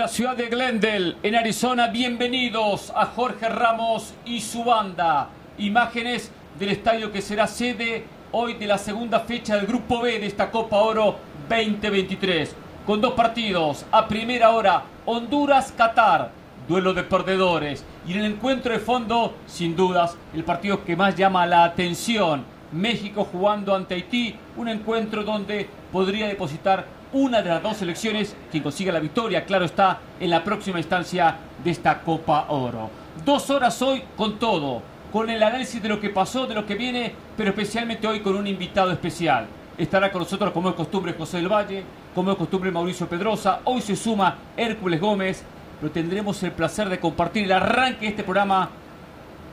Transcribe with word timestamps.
la 0.00 0.08
ciudad 0.08 0.34
de 0.34 0.46
Glendale, 0.46 1.16
en 1.22 1.34
Arizona. 1.34 1.88
Bienvenidos 1.88 2.90
a 2.96 3.04
Jorge 3.04 3.50
Ramos 3.50 4.14
y 4.24 4.40
su 4.40 4.64
banda. 4.64 5.28
Imágenes 5.58 6.32
del 6.58 6.70
estadio 6.70 7.12
que 7.12 7.20
será 7.20 7.46
sede 7.46 8.06
hoy 8.32 8.54
de 8.54 8.66
la 8.66 8.78
segunda 8.78 9.20
fecha 9.20 9.56
del 9.56 9.66
Grupo 9.66 10.00
B 10.00 10.18
de 10.18 10.26
esta 10.26 10.50
Copa 10.50 10.78
Oro 10.78 11.16
2023. 11.50 12.56
Con 12.86 13.02
dos 13.02 13.12
partidos. 13.12 13.84
A 13.92 14.08
primera 14.08 14.52
hora, 14.52 14.84
Honduras-Qatar. 15.04 16.30
Duelo 16.66 16.94
de 16.94 17.02
perdedores. 17.02 17.84
Y 18.08 18.14
en 18.14 18.20
el 18.20 18.32
encuentro 18.32 18.72
de 18.72 18.78
fondo, 18.78 19.34
sin 19.46 19.76
dudas, 19.76 20.16
el 20.32 20.44
partido 20.44 20.82
que 20.82 20.96
más 20.96 21.14
llama 21.14 21.46
la 21.46 21.64
atención. 21.64 22.46
México 22.72 23.28
jugando 23.30 23.74
ante 23.74 23.96
Haití. 23.96 24.34
Un 24.56 24.68
encuentro 24.68 25.24
donde 25.24 25.68
podría 25.92 26.26
depositar 26.26 26.86
una 27.12 27.42
de 27.42 27.50
las 27.50 27.62
dos 27.62 27.78
selecciones 27.78 28.36
quien 28.50 28.62
consiga 28.62 28.92
la 28.92 29.00
victoria, 29.00 29.44
claro 29.44 29.64
está, 29.64 29.98
en 30.20 30.30
la 30.30 30.44
próxima 30.44 30.78
instancia 30.78 31.36
de 31.62 31.70
esta 31.70 32.00
Copa 32.00 32.46
Oro. 32.48 32.90
Dos 33.24 33.50
horas 33.50 33.80
hoy 33.82 34.02
con 34.16 34.38
todo, 34.38 34.82
con 35.12 35.28
el 35.28 35.42
análisis 35.42 35.82
de 35.82 35.88
lo 35.88 36.00
que 36.00 36.10
pasó, 36.10 36.46
de 36.46 36.54
lo 36.54 36.66
que 36.66 36.76
viene, 36.76 37.12
pero 37.36 37.50
especialmente 37.50 38.06
hoy 38.06 38.20
con 38.20 38.36
un 38.36 38.46
invitado 38.46 38.92
especial. 38.92 39.46
Estará 39.76 40.12
con 40.12 40.22
nosotros, 40.22 40.52
como 40.52 40.68
es 40.68 40.74
costumbre, 40.74 41.14
José 41.14 41.38
del 41.38 41.48
Valle, 41.48 41.82
como 42.14 42.30
es 42.30 42.36
costumbre, 42.36 42.70
Mauricio 42.70 43.08
Pedrosa. 43.08 43.60
Hoy 43.64 43.80
se 43.80 43.96
suma 43.96 44.36
Hércules 44.56 45.00
Gómez, 45.00 45.42
pero 45.80 45.92
tendremos 45.92 46.42
el 46.42 46.52
placer 46.52 46.88
de 46.88 47.00
compartir 47.00 47.44
el 47.44 47.52
arranque 47.52 48.02
de 48.02 48.08
este 48.08 48.22
programa 48.22 48.68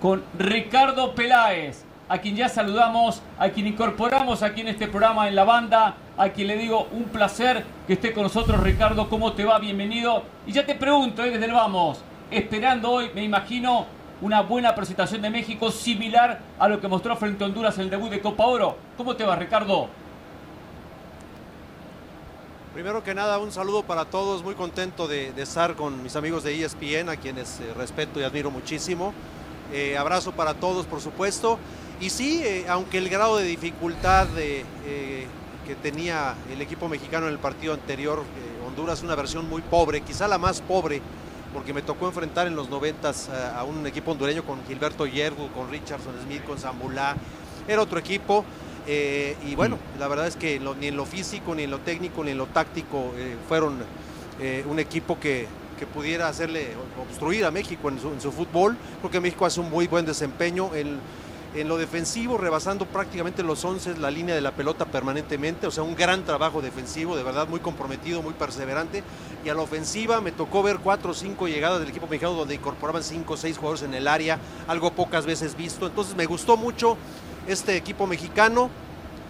con 0.02 0.22
Ricardo 0.38 1.16
Peláez, 1.16 1.87
a 2.10 2.20
quien 2.20 2.36
ya 2.36 2.50
saludamos, 2.50 3.22
a 3.38 3.50
quien 3.50 3.68
incorporamos 3.68 4.44
aquí 4.44 4.62
en 4.62 4.70
este 4.70 4.88
programa 4.88 5.28
en 5.28 5.36
la 5.36 5.44
banda, 5.44 5.96
a 6.18 6.30
quien 6.30 6.48
le 6.48 6.58
digo 6.58 6.88
un 6.92 7.06
placer 7.06 7.66
que 7.86 7.94
esté 7.94 8.14
con 8.14 8.24
nosotros, 8.24 8.62
Ricardo. 8.62 9.10
¿Cómo 9.10 9.34
te 9.34 9.44
va? 9.46 9.60
Bienvenido. 9.60 10.24
Y 10.46 10.52
ya 10.52 10.66
te 10.66 10.76
pregunto, 10.76 11.24
¿eh? 11.24 11.32
desde 11.32 11.46
el 11.46 11.52
vamos, 11.52 12.00
esperando 12.32 12.92
hoy, 12.92 13.12
me 13.14 13.24
imagino, 13.24 13.86
una 14.22 14.42
buena 14.42 14.74
presentación 14.74 15.22
de 15.22 15.30
México 15.30 15.70
similar 15.70 16.40
a 16.58 16.68
lo 16.68 16.80
que 16.82 16.88
mostró 16.88 17.16
frente 17.16 17.44
a 17.44 17.48
Honduras 17.48 17.78
en 17.78 17.86
el 17.86 17.90
debut 17.90 18.10
de 18.10 18.20
Copa 18.20 18.46
Oro. 18.46 18.78
¿Cómo 18.96 19.16
te 19.16 19.24
va, 19.24 19.36
Ricardo? 19.36 19.90
Primero 22.74 23.04
que 23.04 23.16
nada, 23.16 23.40
un 23.40 23.52
saludo 23.52 23.84
para 23.84 24.06
todos, 24.06 24.44
muy 24.44 24.54
contento 24.54 25.08
de, 25.08 25.30
estar 25.42 25.76
con 25.76 26.04
mis 26.04 26.16
amigos 26.16 26.44
de 26.44 26.64
ESPN, 26.64 27.10
a 27.10 27.18
quienes 27.18 27.60
eh, 27.60 27.74
respeto 27.76 28.20
y 28.20 28.24
admiro 28.24 28.52
muchísimo. 28.52 29.14
Eh, 29.74 29.98
abrazo 29.98 30.32
para 30.32 30.54
todos, 30.54 30.86
por 30.86 31.02
supuesto. 31.02 31.60
Y 32.00 32.10
sí, 32.10 32.42
eh, 32.44 32.66
aunque 32.70 32.98
el 32.98 33.10
grado 33.10 33.38
de 33.38 33.46
dificultad 33.46 34.28
de, 34.28 34.66
que 35.66 35.76
tenía 35.76 36.36
el 36.52 36.62
equipo 36.62 36.88
mexicano 36.88 37.28
en 37.28 37.34
el 37.34 37.40
partido 37.40 37.74
anterior, 37.74 38.24
Honduras, 38.66 39.02
una 39.02 39.16
versión 39.16 39.50
muy 39.50 39.62
pobre, 39.62 40.02
quizá 40.02 40.28
la 40.28 40.38
más 40.38 40.62
pobre, 40.62 41.02
porque 41.54 41.74
me 41.74 41.82
tocó 41.82 42.08
enfrentar 42.08 42.48
en 42.48 42.56
los 42.56 42.70
noventas 42.70 43.30
a, 43.30 43.64
un 43.64 43.88
equipo 43.88 44.12
hondureño 44.12 44.44
con 44.44 44.64
Gilberto 44.68 45.06
Yergo, 45.06 45.48
con 45.50 45.70
Richardson 45.72 46.14
Smith, 46.24 46.44
con 46.46 46.58
Zambulá. 46.58 47.16
Era 47.68 47.82
otro 47.82 47.98
equipo. 47.98 48.46
Eh, 48.90 49.36
y 49.46 49.56
bueno, 49.56 49.76
mm. 49.76 50.00
la 50.00 50.08
verdad 50.08 50.28
es 50.28 50.38
que 50.38 50.62
ni 50.80 50.88
en 50.88 50.96
lo 50.96 51.06
físico, 51.06 51.54
ni 51.54 51.64
en 51.64 51.72
lo 51.72 51.80
técnico, 51.80 52.24
ni 52.24 52.32
en 52.32 52.38
lo 52.38 52.46
táctico 52.48 53.12
eh, 53.18 53.36
fueron 53.48 53.80
eh, 54.40 54.64
un 54.68 54.80
equipo 54.80 55.20
que, 55.20 55.48
pudiera 55.86 56.28
hacerle 56.28 56.70
obstruir 57.02 57.46
a 57.46 57.52
México 57.52 57.90
en 57.90 58.00
su, 58.00 58.32
fútbol. 58.32 58.78
porque 59.02 59.20
México 59.20 59.46
hace 59.46 59.60
un 59.60 59.70
muy 59.70 59.88
buen 59.88 60.06
desempeño 60.06 60.74
en, 60.74 61.00
en, 61.56 61.68
lo 61.68 61.78
defensivo, 61.78 62.38
rebasando 62.38 62.86
prácticamente 62.86 63.44
los 63.44 63.64
11 63.64 63.98
la 63.98 64.10
línea 64.10 64.34
de 64.34 64.42
la 64.42 64.52
pelota 64.52 64.86
permanentemente. 64.86 65.68
O 65.68 65.72
sea, 65.72 65.84
un 65.84 65.96
gran 65.96 66.24
trabajo 66.24 66.62
defensivo, 66.62 67.16
de 67.16 67.24
verdad 67.24 67.48
muy 67.48 67.60
comprometido, 67.60 68.22
muy 68.22 68.34
perseverante. 68.34 69.04
Y 69.46 69.50
a 69.50 69.54
la 69.54 69.62
ofensiva 69.62 70.22
me 70.22 70.32
tocó 70.32 70.64
ver 70.64 70.80
cuatro 70.80 71.12
o 71.12 71.14
cinco 71.14 71.48
llegadas 71.48 71.80
del 71.80 71.90
equipo 71.90 72.08
mexicano 72.08 72.34
donde 72.34 72.56
incorporaban 72.56 73.04
cinco 73.04 73.34
o 73.34 73.38
seis 73.38 73.58
jugadores 73.58 73.84
en 73.84 73.94
el 73.94 74.08
área, 74.08 74.40
algo 74.68 74.92
pocas 74.92 75.26
veces 75.26 75.56
visto. 75.56 75.86
Entonces 75.86 76.16
me 76.16 76.26
gustó 76.26 76.58
mucho 76.58 76.98
este 77.48 77.76
equipo 77.76 78.08
mexicano. 78.08 78.70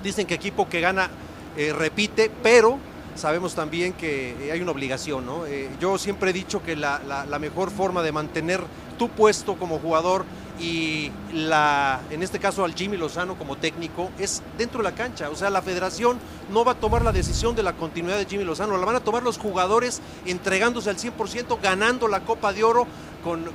Dicen 0.04 0.28
que 0.28 0.36
equipo 0.36 0.70
que 0.70 0.80
gana 0.80 1.10
eh, 1.58 1.74
repite, 1.74 2.30
pero 2.44 2.78
sabemos 3.18 3.56
también 3.56 3.94
que 3.94 4.32
eh, 4.48 4.52
hay 4.52 4.62
una 4.62 4.72
obligación. 4.72 5.26
¿no? 5.26 5.46
Eh, 5.46 5.70
yo 5.80 5.98
siempre 5.98 6.32
he 6.32 6.34
dicho 6.34 6.64
que 6.64 6.76
la, 6.76 7.00
mejor 7.40 7.72
forma 7.72 8.04
de 8.04 8.12
mantener 8.12 8.62
tu 8.98 9.10
puesto 9.10 9.56
como 9.56 9.80
jugador 9.80 10.26
y 10.60 11.12
la, 11.34 12.02
en 12.10 12.24
este 12.24 12.40
caso 12.40 12.66
al 12.66 12.74
Jimmy 12.74 12.98
Lozano 12.98 13.38
como 13.38 13.58
técnico 13.58 14.10
es 14.18 14.42
dentro 14.58 14.80
de 14.80 14.84
la 14.86 14.96
cancha. 14.96 15.30
O 15.30 15.36
sea, 15.36 15.50
la 15.50 15.62
federación 15.62 16.20
no 16.52 16.66
va 16.66 16.74
a 16.74 16.76
tomar 16.76 17.04
la 17.04 17.12
decisión 17.12 17.56
de 17.56 17.64
la 17.64 17.74
continuidad 17.74 18.18
de 18.18 18.26
Jimmy 18.26 18.44
Lozano, 18.44 18.78
la 18.78 18.86
van 18.86 18.96
a 18.96 19.02
tomar 19.02 19.24
los 19.24 19.38
jugadores 19.38 20.02
entregándose 20.26 20.90
al 20.90 20.98
100%, 20.98 21.60
ganando 21.62 22.08
la 22.08 22.22
Copa 22.22 22.54
de 22.54 22.64
Oro 22.64 22.88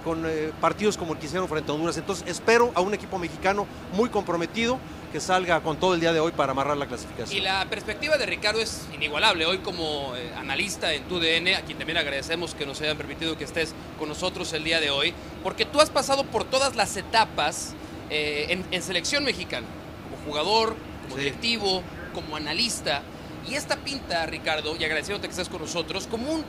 con, 0.04 0.26
eh, 0.26 0.52
partidos 0.60 0.96
como 0.96 1.14
el 1.14 1.18
que 1.18 1.26
hicieron 1.26 1.48
frente 1.48 1.70
a 1.70 1.74
Honduras. 1.74 1.96
Entonces 1.96 2.24
espero 2.28 2.72
a 2.74 2.80
un 2.80 2.94
equipo 2.94 3.18
mexicano 3.18 3.66
muy 3.92 4.08
comprometido 4.08 4.78
que 5.12 5.20
salga 5.20 5.60
con 5.60 5.76
todo 5.76 5.94
el 5.94 6.00
día 6.00 6.12
de 6.12 6.20
hoy 6.20 6.32
para 6.32 6.52
amarrar 6.52 6.76
la 6.76 6.86
clasificación. 6.86 7.38
Y 7.38 7.42
la 7.42 7.66
perspectiva 7.68 8.16
de 8.16 8.24
Ricardo 8.24 8.60
es 8.60 8.86
inigualable. 8.94 9.44
Hoy 9.44 9.58
como 9.58 10.16
eh, 10.16 10.32
analista 10.36 10.92
en 10.94 11.04
TUDN, 11.04 11.54
a 11.54 11.62
quien 11.62 11.76
también 11.76 11.98
agradecemos 11.98 12.54
que 12.54 12.64
nos 12.64 12.80
hayan 12.80 12.96
permitido 12.96 13.36
que 13.36 13.44
estés 13.44 13.74
con 13.98 14.08
nosotros 14.08 14.52
el 14.54 14.64
día 14.64 14.80
de 14.80 14.90
hoy, 14.90 15.12
porque 15.42 15.66
tú 15.66 15.80
has 15.80 15.90
pasado 15.90 16.24
por 16.24 16.44
todas 16.44 16.76
las 16.76 16.91
etapas 16.96 17.74
eh, 18.10 18.62
en, 18.70 18.82
selección 18.82 19.24
mexicana, 19.24 19.66
como 20.04 20.24
jugador, 20.24 20.76
como 21.04 21.16
directivo, 21.16 21.82
como 22.14 22.36
analista. 22.36 23.02
Y 23.48 23.54
esta 23.54 23.76
pinta, 23.76 24.26
Ricardo, 24.26 24.76
y 24.76 24.84
agradeciéndote 24.84 25.28
que 25.28 25.32
estés 25.32 25.48
con 25.48 25.60
nosotros, 25.60 26.06
como 26.06 26.30
un... 26.30 26.44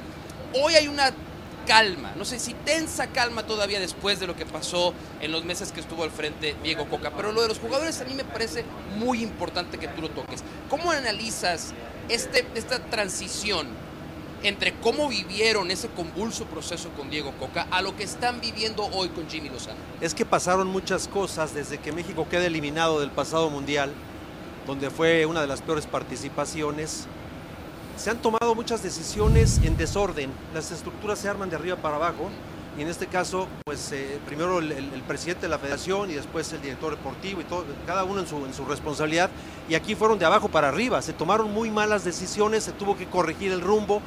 Hoy 0.53 0.75
hay 0.75 0.87
una 0.87 1.11
calma, 1.65 2.13
no 2.17 2.25
sé 2.25 2.39
si 2.39 2.53
tensa 2.53 3.07
calma 3.07 3.43
todavía 3.43 3.79
después 3.79 4.19
de 4.19 4.27
lo 4.27 4.35
que 4.35 4.45
pasó 4.45 4.93
en 5.21 5.31
los 5.31 5.45
meses 5.45 5.71
que 5.71 5.79
estuvo 5.79 6.03
al 6.03 6.11
frente 6.11 6.55
Diego 6.61 6.87
Coca, 6.89 7.11
pero 7.15 7.31
lo 7.31 7.41
de 7.41 7.47
los 7.47 7.59
jugadores 7.59 8.01
a 8.01 8.03
mí 8.03 8.13
me 8.13 8.25
parece 8.25 8.65
muy 8.97 9.23
importante 9.23 9.77
que 9.77 9.87
tú 9.87 10.01
lo 10.01 10.09
toques. 10.09 10.43
¿Cómo 10.69 10.91
analizas 10.91 11.73
este, 12.09 12.45
esta 12.55 12.79
transición 12.79 13.67
entre 14.43 14.73
cómo 14.73 15.07
vivieron 15.07 15.71
ese 15.71 15.87
convulso 15.89 16.45
proceso 16.45 16.89
con 16.97 17.09
Diego 17.09 17.31
Coca 17.39 17.67
a 17.71 17.81
lo 17.81 17.95
que 17.95 18.03
están 18.03 18.41
viviendo 18.41 18.85
hoy 18.91 19.09
con 19.09 19.29
Jimmy 19.29 19.49
Lozano? 19.49 19.77
Es 20.01 20.13
que 20.13 20.25
pasaron 20.25 20.67
muchas 20.67 21.07
cosas 21.07 21.53
desde 21.53 21.77
que 21.79 21.91
México 21.91 22.27
queda 22.29 22.45
eliminado 22.45 22.99
del 22.99 23.09
pasado 23.09 23.49
mundial, 23.49 23.91
donde 24.67 24.89
fue 24.89 25.25
una 25.25 25.41
de 25.41 25.47
las 25.47 25.61
peores 25.61 25.87
participaciones. 25.87 27.07
Se 27.95 28.09
han 28.09 28.21
tomado 28.21 28.53
muchas 28.53 28.83
decisiones 28.83 29.61
en 29.63 29.77
desorden, 29.77 30.31
las 30.53 30.71
estructuras 30.71 31.19
se 31.19 31.29
arman 31.29 31.49
de 31.49 31.55
arriba 31.55 31.77
para 31.77 31.95
abajo. 31.95 32.29
Y 32.75 32.81
en 32.81 32.87
este 32.87 33.05
caso, 33.05 33.47
pues 33.65 33.91
eh, 33.91 34.17
primero 34.25 34.57
el, 34.57 35.03
presidente 35.07 35.43
de 35.43 35.49
la 35.49 35.59
federación 35.59 36.09
y 36.09 36.15
después 36.15 36.51
el 36.53 36.61
director 36.63 36.97
deportivo 36.97 37.39
y 37.39 37.43
todo, 37.43 37.65
cada 37.85 38.03
uno 38.03 38.21
en 38.21 38.27
su, 38.27 38.43
en 38.47 38.53
su 38.53 38.65
responsabilidad. 38.65 39.29
Y 39.69 39.75
aquí 39.75 39.93
fueron 39.93 40.17
de 40.17 40.25
abajo 40.25 40.49
para 40.49 40.69
arriba, 40.69 40.99
se 41.03 41.13
tomaron 41.13 41.53
muy 41.53 41.69
malas 41.69 42.03
decisiones, 42.03 42.63
se 42.63 42.71
tuvo 42.71 42.97
que 42.97 43.05
corregir 43.05 43.51
el 43.51 43.61
rumbo, 43.61 44.01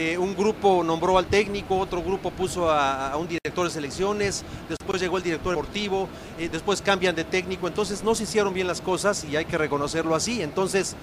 eh, 0.00 0.16
un 0.16 0.36
grupo 0.36 0.84
nombró 0.84 1.18
al 1.18 1.26
técnico, 1.26 1.76
otro 1.76 2.04
grupo 2.04 2.30
puso 2.30 2.70
a, 2.70 3.16
un 3.16 3.26
director 3.26 3.64
de 3.66 3.72
selecciones, 3.72 4.44
después 4.68 5.02
llegó 5.02 5.16
el 5.16 5.24
director 5.24 5.56
deportivo, 5.56 6.08
eh, 6.38 6.48
después 6.48 6.80
cambian 6.80 7.16
de 7.16 7.24
técnico, 7.24 7.66
entonces 7.66 8.04
no 8.04 8.14
se 8.14 8.22
hicieron 8.22 8.54
bien 8.54 8.68
las 8.68 8.80
cosas 8.80 9.24
y 9.24 9.34
hay 9.34 9.44
que 9.44 9.58
reconocerlo 9.58 10.14
así, 10.14 10.40
entonces 10.40 10.94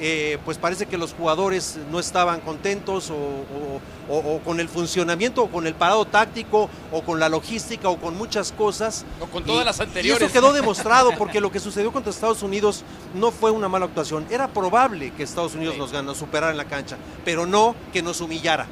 eh, 0.00 0.38
pues 0.46 0.56
parece 0.56 0.86
que 0.86 0.96
los 0.96 1.12
jugadores 1.12 1.78
no 1.90 2.00
estaban 2.00 2.40
contentos 2.40 3.10
o, 3.10 4.40
con 4.44 4.58
el 4.58 4.68
funcionamiento 4.68 5.42
o 5.44 5.50
con 5.50 5.66
el 5.66 5.74
parado 5.74 6.06
táctico 6.06 6.70
o 6.90 7.02
con 7.02 7.20
la 7.20 7.28
logística 7.28 7.88
o 7.88 7.98
con 7.98 8.16
muchas 8.16 8.50
cosas. 8.50 9.04
O 9.20 9.26
con 9.26 9.44
todas 9.44 9.64
las 9.64 9.78
anteriores. 9.78 10.22
Y 10.22 10.24
eso 10.24 10.32
quedó 10.32 10.52
demostrado 10.54 11.12
porque 11.18 11.40
lo 11.40 11.52
que 11.52 11.60
sucedió 11.60 11.92
contra 11.92 12.10
Estados 12.10 12.42
Unidos 12.42 12.82
no 13.14 13.30
fue 13.30 13.50
una 13.50 13.68
mala 13.68 13.86
actuación. 13.86 14.26
Era 14.30 14.48
probable 14.48 15.12
que 15.12 15.22
Estados 15.22 15.54
Unidos 15.54 15.76
nos 15.76 15.92
ganara, 15.92 16.18
superara 16.18 16.50
en 16.50 16.56
la 16.56 16.64
cancha, 16.64 16.96
pero 17.24 17.46
no 17.46 17.76
que 17.92 18.02
nos 18.02 18.20
humillara. 18.20 18.66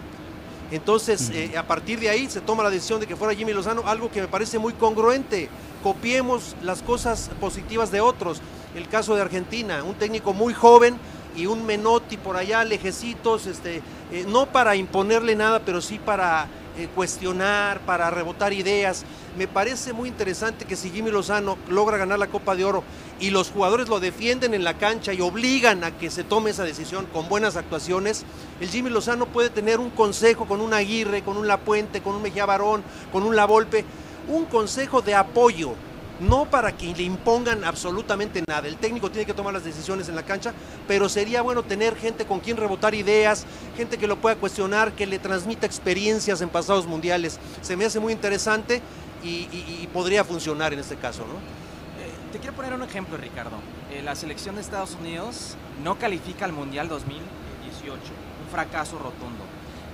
Entonces, 0.71 1.31
eh, 1.31 1.57
a 1.57 1.67
partir 1.67 1.99
de 1.99 2.11
ahí 2.11 2.29
se 2.29 2.41
toma 2.41 2.63
la 2.63 2.71
decisión 2.71 3.01
de 3.01 3.07
que 3.07 3.17
fuera 3.17 3.35
Jimmy 3.35 3.53
Lozano, 3.53 3.83
algo 3.87 4.11
que 4.11 4.21
me 4.21 4.29
parece 4.29 4.59
muy 4.59 4.75
congruente. 4.75 5.49
Copiemos 5.83 6.57
las 6.63 6.83
cosas 6.83 7.31
positivas 7.41 7.91
de 7.91 8.01
otros. 8.01 8.41
El 8.75 8.87
caso 8.89 9.15
de 9.15 9.23
Argentina, 9.23 9.83
un 9.83 9.95
técnico 9.95 10.35
muy 10.35 10.53
joven, 10.53 10.99
y 11.39 11.47
un 11.47 11.65
Menotti 11.65 12.17
por 12.17 12.37
allá, 12.37 12.65
lejecitos, 12.65 13.47
este, 13.47 13.77
eh, 14.11 14.25
no 14.27 14.47
para 14.47 14.75
imponerle 14.75 15.37
nada, 15.37 15.61
pero 15.61 15.81
sí 15.81 16.01
para 16.01 16.49
eh, 16.77 16.89
cuestionar, 16.95 17.81
para 17.81 18.11
rebotar 18.11 18.53
ideas. 18.53 19.05
Me 19.37 19.47
parece 19.47 19.93
muy 19.93 20.09
interesante 20.09 20.65
que 20.65 20.75
si 20.75 20.91
Jimmy 20.91 21.13
Lozano 21.13 21.57
logra 21.69 21.97
ganar 21.97 22.19
la 22.19 22.27
Copa 22.27 22.57
de 22.57 22.65
Oro 22.65 22.83
y 23.21 23.31
los 23.31 23.51
jugadores 23.51 23.89
lo 23.89 24.01
defienden 24.01 24.53
en 24.53 24.65
la 24.65 24.75
cancha 24.79 25.13
y 25.13 25.21
obligan 25.21 25.85
a 25.85 25.97
que 25.97 26.11
se 26.11 26.25
tome 26.25 26.51
esa 26.51 26.65
decisión 26.65 27.07
con 27.13 27.29
buenas 27.29 27.55
actuaciones, 27.57 28.25
el 28.61 28.69
Jimmy 28.69 28.91
Lozano 28.91 29.27
puede 29.27 29.49
tener 29.49 29.79
un 29.79 29.91
consejo 29.91 30.47
con 30.47 30.61
un 30.61 30.75
Aguirre, 30.75 31.23
con 31.23 31.37
un 31.37 31.47
Lapuente, 31.47 32.03
con 32.03 32.17
un 32.17 32.23
Mejía 32.23 32.47
Barón, 32.47 32.83
con 33.13 33.23
un 33.23 33.37
La 33.37 33.45
Volpe, 33.45 33.85
un 34.27 34.45
consejo 34.47 35.03
de 35.03 35.15
apoyo 35.15 35.75
no 36.21 36.47
para 36.51 36.77
que 36.77 36.95
le 36.95 37.03
impongan 37.03 37.65
absolutamente 37.65 38.43
nada. 38.47 38.69
El 38.69 38.77
técnico 38.77 39.11
tiene 39.11 39.27
que 39.27 39.35
tomar 39.35 39.53
las 39.53 39.65
decisiones 39.65 40.09
en 40.09 40.17
la 40.17 40.23
cancha, 40.23 40.53
pero 40.87 41.09
sería 41.09 41.43
bueno 41.43 41.63
tener 41.63 41.97
gente 41.97 42.27
con 42.27 42.41
quien 42.41 42.57
rebotar 42.57 42.95
ideas, 42.95 43.47
gente 43.77 43.99
que 43.99 44.07
lo 44.07 44.17
pueda 44.17 44.37
cuestionar, 44.37 44.93
que 44.93 45.07
le 45.07 45.19
transmita 45.19 45.67
experiencias 45.67 46.41
en 46.41 46.49
pasados 46.49 46.87
mundiales. 46.87 47.39
Se 47.63 47.77
me 47.77 47.85
hace 47.85 48.01
muy 48.01 48.13
interesante 48.13 48.83
y, 49.23 49.89
podría 49.93 50.23
funcionar 50.23 50.73
en 50.73 50.79
este 50.81 50.97
caso, 50.97 51.21
¿no? 51.21 51.35
Eh, 51.35 52.13
te 52.31 52.39
quiero 52.39 52.55
poner 52.55 52.73
un 52.75 52.83
ejemplo, 52.83 53.17
Ricardo. 53.17 53.57
Eh, 53.91 54.03
la 54.03 54.15
selección 54.15 54.55
de 54.55 54.61
Estados 54.61 54.97
Unidos 55.01 55.57
no 55.83 55.99
califica 55.99 56.45
al 56.45 56.53
Mundial 56.53 56.89
2018, 56.89 57.95
un 57.95 58.51
fracaso 58.51 58.99
rotundo 58.99 59.48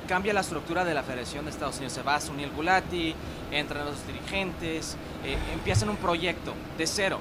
cambia 0.05 0.33
la 0.33 0.41
estructura 0.41 0.85
de 0.85 0.95
la 0.95 1.03
Federación 1.03 1.45
de 1.45 1.51
Estados 1.51 1.77
Unidos. 1.77 1.93
Se 1.93 2.03
va 2.03 2.17
a 2.17 2.21
Sunil 2.21 2.51
Gulati, 2.51 3.15
entran 3.51 3.85
los 3.85 4.06
dirigentes, 4.06 4.97
eh, 5.25 5.37
empiezan 5.53 5.89
un 5.89 5.97
proyecto 5.97 6.55
de 6.79 6.87
cero. 6.87 7.19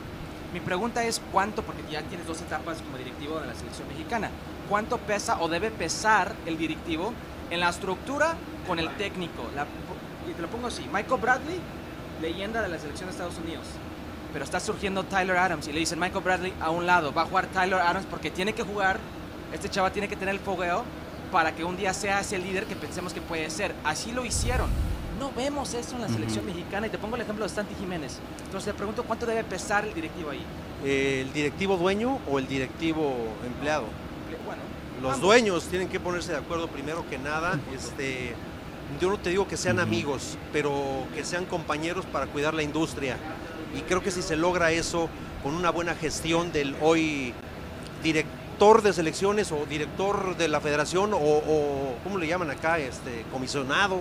Mi 0.53 0.59
pregunta 0.59 1.03
es 1.03 1.21
cuánto, 1.31 1.63
porque 1.63 1.81
ya 1.91 2.01
tienes 2.03 2.27
dos 2.27 2.41
etapas 2.41 2.79
como 2.81 2.97
directivo 2.97 3.39
de 3.39 3.47
la 3.47 3.55
selección 3.55 3.87
mexicana, 3.87 4.29
¿cuánto 4.69 4.97
pesa 4.99 5.41
o 5.41 5.47
debe 5.49 5.71
pesar 5.71 6.35
el 6.45 6.57
directivo 6.57 7.13
en 7.49 7.59
la 7.59 7.69
estructura 7.69 8.35
con 8.67 8.79
el 8.79 8.89
técnico? 8.97 9.43
y 10.29 10.33
te 10.33 10.41
lo 10.41 10.47
pongo 10.47 10.67
así, 10.67 10.87
Michael 10.93 11.19
Bradley, 11.19 11.59
leyenda 12.21 12.61
de 12.61 12.69
la 12.69 12.77
selección 12.77 13.07
de 13.07 13.13
Estados 13.13 13.37
Unidos, 13.43 13.65
pero 14.31 14.45
está 14.45 14.59
surgiendo 14.59 15.03
Tyler 15.03 15.37
Adams 15.37 15.67
y 15.67 15.73
le 15.73 15.79
dicen 15.79 15.99
Michael 15.99 16.23
Bradley 16.23 16.53
a 16.61 16.69
un 16.69 16.85
lado, 16.85 17.13
va 17.13 17.23
a 17.23 17.25
jugar 17.25 17.47
Tyler 17.47 17.79
Adams 17.79 18.05
porque 18.05 18.29
tiene 18.29 18.53
que 18.53 18.63
jugar, 18.63 18.99
este 19.51 19.69
chaval 19.69 19.91
tiene 19.91 20.07
que 20.07 20.15
tener 20.15 20.35
el 20.35 20.39
fogueo 20.39 20.85
para 21.33 21.55
que 21.55 21.63
un 21.63 21.75
día 21.75 21.95
sea 21.95 22.19
ese 22.19 22.37
líder 22.37 22.65
que 22.65 22.75
pensemos 22.75 23.11
que 23.11 23.19
puede 23.19 23.49
ser. 23.49 23.73
Así 23.83 24.11
lo 24.11 24.23
hicieron. 24.23 24.69
No 25.19 25.31
vemos 25.31 25.73
eso 25.73 25.95
en 25.95 26.01
la 26.03 26.07
selección 26.07 26.45
mexicana 26.45 26.85
y 26.85 26.91
te 26.91 26.99
pongo 26.99 27.15
el 27.15 27.23
ejemplo 27.23 27.43
de 27.43 27.49
Santi 27.49 27.73
Jiménez. 27.73 28.19
Entonces 28.45 28.71
te 28.71 28.77
pregunto 28.77 29.03
cuánto 29.03 29.25
debe 29.25 29.43
pesar 29.43 29.83
el 29.83 29.95
directivo 29.95 30.29
ahí. 30.29 30.45
¿El 30.85 31.33
directivo 31.33 31.75
dueño 31.75 32.19
o 32.29 32.37
el 32.37 32.47
directivo 32.47 33.15
empleado? 33.43 33.85
Bueno, 34.45 34.61
los 35.01 35.19
dueños 35.19 35.63
tienen 35.65 35.89
que 35.89 35.99
ponerse 35.99 36.33
de 36.33 36.37
acuerdo 36.37 36.67
primero 36.67 37.03
que 37.09 37.17
nada. 37.17 37.59
Este, 37.75 38.35
yo 39.01 39.09
no 39.09 39.17
te 39.17 39.31
digo 39.31 39.47
que 39.47 39.57
sean 39.57 39.79
amigos, 39.79 40.37
pero 40.51 41.07
que 41.15 41.25
sean 41.25 41.45
compañeros 41.45 42.05
para 42.05 42.27
cuidar 42.27 42.53
la 42.53 42.61
industria. 42.61 43.17
Y 43.75 43.81
creo 43.81 44.03
que 44.03 44.11
si 44.11 44.21
se 44.21 44.35
logra 44.35 44.71
eso 44.71 45.09
con 45.41 45.55
una 45.55 45.71
buena 45.71 45.95
gestión 45.95 46.51
del 46.51 46.75
hoy 46.79 47.33
directivo, 48.03 48.42
director 48.53 48.83
de 48.83 48.93
selecciones 48.93 49.51
o 49.51 49.65
director 49.65 50.37
de 50.37 50.47
la 50.47 50.61
federación 50.61 51.11
o, 51.13 51.95
¿cómo 52.03 52.19
le 52.19 52.27
llaman 52.27 52.51
acá? 52.51 52.77
Este, 52.77 53.25
comisionado, 53.31 53.99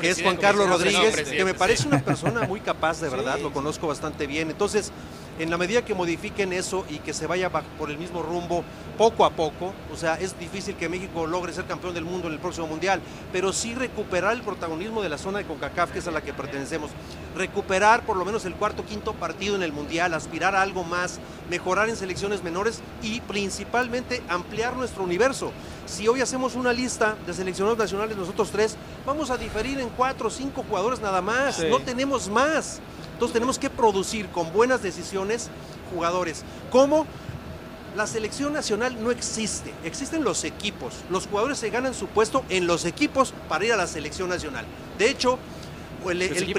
que 0.00 0.10
es 0.10 0.22
Juan 0.22 0.36
Carlos 0.36 0.68
Rodríguez, 0.68 1.28
que 1.28 1.44
me 1.44 1.54
parece 1.54 1.88
una 1.88 2.00
persona 2.00 2.42
muy 2.46 2.60
capaz, 2.60 3.00
de 3.00 3.08
verdad, 3.10 3.40
lo 3.40 3.52
conozco 3.52 3.88
bastante 3.88 4.28
bien. 4.28 4.48
Entonces, 4.48 4.92
en 5.40 5.50
la 5.50 5.56
medida 5.56 5.82
que 5.82 5.94
modifiquen 5.94 6.52
eso 6.52 6.84
y 6.90 6.98
que 6.98 7.14
se 7.14 7.26
vaya 7.26 7.50
por 7.50 7.90
el 7.90 7.96
mismo 7.96 8.22
rumbo 8.22 8.62
poco 8.98 9.24
a 9.24 9.30
poco, 9.30 9.72
o 9.90 9.96
sea, 9.96 10.16
es 10.16 10.38
difícil 10.38 10.76
que 10.76 10.90
México 10.90 11.26
logre 11.26 11.54
ser 11.54 11.64
campeón 11.64 11.94
del 11.94 12.04
mundo 12.04 12.28
en 12.28 12.34
el 12.34 12.40
próximo 12.40 12.66
mundial, 12.66 13.00
pero 13.32 13.50
sí 13.50 13.74
recuperar 13.74 14.34
el 14.34 14.42
protagonismo 14.42 15.02
de 15.02 15.08
la 15.08 15.16
zona 15.16 15.38
de 15.38 15.46
CONCACAF, 15.46 15.92
que 15.92 16.00
es 16.00 16.06
a 16.06 16.10
la 16.10 16.20
que 16.20 16.34
pertenecemos, 16.34 16.90
recuperar 17.34 18.04
por 18.04 18.18
lo 18.18 18.26
menos 18.26 18.44
el 18.44 18.54
cuarto 18.54 18.84
quinto 18.84 19.14
partido 19.14 19.56
en 19.56 19.62
el 19.62 19.72
mundial, 19.72 20.12
aspirar 20.12 20.54
a 20.54 20.60
algo 20.60 20.84
más, 20.84 21.18
mejorar 21.48 21.88
en 21.88 21.96
selecciones 21.96 22.44
menores 22.44 22.80
y 23.02 23.22
principalmente 23.22 24.22
ampliar 24.28 24.76
nuestro 24.76 25.04
universo. 25.04 25.52
Si 25.86 26.06
hoy 26.06 26.20
hacemos 26.20 26.54
una 26.54 26.74
lista 26.74 27.16
de 27.26 27.32
seleccionados 27.32 27.78
nacionales 27.78 28.18
nosotros 28.18 28.50
tres, 28.50 28.76
vamos 29.06 29.30
a 29.30 29.38
diferir 29.38 29.80
en 29.80 29.88
cuatro 29.88 30.28
o 30.28 30.30
cinco 30.30 30.62
jugadores 30.68 31.00
nada 31.00 31.22
más, 31.22 31.64
no 31.70 31.78
tenemos 31.78 32.28
más. 32.28 32.80
Entonces 33.20 33.34
tenemos 33.34 33.58
que 33.58 33.68
producir 33.68 34.28
con 34.28 34.50
buenas 34.50 34.82
decisiones 34.82 35.50
jugadores. 35.92 36.42
¿Cómo? 36.70 37.06
La 37.94 38.06
selección 38.06 38.54
nacional 38.54 38.96
no 39.04 39.10
existe, 39.10 39.74
existen 39.84 40.24
los 40.24 40.42
equipos. 40.44 40.94
Los 41.10 41.26
jugadores 41.26 41.58
se 41.58 41.68
ganan 41.68 41.92
su 41.92 42.06
puesto 42.06 42.46
en 42.48 42.66
los 42.66 42.86
equipos 42.86 43.34
para 43.46 43.66
ir 43.66 43.74
a 43.74 43.76
la 43.76 43.86
selección 43.86 44.30
nacional. 44.30 44.64
De 44.96 45.10
hecho, 45.10 45.38
el, 46.08 46.50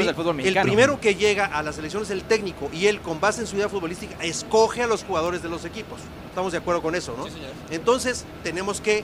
primero 0.61 0.99
que 0.99 1.15
llega 1.15 1.47
a 1.47 1.63
la 1.63 1.73
selección 1.73 2.03
es 2.03 2.11
el 2.11 2.21
técnico 2.21 2.69
y 2.71 2.85
él, 2.85 3.01
con 3.01 3.19
base 3.19 3.41
en 3.41 3.47
su 3.47 3.55
idea 3.55 3.67
futbolística, 3.67 4.23
escoge 4.23 4.83
a 4.83 4.87
los 4.87 5.03
jugadores 5.03 5.41
de 5.41 5.49
los 5.49 5.65
equipos. 5.65 5.99
Estamos 6.29 6.51
de 6.51 6.59
acuerdo 6.59 6.83
con 6.83 6.93
eso, 6.93 7.15
¿no? 7.17 7.25
Entonces, 7.71 8.23
tenemos 8.43 8.81
que 8.81 9.03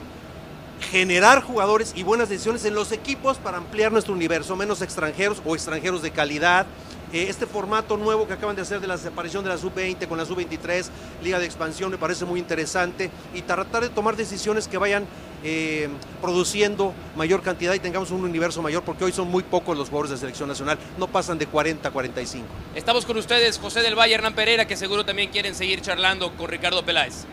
generar 0.92 1.42
jugadores 1.42 1.92
y 1.96 2.04
buenas 2.04 2.28
decisiones 2.28 2.64
en 2.64 2.74
los 2.74 2.92
equipos 2.92 3.38
para 3.38 3.56
ampliar 3.56 3.90
nuestro 3.90 4.14
universo, 4.14 4.54
menos 4.54 4.80
extranjeros 4.80 5.42
o 5.44 5.56
extranjeros 5.56 6.02
de 6.02 6.12
calidad, 6.12 6.68
eh, 7.12 7.26
este 7.28 7.46
formato 7.46 7.96
nuevo 7.96 8.26
que 8.26 8.34
acaban 8.34 8.56
de 8.56 8.62
hacer 8.62 8.80
de 8.80 8.86
la 8.86 8.98
separación 8.98 9.44
de 9.44 9.50
la 9.50 9.58
sub-20 9.58 10.06
con 10.08 10.18
la 10.18 10.24
sub-23, 10.24 10.88
Liga 11.22 11.38
de 11.38 11.46
Expansión, 11.46 11.90
me 11.90 11.98
parece 11.98 12.24
muy 12.24 12.40
interesante 12.40 13.10
y 13.34 13.42
tratar 13.42 13.82
de 13.82 13.88
tomar 13.88 14.16
decisiones 14.16 14.68
que 14.68 14.78
vayan 14.78 15.06
eh, 15.44 15.88
produciendo 16.20 16.92
mayor 17.16 17.42
cantidad 17.42 17.72
y 17.74 17.78
tengamos 17.78 18.10
un 18.10 18.24
universo 18.24 18.60
mayor, 18.60 18.82
porque 18.82 19.04
hoy 19.04 19.12
son 19.12 19.28
muy 19.28 19.42
pocos 19.42 19.76
los 19.76 19.88
jugadores 19.88 20.10
de 20.10 20.16
selección 20.18 20.48
nacional, 20.48 20.78
no 20.98 21.06
pasan 21.06 21.38
de 21.38 21.46
40 21.46 21.88
a 21.88 21.92
45. 21.92 22.46
Estamos 22.74 23.06
con 23.06 23.16
ustedes, 23.16 23.58
José 23.58 23.80
del 23.80 23.94
Valle, 23.94 24.14
Hernán 24.14 24.34
Pereira, 24.34 24.66
que 24.66 24.76
seguro 24.76 25.04
también 25.04 25.30
quieren 25.30 25.54
seguir 25.54 25.80
charlando 25.80 26.32
con 26.36 26.48
Ricardo 26.48 26.84
Peláez. 26.84 27.24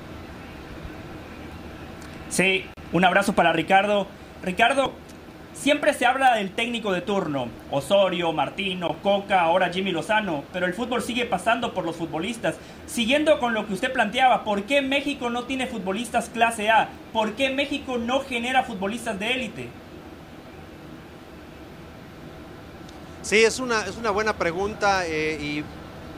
Sí, 2.29 2.65
un 2.91 3.03
abrazo 3.05 3.33
para 3.33 3.53
Ricardo. 3.53 4.07
Ricardo, 4.43 4.93
Siempre 5.55 5.93
se 5.93 6.05
habla 6.05 6.35
del 6.35 6.51
técnico 6.51 6.91
de 6.91 7.01
turno, 7.01 7.47
Osorio, 7.71 8.33
Martino, 8.33 8.97
Coca, 9.01 9.41
ahora 9.41 9.71
Jimmy 9.71 9.91
Lozano, 9.91 10.43
pero 10.51 10.65
el 10.65 10.73
fútbol 10.73 11.01
sigue 11.01 11.25
pasando 11.25 11.73
por 11.73 11.85
los 11.85 11.95
futbolistas. 11.95 12.55
Siguiendo 12.85 13.39
con 13.39 13.53
lo 13.53 13.65
que 13.65 13.73
usted 13.73 13.91
planteaba, 13.91 14.43
¿por 14.43 14.63
qué 14.63 14.81
México 14.81 15.29
no 15.29 15.45
tiene 15.45 15.65
futbolistas 15.65 16.29
clase 16.29 16.69
A? 16.69 16.89
¿Por 17.13 17.33
qué 17.33 17.49
México 17.51 17.97
no 17.97 18.19
genera 18.19 18.63
futbolistas 18.63 19.17
de 19.17 19.33
élite? 19.33 19.69
Sí, 23.21 23.37
es 23.37 23.59
una, 23.59 23.85
es 23.85 23.95
una 23.95 24.11
buena 24.11 24.33
pregunta 24.33 25.07
eh, 25.07 25.39
y 25.41 25.63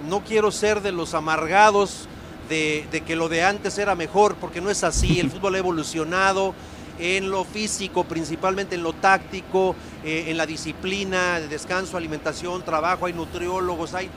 no 0.10 0.22
quiero 0.22 0.51
ser 0.51 0.81
de 0.81 0.92
los 0.92 1.13
amargados 1.13 2.10
de, 2.50 2.88
de 2.92 3.01
que 3.01 3.16
lo 3.16 3.30
de 3.30 3.44
antes 3.44 3.78
era 3.78 3.94
mejor, 3.94 4.36
porque 4.36 4.62
no 4.62 4.72
es 4.72 4.83
así, 4.83 5.19
el 5.19 5.30
fútbol 5.31 5.56
ha 5.56 5.60
evolucionado 5.60 6.56
en 6.99 7.29
lo 7.29 7.44
físico, 7.44 8.03
principalmente 8.03 8.75
en 8.75 8.83
lo 8.83 8.94
táctico, 8.94 9.75
eh, 10.03 10.25
en 10.27 10.38
la 10.38 10.45
disciplina, 10.45 11.39
de 11.39 11.47
descanso, 11.47 11.97
alimentación, 11.97 12.63
trabajo, 12.63 13.05
hay 13.05 13.13
nutriólogos, 13.13 13.94
hay... 13.94 14.09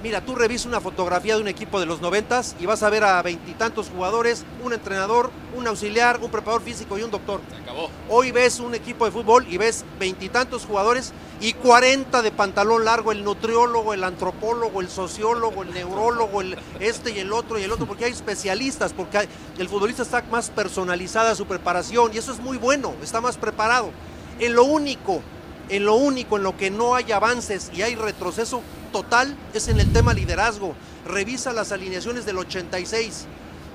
Mira, 0.00 0.20
tú 0.20 0.36
revisa 0.36 0.68
una 0.68 0.80
fotografía 0.80 1.34
de 1.34 1.42
un 1.42 1.48
equipo 1.48 1.80
de 1.80 1.86
los 1.86 2.00
noventas 2.00 2.54
y 2.60 2.66
vas 2.66 2.84
a 2.84 2.90
ver 2.90 3.02
a 3.02 3.20
veintitantos 3.20 3.88
jugadores, 3.88 4.44
un 4.62 4.72
entrenador, 4.72 5.32
un 5.56 5.66
auxiliar, 5.66 6.20
un 6.22 6.30
preparador 6.30 6.62
físico 6.62 6.96
y 6.96 7.02
un 7.02 7.10
doctor. 7.10 7.40
Se 7.50 7.56
acabó. 7.56 7.90
Hoy 8.08 8.30
ves 8.30 8.60
un 8.60 8.76
equipo 8.76 9.06
de 9.06 9.10
fútbol 9.10 9.44
y 9.48 9.56
ves 9.56 9.84
veintitantos 9.98 10.66
jugadores 10.66 11.12
y 11.40 11.52
40 11.52 12.22
de 12.22 12.30
pantalón 12.30 12.84
largo, 12.84 13.10
el 13.10 13.24
nutriólogo, 13.24 13.92
el 13.92 14.04
antropólogo, 14.04 14.80
el 14.80 14.88
sociólogo, 14.88 15.64
el 15.64 15.74
neurólogo, 15.74 16.42
el 16.42 16.56
este 16.78 17.10
y 17.10 17.18
el 17.18 17.32
otro 17.32 17.58
y 17.58 17.64
el 17.64 17.72
otro, 17.72 17.86
porque 17.86 18.04
hay 18.04 18.12
especialistas, 18.12 18.92
porque 18.92 19.28
el 19.58 19.68
futbolista 19.68 20.02
está 20.02 20.22
más 20.30 20.50
personalizada 20.50 21.34
su 21.34 21.46
preparación 21.46 22.14
y 22.14 22.18
eso 22.18 22.30
es 22.30 22.38
muy 22.38 22.56
bueno, 22.56 22.94
está 23.02 23.20
más 23.20 23.36
preparado. 23.36 23.90
En 24.38 24.54
lo 24.54 24.62
único, 24.62 25.22
en 25.68 25.84
lo 25.84 25.94
único 25.94 26.36
en 26.36 26.42
lo 26.42 26.56
que 26.56 26.70
no 26.70 26.94
hay 26.94 27.12
avances 27.12 27.70
y 27.74 27.82
hay 27.82 27.94
retroceso 27.94 28.62
total 28.92 29.36
es 29.54 29.68
en 29.68 29.80
el 29.80 29.92
tema 29.92 30.14
liderazgo. 30.14 30.74
Revisa 31.06 31.52
las 31.52 31.72
alineaciones 31.72 32.26
del 32.26 32.38
86 32.38 33.26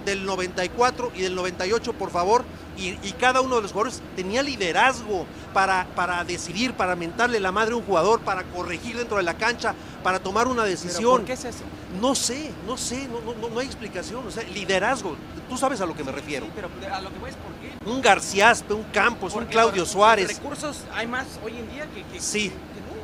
del 0.06 0.26
94 0.26 1.12
y 1.16 1.22
del 1.22 1.36
98, 1.36 1.94
por 1.94 2.10
favor, 2.10 2.44
y, 2.78 3.12
cada 3.20 3.42
uno 3.42 3.58
de 3.58 3.62
los 3.62 3.72
jugadores 3.72 4.02
tenía 4.16 4.42
liderazgo 4.42 5.26
para, 5.54 5.86
para 5.96 6.24
decidir, 6.24 6.74
para 6.74 6.96
mentarle 6.96 7.40
la 7.40 7.52
madre 7.52 7.74
a 7.74 7.78
un 7.78 7.84
jugador, 7.84 8.20
para 8.22 8.44
corregir 8.44 8.98
dentro 8.98 9.18
de 9.18 9.24
la 9.24 9.36
cancha, 9.36 9.76
para 10.04 10.20
tomar 10.20 10.48
una 10.48 10.64
decisión. 10.64 11.20
¿Por 11.20 11.26
qué 11.26 11.34
es 11.34 11.46
eso? 11.46 11.64
No 12.02 12.16
sé, 12.16 12.52
no 12.68 12.78
sé, 12.78 13.08
no, 13.08 13.22
no, 13.22 13.50
no 13.50 13.60
hay 13.60 13.68
explicación. 13.68 14.26
O 14.28 14.32
sea, 14.32 14.44
liderazgo, 14.44 15.16
tú 15.50 15.58
sabes 15.58 15.80
a 15.82 15.86
lo 15.86 15.96
que 15.96 16.04
me 16.04 16.12
refiero. 16.12 16.46
Sí, 16.48 16.52
pero 16.56 16.70
a 16.94 17.02
lo 17.02 17.14
que 17.14 17.20
voy 17.20 17.30
es 17.30 17.36
por 17.36 17.54
qué. 17.54 17.90
Un 17.90 18.02
Garciaspe, 18.02 18.74
un 18.74 18.84
Campos, 18.86 19.34
un 19.36 19.46
Claudio 19.46 19.86
Suárez. 19.86 20.28
recursos 20.28 20.82
hay 20.94 21.08
más 21.08 21.28
hoy 21.44 21.58
en 21.58 21.72
día 21.72 21.88
que, 22.12 22.20
sí. 22.20 22.52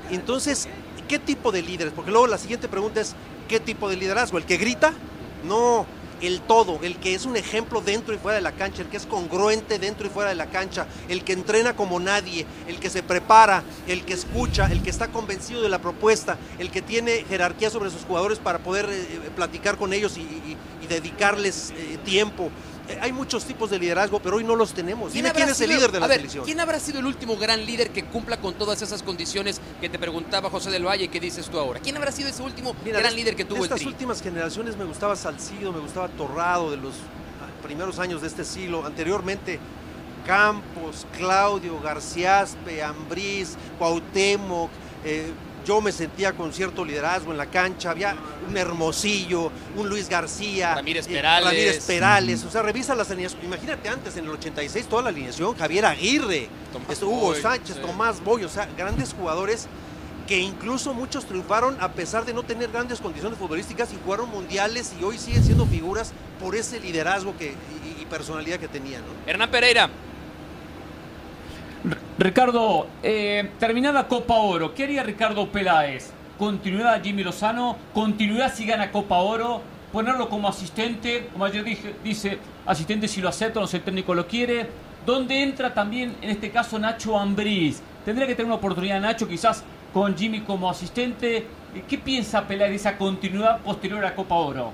Entonces, 0.09 0.67
¿qué 1.07 1.19
tipo 1.19 1.51
de 1.51 1.61
líderes? 1.61 1.93
Porque 1.93 2.11
luego 2.11 2.27
la 2.27 2.37
siguiente 2.37 2.67
pregunta 2.67 3.01
es, 3.01 3.15
¿qué 3.47 3.59
tipo 3.59 3.89
de 3.89 3.95
liderazgo? 3.95 4.37
¿El 4.37 4.45
que 4.45 4.57
grita? 4.57 4.93
No, 5.43 5.85
el 6.21 6.41
todo, 6.41 6.79
el 6.81 6.97
que 6.97 7.13
es 7.13 7.25
un 7.25 7.37
ejemplo 7.37 7.81
dentro 7.81 8.13
y 8.13 8.17
fuera 8.17 8.35
de 8.35 8.41
la 8.41 8.51
cancha, 8.51 8.81
el 8.81 8.89
que 8.89 8.97
es 8.97 9.05
congruente 9.05 9.79
dentro 9.79 10.07
y 10.07 10.09
fuera 10.09 10.29
de 10.29 10.35
la 10.35 10.47
cancha, 10.47 10.87
el 11.07 11.23
que 11.23 11.33
entrena 11.33 11.75
como 11.75 11.99
nadie, 11.99 12.45
el 12.67 12.79
que 12.79 12.89
se 12.89 13.03
prepara, 13.03 13.63
el 13.87 14.03
que 14.03 14.13
escucha, 14.13 14.67
el 14.71 14.81
que 14.81 14.89
está 14.89 15.09
convencido 15.09 15.61
de 15.61 15.69
la 15.69 15.79
propuesta, 15.79 16.37
el 16.57 16.71
que 16.71 16.81
tiene 16.81 17.25
jerarquía 17.27 17.69
sobre 17.69 17.89
sus 17.89 18.03
jugadores 18.03 18.39
para 18.39 18.59
poder 18.59 18.87
eh, 18.89 19.29
platicar 19.35 19.77
con 19.77 19.93
ellos 19.93 20.17
y, 20.17 20.57
dedicarles 20.89 21.71
eh, 21.77 21.99
tiempo. 22.03 22.49
Eh, 22.89 22.97
hay 23.01 23.11
muchos 23.13 23.45
tipos 23.45 23.69
de 23.69 23.79
liderazgo, 23.79 24.19
pero 24.19 24.37
hoy 24.37 24.43
no 24.43 24.55
los 24.55 24.73
tenemos. 24.73 25.13
Dime 25.13 25.31
quién 25.31 25.47
es 25.49 25.61
el 25.61 25.69
líder 25.69 25.91
de 25.91 25.97
a 25.97 26.01
la 26.01 26.07
ver, 26.07 26.17
selección. 26.17 26.43
¿Quién 26.45 26.59
habrá 26.59 26.79
sido 26.79 26.99
el 26.99 27.05
último 27.05 27.37
gran 27.37 27.65
líder 27.65 27.91
que 27.91 28.03
cumpla 28.05 28.37
con 28.37 28.55
todas 28.55 28.81
esas 28.81 29.03
condiciones 29.03 29.61
que 29.79 29.89
te 29.89 29.99
preguntaba 29.99 30.49
José 30.49 30.69
del 30.71 30.85
Valle 30.85 31.05
y 31.05 31.07
que 31.07 31.19
dices 31.19 31.47
tú 31.49 31.59
ahora? 31.59 31.79
¿Quién 31.79 31.95
habrá 31.97 32.11
sido 32.11 32.29
ese 32.29 32.41
último 32.43 32.75
Mira, 32.83 32.99
gran 32.99 33.11
de- 33.11 33.17
líder 33.17 33.35
que 33.35 33.45
tuvo 33.45 33.59
el 33.59 33.63
estas 33.71 33.85
últimas 33.85 34.21
generaciones 34.21 34.75
me 34.75 34.85
gustaba 34.85 35.15
Salcido, 35.15 35.71
me 35.71 35.79
gustaba 35.79 36.07
Torrado 36.09 36.71
de 36.71 36.77
los 36.77 36.93
ah, 36.95 37.63
primeros 37.63 37.99
años 37.99 38.21
de 38.21 38.27
este 38.27 38.43
siglo. 38.43 38.85
Anteriormente 38.85 39.59
Campos, 40.25 41.07
Claudio, 41.17 41.79
Garciaspe, 41.81 42.83
Ambriz, 42.83 43.55
Cuauhtémoc. 43.77 44.69
eh, 45.03 45.31
yo 45.69 45.81
me 45.81 45.91
sentía 45.91 46.33
con 46.33 46.51
cierto 46.51 46.83
liderazgo 46.83 47.31
en 47.31 47.37
la 47.37 47.45
cancha. 47.45 47.91
Había 47.91 48.15
un 48.47 48.57
Hermosillo, 48.57 49.51
un 49.75 49.87
Luis 49.87 50.09
García, 50.09 50.73
Ramírez 50.73 51.05
eh, 51.05 51.11
Perales. 51.11 51.45
Ramírez 51.45 51.85
Perales. 51.85 52.43
O 52.43 52.49
sea, 52.49 52.63
revisa 52.63 52.95
las 52.95 53.11
alineaciones. 53.11 53.45
Imagínate 53.45 53.87
antes, 53.87 54.17
en 54.17 54.25
el 54.25 54.31
86, 54.31 54.87
toda 54.87 55.03
la 55.03 55.09
alineación. 55.09 55.55
Javier 55.55 55.85
Aguirre, 55.85 56.49
Tomás 56.73 56.89
esto, 56.89 57.07
Hugo 57.07 57.19
Boy, 57.27 57.41
Sánchez, 57.43 57.75
sí. 57.75 57.81
Tomás 57.83 58.19
Boy. 58.23 58.45
O 58.45 58.49
sea, 58.49 58.67
grandes 58.75 59.13
jugadores 59.13 59.67
que 60.27 60.39
incluso 60.39 60.95
muchos 60.95 61.25
triunfaron 61.25 61.77
a 61.79 61.91
pesar 61.91 62.25
de 62.25 62.33
no 62.33 62.41
tener 62.41 62.71
grandes 62.71 62.99
condiciones 62.99 63.37
futbolísticas 63.37 63.93
y 63.93 63.97
jugaron 64.03 64.27
mundiales 64.27 64.93
y 64.99 65.03
hoy 65.03 65.19
siguen 65.19 65.43
siendo 65.43 65.67
figuras 65.67 66.13
por 66.39 66.55
ese 66.55 66.79
liderazgo 66.79 67.37
que, 67.37 67.53
y, 67.85 68.01
y 68.01 68.05
personalidad 68.07 68.57
que 68.57 68.67
tenían. 68.67 69.03
¿no? 69.03 69.31
Hernán 69.31 69.51
Pereira, 69.51 69.87
Ricardo, 72.17 72.87
eh, 73.01 73.51
terminada 73.57 74.07
Copa 74.07 74.35
Oro, 74.35 74.73
¿qué 74.73 74.83
haría 74.83 75.03
Ricardo 75.03 75.47
Peláez? 75.49 76.11
¿Continuidad 76.37 76.93
a 76.93 76.99
Jimmy 76.99 77.23
Lozano? 77.23 77.77
¿Continuidad 77.93 78.53
si 78.53 78.65
gana 78.65 78.91
Copa 78.91 79.17
Oro? 79.17 79.61
¿Ponerlo 79.93 80.29
como 80.29 80.49
asistente? 80.49 81.29
Como 81.31 81.45
ayer 81.45 81.63
dije, 81.63 81.95
dice, 82.03 82.37
asistente 82.65 83.07
si 83.07 83.21
lo 83.21 83.29
acepta, 83.29 83.59
no 83.59 83.67
sé 83.67 83.77
el 83.77 83.83
técnico 83.83 84.13
lo 84.13 84.27
quiere. 84.27 84.67
¿Dónde 85.05 85.41
entra 85.41 85.73
también, 85.73 86.15
en 86.21 86.29
este 86.29 86.51
caso, 86.51 86.77
Nacho 86.77 87.17
Ambriz? 87.17 87.81
¿Tendría 88.03 88.27
que 88.27 88.35
tener 88.35 88.47
una 88.47 88.55
oportunidad 88.55 88.99
Nacho 88.99 89.27
quizás 89.27 89.63
con 89.93 90.17
Jimmy 90.17 90.41
como 90.41 90.69
asistente? 90.69 91.37
Eh, 91.37 91.83
¿Qué 91.87 91.97
piensa 91.97 92.45
Peláez 92.45 92.71
de 92.71 92.75
esa 92.75 92.97
continuidad 92.97 93.59
posterior 93.59 94.05
a 94.05 94.13
Copa 94.13 94.35
Oro? 94.35 94.71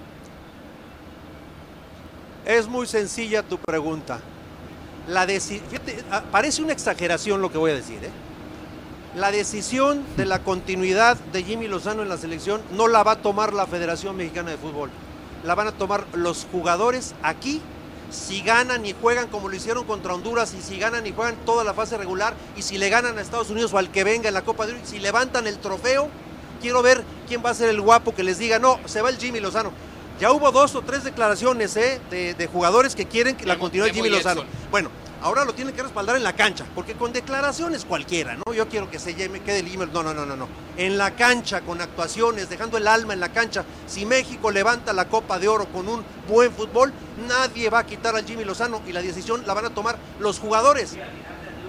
Es 2.46 2.68
muy 2.68 2.88
sencilla 2.88 3.44
tu 3.44 3.58
pregunta. 3.58 4.20
La 5.08 5.28
fíjate, 5.28 6.04
ah, 6.12 6.24
parece 6.32 6.64
una 6.64 6.74
exageración 6.74 7.42
lo 7.42 7.52
que 7.52 7.60
voy 7.60 7.72
a 7.72 7.76
decir. 7.76 8.04
¿eh? 8.04 8.10
La 9.16 9.32
decisión 9.32 10.04
de 10.18 10.26
la 10.26 10.40
continuidad 10.40 11.16
de 11.32 11.44
Jimmy 11.44 11.68
Lozano 11.68 12.02
en 12.02 12.10
la 12.10 12.18
selección 12.18 12.62
no 12.72 12.88
la 12.88 13.04
va 13.04 13.14
a 13.14 13.22
tomar 13.22 13.54
la 13.54 13.68
Federación 13.68 14.18
Mexicana 14.18 14.52
de 14.52 14.58
Fútbol. 14.58 14.90
La 15.44 15.54
van 15.54 15.68
a 15.68 15.72
tomar 15.72 16.06
los 16.14 16.48
jugadores 16.52 17.14
aquí. 17.22 17.62
Si 18.10 18.42
ganan 18.42 18.86
y 18.86 18.94
juegan 19.00 19.28
como 19.28 19.50
lo 19.50 19.56
hicieron 19.56 19.84
contra 19.86 20.14
Honduras 20.14 20.54
y 20.54 20.62
si 20.62 20.80
ganan 20.80 21.06
y 21.06 21.12
juegan 21.12 21.36
toda 21.46 21.64
la 21.64 21.74
fase 21.74 21.98
regular 21.98 22.34
y 22.56 22.62
si 22.62 22.78
le 22.78 22.90
ganan 22.90 23.18
a 23.18 23.22
Estados 23.22 23.50
Unidos 23.50 23.74
o 23.74 23.78
al 23.78 23.92
que 23.92 24.04
venga 24.04 24.28
en 24.28 24.34
la 24.34 24.44
Copa 24.44 24.66
de 24.66 24.74
Oro, 24.74 24.82
si 24.84 25.00
levantan 25.00 25.48
el 25.48 25.58
trofeo, 25.60 26.10
quiero 26.62 26.82
ver 26.82 27.04
quién 27.28 27.44
va 27.44 27.52
a 27.52 27.56
ser 27.56 27.70
el 27.70 27.82
guapo 27.82 28.14
que 28.14 28.24
les 28.24 28.38
diga, 28.38 28.60
no, 28.60 28.80
se 28.86 29.02
va 29.02 29.10
el 29.10 29.18
Jimmy 29.18 29.40
Lozano. 29.40 29.72
Ya 30.20 30.32
hubo 30.32 30.52
dos 30.52 30.74
o 30.76 30.82
tres 30.82 31.04
declaraciones 31.04 31.76
¿eh? 31.76 32.00
de, 32.10 32.34
de 32.34 32.48
jugadores 32.48 32.96
que 32.96 33.06
quieren 33.06 33.36
que 33.36 33.46
la 33.46 33.56
Memo- 33.56 33.62
continuidad 33.64 33.88
de 33.88 33.94
Memo 33.94 34.06
Jimmy 34.06 34.16
y 34.16 34.18
Lozano. 34.24 34.44
Bueno, 34.72 34.90
ahora 35.22 35.44
lo 35.44 35.54
tienen 35.54 35.76
que 35.76 35.84
respaldar 35.84 36.16
en 36.16 36.24
la 36.24 36.34
cancha, 36.34 36.66
porque 36.74 36.94
con 36.94 37.12
declaraciones 37.12 37.84
cualquiera, 37.84 38.36
¿no? 38.36 38.54
Yo 38.54 38.70
quiero 38.70 38.90
que 38.90 38.98
se 38.98 39.14
llame, 39.14 39.42
quede 39.42 39.60
el 39.60 39.74
email. 39.74 39.92
No, 39.92 40.04
no, 40.04 40.14
no, 40.14 40.26
no, 40.26 40.38
no. 40.38 40.48
En 40.78 40.98
la 40.98 41.12
cancha, 41.16 41.62
con 41.62 41.82
actuaciones, 41.82 42.50
dejando 42.50 42.78
el 42.78 42.88
alma 42.88 43.14
en 43.14 43.20
la 43.20 43.30
cancha. 43.34 43.66
Si 43.88 44.06
México 44.06 44.52
levanta 44.52 44.94
la 44.94 45.10
Copa 45.10 45.38
de 45.38 45.50
Oro 45.50 45.66
con 45.66 45.90
un 45.90 46.02
buen 46.30 46.52
fútbol, 46.54 46.94
nadie 47.28 47.70
va 47.70 47.80
a 47.80 47.86
quitar 47.86 48.16
al 48.16 48.26
Jimmy 48.26 48.46
Lozano 48.46 48.82
y 48.88 48.94
la 48.94 49.02
decisión 49.02 49.44
la 49.46 49.54
van 49.54 49.66
a 49.66 49.70
tomar 49.72 49.98
los 50.20 50.40
jugadores 50.40 50.96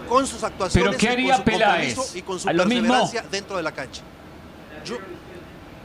con 0.08 0.24
sus 0.24 0.44
actuaciones 0.44 0.90
¿Pero 0.90 0.98
qué 1.00 1.06
y 1.06 1.08
haría 1.08 1.28
con 1.34 1.38
su 1.38 1.44
Peláez? 1.50 1.94
compromiso 1.96 2.18
y 2.18 2.22
con 2.22 2.38
su 2.38 2.46
perseverancia 2.46 3.24
dentro 3.28 3.56
de 3.56 3.62
la 3.64 3.72
cancha. 3.72 4.02
Yo, 4.84 4.98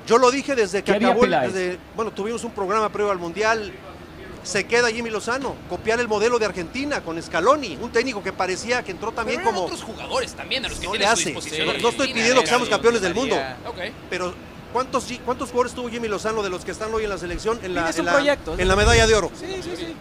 yo 0.08 0.17
lo 0.17 0.31
dije 0.31 0.55
desde 0.55 0.79
que 0.79 0.86
¿Qué 0.86 0.91
haría 0.93 1.10
acabó, 1.10 1.25
desde- 1.25 1.77
bueno, 1.96 2.12
tuvimos 2.12 2.43
un 2.43 2.51
programa 2.51 2.89
previo 2.89 3.12
al 3.12 3.20
Mundial, 3.20 3.72
se 4.43 4.63
queda 4.65 4.89
Jimmy 4.89 5.10
Lozano, 5.12 5.55
copiar 5.70 6.00
el 6.00 6.08
modelo 6.08 6.39
de 6.39 6.46
Argentina 6.46 7.01
con 7.01 7.22
Scaloni, 7.22 7.77
un 7.79 7.91
técnico 7.91 8.24
que 8.24 8.34
parecía 8.34 8.84
que 8.84 8.91
entró 8.91 9.12
también 9.12 9.39
Pero 9.41 9.51
como... 9.51 9.65
otros 9.65 9.84
jugadores 9.84 10.34
también 10.34 10.65
a 10.65 10.70
los 10.70 10.79
que 10.79 10.86
No 10.86 10.91
tiene 10.93 11.05
le 11.05 11.12
a 11.12 11.15
su 11.15 11.22
hace. 11.22 11.29
disposición. 11.29 11.67
No- 11.67 11.74
no 11.77 11.89
estoy 11.89 12.13
pidiendo 12.13 12.41
que 12.41 12.48
seamos 12.48 12.67
campeones 12.70 13.01
del 13.01 13.13
mundo. 13.13 13.36
Pero, 14.10 14.34
¿cuántos, 14.74 15.05
¿cuántos 15.25 15.50
jugadores 15.50 15.74
tuvo 15.74 15.89
Jimmy 15.89 16.08
Lozano 16.08 16.41
de 16.41 16.50
los 16.50 16.65
que 16.65 16.72
están 16.72 16.91
hoy 16.93 17.03
en 17.03 17.10
la 17.12 17.17
selección? 17.20 17.60
En 17.62 17.75
la, 17.75 17.89
en 17.91 18.05
la- 18.05 18.36
en 18.58 18.67
medalla 18.75 19.05
de 19.05 19.13
oro. 19.15 19.31
Sí, 19.39 19.46
sí, 19.62 19.72
sí. 19.77 19.96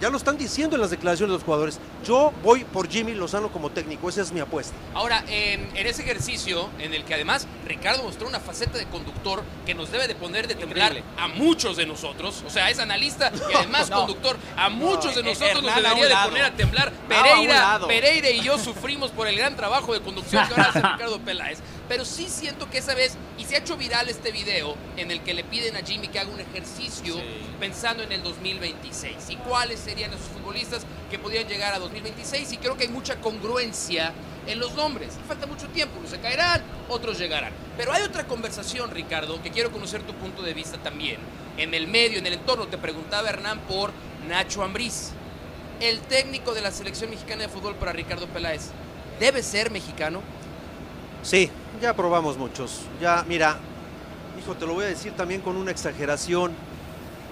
Ya 0.00 0.10
lo 0.10 0.16
están 0.16 0.38
diciendo 0.38 0.76
en 0.76 0.80
las 0.82 0.90
declaraciones 0.90 1.30
de 1.32 1.34
los 1.38 1.42
jugadores. 1.44 1.80
Yo 2.04 2.32
voy 2.42 2.64
por 2.64 2.88
Jimmy 2.88 3.14
Lozano 3.14 3.50
como 3.50 3.70
técnico, 3.70 4.08
esa 4.08 4.22
es 4.22 4.30
mi 4.32 4.38
apuesta. 4.40 4.72
Ahora, 4.94 5.24
en, 5.28 5.68
en 5.76 5.86
ese 5.86 6.02
ejercicio 6.02 6.68
en 6.78 6.94
el 6.94 7.04
que 7.04 7.14
además 7.14 7.46
Ricardo 7.66 8.04
mostró 8.04 8.28
una 8.28 8.38
faceta 8.38 8.78
de 8.78 8.86
conductor 8.86 9.42
que 9.66 9.74
nos 9.74 9.90
debe 9.90 10.06
de 10.06 10.14
poner 10.14 10.46
de 10.46 10.54
temblar 10.54 10.92
Increíble. 10.92 11.12
a 11.20 11.26
muchos 11.28 11.76
de 11.76 11.86
nosotros, 11.86 12.44
o 12.46 12.50
sea, 12.50 12.70
es 12.70 12.78
analista 12.78 13.32
y 13.50 13.54
además 13.56 13.90
No. 13.90 13.96
conductor, 13.98 14.36
a 14.56 14.68
muchos 14.68 15.14
de 15.16 15.20
eh, 15.20 15.24
nosotros 15.24 15.62
nos 15.62 15.74
debería 15.74 16.06
de 16.06 16.28
poner 16.28 16.42
a 16.44 16.50
temblar. 16.56 16.92
No, 16.92 17.16
a 17.16 17.18
un 17.18 17.24
Pereira. 17.24 17.80
Pereira 17.88 18.30
y 18.30 18.40
yo 18.42 18.56
sufrimos 18.58 19.10
por 19.10 19.26
el 19.26 19.36
gran 19.36 19.56
trabajo 19.56 19.92
de 19.94 20.00
conducción 20.00 20.46
que 20.46 20.52
ahora 20.54 20.70
hace 20.70 20.80
Ricardo 20.92 21.18
Peláez, 21.20 21.58
pero 21.88 22.04
sí 22.04 22.28
siento 22.28 22.68
que 22.70 22.78
esa 22.78 22.94
vez, 22.94 23.16
y 23.38 23.44
se 23.44 23.56
ha 23.56 23.58
hecho 23.60 23.76
viral 23.76 24.08
este 24.08 24.30
video 24.30 24.76
en 24.96 25.10
el 25.10 25.22
que 25.22 25.34
le 25.34 25.44
piden 25.44 25.76
a 25.76 25.80
Jimmy 25.80 26.08
que 26.08 26.18
haga 26.18 26.30
un 26.30 26.40
ejercicio 26.40 27.14
Sí. 27.14 27.22
pensando 27.58 28.02
en 28.02 28.12
el 28.12 28.22
2026 28.22 29.30
y 29.30 29.36
cuáles 29.36 29.80
serían 29.80 30.12
esos 30.12 30.26
futbolistas 30.26 30.82
que 31.10 31.18
podían 31.18 31.48
llegar 31.48 31.72
a 31.74 31.78
2026 31.78 32.52
y 32.52 32.58
creo 32.58 32.76
que 32.76 32.84
hay 32.84 32.90
mucha 32.90 33.16
congruencia 33.20 34.12
en 34.46 34.58
los 34.58 34.74
nombres. 34.74 35.14
Falta 35.26 35.46
mucho 35.46 35.68
tiempo, 35.68 35.98
unos 35.98 36.10
se 36.10 36.18
caerán, 36.20 36.62
otros 36.88 37.18
llegarán. 37.18 37.52
Pero 37.76 37.92
hay 37.92 38.02
otra 38.02 38.26
conversación, 38.26 38.90
Ricardo, 38.90 39.42
que 39.42 39.50
quiero 39.50 39.70
conocer 39.70 40.02
tu 40.02 40.14
punto 40.14 40.42
de 40.42 40.54
vista 40.54 40.78
también. 40.78 41.18
En 41.56 41.74
el 41.74 41.86
medio, 41.88 42.18
en 42.18 42.26
el 42.26 42.34
entorno, 42.34 42.66
te 42.66 42.78
preguntaba 42.78 43.28
Hernán 43.28 43.60
por 43.60 43.92
Nacho 44.28 44.62
Ambriz, 44.62 45.10
el 45.80 46.00
técnico 46.00 46.54
de 46.54 46.60
la 46.60 46.70
selección 46.70 47.10
mexicana 47.10 47.42
de 47.42 47.48
fútbol 47.48 47.74
para 47.76 47.92
Ricardo 47.92 48.26
Peláez. 48.26 48.68
¿Debe 49.20 49.42
ser 49.42 49.70
mexicano? 49.70 50.22
Sí, 51.22 51.50
ya 51.82 51.94
probamos 51.94 52.38
muchos. 52.38 52.82
Ya, 53.00 53.24
mira, 53.28 53.56
hijo, 54.38 54.54
te 54.54 54.66
lo 54.66 54.74
voy 54.74 54.84
a 54.84 54.88
decir 54.88 55.12
también 55.12 55.40
con 55.40 55.56
una 55.56 55.70
exageración. 55.70 56.52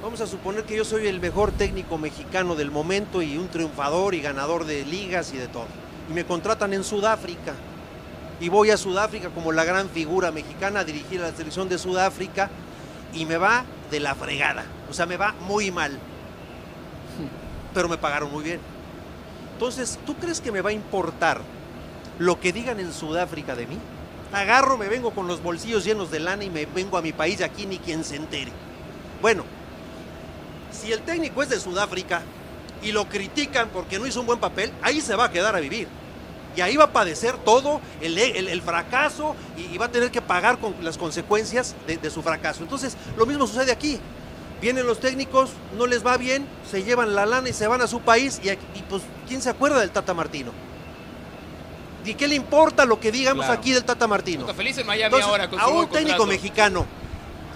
Vamos 0.02 0.20
a 0.20 0.26
suponer 0.26 0.64
que 0.64 0.76
yo 0.76 0.84
soy 0.84 1.06
el 1.06 1.20
mejor 1.20 1.52
técnico 1.52 1.96
mexicano 1.96 2.54
del 2.54 2.70
momento 2.70 3.22
y 3.22 3.38
un 3.38 3.48
triunfador 3.48 4.14
y 4.14 4.20
ganador 4.20 4.64
de 4.64 4.84
ligas 4.84 5.32
y 5.32 5.36
de 5.38 5.48
todo. 5.48 5.66
Y 6.10 6.12
me 6.12 6.24
contratan 6.24 6.74
en 6.74 6.84
Sudáfrica. 6.84 7.54
Y 8.38 8.50
voy 8.50 8.70
a 8.70 8.76
Sudáfrica 8.76 9.30
como 9.30 9.52
la 9.52 9.64
gran 9.64 9.88
figura 9.88 10.30
mexicana 10.30 10.80
a 10.80 10.84
dirigir 10.84 11.20
a 11.22 11.30
la 11.30 11.36
selección 11.36 11.68
de 11.68 11.78
Sudáfrica 11.78 12.50
y 13.14 13.24
me 13.24 13.38
va 13.38 13.64
de 13.90 14.00
la 14.00 14.14
fregada. 14.14 14.66
O 14.90 14.92
sea, 14.92 15.06
me 15.06 15.16
va 15.16 15.34
muy 15.46 15.70
mal. 15.70 15.98
Pero 17.72 17.88
me 17.88 17.96
pagaron 17.96 18.30
muy 18.30 18.44
bien. 18.44 18.60
Entonces, 19.54 19.98
¿tú 20.04 20.14
crees 20.16 20.40
que 20.42 20.52
me 20.52 20.60
va 20.60 20.70
a 20.70 20.74
importar 20.74 21.40
lo 22.18 22.40
que 22.40 22.52
digan 22.52 22.80
en 22.80 22.92
Sudáfrica 22.92 23.54
de 23.54 23.66
mí? 23.66 23.78
Agarro, 24.32 24.76
me 24.76 24.88
vengo 24.88 25.12
con 25.12 25.28
los 25.28 25.42
bolsillos 25.42 25.84
llenos 25.84 26.10
de 26.10 26.20
lana 26.20 26.44
y 26.44 26.50
me 26.50 26.66
vengo 26.66 26.98
a 26.98 27.02
mi 27.02 27.12
país 27.12 27.40
aquí 27.42 27.66
ni 27.66 27.78
quien 27.78 28.04
se 28.04 28.16
entere. 28.16 28.52
Bueno, 29.22 29.44
si 30.70 30.92
el 30.92 31.00
técnico 31.02 31.42
es 31.42 31.48
de 31.48 31.60
Sudáfrica 31.60 32.22
y 32.82 32.92
lo 32.92 33.08
critican 33.08 33.68
porque 33.70 33.98
no 33.98 34.06
hizo 34.06 34.20
un 34.20 34.26
buen 34.26 34.40
papel, 34.40 34.72
ahí 34.82 35.00
se 35.00 35.16
va 35.16 35.26
a 35.26 35.30
quedar 35.30 35.56
a 35.56 35.60
vivir. 35.60 35.88
Y 36.56 36.60
ahí 36.62 36.76
va 36.76 36.84
a 36.84 36.92
padecer 36.92 37.36
todo 37.38 37.80
el, 38.00 38.62
fracaso 38.62 39.36
y, 39.56 39.76
va 39.76 39.86
a 39.86 39.90
tener 39.90 40.10
que 40.10 40.22
pagar 40.22 40.58
con 40.58 40.74
las 40.82 40.96
consecuencias 40.96 41.74
de, 41.86 42.10
su 42.10 42.22
fracaso. 42.22 42.62
Entonces, 42.62 42.96
lo 43.16 43.26
mismo 43.26 43.46
sucede 43.46 43.72
aquí. 43.72 44.00
Vienen 44.62 44.86
los 44.86 45.00
técnicos, 45.00 45.50
no 45.76 45.86
les 45.86 46.04
va 46.04 46.16
bien, 46.16 46.46
se 46.70 46.82
llevan 46.82 47.14
la 47.14 47.26
lana 47.26 47.50
y 47.50 47.52
se 47.52 47.66
van 47.66 47.82
a 47.82 47.86
su 47.86 48.00
país 48.00 48.40
y, 48.42 48.48
y, 48.48 48.82
pues, 48.88 49.02
¿quién 49.28 49.42
se 49.42 49.50
acuerda 49.50 49.80
del 49.80 49.90
Tata 49.90 50.14
Martino? 50.14 50.50
¿Y 52.06 52.14
qué 52.14 52.28
le 52.28 52.34
importa 52.34 52.84
lo 52.84 52.98
que 53.00 53.10
digamos 53.12 53.44
Claro. 53.46 53.60
aquí 53.60 53.72
del 53.72 53.84
Tata 53.84 54.06
Martino? 54.06 54.40
Está 54.42 54.54
feliz 54.54 54.78
en 54.78 54.86
Miami 54.86 55.04
Entonces, 55.06 55.28
ahora 55.28 55.48
con 55.50 55.60
a 55.60 55.68
un 55.68 55.86
técnico 55.88 56.18
contrato. 56.18 56.26
mexicano 56.26 56.86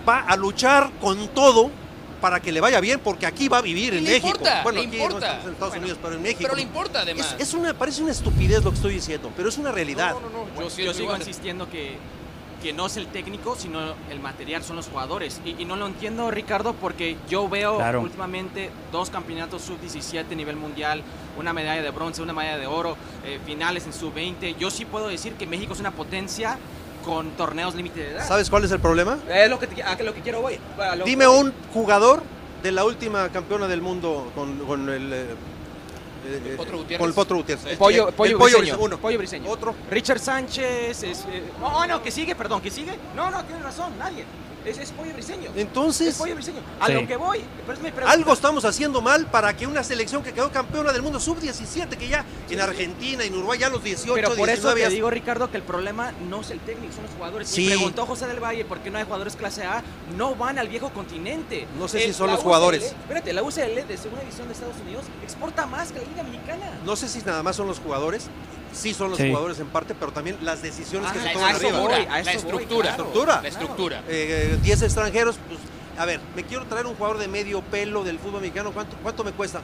va 0.08 0.20
a 0.20 0.36
luchar 0.36 0.90
con 1.00 1.28
todo 1.28 1.70
para 2.20 2.40
que 2.40 2.52
le 2.52 2.60
vaya 2.60 2.80
bien, 2.80 3.00
porque 3.00 3.24
aquí 3.26 3.48
va 3.48 3.58
a 3.58 3.62
vivir 3.62 3.94
en 3.94 4.04
le 4.04 4.10
México. 4.10 4.28
importa, 4.28 4.62
bueno, 4.62 4.80
le 4.82 4.86
aquí 4.88 4.96
importa. 4.96 5.18
no 5.18 5.26
estamos 5.26 5.44
en 5.46 5.52
Estados 5.52 5.70
Bueno, 5.70 5.82
Unidos, 5.84 5.98
pero 6.02 6.14
en 6.16 6.22
México. 6.22 6.40
Pero 6.42 6.54
le 6.56 6.62
importa 6.62 7.00
además. 7.00 7.34
Es, 7.38 7.48
es 7.48 7.54
una, 7.54 7.72
parece 7.74 8.02
una 8.02 8.12
estupidez 8.12 8.62
lo 8.62 8.70
que 8.70 8.76
estoy 8.76 8.94
diciendo, 8.94 9.32
pero 9.36 9.48
es 9.48 9.56
una 9.56 9.72
realidad. 9.72 10.12
No, 10.12 10.20
no, 10.20 10.28
no, 10.30 10.54
yo, 10.54 10.62
Yo, 10.62 10.70
sigo 10.70 10.92
igual. 11.04 11.18
insistiendo 11.20 11.70
que, 11.70 11.96
que 12.62 12.72
no 12.72 12.86
es 12.86 12.96
el 12.96 13.06
técnico, 13.06 13.56
sino 13.56 13.80
el 14.10 14.20
material, 14.20 14.62
son 14.62 14.76
los 14.76 14.88
jugadores. 14.88 15.40
Y, 15.44 15.56
y 15.62 15.64
no 15.64 15.76
lo 15.76 15.86
entiendo, 15.86 16.30
Ricardo, 16.30 16.74
porque 16.74 17.16
yo 17.28 17.48
veo 17.48 17.76
Claro. 17.76 18.00
últimamente 18.02 18.70
dos 18.92 19.10
campeonatos 19.10 19.62
sub-17 19.62 20.32
a 20.32 20.34
nivel 20.34 20.56
mundial, 20.56 21.02
una 21.38 21.52
medalla 21.52 21.82
de 21.82 21.90
bronce, 21.90 22.20
una 22.22 22.32
medalla 22.32 22.58
de 22.58 22.66
oro, 22.66 22.96
eh, 23.24 23.38
finales 23.46 23.86
en 23.86 23.92
sub-20. 23.92 24.56
Yo 24.58 24.70
sí 24.70 24.84
puedo 24.84 25.08
decir 25.08 25.34
que 25.34 25.46
México 25.46 25.72
es 25.72 25.80
una 25.80 25.90
potencia 25.92 26.58
con 27.04 27.30
torneos 27.30 27.74
límite 27.74 28.00
de 28.00 28.10
edad. 28.12 28.28
¿Sabes 28.28 28.50
cuál 28.50 28.64
es 28.64 28.72
el 28.72 28.80
problema? 28.80 29.18
Es 29.28 29.48
lo 29.48 29.58
que, 29.58 29.66
te- 29.66 29.82
a 29.82 29.96
lo 30.02 30.12
que 30.12 30.20
quiero 30.20 30.42
voy. 30.42 30.58
Dime 31.06 31.26
un 31.28 31.52
jugador 31.72 32.22
de 32.62 32.72
la 32.72 32.84
última 32.84 33.30
campeona 33.30 33.66
del 33.68 33.80
mundo 33.80 34.30
con, 34.34 34.58
con 34.66 34.88
el... 34.90 35.28
eh, 36.30 36.54
Potro 36.56 36.78
Gutiérrez. 36.78 36.98
Con 36.98 37.08
el 37.08 37.14
Potro 37.14 37.36
Gutiérrez. 37.38 37.66
El- 37.66 37.78
Pollo, 37.78 38.08
el 38.08 38.14
pollo, 38.14 38.38
Pollo 38.38 38.58
briseño, 38.58 38.78
uno. 38.82 38.98
Pollo 38.98 39.18
briseño. 39.18 39.50
Otro. 39.50 39.74
Richard 39.90 40.18
Sánchez. 40.20 41.02
Es, 41.02 41.24
eh, 41.30 41.42
no, 41.60 41.86
no, 41.86 42.02
que 42.02 42.10
sigue, 42.10 42.34
perdón, 42.34 42.60
que 42.60 42.70
sigue. 42.70 42.92
No, 43.14 43.30
no, 43.30 43.44
tienes 43.44 43.62
razón, 43.64 43.92
nadie. 43.98 44.24
Es, 44.64 44.76
es 44.78 44.90
pollo 44.92 45.12
briseño. 45.14 45.50
Es 45.50 45.56
Entonces, 45.56 46.16
pollo 46.16 46.34
briseño. 46.34 46.60
A 46.80 46.86
Sí. 46.86 46.92
lo 46.92 47.06
que 47.06 47.16
voy. 47.16 47.40
Pero 47.66 47.72
es 47.78 47.80
mi 47.82 47.90
algo 48.06 48.32
estamos 48.32 48.64
haciendo 48.64 49.00
mal 49.00 49.26
para 49.26 49.56
que 49.56 49.66
una 49.66 49.82
selección 49.82 50.22
que 50.22 50.32
quedó 50.32 50.50
campeona 50.52 50.92
del 50.92 51.02
mundo 51.02 51.18
sub-17, 51.18 51.96
que 51.96 52.08
ya 52.08 52.24
en 52.50 52.60
Argentina, 52.60 53.24
en 53.24 53.34
Uruguay, 53.34 53.58
ya 53.58 53.68
los 53.70 53.82
18, 53.82 54.14
Pero 54.14 54.28
por 54.34 54.48
eso 54.50 54.68
19 54.74 54.80
te 54.80 54.86
ya- 54.86 54.88
digo, 54.90 55.10
Ricardo, 55.10 55.50
que 55.50 55.56
el 55.56 55.62
problema 55.62 56.12
no 56.28 56.42
es 56.42 56.50
el 56.50 56.60
técnico, 56.60 56.92
son 56.92 57.04
los 57.04 57.12
jugadores. 57.14 57.48
Sí. 57.48 57.62
Me 57.64 57.70
preguntó 57.74 58.04
José 58.06 58.26
del 58.26 58.40
Valle 58.40 58.64
por 58.64 58.80
qué 58.80 58.90
no 58.90 58.98
hay 58.98 59.04
jugadores 59.04 59.34
clase 59.36 59.64
A. 59.64 59.82
No 60.16 60.34
van 60.34 60.58
al 60.58 60.68
viejo 60.68 60.90
continente. 60.90 61.66
No 61.78 61.88
sé 61.88 62.00
si 62.00 62.12
son 62.12 62.30
los 62.30 62.40
jugadores. 62.40 62.82
UCL, 62.82 62.96
espérate, 63.02 63.32
la 63.32 63.42
UCL 63.42 63.86
de 63.86 63.96
segunda 63.96 64.20
división 64.22 64.46
de 64.48 64.52
Estados 64.54 64.76
Unidos 64.84 65.04
exporta 65.22 65.66
más 65.66 65.90
que 65.92 66.00
la 66.00 66.04
Liga 66.06 66.22
Mexicana. 66.22 66.78
No 66.84 66.96
sé 66.96 67.08
si 67.08 67.20
nada 67.22 67.42
más 67.42 67.56
son 67.56 67.66
los 67.66 67.78
jugadores, 67.78 68.26
sí 68.72 68.94
son 68.94 69.10
los 69.10 69.18
Sí. 69.18 69.28
jugadores 69.28 69.58
en 69.60 69.66
parte, 69.68 69.94
pero 69.94 70.12
también 70.12 70.36
las 70.42 70.62
decisiones 70.62 71.10
que 71.12 71.18
Ah, 71.18 71.22
se 71.22 71.26
La 71.28 71.32
toman 71.32 71.54
arriba. 71.54 71.80
voy, 71.80 71.92
estructura, 72.34 72.88
a 72.88 72.96
la 72.96 72.96
voy, 72.96 73.06
estructura, 73.06 73.42
la 73.42 73.48
estructura. 73.48 74.02
Eh, 74.08 74.58
10 74.62 74.82
extranjeros, 74.82 75.36
pues, 75.48 75.60
a 75.98 76.04
ver, 76.06 76.20
me 76.36 76.44
quiero 76.44 76.64
traer 76.66 76.86
un 76.86 76.94
jugador 76.94 77.18
de 77.18 77.28
medio 77.28 77.60
pelo 77.62 78.04
del 78.04 78.18
fútbol 78.18 78.40
mexicano, 78.40 78.72
¿cuánto, 78.72 78.96
cuánto 79.02 79.24
me 79.24 79.32
cuesta? 79.32 79.60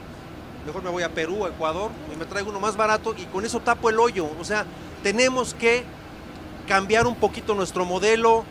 Mejor 0.66 0.82
me 0.82 0.90
voy 0.90 1.02
a 1.04 1.08
Perú, 1.10 1.46
a 1.46 1.48
Ecuador, 1.50 1.90
y 2.12 2.16
me 2.16 2.24
traigo 2.26 2.50
uno 2.50 2.58
más 2.60 2.76
barato 2.76 3.14
y 3.16 3.24
con 3.26 3.44
eso 3.44 3.60
tapo 3.60 3.88
el 3.88 3.98
hoyo. 4.00 4.28
O 4.40 4.44
sea, 4.44 4.64
tenemos 5.02 5.54
que 5.54 5.84
cambiar 6.66 7.06
un 7.06 7.14
poquito 7.14 7.54
nuestro 7.54 7.84
modelo 7.84 8.44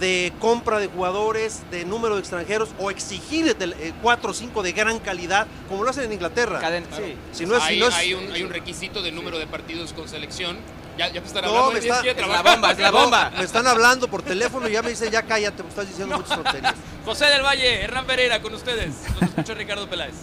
de 0.00 0.32
compra 0.40 0.78
de 0.80 0.86
jugadores, 0.88 1.62
de 1.70 1.84
número 1.84 2.14
de 2.16 2.20
extranjeros, 2.20 2.70
o 2.78 2.90
exigir 2.90 3.54
4 4.02 4.30
o 4.30 4.34
5 4.34 4.62
de 4.62 4.72
gran 4.72 4.98
calidad, 4.98 5.46
como 5.68 5.84
lo 5.84 5.90
hacen 5.90 6.04
en 6.04 6.12
Inglaterra. 6.14 6.60
Caden- 6.60 6.84
Claro. 6.86 7.04
sí. 7.06 7.14
Si 7.32 7.46
no 7.46 7.56
es, 7.56 7.62
si 7.62 7.68
hay, 7.74 7.78
no 7.80 7.86
es- 7.88 7.94
hay 7.94 8.14
un, 8.14 8.32
hay 8.32 8.42
un 8.42 8.50
requisito 8.50 9.02
de 9.02 9.12
número 9.12 9.38
de 9.38 9.46
partidos 9.46 9.92
con 9.92 10.08
selección. 10.08 10.58
Ya, 10.98 11.06
ya 11.08 11.20
te 11.20 11.26
están 11.28 11.42
No, 11.44 11.48
hablando 11.50 11.72
me 11.72 11.80
de 11.80 11.88
está- 11.88 12.00
es 12.00 12.16
la 12.28 12.42
bomba, 12.42 12.72
es 12.72 12.78
la 12.78 12.90
bomba. 12.90 13.30
me 13.38 13.44
están 13.44 13.66
hablando 13.66 14.08
por 14.08 14.22
teléfono 14.22 14.68
y 14.68 14.72
ya 14.72 14.82
me 14.82 14.90
dicen, 14.90 15.10
ya 15.10 15.22
cállate, 15.22 15.58
porque 15.58 15.68
estás 15.70 15.88
diciendo 15.88 16.16
muchas 16.16 16.36
tonterías. 16.42 16.74
José 17.04 17.26
del 17.26 17.42
Valle, 17.42 17.82
Hernán 17.82 18.06
Pereira 18.06 18.42
con 18.42 18.52
ustedes. 18.54 18.94
Nos 19.14 19.22
escuchó 19.30 19.54
Ricardo 19.54 19.88
Peláez. 19.88 20.14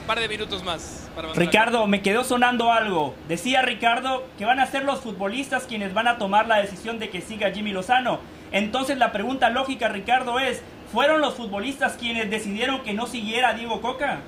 Un 0.00 0.06
par 0.06 0.18
de 0.20 0.28
minutos 0.28 0.64
más 0.64 1.02
para. 1.14 1.32
Ricardo, 1.34 1.86
me 1.86 2.00
quedó 2.00 2.24
sonando 2.24 2.72
algo. 2.72 3.14
Decía 3.28 3.60
Ricardo 3.62 4.26
que 4.38 4.46
van 4.46 4.58
a 4.58 4.66
ser 4.66 4.84
los 4.84 5.00
futbolistas 5.00 5.64
quienes 5.64 5.92
van 5.94 6.08
a 6.08 6.16
tomar 6.18 6.48
la 6.48 6.56
decisión 6.56 6.98
de 6.98 7.10
que 7.10 7.20
siga 7.20 7.50
Jimmy 7.52 7.72
Lozano. 7.72 8.18
Entonces 8.52 8.98
la 8.98 9.12
pregunta 9.12 9.50
lógica, 9.50 9.88
Ricardo, 9.88 10.38
es, 10.38 10.62
¿fueron 10.92 11.20
los 11.20 11.34
futbolistas 11.34 11.94
quienes 11.94 12.30
decidieron 12.30 12.82
que 12.82 12.94
no 12.94 13.06
siguiera 13.06 13.50
a 13.50 13.54
Diego 13.54 13.80
Coca? 13.80 14.20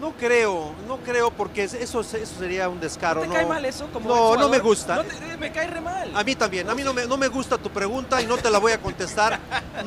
No 0.00 0.12
creo, 0.12 0.72
no 0.88 0.98
creo, 0.98 1.30
porque 1.30 1.64
eso, 1.64 1.76
eso 1.78 2.02
sería 2.02 2.68
un 2.68 2.80
descaro. 2.80 3.24
¿No 3.24 3.30
te 3.30 3.36
cae 3.36 3.46
mal 3.46 3.64
eso? 3.64 3.86
Como 3.92 4.08
no, 4.08 4.36
no 4.36 4.48
me 4.48 4.58
gusta. 4.58 4.96
No 4.96 5.04
te- 5.04 5.14
eh, 5.16 5.36
me 5.38 5.52
cae 5.52 5.68
re 5.68 5.80
mal. 5.80 6.10
A 6.14 6.24
mí 6.24 6.34
también, 6.34 6.68
a 6.68 6.74
mí 6.74 6.82
no 6.82 6.92
me, 6.92 7.06
no 7.06 7.16
me 7.16 7.28
gusta 7.28 7.56
tu 7.56 7.70
pregunta 7.70 8.20
y 8.20 8.26
no 8.26 8.36
te 8.36 8.50
la 8.50 8.58
voy 8.58 8.72
a 8.72 8.78
contestar. 8.80 9.38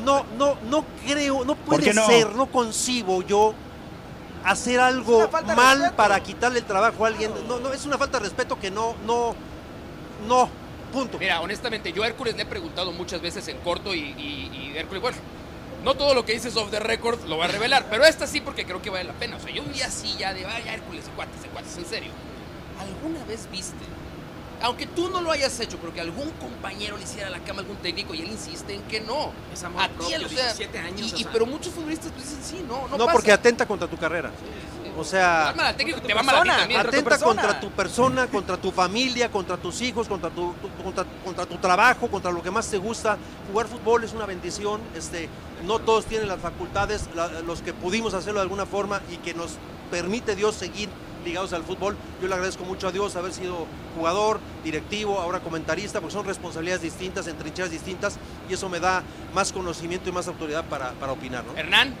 No, 0.04 0.24
no, 0.36 0.56
no 0.68 0.84
creo, 1.06 1.44
no 1.44 1.54
puede 1.54 1.92
no? 1.92 2.06
ser, 2.06 2.34
no 2.34 2.46
concibo 2.46 3.22
yo 3.22 3.54
hacer 4.44 4.80
algo 4.80 5.28
mal 5.54 5.92
para 5.94 6.18
quitarle 6.20 6.60
el 6.60 6.64
trabajo 6.64 7.04
a 7.04 7.08
alguien. 7.08 7.30
No, 7.46 7.60
no, 7.60 7.72
es 7.72 7.84
una 7.84 7.98
falta 7.98 8.18
de 8.18 8.24
respeto 8.24 8.58
que 8.58 8.70
no, 8.70 8.94
no, 9.06 9.34
no, 10.26 10.48
punto. 10.88 11.18
Mira, 11.18 11.40
honestamente, 11.40 11.92
yo 11.92 12.02
a 12.02 12.06
Hércules 12.08 12.36
le 12.36 12.42
he 12.42 12.46
preguntado 12.46 12.92
muchas 12.92 13.20
veces 13.20 13.46
en 13.48 13.58
corto 13.58 13.94
y, 13.94 14.00
y- 14.00 14.50
y 14.72 14.76
Hércules, 14.76 15.00
bueno, 15.02 15.16
no 15.84 15.94
todo 15.94 16.14
lo 16.14 16.24
que 16.24 16.32
dices 16.32 16.56
off 16.56 16.70
the 16.70 16.80
record 16.80 17.24
lo 17.26 17.38
va 17.38 17.44
a 17.44 17.48
revelar, 17.48 17.86
pero 17.88 18.04
esta 18.04 18.26
sí 18.26 18.40
porque 18.40 18.64
creo 18.64 18.82
que 18.82 18.90
vale 18.90 19.04
la 19.04 19.12
pena. 19.14 19.36
O 19.36 19.40
sea, 19.40 19.50
yo 19.50 19.62
un 19.62 19.72
día 19.72 19.90
sí 19.90 20.14
ya 20.18 20.34
de, 20.34 20.44
vaya 20.44 20.74
Hércules, 20.74 21.04
y 21.06 21.10
cuates, 21.16 21.44
y 21.44 21.48
cuates, 21.48 21.76
en 21.78 21.86
serio. 21.86 22.10
¿Alguna 22.80 23.24
vez 23.24 23.48
viste? 23.50 23.76
Aunque 24.60 24.86
tú 24.86 25.08
no 25.08 25.20
lo 25.20 25.30
hayas 25.30 25.58
hecho, 25.60 25.78
pero 25.78 25.94
que 25.94 26.00
algún 26.00 26.30
compañero 26.32 26.96
le 26.96 27.04
hiciera 27.04 27.30
la 27.30 27.38
cama 27.38 27.60
a 27.60 27.62
algún 27.62 27.76
técnico 27.76 28.12
y 28.12 28.22
él 28.22 28.28
insiste 28.30 28.74
en 28.74 28.82
que 28.82 29.00
no. 29.00 29.30
Es 29.54 29.62
amor 29.62 29.82
a 29.82 29.88
propio, 29.88 30.16
o 30.16 30.28
sea, 30.28 30.52
17 30.52 30.78
años, 30.80 31.00
y- 31.00 31.14
o 31.14 31.16
y- 31.18 31.22
sea. 31.22 31.32
pero 31.32 31.46
muchos 31.46 31.72
futbolistas 31.72 32.10
pues, 32.12 32.28
dicen 32.28 32.42
sí, 32.42 32.64
no, 32.66 32.88
no, 32.88 32.98
No, 32.98 33.04
pasa. 33.06 33.12
porque 33.12 33.30
atenta 33.32 33.66
contra 33.66 33.86
tu 33.86 33.96
carrera. 33.96 34.32
O 34.98 35.04
sea, 35.04 35.52
Te 35.54 35.62
va 35.62 35.74
te 35.74 36.14
va 36.14 36.22
persona, 36.22 36.56
también. 36.58 36.80
contra 36.82 36.90
tu 36.90 36.96
atenta 36.98 37.24
contra 37.24 37.60
tu 37.60 37.70
persona, 37.70 38.26
contra 38.26 38.56
tu 38.56 38.72
familia, 38.72 39.30
contra 39.30 39.56
tus 39.56 39.80
hijos, 39.80 40.08
contra 40.08 40.28
tu, 40.30 40.52
tu- 40.54 40.82
contra, 40.82 41.04
contra 41.24 41.46
tu 41.46 41.56
trabajo, 41.58 42.08
contra 42.08 42.32
lo 42.32 42.42
que 42.42 42.50
más 42.50 42.68
te 42.68 42.78
gusta. 42.78 43.16
Jugar 43.50 43.66
fútbol 43.68 44.02
es 44.04 44.12
una 44.12 44.26
bendición. 44.26 44.80
Este, 44.96 45.28
no 45.64 45.78
todos 45.78 46.06
tienen 46.06 46.26
las 46.28 46.40
facultades, 46.40 47.08
la- 47.14 47.28
los 47.42 47.62
que 47.62 47.72
pudimos 47.72 48.12
hacerlo 48.14 48.40
de 48.40 48.42
alguna 48.42 48.66
forma 48.66 49.00
y 49.12 49.16
que 49.18 49.34
nos 49.34 49.52
permite 49.90 50.34
Dios 50.34 50.54
seguir 50.56 50.88
ligados 51.24 51.52
al 51.52 51.62
fútbol. 51.62 51.96
Yo 52.20 52.28
le 52.28 52.34
agradezco 52.34 52.64
mucho 52.64 52.88
a 52.88 52.92
Dios 52.92 53.14
haber 53.16 53.32
sido 53.32 53.66
jugador, 53.96 54.40
directivo, 54.64 55.20
ahora 55.20 55.40
comentarista, 55.40 56.00
porque 56.00 56.14
son 56.14 56.24
responsabilidades 56.26 56.82
distintas, 56.82 57.26
en 57.26 57.36
trincheras 57.36 57.70
distintas, 57.70 58.18
y 58.48 58.54
eso 58.54 58.68
me 58.68 58.80
da 58.80 59.02
más 59.34 59.52
conocimiento 59.52 60.08
y 60.08 60.12
más 60.12 60.26
autoridad 60.28 60.64
para, 60.64 60.92
para 60.92 61.12
opinar. 61.12 61.44
¿no? 61.44 61.56
Hernán, 61.58 61.94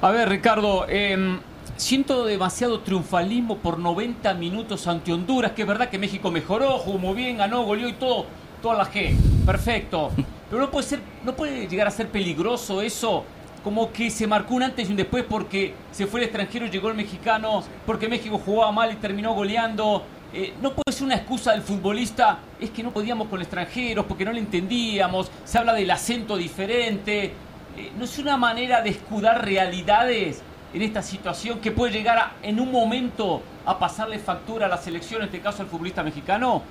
A 0.00 0.12
ver, 0.12 0.28
Ricardo, 0.28 0.86
em, 0.88 1.40
siento 1.76 2.24
demasiado 2.24 2.78
triunfalismo 2.80 3.58
por 3.58 3.80
90 3.80 4.32
minutos 4.34 4.86
ante 4.86 5.12
Honduras, 5.12 5.52
que 5.52 5.62
es 5.62 5.68
verdad 5.68 5.88
que 5.88 5.98
México 5.98 6.30
mejoró, 6.30 6.78
jugó 6.78 6.98
muy 6.98 7.14
bien, 7.16 7.38
ganó, 7.38 7.64
goleó 7.64 7.88
y 7.88 7.94
todo, 7.94 8.26
toda 8.62 8.76
la 8.76 8.88
G. 8.88 9.16
Perfecto. 9.44 10.12
Pero 10.50 10.62
no 10.62 10.70
puede 10.70 10.86
ser, 10.86 11.00
no 11.24 11.34
puede 11.34 11.66
llegar 11.66 11.88
a 11.88 11.90
ser 11.90 12.10
peligroso 12.10 12.80
eso. 12.80 13.24
Como 13.64 13.90
que 13.90 14.08
se 14.08 14.28
marcó 14.28 14.54
un 14.54 14.62
antes 14.62 14.88
y 14.88 14.92
un 14.92 14.96
después 14.96 15.24
porque 15.28 15.74
se 15.90 16.06
fue 16.06 16.20
el 16.20 16.26
extranjero 16.26 16.66
y 16.66 16.70
llegó 16.70 16.90
el 16.90 16.94
mexicano, 16.94 17.64
porque 17.84 18.06
México 18.06 18.38
jugaba 18.38 18.70
mal 18.70 18.92
y 18.92 18.96
terminó 18.96 19.34
goleando. 19.34 20.04
Eh, 20.32 20.54
no 20.62 20.74
puede 20.74 20.92
ser 20.96 21.06
una 21.06 21.16
excusa 21.16 21.52
del 21.52 21.62
futbolista, 21.62 22.38
es 22.60 22.70
que 22.70 22.84
no 22.84 22.92
podíamos 22.92 23.26
con 23.26 23.40
extranjeros 23.40 24.04
porque 24.06 24.24
no 24.24 24.32
le 24.32 24.38
entendíamos, 24.38 25.28
se 25.44 25.58
habla 25.58 25.72
del 25.72 25.90
acento 25.90 26.36
diferente. 26.36 27.32
Eh, 27.78 27.92
¿No 27.96 28.04
es 28.04 28.18
una 28.18 28.36
manera 28.36 28.82
de 28.82 28.90
escudar 28.90 29.44
realidades 29.44 30.42
en 30.74 30.82
esta 30.82 31.00
situación 31.00 31.60
que 31.60 31.70
puede 31.70 31.92
llegar 31.92 32.18
a- 32.18 32.32
en 32.42 32.58
un 32.58 32.72
momento 32.72 33.40
a 33.64 33.78
pasarle 33.78 34.18
factura 34.18 34.66
a 34.66 34.68
la 34.68 34.78
selección, 34.78 35.20
en 35.22 35.26
este 35.26 35.40
caso 35.40 35.62
al 35.62 35.68
futbolista 35.68 36.02
mexicano? 36.02 36.62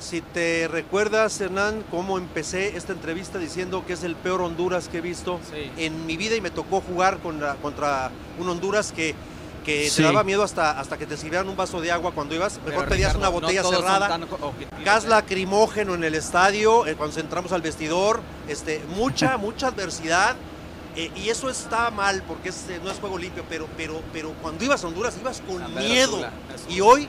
Si 0.00 0.20
te 0.20 0.66
recuerdas, 0.68 1.40
Hernán, 1.40 1.84
cómo 1.90 2.18
empecé 2.18 2.76
esta 2.76 2.92
entrevista 2.92 3.38
diciendo 3.38 3.84
que 3.86 3.92
es 3.92 4.02
el 4.02 4.16
peor 4.16 4.42
Honduras 4.42 4.88
que 4.88 4.98
he 4.98 5.00
visto 5.00 5.38
Sí. 5.50 5.70
en 5.78 6.04
mi 6.04 6.16
vida 6.16 6.34
y 6.34 6.40
me 6.40 6.50
tocó 6.50 6.80
jugar 6.80 7.18
contra 7.18 8.10
un 8.38 8.48
Honduras 8.48 8.90
que, 8.92 9.14
que 9.64 9.88
Sí. 9.90 9.96
te 9.96 10.02
daba 10.02 10.22
miedo 10.24 10.42
hasta, 10.42 10.78
hasta 10.78 10.96
que 10.98 11.06
te 11.06 11.16
sirvieran 11.16 11.48
un 11.48 11.56
vaso 11.56 11.80
de 11.80 11.90
agua 11.90 12.12
cuando 12.12 12.34
ibas. 12.34 12.58
Mejor 12.58 12.74
Pero, 12.84 12.88
pedías 12.88 13.14
Ricardo, 13.14 13.18
una 13.18 13.40
botella 13.46 13.62
cerrada. 13.64 14.18
Gas 14.84 15.04
¿eh? 15.04 15.08
lacrimógeno 15.08 15.94
en 15.94 16.04
el 16.04 16.14
estadio, 16.14 16.86
eh, 16.86 16.94
cuando 16.96 17.18
entramos 17.18 17.50
al 17.52 17.62
vestidor, 17.62 18.20
este, 18.48 18.82
mucha, 18.94 19.36
mucha 19.38 19.68
adversidad. 19.68 20.36
eh, 20.96 21.10
y 21.16 21.28
eso 21.28 21.50
está 21.50 21.90
mal 21.90 22.22
porque 22.28 22.50
es, 22.50 22.68
eh, 22.68 22.78
no 22.84 22.90
es 22.90 22.98
juego 23.00 23.18
limpio, 23.18 23.44
pero, 23.48 23.66
pero, 23.76 24.00
pero 24.12 24.32
cuando 24.40 24.62
ibas 24.64 24.84
a 24.84 24.86
Honduras 24.86 25.16
ibas 25.20 25.40
con 25.46 25.58
San 25.58 25.74
miedo. 25.74 26.24
Y 26.68 26.80
hoy 26.80 27.08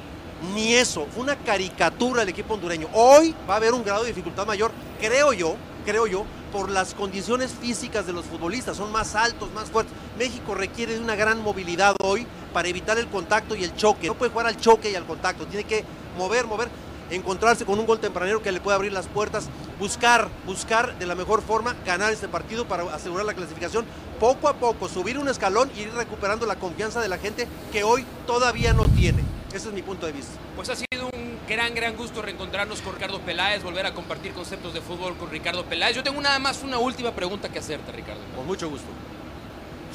ni 0.56 0.74
eso, 0.74 1.08
fue 1.14 1.24
una 1.24 1.36
caricatura 1.36 2.24
el 2.24 2.30
equipo 2.30 2.56
hondureño. 2.56 2.88
Hoy 2.94 3.36
va 3.50 3.54
a 3.54 3.58
haber 3.58 3.74
un 3.74 3.84
grado 3.84 4.02
de 4.04 4.08
dificultad 4.10 4.46
mayor, 4.48 4.72
creo 5.00 5.34
yo, 5.34 5.56
creo 5.86 6.08
yo, 6.08 6.26
por 6.52 6.70
las 6.70 6.94
condiciones 6.94 7.54
físicas 7.54 8.06
de 8.06 8.14
los 8.14 8.26
futbolistas, 8.26 8.78
son 8.78 8.92
más 8.92 9.16
altos, 9.16 9.52
más 9.54 9.70
fuertes. 9.70 9.94
México 10.18 10.56
requiere 10.56 10.96
de 10.96 11.00
una 11.00 11.16
gran 11.16 11.42
movilidad 11.42 11.96
hoy 12.02 12.28
para 12.54 12.68
evitar 12.68 12.98
el 12.98 13.08
contacto 13.08 13.56
y 13.56 13.64
el 13.64 13.76
choque. 13.76 14.08
No 14.08 14.16
puede 14.16 14.32
jugar 14.32 14.48
al 14.48 14.58
choque 14.58 14.92
y 14.92 14.96
al 14.96 15.06
contacto, 15.06 15.46
tiene 15.46 15.64
que 15.64 15.86
mover, 16.18 16.48
mover, 16.48 16.70
encontrarse 17.10 17.66
con 17.66 17.80
un 17.80 17.86
gol 17.86 18.00
tempranero 18.00 18.42
que 18.42 18.52
le 18.52 18.60
pueda 18.60 18.76
abrir 18.76 18.92
las 18.92 19.08
puertas, 19.08 19.48
buscar, 19.80 20.30
buscar 20.46 20.98
de 20.98 21.06
la 21.06 21.16
mejor 21.16 21.42
forma 21.42 21.76
ganar 21.86 22.12
este 22.12 22.28
partido 22.28 22.68
para 22.68 22.84
asegurar 22.94 23.26
la 23.26 23.34
clasificación, 23.34 23.86
poco 24.20 24.48
a 24.48 24.56
poco 24.56 24.90
subir 24.90 25.20
un 25.20 25.28
escalón 25.28 25.70
y 25.78 25.82
ir 25.82 25.94
recuperando 25.94 26.46
la 26.46 26.56
confianza 26.56 27.02
de 27.02 27.10
la 27.10 27.18
gente 27.18 27.48
que 27.72 27.84
hoy 27.84 28.06
todavía 28.26 28.74
no 28.74 28.86
tiene. 28.86 29.24
Ese 29.54 29.68
es 29.68 29.74
mi 29.74 29.82
punto 29.82 30.06
de 30.06 30.14
vista. 30.14 30.34
Pues 30.56 30.70
ha 30.70 30.76
sido 30.76 31.10
un 31.14 31.25
gran, 31.48 31.74
gran 31.76 31.96
gusto 31.96 32.22
reencontrarnos 32.22 32.82
con 32.82 32.94
Ricardo 32.94 33.20
Peláez, 33.22 33.64
volver 33.64 33.86
a 33.86 33.94
compartir 33.94 34.34
conceptos 34.34 34.74
de 34.74 34.82
fútbol 34.82 35.16
con 35.18 35.30
Ricardo 35.30 35.64
Peláez. 35.66 35.96
Yo 35.96 36.04
tengo 36.04 36.20
nada 36.22 36.40
más 36.40 36.64
una 36.64 36.78
última 36.80 37.12
pregunta 37.12 37.50
que 37.50 37.60
hacerte, 37.60 37.92
Ricardo. 37.92 38.22
Con 38.36 38.46
mucho 38.46 38.70
gusto. 38.70 38.88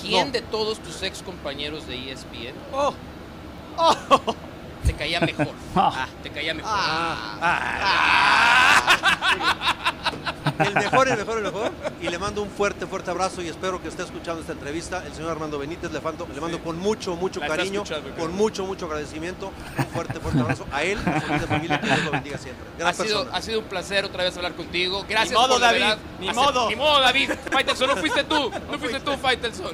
¿Quién 0.00 0.28
No. 0.28 0.32
de 0.32 0.40
todos 0.42 0.78
tus 0.80 1.02
ex 1.02 1.22
compañeros 1.22 1.86
de 1.86 2.10
ESPN 2.12 2.54
Oh, 2.72 2.94
te 4.86 4.92
caía 4.94 5.20
mejor? 5.20 5.48
Ah. 5.76 6.06
te 6.22 6.30
caía 6.30 6.54
mejor. 6.54 6.72
Ah, 6.74 8.36
El 10.58 10.74
mejor, 10.74 11.08
el 11.08 11.16
mejor, 11.16 11.38
el 11.38 11.44
mejor. 11.44 11.72
Y 12.02 12.08
le 12.08 12.18
mando 12.18 12.42
un 12.42 12.50
fuerte, 12.50 12.86
fuerte 12.86 13.10
abrazo 13.10 13.40
y 13.40 13.48
espero 13.48 13.80
que 13.80 13.88
esté 13.88 14.02
escuchando 14.02 14.40
esta 14.42 14.52
entrevista. 14.52 15.02
El 15.06 15.14
señor 15.14 15.30
Armando 15.30 15.58
Benítez 15.58 15.90
le 15.90 16.00
mando, 16.00 16.26
le 16.32 16.40
mando 16.40 16.62
con 16.62 16.78
mucho, 16.78 17.16
mucho 17.16 17.40
La 17.40 17.48
cariño, 17.48 17.82
con 18.18 18.32
mucho, 18.34 18.66
mucho 18.66 18.84
agradecimiento. 18.86 19.52
Un 19.78 19.86
fuerte, 19.86 20.20
fuerte 20.20 20.40
abrazo 20.40 20.66
a 20.72 20.82
él, 20.82 20.98
a 21.06 21.40
su 21.40 21.46
familia, 21.46 21.80
que 21.80 21.86
Dios 21.86 22.04
lo 22.04 22.10
bendiga 22.10 22.38
siempre. 22.38 22.64
Gran 22.78 22.90
Ha 22.90 22.94
sido, 22.94 23.28
ha 23.32 23.40
sido 23.40 23.60
un 23.60 23.64
placer 23.66 24.04
otra 24.04 24.24
vez 24.24 24.36
hablar 24.36 24.52
contigo. 24.54 25.04
Gracias 25.08 25.30
Ni 25.30 25.36
modo, 25.36 25.52
por 25.54 25.60
David, 25.60 25.84
ni 26.20 26.30
modo. 26.32 26.68
Ni 26.68 26.76
modo, 26.76 27.00
David. 27.00 27.30
Faitelson, 27.50 27.88
no 27.88 27.96
fuiste 27.96 28.24
tú. 28.24 28.50
No 28.70 28.78
fuiste 28.78 29.00
tú, 29.00 29.16
Faitelson. 29.16 29.72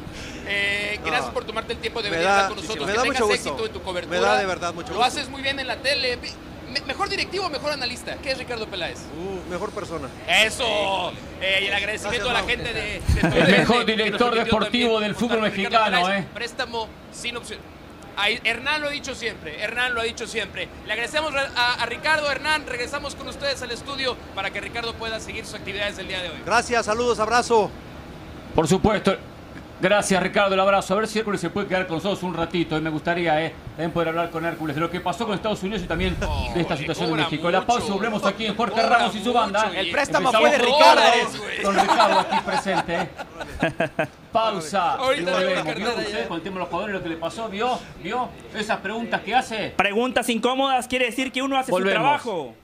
Eh, 0.49 1.01
gracias 1.05 1.27
No. 1.27 1.33
por 1.33 1.45
tomarte 1.45 1.73
el 1.73 1.81
tiempo 1.81 2.01
de 2.01 2.11
venir 2.11 2.27
a 2.29 2.47
con 2.49 2.57
nosotros. 2.57 2.87
me 2.87 2.93
que 2.93 2.97
da 2.99 3.03
tengas 3.03 3.21
mucho 3.21 3.35
éxito 3.35 3.51
gusto. 3.55 3.67
en 3.67 3.73
tu 3.73 3.83
cobertura. 3.83 4.21
Me 4.21 4.25
da 4.25 4.39
de 4.39 4.47
verdad 4.47 4.75
mucho 4.75 4.95
Lo 4.97 5.05
haces 5.05 5.29
muy 5.29 5.43
bien 5.43 5.59
en 5.61 5.67
la 5.67 5.77
tele. 5.77 6.17
Me- 6.17 6.81
mejor 6.87 7.09
directivo 7.09 7.47
o 7.47 7.51
mejor 7.51 7.73
analista. 7.73 8.17
¿Qué 8.17 8.33
es 8.33 8.39
Ricardo 8.39 8.67
Peláez? 8.67 8.99
Uh, 9.17 9.49
mejor 9.51 9.71
persona. 9.71 10.09
Eso. 10.29 11.13
Eh, 11.41 11.61
y 11.63 11.67
el 11.67 11.75
agradecimiento 11.75 12.29
Gracias, 12.29 12.31
a 12.31 12.33
la 12.33 12.41
Mau. 12.41 12.49
gente 12.49 12.73
de, 12.75 13.31
de 13.31 13.41
El 13.53 13.59
mejor 13.59 13.85
director 13.87 14.35
deportivo 14.35 15.01
del 15.01 15.15
fútbol 15.15 15.43
mexicano, 15.43 16.03
Peláez. 16.03 16.25
eh. 16.25 16.29
Préstamo 16.35 16.89
sin 17.13 17.37
opción. 17.37 17.61
Ahí, 18.19 18.41
Hernán 18.45 18.81
lo 18.81 18.89
ha 18.89 18.91
dicho 18.91 19.15
siempre, 19.15 19.63
Hernán 19.63 19.95
lo 19.95 20.01
ha 20.01 20.05
dicho 20.05 20.27
siempre. 20.27 20.69
Le 20.87 20.93
agradecemos 20.95 21.35
a, 21.35 21.75
a 21.75 21.87
Ricardo, 21.87 22.31
Hernán, 22.31 22.65
regresamos 22.67 23.15
con 23.15 23.29
ustedes 23.29 23.61
al 23.61 23.71
estudio 23.71 24.17
para 24.35 24.51
que 24.51 24.59
Ricardo 24.61 24.95
pueda 24.95 25.21
seguir 25.21 25.45
sus 25.45 25.55
actividades 25.55 25.99
del 25.99 26.09
día 26.09 26.23
de 26.23 26.31
hoy. 26.31 26.39
Gracias, 26.47 26.87
saludos, 26.87 27.19
abrazo. 27.21 27.71
Por 28.55 28.67
supuesto. 28.67 29.17
Gracias, 29.79 30.23
Ricardo, 30.23 30.55
el 30.55 30.61
abrazo. 30.61 30.95
A 30.95 30.97
ver 30.99 31.07
si 31.07 31.19
Hércules 31.19 31.39
se 31.41 31.51
puede 31.51 31.67
quedar 31.67 31.87
con 31.87 31.97
nosotros 31.97 32.23
un 32.23 32.33
ratito. 32.33 32.79
Y 32.79 32.81
me 32.81 32.89
gustaría 32.89 33.45
eh, 33.45 33.53
también 33.71 33.91
poder 33.91 34.09
hablar 34.09 34.31
con 34.31 34.45
Hércules 34.47 34.75
de 34.75 34.81
lo 34.81 34.91
que 34.91 35.01
pasó 35.01 35.27
con 35.27 35.35
Estados 35.35 35.63
Unidos 35.63 35.83
y 35.83 35.87
también 35.87 36.17
de 36.55 36.61
esta 36.63 36.77
situación 36.79 37.11
de 37.11 37.17
México. 37.17 37.51
La 37.51 37.67
pausa 37.67 37.93
volvemos 37.93 38.25
aquí 38.25 38.47
en 38.47 38.57
Jorge 38.57 38.73
Cobra 38.81 38.99
Ramos 38.99 39.15
y 39.15 39.23
su 39.23 39.33
banda. 39.35 39.71
El 39.75 39.91
préstamo 39.91 40.31
Empezamos 40.31 40.49
fue 40.49 40.59
de 40.59 40.65
con 40.65 40.75
Ricardo. 40.75 41.63
Con 41.63 41.75
Ricardo 41.81 42.19
aquí 42.21 42.37
presente. 42.47 42.95
eh. 43.01 44.07
Pausa. 44.33 44.95
Ahorita 44.95 45.39
¿Vio 45.39 45.89
usted 45.91 46.29
con 46.29 46.37
el 46.39 46.43
tema 46.43 46.55
de 46.55 46.61
los 46.61 46.69
jugadores 46.69 46.95
lo 46.97 47.03
que 47.03 47.09
le 47.11 47.17
pasó? 47.17 47.49
¿Vio? 47.49 47.79
¿Vio? 48.03 48.29
Esas 48.55 48.79
preguntas 48.79 49.21
que 49.23 49.35
hace. 49.35 49.75
Preguntas 49.77 50.29
incómodas 50.31 50.89
quiere 50.89 51.07
decir 51.07 51.31
que 51.33 51.43
uno 51.43 51.59
hace 51.59 51.71
Volvemos. 51.71 52.23
su 52.23 52.29
trabajo. 52.29 52.55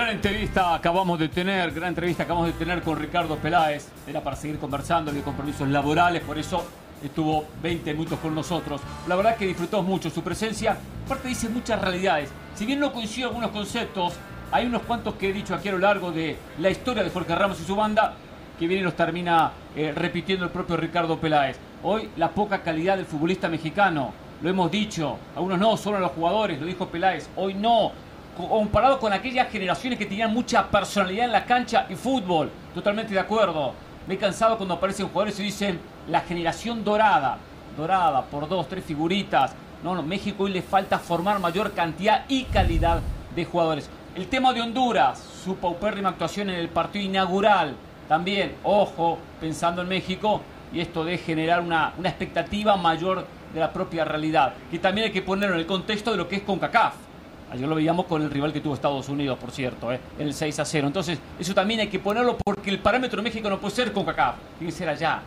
Gran 0.00 0.14
entrevista 0.14 0.74
acabamos 0.74 1.18
de 1.18 1.28
tener, 1.28 1.72
gran 1.72 1.88
entrevista 1.88 2.22
acabamos 2.22 2.46
de 2.46 2.54
tener 2.54 2.80
con 2.80 2.98
Ricardo 2.98 3.36
Peláez. 3.36 3.86
Era 4.06 4.22
para 4.22 4.34
seguir 4.34 4.58
conversando 4.58 5.12
de 5.12 5.20
compromisos 5.20 5.68
laborales, 5.68 6.22
por 6.22 6.38
eso 6.38 6.64
estuvo 7.04 7.44
20 7.62 7.92
minutos 7.92 8.18
con 8.18 8.34
nosotros. 8.34 8.80
La 9.06 9.14
verdad 9.14 9.36
que 9.36 9.44
disfrutó 9.44 9.82
mucho 9.82 10.08
su 10.08 10.22
presencia. 10.22 10.78
Aparte 11.04 11.28
dice 11.28 11.50
muchas 11.50 11.82
realidades. 11.82 12.30
Si 12.54 12.64
bien 12.64 12.80
no 12.80 12.94
coincido 12.94 13.28
algunos 13.28 13.50
conceptos, 13.50 14.14
hay 14.50 14.64
unos 14.64 14.80
cuantos 14.84 15.16
que 15.16 15.28
he 15.28 15.32
dicho 15.34 15.54
aquí 15.54 15.68
a 15.68 15.72
lo 15.72 15.78
largo 15.78 16.10
de 16.10 16.38
la 16.60 16.70
historia 16.70 17.02
de 17.02 17.10
Jorge 17.10 17.34
Ramos 17.34 17.60
y 17.60 17.64
su 17.64 17.76
banda 17.76 18.14
que 18.58 18.66
viene 18.66 18.80
y 18.80 18.84
nos 18.86 18.96
termina 18.96 19.52
eh, 19.76 19.92
repitiendo 19.94 20.46
el 20.46 20.50
propio 20.50 20.78
Ricardo 20.78 21.20
Peláez. 21.20 21.58
Hoy 21.82 22.08
la 22.16 22.30
poca 22.30 22.62
calidad 22.62 22.96
del 22.96 23.04
futbolista 23.04 23.50
mexicano, 23.50 24.14
lo 24.40 24.48
hemos 24.48 24.70
dicho, 24.70 25.18
algunos 25.36 25.58
no, 25.58 25.76
solo 25.76 25.98
a 25.98 26.00
los 26.00 26.12
jugadores, 26.12 26.58
lo 26.58 26.64
dijo 26.64 26.88
Peláez, 26.88 27.28
hoy 27.36 27.52
no, 27.52 27.92
comparado 28.36 28.98
con 28.98 29.12
aquellas 29.12 29.50
generaciones 29.50 29.98
que 29.98 30.06
tenían 30.06 30.32
mucha 30.32 30.68
personalidad 30.68 31.26
en 31.26 31.32
la 31.32 31.44
cancha 31.44 31.86
y 31.88 31.94
fútbol, 31.94 32.50
totalmente 32.74 33.12
de 33.12 33.20
acuerdo. 33.20 33.74
Me 34.06 34.14
he 34.14 34.18
cansado 34.18 34.56
cuando 34.56 34.74
aparecen 34.74 35.08
jugadores 35.08 35.38
y 35.40 35.44
dicen 35.44 35.80
la 36.08 36.20
generación 36.20 36.82
dorada, 36.84 37.38
dorada 37.76 38.22
por 38.22 38.48
dos, 38.48 38.68
tres 38.68 38.84
figuritas. 38.84 39.54
No, 39.82 39.94
no, 39.94 40.02
México 40.02 40.44
hoy 40.44 40.52
le 40.52 40.62
falta 40.62 40.98
formar 40.98 41.38
mayor 41.38 41.72
cantidad 41.72 42.24
y 42.28 42.44
calidad 42.44 43.00
de 43.34 43.44
jugadores. 43.44 43.88
El 44.14 44.26
tema 44.26 44.52
de 44.52 44.60
Honduras, 44.60 45.22
su 45.44 45.56
paupérrima 45.56 46.10
actuación 46.10 46.50
en 46.50 46.56
el 46.56 46.68
partido 46.68 47.04
inaugural, 47.04 47.76
también, 48.08 48.56
ojo, 48.64 49.18
pensando 49.40 49.82
en 49.82 49.88
México, 49.88 50.40
y 50.72 50.80
esto 50.80 51.04
de 51.04 51.16
generar 51.18 51.60
una, 51.60 51.92
una 51.96 52.08
expectativa 52.08 52.76
mayor 52.76 53.26
de 53.54 53.60
la 53.60 53.72
propia 53.72 54.04
realidad, 54.04 54.54
que 54.70 54.78
también 54.78 55.06
hay 55.06 55.12
que 55.12 55.22
ponerlo 55.22 55.54
en 55.54 55.60
el 55.60 55.66
contexto 55.66 56.10
de 56.10 56.16
lo 56.16 56.28
que 56.28 56.36
es 56.36 56.42
CONCACAF. 56.42 56.94
Ayer 57.52 57.68
lo 57.68 57.74
veíamos 57.74 58.06
con 58.06 58.22
el 58.22 58.30
rival 58.30 58.52
que 58.52 58.60
tuvo 58.60 58.74
Estados 58.74 59.08
Unidos, 59.08 59.36
por 59.38 59.50
cierto, 59.50 59.92
¿eh? 59.92 59.98
en 60.18 60.26
el 60.28 60.34
6 60.34 60.60
a 60.60 60.64
0. 60.64 60.86
Entonces, 60.86 61.18
eso 61.38 61.52
también 61.54 61.80
hay 61.80 61.88
que 61.88 61.98
ponerlo 61.98 62.36
porque 62.44 62.70
el 62.70 62.78
parámetro 62.78 63.16
de 63.16 63.22
México 63.24 63.50
no 63.50 63.58
puede 63.58 63.74
ser 63.74 63.92
CONCACAF, 63.92 64.36
tiene 64.58 64.72
que 64.72 64.78
ser 64.78 64.88
allá. 64.88 65.20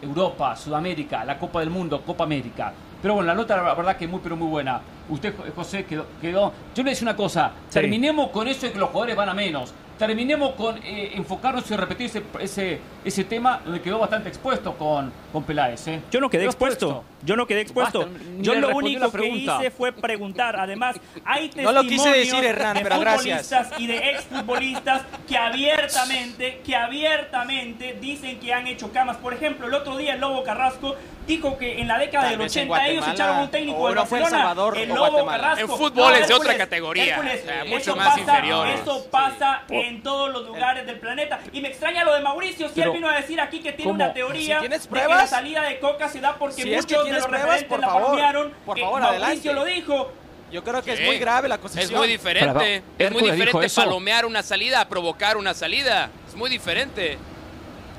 Europa, 0.00 0.54
Sudamérica, 0.56 1.24
la 1.24 1.38
Copa 1.38 1.60
del 1.60 1.70
Mundo, 1.70 2.00
Copa 2.02 2.24
América. 2.24 2.72
Pero 3.02 3.14
bueno, 3.14 3.26
la 3.26 3.34
nota 3.34 3.56
la 3.56 3.74
verdad 3.74 3.96
que 3.96 4.06
muy 4.08 4.20
pero 4.22 4.36
muy 4.36 4.48
buena. 4.48 4.80
Usted, 5.08 5.34
Jo- 5.36 5.44
José, 5.56 5.84
quedó, 5.84 6.06
quedó- 6.20 6.52
Yo 6.74 6.82
le 6.84 6.90
decía 6.90 7.04
una 7.04 7.16
cosa, 7.16 7.50
Sí. 7.68 7.80
terminemos 7.80 8.30
con 8.30 8.46
eso 8.48 8.66
de 8.66 8.72
que 8.72 8.78
los 8.78 8.88
jugadores 8.90 9.16
van 9.16 9.28
a 9.28 9.34
menos. 9.34 9.74
Terminemos 9.98 10.52
con 10.54 10.76
eh, 10.84 11.10
enfocarnos 11.14 11.68
y 11.68 11.74
repetir 11.76 12.06
ese, 12.06 12.22
ese, 12.38 12.80
ese 13.04 13.24
tema 13.24 13.60
donde 13.64 13.80
quedó 13.80 13.98
bastante 13.98 14.28
expuesto 14.28 14.72
con, 14.74 15.10
con 15.32 15.42
Peláez. 15.42 15.88
¿eh? 15.88 16.00
Yo 16.12 16.20
no 16.20 16.30
quedé 16.30 16.44
expuesto. 16.44 17.02
Yo 17.22 17.36
no 17.36 17.46
quedé 17.46 17.60
expuesto. 17.62 18.00
Basta, 18.06 18.14
Yo 18.38 18.54
lo 18.54 18.76
único 18.76 19.10
que 19.10 19.26
hice 19.26 19.70
fue 19.70 19.92
preguntar. 19.92 20.56
Además, 20.58 20.96
hay 21.24 21.50
No 21.56 21.72
lo 21.72 21.82
quise 21.82 21.96
testimonios 22.12 22.26
decir, 22.30 22.44
Hernán, 22.44 22.74
de 22.76 22.80
pero 22.82 23.00
gracias. 23.00 23.42
futbolistas 23.48 23.80
y 23.80 23.86
de 23.88 24.10
exfutbolistas 24.10 25.02
que 25.26 25.36
abiertamente, 25.36 26.60
que 26.64 26.76
abiertamente 26.76 27.96
dicen 28.00 28.38
que 28.38 28.52
han 28.52 28.66
hecho 28.66 28.92
camas. 28.92 29.16
Por 29.16 29.34
ejemplo, 29.34 29.66
el 29.66 29.74
otro 29.74 29.96
día 29.96 30.14
el 30.14 30.20
Lobo 30.20 30.42
Carrasco 30.42 30.96
dijo 31.26 31.58
que 31.58 31.78
en 31.80 31.88
la 31.88 31.98
década 31.98 32.22
Tal 32.24 32.30
del 32.30 32.38
vez 32.38 32.56
en 32.56 32.70
80 32.70 32.88
ellos 32.88 33.08
echaron 33.08 33.38
un 33.40 33.50
técnico 33.50 33.78
o 33.78 33.88
de 33.90 33.94
no 33.96 34.06
fue 34.06 34.18
en 34.18 34.22
Barcelona, 34.24 34.48
Salvador 34.48 34.78
el 34.78 34.88
Lobo 34.88 35.00
Guatemala. 35.10 35.38
Carrasco. 35.42 35.60
En 35.72 35.78
fútbol 35.78 36.14
es 36.14 36.28
de 36.28 36.34
otra 36.34 36.56
categoría, 36.56 37.04
Hércules, 37.16 37.40
o 37.42 37.46
sea, 37.46 37.64
mucho 37.64 37.76
eso 37.78 37.96
más 37.96 38.08
pasa- 38.08 38.20
inferiores. 38.20 38.80
Eso 38.80 38.98
Sí. 39.00 39.08
pasa 39.10 39.62
en 39.68 40.02
todos 40.02 40.32
los 40.32 40.46
lugares 40.46 40.86
del 40.86 40.98
planeta. 40.98 41.40
Y 41.52 41.60
me 41.60 41.68
extraña 41.68 42.04
lo 42.04 42.14
de 42.14 42.20
Mauricio, 42.20 42.68
si 42.70 42.80
él 42.80 42.90
vino 42.92 43.08
a 43.08 43.16
decir 43.16 43.40
aquí 43.40 43.58
que 43.60 43.72
tiene 43.72 43.90
¿cómo? 43.90 43.94
una 44.04 44.12
teoría 44.14 44.56
Si 44.56 44.60
tienes 44.60 44.88
de 44.90 45.00
que 45.00 45.06
la 45.08 45.26
salida 45.26 45.62
de 45.62 45.78
Coca 45.80 46.08
se 46.08 46.20
da 46.20 46.36
porque 46.36 46.62
si 46.62 46.72
es 46.72 46.86
de 47.08 47.20
tienes 47.20 47.30
los 47.30 47.40
pruebas, 47.40 47.64
por 47.64 47.80
favor, 47.80 48.52
por 48.64 48.74
que 48.76 48.80
favor, 48.82 49.00
Mauricio 49.00 49.26
adelante. 49.26 49.52
lo 49.54 49.64
dijo. 49.64 50.12
Yo 50.50 50.64
creo 50.64 50.82
que 50.82 50.96
Sí. 50.96 51.02
es 51.02 51.06
muy 51.08 51.18
grave 51.18 51.46
la 51.48 51.56
Es 51.56 51.58
acusación. 51.60 51.98
muy 51.98 52.08
diferente. 52.08 52.76
Es 52.76 52.82
muy 52.82 53.20
Hércules 53.28 53.36
diferente 53.36 53.68
palomear 53.74 54.24
una 54.24 54.42
salida 54.42 54.80
a 54.80 54.88
provocar 54.88 55.36
una 55.36 55.52
salida. 55.52 56.08
Es 56.26 56.34
muy 56.34 56.48
diferente. 56.48 57.18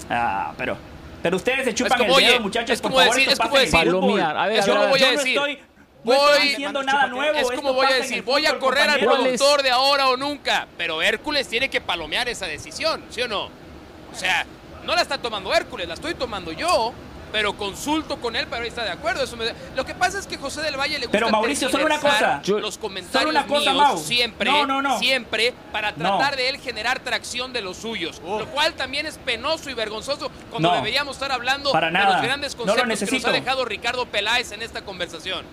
Ah, 0.09 0.53
pero. 0.57 0.77
Pero 1.21 1.35
ustedes 1.35 1.65
se 1.65 1.73
chupan 1.75 1.97
como, 1.99 2.17
el 2.17 2.23
dedo, 2.25 2.33
oye, 2.35 2.39
muchachos. 2.39 2.69
es 2.71 2.81
por 2.81 2.91
como 2.91 3.01
favor, 3.03 3.15
decir- 3.15 3.29
esto 3.29 3.43
es 3.43 3.49
como 3.49 3.59
decir-. 3.59 3.71
Palomear. 3.79 4.37
A 4.37 4.47
ver, 4.47 4.59
Es 4.59 4.65
como 4.67 4.87
voy 4.87 4.99
a 4.99 5.01
Yo 5.01 5.05
no 5.11 5.17
decir. 5.17 5.37
estoy, 5.37 5.55
no 5.55 5.61
Voy- 6.03 6.15
estoy 6.15 6.47
diciendo 6.47 6.83
nada 6.83 7.07
nuevo. 7.07 7.35
Es 7.37 7.41
esto 7.43 7.55
como 7.57 7.73
voy 7.73 7.85
a 7.85 7.93
decir, 7.95 8.23
voy 8.23 8.45
a 8.45 8.57
correr 8.57 8.83
al 8.89 8.99
compañeros. 8.99 9.15
¿Cuál 9.17 9.27
es? 9.33 9.39
productor 9.39 9.63
de 9.63 9.69
ahora 9.71 10.07
o 10.07 10.17
nunca. 10.17 10.67
Pero 10.77 11.01
Hércules 11.01 11.47
tiene 11.47 11.69
que 11.69 11.81
palomear 11.81 12.29
esa 12.29 12.47
decisión, 12.47 13.03
¿sí 13.09 13.21
o 13.21 13.27
no? 13.27 13.45
O 14.11 14.15
sea, 14.15 14.45
no 14.85 14.95
la 14.95 15.01
está 15.01 15.17
tomando 15.17 15.53
Hércules, 15.53 15.87
la 15.87 15.93
estoy 15.95 16.15
tomando 16.15 16.51
yo. 16.53 16.93
Pero 17.31 17.53
consulto 17.55 18.17
con 18.19 18.35
él 18.35 18.47
para 18.47 18.61
ver 18.63 18.71
si 18.71 18.79
está 18.79 18.83
de 18.83 18.89
acuerdo. 18.89 19.23
Eso 19.23 19.37
me- 19.37 19.45
Lo 19.75 19.85
que 19.85 19.93
pasa 19.93 20.17
es 20.17 20.25
que 20.25 20.37
José 20.37 20.61
del 20.61 20.77
Valle 20.77 20.93
le 20.97 21.05
gusta 21.05 21.11
Pero, 21.11 21.29
Mauricio, 21.29 21.69
solo 21.69 21.85
una 21.85 21.99
cosa. 21.99 22.41
Yo- 22.41 22.59
los 22.59 22.73
Solo 22.73 22.81
comentarios 22.87 23.29
una 23.29 23.45
cosa, 23.45 23.71
míos 23.71 23.83
Mau. 23.83 23.97
siempre, 23.99 24.49
No, 24.49 24.65
no, 24.65 24.81
no. 24.81 24.97
siempre 24.97 25.53
para 25.71 25.91
No. 25.91 25.97
tratar 26.17 26.35
de 26.37 26.49
él 26.49 26.57
generar 26.59 26.99
tracción 27.01 27.53
de 27.53 27.61
los 27.61 27.77
suyos. 27.77 28.19
Lo 28.25 28.47
cual 28.47 28.73
también 28.73 29.05
es 29.05 29.19
penoso 29.19 29.69
y 29.69 29.75
vergonzoso 29.75 30.31
cuando 30.49 30.69
No. 30.69 30.75
deberíamos 30.75 31.17
estar 31.17 31.31
hablando 31.31 31.71
Para 31.71 31.87
de 31.87 31.93
nada. 31.93 32.13
los 32.13 32.21
grandes 32.23 32.53
No 32.55 32.59
lo 32.59 32.65
conceptos 32.65 32.83
que 32.83 32.89
nos 32.89 32.99
necesito. 33.01 33.29
ha 33.29 33.31
dejado 33.31 33.65
Ricardo 33.65 34.05
Peláez 34.07 34.51
en 34.51 34.63
esta 34.63 34.81
conversación. 34.81 35.45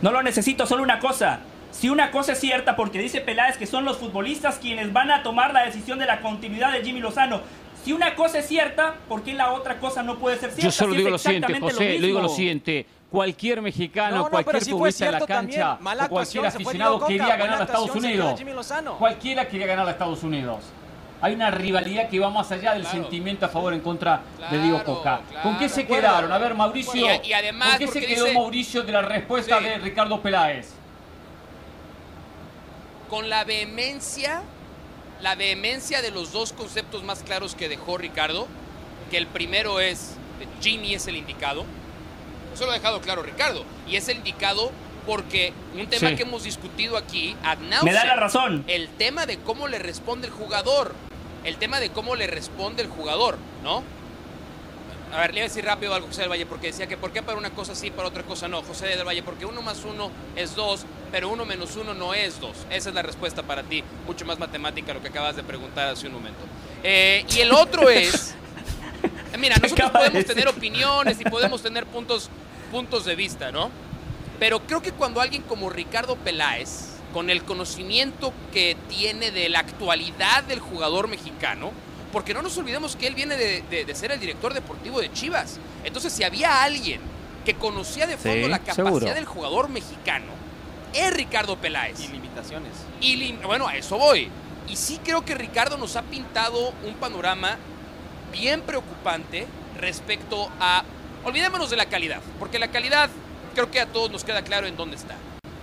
No 0.00 0.10
lo 0.10 0.22
necesito, 0.22 0.66
solo 0.66 0.82
una 0.82 0.98
cosa. 0.98 1.40
Si 1.70 1.88
una 1.88 2.10
cosa 2.10 2.32
es 2.32 2.40
cierta, 2.40 2.76
porque 2.76 2.98
dice 2.98 3.20
Peláez 3.20 3.56
que 3.56 3.66
son 3.66 3.84
los 3.84 3.96
futbolistas 3.96 4.58
quienes 4.58 4.92
van 4.92 5.10
a 5.10 5.22
tomar 5.22 5.54
la 5.54 5.64
decisión 5.64 5.98
de 5.98 6.06
la 6.06 6.20
continuidad 6.20 6.72
de 6.72 6.84
Jimmy 6.84 7.00
Lozano. 7.00 7.40
Si 7.84 7.92
una 7.92 8.14
cosa 8.14 8.38
es 8.38 8.46
cierta, 8.46 8.94
¿por 9.08 9.22
qué 9.22 9.34
la 9.34 9.52
otra 9.52 9.78
cosa 9.80 10.02
no 10.02 10.18
puede 10.18 10.36
ser 10.38 10.50
cierta? 10.50 10.62
Yo 10.64 10.70
solo 10.70 10.92
Si 10.92 10.98
digo 10.98 11.10
lo 11.10 11.18
siguiente, 11.18 11.60
José, 11.60 11.98
lo 11.98 12.06
digo 12.06 12.20
lo 12.20 12.28
siguiente. 12.28 12.86
Cualquier 13.10 13.60
mexicano, 13.60 14.16
No, 14.16 14.22
no, 14.24 14.30
cualquier 14.30 14.62
fue 14.62 14.72
futbolista 14.72 15.06
en 15.06 15.12
la 15.12 15.26
cancha 15.26 15.78
o 15.82 16.08
cualquier 16.08 16.46
aficionado 16.46 17.04
quería 17.06 17.36
ganar 17.36 17.60
a 17.60 17.64
Estados 17.64 17.90
Unidos. 17.94 18.40
Cualquiera 18.98 19.48
quería 19.48 19.66
ganar 19.66 19.88
a 19.88 19.90
Estados 19.90 20.22
Unidos. 20.22 20.64
Hay 21.20 21.34
una 21.34 21.50
rivalidad 21.52 22.08
que 22.08 22.18
va 22.18 22.30
más 22.30 22.50
allá 22.50 22.72
del 22.72 22.82
Claro. 22.82 22.98
sentimiento 23.02 23.46
a 23.46 23.48
favor 23.48 23.72
o 23.72 23.76
en 23.76 23.82
contra 23.82 24.22
de 24.50 24.58
Diego 24.58 24.78
Claro, 24.78 24.94
Coca. 24.94 25.20
claro. 25.30 25.42
¿Con 25.44 25.58
qué 25.58 25.68
se 25.68 25.86
quedaron? 25.86 26.32
A 26.32 26.38
ver, 26.38 26.54
Mauricio. 26.54 27.06
Y- 27.22 27.28
y 27.28 27.32
además, 27.32 27.70
¿Con 27.70 27.78
qué 27.78 27.86
se 27.88 28.00
quedó 28.00 28.24
dice- 28.24 28.34
Mauricio 28.36 28.82
de 28.82 28.92
la 28.92 29.02
respuesta 29.02 29.58
Sí. 29.58 29.64
de 29.64 29.78
Ricardo 29.78 30.20
Peláez? 30.20 30.70
con 33.08 33.28
la 33.28 33.44
vehemencia, 33.44 34.42
la 35.22 35.34
vehemencia 35.36 36.02
de 36.02 36.10
los 36.10 36.32
dos 36.32 36.52
conceptos 36.52 37.02
más 37.04 37.22
claros 37.22 37.54
que 37.54 37.68
dejó 37.68 37.96
Ricardo, 37.96 38.46
que 39.10 39.18
el 39.18 39.26
primero 39.26 39.80
es 39.80 40.16
eh, 40.40 40.46
Jimmy 40.60 40.94
es 40.94 41.06
el 41.06 41.16
indicado. 41.16 41.64
Eso 42.54 42.64
lo 42.66 42.72
ha 42.72 42.74
dejado 42.74 43.00
claro 43.00 43.22
Ricardo. 43.22 43.64
Y 43.88 43.96
es 43.96 44.08
el 44.08 44.18
indicado 44.18 44.70
porque 45.06 45.52
un 45.74 45.86
tema 45.88 46.10
Sí. 46.10 46.16
que 46.16 46.22
hemos 46.22 46.44
discutido 46.44 46.96
aquí, 46.96 47.34
ad 47.42 47.58
Me 47.58 47.92
da 47.92 48.04
la 48.04 48.16
razón. 48.16 48.64
el 48.68 48.88
tema 48.88 49.26
de 49.26 49.38
cómo 49.38 49.68
le 49.68 49.78
responde 49.78 50.26
el 50.26 50.32
jugador. 50.32 50.94
El 51.44 51.56
tema 51.56 51.80
de 51.80 51.90
cómo 51.90 52.14
le 52.14 52.26
responde 52.28 52.82
el 52.82 52.88
jugador, 52.88 53.36
¿no? 53.64 53.82
A 55.12 55.20
ver, 55.20 55.34
le 55.34 55.40
voy 55.40 55.40
a 55.40 55.48
decir 55.48 55.64
rápido 55.64 55.92
algo 55.92 56.06
José 56.06 56.22
del 56.22 56.30
Valle, 56.30 56.46
porque 56.46 56.68
decía 56.68 56.86
que 56.86 56.96
por 56.96 57.12
qué 57.12 57.22
para 57.22 57.36
una 57.36 57.50
cosa 57.50 57.74
sí, 57.74 57.90
para 57.90 58.08
otra 58.08 58.22
cosa 58.22 58.48
no. 58.48 58.62
José 58.62 58.86
del 58.86 59.06
Valle, 59.06 59.22
porque 59.22 59.44
uno 59.44 59.60
más 59.60 59.84
uno 59.84 60.10
es 60.36 60.54
dos, 60.54 60.86
pero 61.10 61.28
uno 61.28 61.44
menos 61.44 61.76
uno 61.76 61.92
no 61.92 62.14
es 62.14 62.40
dos. 62.40 62.56
Esa 62.70 62.88
es 62.88 62.94
la 62.94 63.02
respuesta 63.02 63.42
para 63.42 63.62
ti, 63.62 63.84
mucho 64.06 64.24
más 64.24 64.38
matemática 64.38 64.94
lo 64.94 65.02
que 65.02 65.08
acabas 65.08 65.36
de 65.36 65.42
preguntar 65.42 65.88
hace 65.88 66.06
un 66.06 66.14
momento. 66.14 66.40
Eh, 66.82 67.26
y 67.28 67.40
el 67.40 67.52
otro 67.52 67.90
es, 67.90 68.34
mira, 69.38 69.56
nosotros 69.60 69.90
podemos 69.90 70.24
tener 70.24 70.48
opiniones 70.48 71.20
y 71.20 71.24
podemos 71.24 71.62
tener 71.62 71.84
puntos, 71.84 72.30
puntos 72.70 73.04
de 73.04 73.14
vista, 73.14 73.52
¿no? 73.52 73.70
Pero 74.38 74.60
creo 74.60 74.80
que 74.80 74.92
cuando 74.92 75.20
alguien 75.20 75.42
como 75.42 75.68
Ricardo 75.68 76.16
Peláez, 76.16 76.92
con 77.12 77.28
el 77.28 77.44
conocimiento 77.44 78.32
que 78.50 78.78
tiene 78.88 79.30
de 79.30 79.50
la 79.50 79.58
actualidad 79.58 80.42
del 80.44 80.60
jugador 80.60 81.06
mexicano, 81.06 81.70
porque 82.12 82.34
no 82.34 82.42
nos 82.42 82.56
olvidemos 82.58 82.94
que 82.94 83.06
él 83.06 83.14
viene 83.14 83.36
de, 83.36 83.94
ser 83.94 84.12
el 84.12 84.20
director 84.20 84.52
deportivo 84.52 85.00
de 85.00 85.10
Chivas. 85.12 85.58
Entonces, 85.82 86.12
si 86.12 86.22
había 86.22 86.62
alguien 86.62 87.00
que 87.44 87.54
conocía 87.54 88.06
de 88.06 88.16
fondo 88.16 88.48
la 88.48 88.58
capacidad 88.58 89.14
del 89.14 89.24
jugador 89.24 89.68
mexicano, 89.68 90.32
es 90.92 91.12
Ricardo 91.12 91.56
Peláez. 91.56 91.98
Y 92.00 92.08
limitaciones. 92.08 92.72
Y 93.00 93.32
bueno, 93.44 93.66
a 93.66 93.76
eso 93.76 93.96
voy. 93.96 94.28
Y 94.68 94.76
sí 94.76 95.00
creo 95.02 95.24
que 95.24 95.34
Ricardo 95.34 95.78
nos 95.78 95.96
ha 95.96 96.02
pintado 96.02 96.72
un 96.84 96.94
panorama 96.94 97.56
bien 98.30 98.60
preocupante 98.60 99.46
respecto 99.80 100.50
a... 100.60 100.84
Olvidémonos 101.24 101.70
de 101.70 101.76
la 101.76 101.86
calidad, 101.86 102.20
porque 102.38 102.58
la 102.58 102.68
calidad 102.68 103.08
creo 103.54 103.70
que 103.70 103.80
a 103.80 103.86
todos 103.86 104.10
nos 104.10 104.24
queda 104.24 104.42
claro 104.42 104.66
en 104.66 104.76
dónde 104.76 104.96
está. 104.96 105.16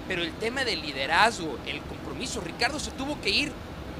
Pero 0.07 0.23
el 0.23 0.31
tema 0.33 0.63
del 0.63 0.81
liderazgo, 0.81 1.59
el 1.67 1.81
compromiso, 1.81 2.41
Ricardo 2.41 2.79
se 2.79 2.91
tuvo 2.91 3.19
que 3.21 3.29
ir 3.29 3.51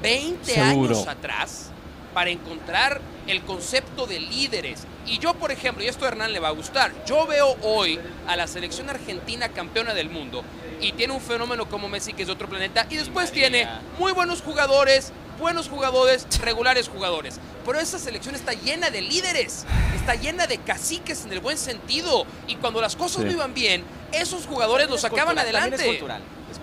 20 0.02 0.60
años 0.60 1.06
atrás 1.06 1.70
para 2.12 2.30
encontrar 2.30 3.00
el 3.26 3.42
concepto 3.42 4.06
de 4.06 4.20
líderes. 4.20 4.82
Y 5.06 5.18
yo, 5.18 5.34
por 5.34 5.50
ejemplo, 5.50 5.82
y 5.82 5.88
esto 5.88 6.04
a 6.04 6.08
Hernán 6.08 6.32
le 6.32 6.40
va 6.40 6.48
a 6.48 6.52
gustar, 6.52 6.92
yo 7.06 7.26
veo 7.26 7.56
hoy 7.62 7.98
a 8.26 8.36
la 8.36 8.46
selección 8.46 8.90
argentina 8.90 9.48
campeona 9.48 9.94
del 9.94 10.10
mundo 10.10 10.42
y 10.80 10.92
tiene 10.92 11.12
un 11.12 11.20
fenómeno 11.20 11.68
como 11.68 11.88
Messi 11.88 12.12
que 12.12 12.22
es 12.22 12.28
de 12.28 12.32
otro 12.32 12.48
planeta 12.48 12.86
y 12.90 12.96
después 12.96 13.32
tiene 13.32 13.68
muy 13.98 14.12
buenos 14.12 14.42
jugadores, 14.42 15.12
buenos 15.38 15.68
jugadores, 15.68 16.26
regulares 16.40 16.88
jugadores. 16.88 17.38
Pero 17.64 17.78
esa 17.78 17.98
selección 17.98 18.34
está 18.34 18.52
llena 18.52 18.90
de 18.90 19.02
líderes, 19.02 19.64
está 19.94 20.14
llena 20.14 20.46
de 20.46 20.58
caciques 20.58 21.24
en 21.24 21.32
el 21.32 21.40
buen 21.40 21.58
sentido 21.58 22.26
y 22.46 22.56
cuando 22.56 22.80
las 22.80 22.96
cosas 22.96 23.24
no 23.24 23.30
iban 23.30 23.54
bien, 23.54 23.84
esos 24.12 24.46
jugadores 24.46 24.88
los 24.88 25.00
sacaban 25.02 25.38
adelante. 25.38 26.02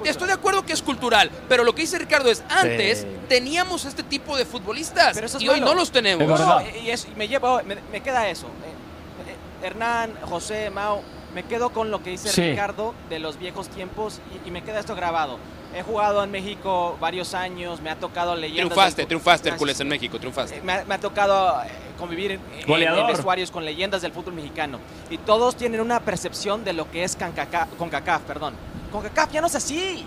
Estoy 0.03 0.27
de 0.27 0.33
acuerdo 0.33 0.65
que 0.65 0.73
es 0.73 0.81
cultural, 0.81 1.29
pero 1.49 1.63
lo 1.63 1.73
que 1.73 1.81
dice 1.81 1.97
Ricardo 1.97 2.29
es, 2.29 2.43
antes 2.49 3.05
teníamos 3.27 3.86
este 3.86 4.03
tipo 4.03 4.38
de 4.38 4.45
futbolistas 4.45 5.19
y 5.39 5.49
hoy 5.49 5.62
no 5.62 5.73
los 5.73 5.91
tenemos. 5.91 6.39
y, 6.83 7.17
me, 7.17 7.27
lleva, 7.27 7.62
me, 7.63 8.01
queda 8.01 8.29
eso. 8.29 8.47
Eh, 8.47 9.29
eh, 9.29 9.65
Hernán, 9.67 10.13
José, 10.21 10.69
Mao, 10.69 11.01
me 11.33 11.43
quedo 11.43 11.69
con 11.69 11.91
lo 11.91 12.01
que 12.03 12.12
dice 12.12 12.49
Ricardo 12.49 12.93
de 13.10 13.19
los 13.19 13.38
viejos 13.38 13.69
tiempos 13.69 14.19
y, 14.45 14.51
me 14.51 14.63
queda 14.63 14.79
esto 14.79 14.95
grabado. 14.95 15.39
He 15.75 15.83
jugado 15.83 16.23
en 16.23 16.31
México 16.31 16.97
varios 16.99 17.33
años, 17.33 17.81
me 17.81 17.89
ha 17.89 17.95
tocado 17.97 18.36
leyendas. 18.36 18.69
Triunfaste, 18.69 19.05
triunfaste, 19.05 19.49
Hércules, 19.49 19.79
en 19.79 19.88
México, 19.89 20.17
triunfaste. 20.17 20.62
Me, 20.62 20.73
ha 20.73 20.97
tocado 20.97 21.62
eh, 21.62 21.67
convivir 21.97 22.31
en, 22.31 22.41
en, 22.65 23.07
vestuarios 23.07 23.51
con 23.51 23.65
leyendas 23.65 24.01
del 24.01 24.13
fútbol 24.13 24.33
mexicano. 24.33 24.79
Y 25.10 25.17
todos 25.17 25.55
tienen 25.55 25.81
una 25.81 25.99
percepción 25.99 26.63
de 26.63 26.73
lo 26.73 26.89
que 26.89 27.03
es 27.03 27.17
CONCACAF, 27.17 28.21
perdón. 28.21 28.55
CONCACAF 28.91 29.32
ya 29.32 29.41
no 29.41 29.47
es 29.47 29.56
así. 29.56 30.06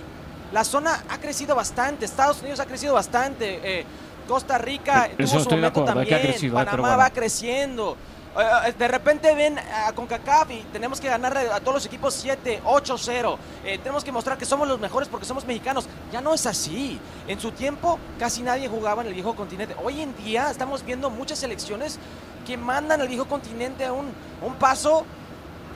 La 0.52 0.64
zona 0.64 1.04
ha 1.08 1.18
crecido 1.18 1.54
bastante, 1.54 2.04
Estados 2.04 2.40
Unidos 2.40 2.58
ha 2.60 2.66
crecido 2.66 2.94
bastante, 2.94 3.60
eh, 3.62 3.84
Costa 4.26 4.58
Rica 4.58 5.08
tuvo 5.16 5.40
su 5.40 5.50
momento 5.50 5.84
también, 5.84 6.52
Panamá 6.52 6.96
va 6.96 7.10
creciendo. 7.10 7.96
Eh, 8.36 8.68
eh, 8.68 8.74
de 8.76 8.88
repente 8.88 9.32
ven 9.34 9.58
a 9.58 9.92
CONCACAF 9.92 10.50
y 10.50 10.62
tenemos 10.72 11.00
que 11.00 11.08
ganar 11.08 11.36
a 11.36 11.60
todos 11.60 11.74
los 11.74 11.86
equipos 11.86 12.14
7, 12.14 12.62
8, 12.64 12.96
0. 12.98 13.38
tenemos 13.62 14.02
que 14.02 14.10
mostrar 14.10 14.38
que 14.38 14.44
somos 14.44 14.66
los 14.66 14.80
mejores 14.80 15.08
porque 15.08 15.26
somos 15.26 15.44
mexicanos. 15.46 15.86
Ya 16.12 16.20
no 16.20 16.34
es 16.34 16.46
así. 16.46 16.98
En 17.28 17.40
su 17.40 17.52
tiempo 17.52 17.98
casi 18.18 18.42
nadie 18.42 18.68
jugaba 18.68 19.02
en 19.02 19.08
el 19.08 19.14
viejo 19.14 19.36
continente. 19.36 19.76
Hoy 19.82 20.00
en 20.00 20.16
día 20.16 20.50
estamos 20.50 20.84
viendo 20.84 21.10
muchas 21.10 21.38
selecciones 21.38 21.98
que 22.44 22.56
mandan 22.56 23.00
al 23.00 23.08
viejo 23.08 23.26
continente 23.26 23.84
a 23.84 23.92
un, 23.92 24.06
un 24.42 24.54
paso 24.54 25.04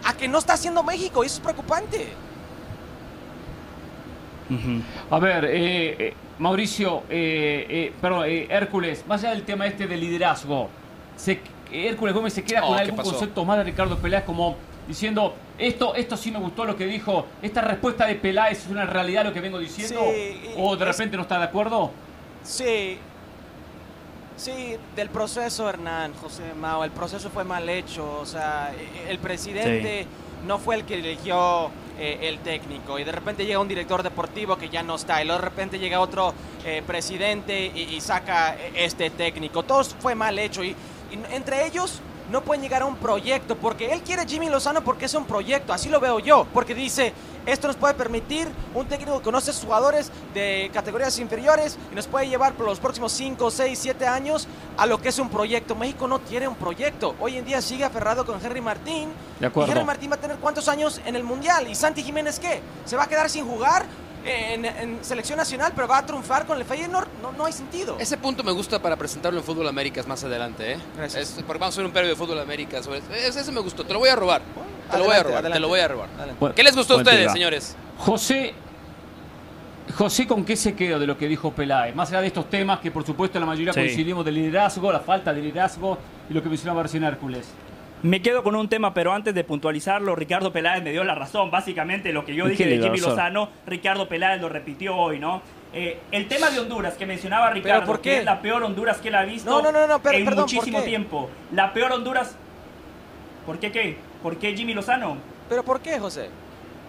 a 0.05 0.15
que 0.15 0.27
no 0.27 0.39
está 0.39 0.55
haciendo 0.55 0.83
México 0.83 1.23
y 1.23 1.27
eso 1.27 1.37
es 1.37 1.41
preocupante. 1.41 2.13
A 5.11 5.19
ver, 5.19 5.45
eh, 5.47 5.97
eh, 5.99 6.15
Mauricio, 6.39 7.03
eh, 7.09 7.93
perdón, 8.01 8.25
Hércules, 8.27 9.05
más 9.07 9.23
allá 9.23 9.35
del 9.35 9.45
tema 9.45 9.67
este 9.67 9.87
de 9.87 9.97
liderazgo, 9.97 10.69
Hércules 11.73 12.15
Gómez 12.15 12.33
se 12.33 12.45
queda 12.45 12.61
con 12.63 12.79
algún 12.79 12.97
concepto 12.97 13.45
más 13.45 13.59
de 13.59 13.65
Ricardo 13.65 13.99
Peláez 13.99 14.25
como 14.25 14.57
diciendo, 14.87 15.35
esto, 15.59 15.95
esto 15.95 16.17
sí 16.17 16.31
me 16.31 16.39
gustó 16.39 16.65
lo 16.65 16.77
que 16.77 16.87
dijo, 16.87 17.27
esta 17.43 17.63
respuesta 17.63 18.07
de 18.07 18.17
Peláez 18.17 18.65
es 18.65 18.71
una 18.71 18.85
realidad 18.85 19.25
lo 19.25 19.33
que 19.33 19.41
vengo 19.41 19.59
diciendo, 19.59 20.01
o 20.57 20.77
de 20.77 20.85
repente 20.85 21.17
no 21.17 21.23
está 21.23 21.39
de 21.39 21.45
acuerdo. 21.45 21.91
Sí, 22.43 22.99
Sí, 24.37 24.77
del 24.97 25.11
proceso, 25.11 25.69
Hernán, 25.69 26.13
José 26.15 26.43
Mao, 26.61 26.83
el 26.85 26.91
proceso 26.91 27.31
fue 27.31 27.45
mal 27.45 27.69
hecho. 27.69 28.19
O 28.21 28.27
sea, 28.27 28.73
el 29.09 29.19
presidente 29.19 30.07
no 30.47 30.59
fue 30.59 30.77
el 30.77 30.85
que 30.85 30.95
eligió 30.95 31.71
eh, 31.99 32.19
el 32.23 32.41
técnico 32.41 32.99
y 32.99 33.05
de 33.05 33.13
repente 33.13 33.47
llega 33.47 33.61
un 33.61 33.69
director 33.69 34.03
deportivo 34.03 34.57
que 34.57 34.69
ya 34.69 34.83
no 34.83 34.97
está 34.97 35.23
y 35.23 35.27
luego 35.27 35.41
de 35.41 35.49
repente 35.49 35.79
llega 35.79 36.01
otro 36.01 36.35
eh, 36.65 36.83
presidente 36.87 37.67
y, 37.67 38.01
saca 38.01 38.57
eh, 38.57 38.73
este 38.75 39.11
técnico. 39.11 39.63
Todo 39.63 39.85
fue 39.85 40.15
mal 40.15 40.39
hecho 40.39 40.65
y 40.65 40.75
entre 41.31 41.67
ellos 41.67 42.01
no 42.31 42.43
pueden 42.43 42.63
llegar 42.63 42.83
a 42.83 42.87
un 42.87 42.97
proyecto, 42.97 43.57
porque 43.57 43.93
él 43.93 44.03
quiere 44.03 44.27
Jimmy 44.27 44.49
Lozano 44.49 44.83
porque 44.83 45.05
es 45.05 45.15
un 45.15 45.27
proyecto, 45.27 45.73
así 45.73 45.89
lo 45.89 46.01
veo 46.01 46.19
yo, 46.19 46.47
porque 46.53 46.75
dice, 46.75 47.13
esto 47.47 47.67
nos 47.67 47.77
puede 47.77 47.95
permitir 47.95 48.49
un 48.75 48.87
técnico 48.87 49.19
que 49.19 49.25
conoce 49.25 49.53
jugadores 49.53 50.11
de 50.33 50.71
categorías 50.73 51.19
inferiores 51.19 51.79
y 51.93 51.95
nos 51.95 52.07
puede 52.07 52.29
llevar 52.29 52.55
por 52.55 52.67
los 52.67 52.81
próximos 52.81 53.13
5, 53.13 53.51
6, 53.51 53.79
7 53.79 54.07
años 54.07 54.49
a 54.77 54.87
lo 54.87 55.01
que 55.01 55.11
es 55.11 55.19
un 55.19 55.29
proyecto. 55.29 55.75
México 55.75 56.09
no 56.09 56.21
tiene 56.21 56.49
un 56.49 56.57
proyecto. 56.57 57.15
Hoy 57.21 57.37
en 57.37 57.45
día 57.45 57.61
sigue 57.61 57.85
aferrado 57.85 58.25
con 58.25 58.45
Henry 58.45 58.61
Martín. 58.61 59.11
De 59.41 59.47
acuerdo. 59.47 59.69
Y 59.69 59.73
Henry 59.73 59.85
Martín 59.85 60.11
va 60.11 60.17
a 60.17 60.21
tener 60.21 60.37
cuántos 60.39 60.69
años 60.69 61.01
en 61.05 61.17
el 61.17 61.25
Mundial. 61.25 61.69
¿Y 61.69 61.75
Santi 61.75 62.03
Jiménez 62.03 62.39
qué? 62.39 62.61
¿Se 62.85 62.97
va 62.97 63.05
a 63.05 63.07
quedar 63.07 63.29
sin 63.29 63.47
jugar? 63.47 63.85
En, 64.25 64.99
selección 65.03 65.39
nacional, 65.39 65.73
pero 65.75 65.89
va 65.89 65.99
a 65.99 66.07
triunfar 66.07 66.47
con 66.47 66.59
el 66.59 66.65
Feyenoord, 66.65 67.09
no, 67.23 67.33
no 67.33 67.45
hay 67.45 67.53
sentido. 67.53 67.97
Ese 67.99 68.17
punto 68.17 68.43
me 68.43 68.53
gusta 68.53 68.81
para 68.81 68.97
presentarlo 68.97 69.39
en 69.39 69.45
Fútbol 69.45 69.69
Américas 69.69 70.07
más 70.07 70.25
adelante, 70.25 70.73
¿eh? 70.73 70.79
Gracias. 70.97 71.35
porque 71.47 71.61
vamos 71.61 71.75
a 71.75 71.77
hacer 71.77 71.85
un 71.85 71.93
previo 71.93 72.11
de 72.11 72.17
Fútbol 72.17 72.39
Américas. 72.39 72.89
Ese, 73.13 73.53
me 73.53 73.61
gustó, 73.61 73.85
te 73.85 73.93
lo 73.93 73.99
voy 73.99 74.09
a 74.09 74.17
robar. 74.17 74.43
te 74.91 74.99
lo 74.99 75.05
voy 75.05 75.17
a 75.17 75.23
robar, 75.23 75.43
te 75.43 75.61
lo 75.61 75.69
voy 75.69 75.81
a 75.81 75.89
robar. 75.89 76.09
¿Qué 76.55 76.63
les 76.63 76.77
gustó 76.77 76.95
a 76.95 76.97
ustedes, 76.99 77.33
señores? 77.33 77.77
José, 77.99 78.55
José, 79.97 80.27
¿con 80.27 80.45
qué 80.45 80.57
se 80.57 80.75
quedó 80.75 80.99
de 80.99 81.07
lo 81.07 81.17
que 81.17 81.29
dijo 81.29 81.53
Peláez? 81.53 81.95
Más 81.95 82.09
allá 82.11 82.23
de 82.23 82.29
estos 82.29 82.49
temas 82.51 82.81
que 82.81 82.91
por 82.91 83.05
supuesto 83.05 83.39
la 83.39 83.47
mayoría 83.47 83.73
coincidimos 83.73 84.25
del 84.25 84.35
liderazgo, 84.35 84.91
la 84.91 85.01
falta 85.01 85.33
de 85.33 85.43
liderazgo 85.43 85.99
y 86.29 86.35
lo 86.35 86.43
que 86.43 86.49
mencionaba 86.49 86.83
recién 86.83 87.05
Hércules. 87.05 87.47
Me 88.05 88.21
quedo 88.21 88.43
con 88.43 88.55
un 88.55 88.69
tema, 88.69 88.93
pero 88.93 89.15
antes 89.15 89.35
de 89.35 89.45
puntualizarlo, 89.45 90.15
Ricardo 90.15 90.53
Peláez 90.53 90.83
me 90.83 90.93
dio 90.93 91.05
la 91.05 91.15
razón. 91.15 91.51
Básicamente 91.51 92.13
lo 92.13 92.27
que 92.27 92.35
yo 92.35 92.47
dije 92.47 92.67
de 92.67 92.79
Jimmy 92.79 92.99
Lozano, 92.99 93.49
Ricardo 93.67 94.07
Peláez 94.11 94.43
lo 94.43 94.51
repitió 94.51 94.95
hoy, 94.95 95.19
¿no? 95.19 95.41
Eh, 95.73 96.01
el 96.13 96.29
tema 96.29 96.51
de 96.51 96.61
Honduras 96.61 96.97
que 96.99 97.07
mencionaba 97.07 97.49
Ricardo, 97.49 97.87
¿Por 97.87 98.03
qué? 98.03 98.19
es 98.19 98.25
la 98.27 98.43
peor 98.43 98.63
Honduras 98.63 98.99
que 98.99 99.09
él 99.09 99.15
ha 99.15 99.25
visto 99.25 99.59
en 100.13 100.35
muchísimo 100.35 100.83
tiempo. 100.83 101.31
La 101.53 101.73
peor 101.73 101.93
Honduras. 101.93 102.37
¿Por 103.47 103.59
qué 103.59 103.73
qué? 103.73 103.97
¿Por 104.23 104.37
qué 104.37 104.55
Jimmy 104.55 104.75
Lozano? 104.75 105.17
¿Pero 105.49 105.63
por 105.63 105.81
qué, 105.81 105.99
José? 105.99 106.29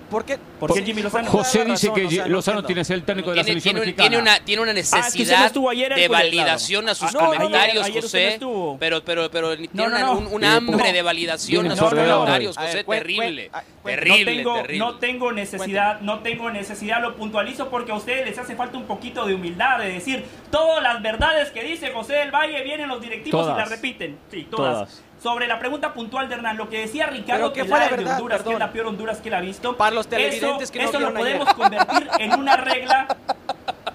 ¿Por 0.10 0.24
qué? 0.26 0.38
Jimmy 0.84 1.02
Lozano? 1.02 1.30
José 1.30 1.66
dice 1.66 1.92
que 1.94 2.28
Lozano 2.28 2.64
tiene 2.64 2.82
que 2.82 2.86
ser 2.86 2.96
el 2.98 3.04
técnico 3.04 3.32
de 3.32 3.38
la 3.38 3.44
selección 3.44 3.76
tiene, 3.76 3.94
Tiene 3.94 4.18
una, 4.18 4.40
tiene 4.40 4.62
una 4.62 4.72
ah, 4.72 4.76
necesidad 4.76 5.52
de 5.52 6.08
validación 6.08 6.90
a 6.90 6.96
sus 6.96 7.12
comentarios, 7.12 7.90
José. 7.90 8.40
pero, 8.80 9.04
pero, 9.04 9.30
pero 9.32 9.58
tiene 9.58 10.04
un, 10.32 10.44
hambre 10.44 10.94
de 10.94 11.02
validación 11.02 11.72
a 11.72 11.76
sus 11.76 11.90
comentarios, 11.90 12.58
José. 12.58 12.84
terrible. 12.84 13.52
terrible, 13.84 14.36
no 14.36 14.44
tengo, 14.44 14.56
terrible. 14.56 14.80
No 14.80 14.96
tengo 14.96 15.32
necesidad, 15.32 16.02
no 16.02 16.20
tengo 16.20 16.52
necesidad, 16.52 17.02
lo 17.02 17.16
puntualizo 17.16 17.70
porque 17.70 17.92
a 17.92 17.96
ustedes 17.96 18.26
les 18.26 18.38
hace 18.38 18.56
falta 18.56 18.78
un 18.78 18.86
poquito 18.86 19.26
de 19.26 19.36
humildad, 19.36 19.80
de 19.80 19.90
decir 19.90 20.26
todas 20.52 20.84
las 20.84 21.02
verdades 21.02 21.52
que 21.52 21.64
dice 21.64 21.92
José 21.92 22.14
del 22.14 22.32
Valle 22.32 22.64
vienen 22.64 22.88
los 22.88 23.02
directivos 23.02 23.48
y 23.54 23.58
las 23.58 23.70
repiten. 23.70 24.18
Sí, 24.32 24.48
todas 24.50 25.04
sobre 25.26 25.48
la 25.48 25.58
pregunta 25.58 25.92
puntual 25.92 26.30
de 26.30 26.36
Hernán, 26.36 26.56
lo 26.56 26.70
que 26.70 26.82
decía 26.82 27.08
Ricardo 27.08 27.52
que 27.52 27.66
fue 27.66 27.80
la 27.80 27.90
verdad, 27.90 28.06
de 28.06 28.12
Honduras, 28.12 28.44
que 28.44 28.54
es 28.54 28.60
la 28.60 28.72
peor 28.72 28.86
Honduras 28.86 29.18
que 29.22 29.30
él 29.30 29.34
ha 29.34 29.42
visto. 29.42 29.76
Para 29.76 29.96
los 29.96 30.08
televidentes 30.08 30.70
eso, 30.70 30.72
que 30.72 30.84
no 30.84 30.90
Eso 30.90 31.00
lo 31.00 31.14
podemos 31.16 31.52
convertir 31.56 32.10
en 32.20 32.40
una 32.40 32.58
regla. 32.72 33.08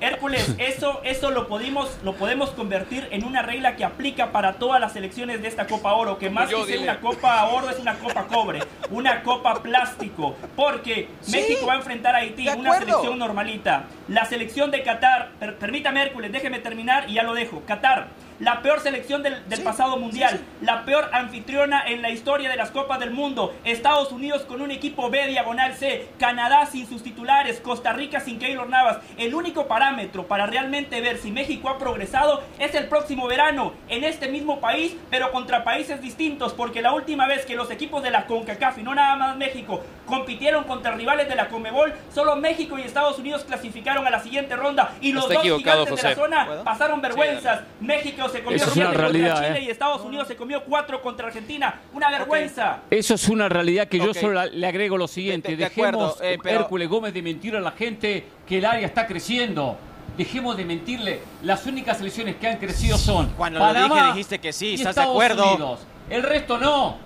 Hércules, 0.01 0.57
eso, 0.59 1.01
eso 1.05 1.31
lo, 1.31 1.47
podemos, 1.47 1.99
lo 2.03 2.15
podemos 2.15 2.51
convertir 2.51 3.07
en 3.13 3.23
una 3.25 3.43
regla 3.43 3.77
que 3.77 3.85
aplica 3.85 4.33
para 4.33 4.55
todas 4.55 4.81
las 4.81 4.93
selecciones 4.93 5.41
de 5.41 5.47
esta 5.47 5.69
Copa 5.69 5.93
Oro, 5.93 6.19
que 6.19 6.31
más 6.31 6.51
que 6.51 6.65
ser 6.65 6.81
una 6.81 6.99
Copa 6.99 7.45
Oro 7.47 7.71
es 7.71 7.79
una 7.79 7.95
Copa 7.95 8.27
Cobre, 8.27 8.61
una 8.91 9.23
Copa 9.23 9.63
Plástico, 9.63 10.35
porque 10.57 11.11
México 11.31 11.65
va 11.67 11.75
a 11.75 11.77
enfrentar 11.77 12.17
a 12.17 12.19
Haití, 12.21 12.49
una 12.49 12.77
selección 12.77 13.19
normalita. 13.21 13.85
La 14.09 14.25
selección 14.25 14.73
de 14.73 14.83
Qatar, 14.83 15.31
permítame 15.61 16.03
Hércules, 16.03 16.33
déjeme 16.33 16.59
terminar 16.59 17.09
y 17.09 17.15
ya 17.15 17.23
lo 17.23 17.35
dejo. 17.35 17.63
Qatar 17.67 18.09
la 18.41 18.63
peor 18.63 18.81
selección 18.81 19.23
del, 19.23 19.49
del 19.49 19.63
pasado 19.63 19.97
mundial, 19.99 20.41
la 20.63 20.85
peor 20.85 21.11
anfitriona 21.13 21.85
en 21.87 22.03
la 22.03 22.11
historia 22.11 22.49
de 22.51 22.57
las 22.57 22.71
Copas 22.71 22.99
del 22.99 23.11
Mundo, 23.11 23.55
Estados 23.65 24.13
Unidos 24.13 24.43
con 24.43 24.63
un 24.63 24.71
equipo 24.71 25.11
B 25.11 25.27
diagonal 25.29 25.75
C, 25.75 26.09
Canadá 26.19 26.67
sin 26.67 26.89
sus 26.89 27.03
titulares, 27.03 27.61
Costa 27.61 27.93
Rica 27.93 28.21
sin 28.21 28.39
Keylor 28.39 28.69
Navas. 28.69 28.99
El 29.19 29.35
único 29.35 29.67
parámetro 29.67 30.27
para 30.27 30.47
realmente 30.47 31.01
ver 31.01 31.19
si 31.19 31.31
México 31.31 31.69
ha 31.69 31.79
progresado 31.79 32.43
es 32.59 32.75
el 32.75 32.89
próximo 32.89 33.27
verano, 33.29 33.75
en 33.89 34.05
este 34.05 34.29
mismo 34.29 34.61
país, 34.61 34.97
pero 35.11 35.31
contra 35.33 35.63
países 35.63 36.01
distintos, 36.01 36.55
porque 36.55 36.81
la 36.83 36.93
última 36.93 37.27
vez 37.27 37.45
que 37.45 37.55
los 37.55 37.71
equipos 37.71 38.03
de 38.03 38.11
la 38.11 38.27
CONCACAF 38.27 38.79
y 38.79 38.83
no 38.83 38.95
nada 38.95 39.17
más 39.17 39.37
México 39.37 39.83
compitieron 40.07 40.65
contra 40.65 40.93
rivales 40.93 41.29
de 41.29 41.35
la 41.37 41.49
CONMEBOL, 41.49 41.93
solo 42.13 42.37
México 42.37 42.79
y 42.79 42.83
Estados 42.83 43.19
Unidos 43.19 43.45
clasificaron 43.45 44.07
a 44.07 44.11
la 44.11 44.21
siguiente 44.21 44.57
ronda 44.57 44.95
y 45.01 45.13
los 45.13 45.25
Está 45.31 45.35
dos 45.35 45.59
gigantes 45.59 45.85
de 45.97 46.03
la 46.03 46.09
José. 46.09 46.15
zona 46.15 46.47
¿Puedo? 46.47 46.65
pasaron 46.65 47.01
vergüenzas. 47.01 47.61
México 47.81 48.30
se 48.31 48.43
comió 48.43 48.57
Eso 48.57 48.67
es 48.67 48.73
siete 48.73 48.89
una 48.89 48.97
contra 48.97 49.09
realidad, 49.09 49.47
Chile 49.47 49.59
¿eh? 49.59 49.63
y 49.65 49.71
Estados 49.71 50.03
Unidos 50.03 50.29
se 50.29 50.37
comió 50.37 50.65
cuatro 50.65 51.01
contra 51.03 51.27
Argentina. 51.29 51.81
Una 51.93 52.11
vergüenza. 52.11 52.79
Eso 52.91 53.15
es 53.15 53.29
una 53.29 53.49
realidad 53.49 53.89
que 53.89 53.99
yo 53.99 54.15
solo 54.15 54.45
le 54.47 54.67
agrego 54.67 54.97
lo 54.97 55.09
siguiente. 55.09 55.51
De- 55.51 55.57
de 55.57 55.65
Dejemos, 55.65 56.15
acuerdo, 56.15 56.17
eh, 56.23 56.39
pero- 56.43 56.61
Hércules 56.61 56.89
Gómez, 56.89 57.15
de 57.15 57.23
mentir 57.23 57.57
a 57.57 57.61
la 57.61 57.73
gente 57.73 58.25
que 58.47 58.59
el 58.59 58.65
área 58.65 58.87
está 58.87 59.07
creciendo. 59.07 59.77
Dejemos 60.17 60.57
de 60.57 60.65
mentirle. 60.65 61.21
Las 61.43 61.65
únicas 61.67 61.97
selecciones 61.99 62.37
que 62.37 62.47
han 62.49 62.59
crecido 62.59 62.99
son 62.99 63.29
Cuando 63.37 63.59
lo 63.59 63.65
Panamá 63.65 63.95
dije, 63.95 64.07
dijiste 64.09 64.39
que 64.39 64.53
sí, 64.53 64.71
y 64.71 64.75
¿estás 64.75 64.97
de 64.97 65.03
acuerdo? 65.03 65.49
Unidos. 65.53 65.81
El 66.11 66.23
resto 66.23 66.59
no. 66.59 66.99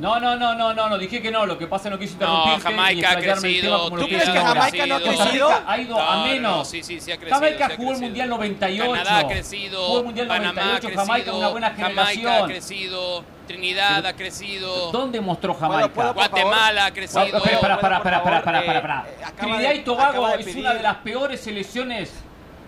No, 0.00 0.18
no, 0.18 0.34
no, 0.36 0.54
no, 0.54 0.72
no, 0.72 0.88
no, 0.88 0.96
dije 0.98 1.20
que 1.20 1.30
no. 1.30 1.44
Lo 1.44 1.58
que 1.58 1.66
pasa 1.66 1.82
es 1.82 1.84
que 1.84 1.90
no 1.90 1.98
quise 1.98 2.16
No, 2.18 2.26
interrumpirte 2.54 2.62
Jamaica 2.70 3.00
y 3.00 3.14
ha 3.14 3.20
crecido. 3.20 3.90
¿Tú 3.90 3.96
crees 4.06 4.30
que. 4.30 4.38
Jamaica 4.40 4.86
no 4.86 4.94
ha 4.96 5.00
crecido? 5.00 5.50
Ha 5.66 5.78
ido 5.78 6.00
a 6.00 6.16
No, 6.16 6.22
menos. 6.24 6.56
no, 6.58 6.64
sí, 6.64 6.82
sí, 6.82 7.00
sí 7.00 7.12
ha 7.12 7.16
crecido. 7.18 7.34
Jamaica 7.36 7.66
sí 7.66 7.72
ha 7.72 7.76
jugó 7.76 7.92
el. 7.92 8.00
Mundial 8.00 8.28
98. 8.30 8.92
Canadá 8.92 9.18
ha 9.18 9.26
crecido. 9.28 9.84
Jugó 9.86 9.98
el 9.98 10.04
Mundial 10.06 10.26
Panamá 10.28 10.52
98. 10.62 10.76
ha 10.76 10.80
crecido. 10.90 11.04
Jamaica 11.06 11.32
una 11.34 11.48
buena 11.48 11.70
Jamaica 11.70 12.02
ha 12.02 12.06
generación. 12.14 12.48
crecido. 12.48 13.24
Trinidad 13.46 14.06
ha 14.06 14.12
crecido. 14.14 14.92
¿Dónde 14.92 15.20
mostró 15.20 15.54
Jamaica? 15.54 16.12
Guatemala 16.12 16.86
ha 16.86 16.92
crecido. 16.92 17.22
Espera, 17.24 17.38
espera, 17.38 17.54
espera, 17.54 17.80
¿Puedo, 17.80 17.96
espera, 17.96 18.22
por 18.22 18.32
espera, 18.32 18.38
favor? 18.38 18.38
espera, 18.38 18.58
espera, 18.60 19.04
Eh, 19.06 19.10
espera. 19.10 19.28
acaba 19.28 19.52
Trinidad 19.52 19.72
y 19.74 19.78
Tobago 19.80 20.28
es 20.28 20.56
una 20.56 20.74
de 20.74 20.82
las 20.82 20.96
peores 20.96 21.40
selecciones. 21.40 22.12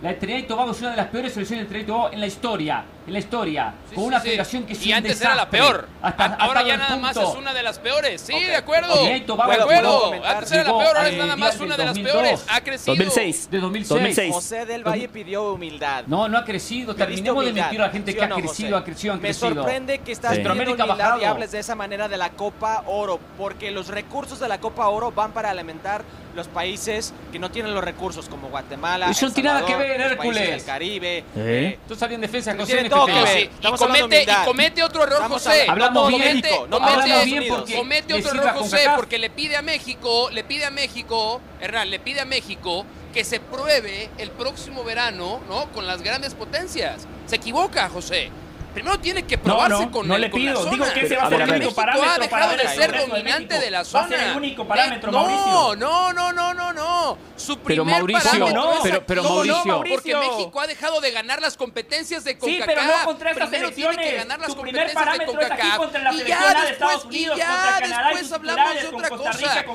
La 0.03 0.15
Trinidad 0.19 0.39
y 0.41 0.43
Tobago 0.49 0.73
es 0.73 0.81
una 0.81 0.91
de 0.91 0.97
las 0.97 1.07
peores 1.07 1.33
selecciones 1.33 1.65
de 1.65 1.69
Trinidad 1.69 1.87
y 1.87 1.91
Tobago 1.93 2.13
en 2.13 2.21
la 2.21 2.27
historia. 2.27 2.85
En 3.07 3.13
la 3.13 3.19
historia. 3.19 3.75
Sí, 3.89 3.95
con 3.97 4.05
sí, 4.05 4.09
una 4.09 4.21
sí. 4.21 4.29
federación 4.29 4.65
que 4.65 4.75
Y 4.75 4.89
un 4.91 4.95
antes 4.95 5.21
era 5.21 5.35
la 5.35 5.51
peor. 5.51 5.89
Hasta- 6.01 6.25
ahora 6.35 6.63
ya 6.63 6.77
nada 6.77 6.97
más 6.97 7.17
es 7.17 7.35
una 7.37 7.53
de 7.53 7.63
las 7.63 7.79
peores. 7.81 8.21
Sí, 8.21 8.33
de 8.41 8.55
acuerdo. 8.57 8.95
De 9.05 9.21
¿Puedo- 9.27 9.43
acuerdo. 9.43 10.13
Antes 10.25 10.53
era 10.53 10.63
la 10.63 10.69
peor, 10.71 10.97
ahora 10.97 11.09
es 11.09 11.17
nada 11.19 11.37
más 11.37 11.59
una 11.61 11.77
de 11.77 11.85
las 11.85 11.95
2002. 11.95 12.13
peores. 12.13 12.45
Ha 12.49 12.61
crecido. 12.61 12.95
2006. 12.95 13.51
De 13.51 13.59
2006. 13.59 13.89
2006. 13.89 14.35
José 14.35 14.67
del 14.67 14.85
Valle 14.87 15.09
pidió 15.09 15.53
humildad. 15.53 16.05
No, 16.07 16.29
no 16.29 16.39
ha 16.39 16.45
crecido. 16.45 16.95
Terminemos 16.95 17.45
de 17.45 17.53
mentir 17.53 17.81
a 17.81 17.87
la 17.87 17.91
gente 17.93 18.13
¿sí 18.13 18.19
que 18.19 18.25
ha 18.25 18.29
crecido, 18.29 18.77
ha 18.77 18.85
crecido, 18.85 19.15
Me 19.15 19.21
crecido. 19.21 19.55
sorprende 19.55 19.99
que 19.99 20.13
estás 20.13 20.39
pidiendo 20.39 20.53
ha 20.83 20.85
humildad 20.87 21.19
y 21.21 21.25
hables 21.25 21.51
de 21.53 21.59
esa 21.59 21.75
manera 21.75 22.09
de 22.09 22.17
la 22.17 22.31
Copa 22.31 22.85
Oro, 22.87 23.19
porque 23.37 23.71
los 23.73 23.89
recursos 23.89 24.39
de 24.39 24.49
la 24.49 24.59
Copa 24.61 24.89
Oro 24.89 25.11
van 25.11 25.33
para 25.33 25.51
alimentar 25.51 26.03
los 26.35 26.49
países 26.49 27.13
que 27.31 27.39
no 27.39 27.51
tienen 27.51 27.75
los 27.75 27.85
recursos, 27.85 28.27
como 28.29 28.49
Guatemala, 28.49 29.11
Eso 29.11 29.31
tiene 29.31 29.51
nada 29.51 29.67
que 29.67 29.77
ver, 29.77 30.01
Hércules. 30.01 30.49
del 30.49 30.65
Caribe. 30.65 31.25
¿Eh? 31.37 31.79
Tú 31.87 31.95
salí 31.95 32.15
en 32.15 32.23
defensa 32.23 32.55
José 32.57 32.73
y 32.97 33.77
comete, 33.77 34.23
y 34.23 34.45
comete 34.45 34.83
otro 34.83 35.03
error, 35.05 35.15
Estamos 35.15 35.43
José. 35.43 35.67
Hablamos 35.69 36.09
bien, 36.09 36.41
México, 36.41 36.67
no 36.69 36.79
comete, 36.79 37.01
hablamos 37.01 37.25
bien 37.25 37.45
porque 37.49 37.77
comete 37.77 38.15
otro 38.15 38.31
error, 38.31 38.51
José, 38.59 38.87
porque 38.97 39.19
le 39.19 39.31
pide 39.31 39.57
a 39.57 39.63
México, 39.63 40.31
le 40.31 40.45
pide 40.45 40.65
a 40.65 40.71
México, 40.71 41.41
Hernán, 41.61 41.91
le 41.91 41.99
pide 42.01 42.21
a 42.21 42.25
México 42.25 42.85
que 43.13 43.25
se 43.25 43.41
pruebe 43.41 44.09
el 44.19 44.31
próximo 44.31 44.85
verano, 44.85 45.41
¿no? 45.49 45.71
Con 45.73 45.87
las 45.87 46.03
grandes 46.03 46.35
potencias. 46.35 47.07
Se 47.27 47.37
equivoca, 47.37 47.89
José. 47.89 48.31
Primero 48.73 48.99
tiene 49.01 49.25
que 49.27 49.37
No, 49.37 49.43
probarse 49.43 49.85
no, 49.87 49.91
con 49.93 50.09
no 50.09 50.15
el- 50.15 50.21
le 50.23 50.31
con 50.31 50.45
la 50.45 50.53
pido. 50.53 50.65
Digo 50.71 50.85
zona. 50.85 50.95
que 50.95 51.01
ese 51.07 51.17
va 51.17 51.23
a 51.25 51.29
ser 51.29 51.41
el 51.43 51.49
único 51.51 51.59
México 51.65 51.73
ha 51.81 51.85
parámetro 51.85 52.31
para 52.31 52.47
dejado 52.47 52.57
ver 52.57 52.61
de 52.69 52.75
ser 52.75 52.93
de 52.93 53.07
dominante 53.07 53.59
de 53.61 53.71
la 53.71 53.79
Va 53.79 53.83
a 53.83 53.85
zona. 53.85 54.09
ser 54.09 54.21
el 54.29 54.37
único 54.37 54.67
parámetro, 54.67 55.13
no, 55.13 55.19
Mauricio. 55.19 55.77
No, 55.77 56.13
no, 56.13 56.33
no, 56.33 56.55
no, 56.55 56.73
no. 56.73 57.19
Su 57.37 57.55
Pero 57.59 57.65
primer 57.85 57.95
Mauricio, 58.01 58.31
parámetro 58.31 58.63
no, 58.63 58.73
es 58.75 58.79
pero- 58.83 59.07
pero 59.07 59.23
¿Cómo 59.23 59.45
no? 59.45 59.65
Mauricio. 59.65 59.75
Porque 59.95 60.13
Mauricio. 60.15 60.39
México 60.39 60.61
ha 60.61 60.67
dejado 60.67 61.01
de 61.01 61.11
ganar 61.11 61.41
las 61.43 61.57
competencias 61.57 62.25
de 62.25 62.33
Sí, 62.33 62.37
CONCACAF. 62.39 62.67
pero 62.67 62.83
no 62.83 63.05
contra 63.05 63.31
estas 63.33 63.49
Primero 63.49 63.71
tiene 63.73 63.91
que 63.91 63.95
selecciones. 63.97 64.23
ganar 64.29 64.39
las 64.41 64.55
primer 64.55 64.57
competencias 64.57 64.89
de 64.89 64.95
parámetro 65.05 65.41
es 65.41 65.47
aquí 65.51 65.61
CONCACAF. 65.61 65.79
contra 65.79 66.03
la 66.03 66.13
Y 66.13 66.17
selección 66.19 66.39
ya 66.41 66.49
de 66.49 66.55
después- 66.55 66.73
Estados 66.73 67.05
Unidos, 67.05 67.37
y 67.37 67.41
ya 67.41 67.47
contra 67.47 67.81
Canadá 67.81 68.09
después 68.09 68.33
hablamos 68.33 68.75
de 68.75 68.89
otra 68.89 69.09
cosa. 69.11 69.31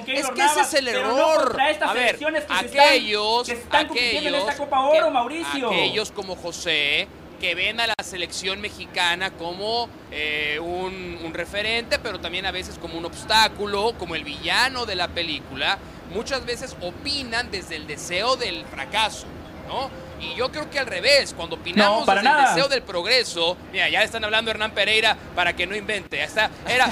Es 0.08 0.30
que 0.32 0.44
ese 0.46 0.62
es 0.62 0.74
el 0.74 0.86
pero 0.86 1.08
no 1.08 1.18
error. 1.32 1.44
contra 1.48 1.70
estas 1.70 1.90
A 1.90 1.94
ver, 1.94 2.04
selecciones 2.06 2.44
aquellos, 2.50 3.50
aquellos 3.72 4.34
esta 4.40 4.58
Copa 4.58 4.80
Oro, 4.82 5.06
que- 5.06 5.12
Mauricio. 5.12 5.68
Aquellos 5.68 6.12
como 6.12 6.36
José 6.36 7.08
que 7.40 7.56
ven 7.56 7.80
a 7.80 7.88
la 7.88 7.94
selección 8.04 8.60
mexicana 8.62 9.32
como 9.32 9.90
eh, 10.12 10.60
un, 10.62 11.20
un 11.24 11.34
referente, 11.34 12.00
pero 12.00 12.20
también 12.20 12.46
a 12.46 12.52
veces 12.52 12.78
como 12.80 12.98
un 12.98 13.06
obstáculo, 13.06 13.94
como 13.98 14.16
el 14.16 14.24
villano 14.24 14.86
de 14.86 14.96
la 14.96 15.08
película, 15.08 15.78
muchas 16.14 16.46
veces 16.46 16.76
opinan 16.82 17.52
desde 17.52 17.76
el 17.76 17.88
deseo 17.88 18.36
del 18.38 18.66
fracaso, 18.66 19.26
¿no? 19.68 19.90
Y 20.20 20.34
yo 20.36 20.52
creo 20.52 20.68
que 20.70 20.80
al 20.80 20.88
revés, 20.88 21.36
cuando 21.38 21.58
opinamos 21.58 22.00
No, 22.00 22.06
para 22.08 22.22
desde 22.24 22.36
el 22.40 22.46
deseo 22.48 22.68
del 22.70 22.82
progreso, 22.82 23.56
mira, 23.72 23.88
ya 23.88 24.02
están 24.02 24.24
hablando 24.24 24.50
Hernán 24.50 24.72
Pereira 24.72 25.16
para 25.36 25.56
que 25.56 25.68
no 25.68 25.76
invente. 25.76 26.18
ya 26.18 26.24
Está, 26.24 26.50
era, 26.68 26.90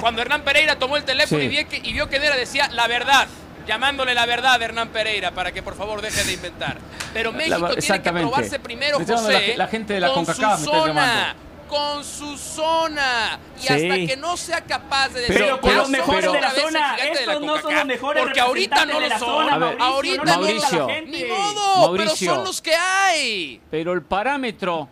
cuando 0.00 0.20
Hernán 0.20 0.42
Pereira 0.42 0.78
tomó 0.78 0.98
el 0.98 1.04
teléfono 1.04 1.40
Sí. 1.40 1.46
y, 1.46 1.48
vio 1.48 1.68
que, 1.68 1.76
y 1.78 1.92
vio 1.94 2.08
que 2.10 2.16
era, 2.16 2.36
decía 2.36 2.68
la 2.72 2.86
verdad. 2.86 3.28
Llamándole 3.66 4.14
la 4.14 4.26
verdad 4.26 4.60
a 4.60 4.64
Hernán 4.64 4.88
Pereira 4.88 5.30
para 5.30 5.52
que 5.52 5.62
por 5.62 5.74
favor 5.76 6.00
deje 6.00 6.24
de 6.24 6.32
inventar. 6.32 6.78
Pero 7.12 7.32
México 7.32 7.68
tiene 7.76 8.02
que 8.02 8.12
probarse 8.12 8.58
primero, 8.60 8.98
José, 8.98 9.48
la- 9.56 9.64
la 9.64 9.66
gente 9.68 9.94
de 9.94 10.00
la 10.00 10.08
con 10.12 10.24
CONCACAF 10.24 10.60
su 10.64 10.70
me 10.72 10.78
está 10.78 10.86
zona, 10.86 11.34
con 11.68 12.04
su 12.04 12.36
zona. 12.38 13.38
Y 13.58 13.60
Sí. 13.62 13.68
hasta 13.72 13.94
que 14.06 14.16
no 14.16 14.36
sea 14.36 14.60
capaz 14.62 15.08
de 15.10 15.20
decir, 15.20 15.36
Pero 15.36 15.60
con 15.60 15.70
"Ya 15.70 15.76
los 15.76 15.88
mejores 15.88 16.32
de 16.32 16.40
la 16.40 16.50
zona. 16.50 16.94
gigante 16.96 17.02
de 17.20 17.26
la 17.26 17.32
Estos 17.32 17.40
no 17.40 17.46
son 17.54 17.62
CONCACAF", 17.62 17.76
los 17.78 17.86
mejores 17.86 18.22
Porque 18.24 18.40
ahorita 18.40 18.84
no 18.86 19.00
lo 19.00 19.08
son. 19.10 19.18
zona, 19.18 19.54
A 19.54 19.58
ver, 19.58 19.78
Mauricio, 19.78 19.86
ahorita 19.94 20.24
no 20.24 20.42
Mauricio. 20.42 20.88
gente. 20.88 21.10
Ni 21.10 21.24
modo, 21.24 21.76
Mauricio. 21.86 22.16
pero 22.18 22.34
son 22.36 22.44
los 22.44 22.60
que 22.62 22.74
hay. 22.74 23.60
Pero 23.70 23.92
el 23.92 24.02
parámetro, 24.02 24.88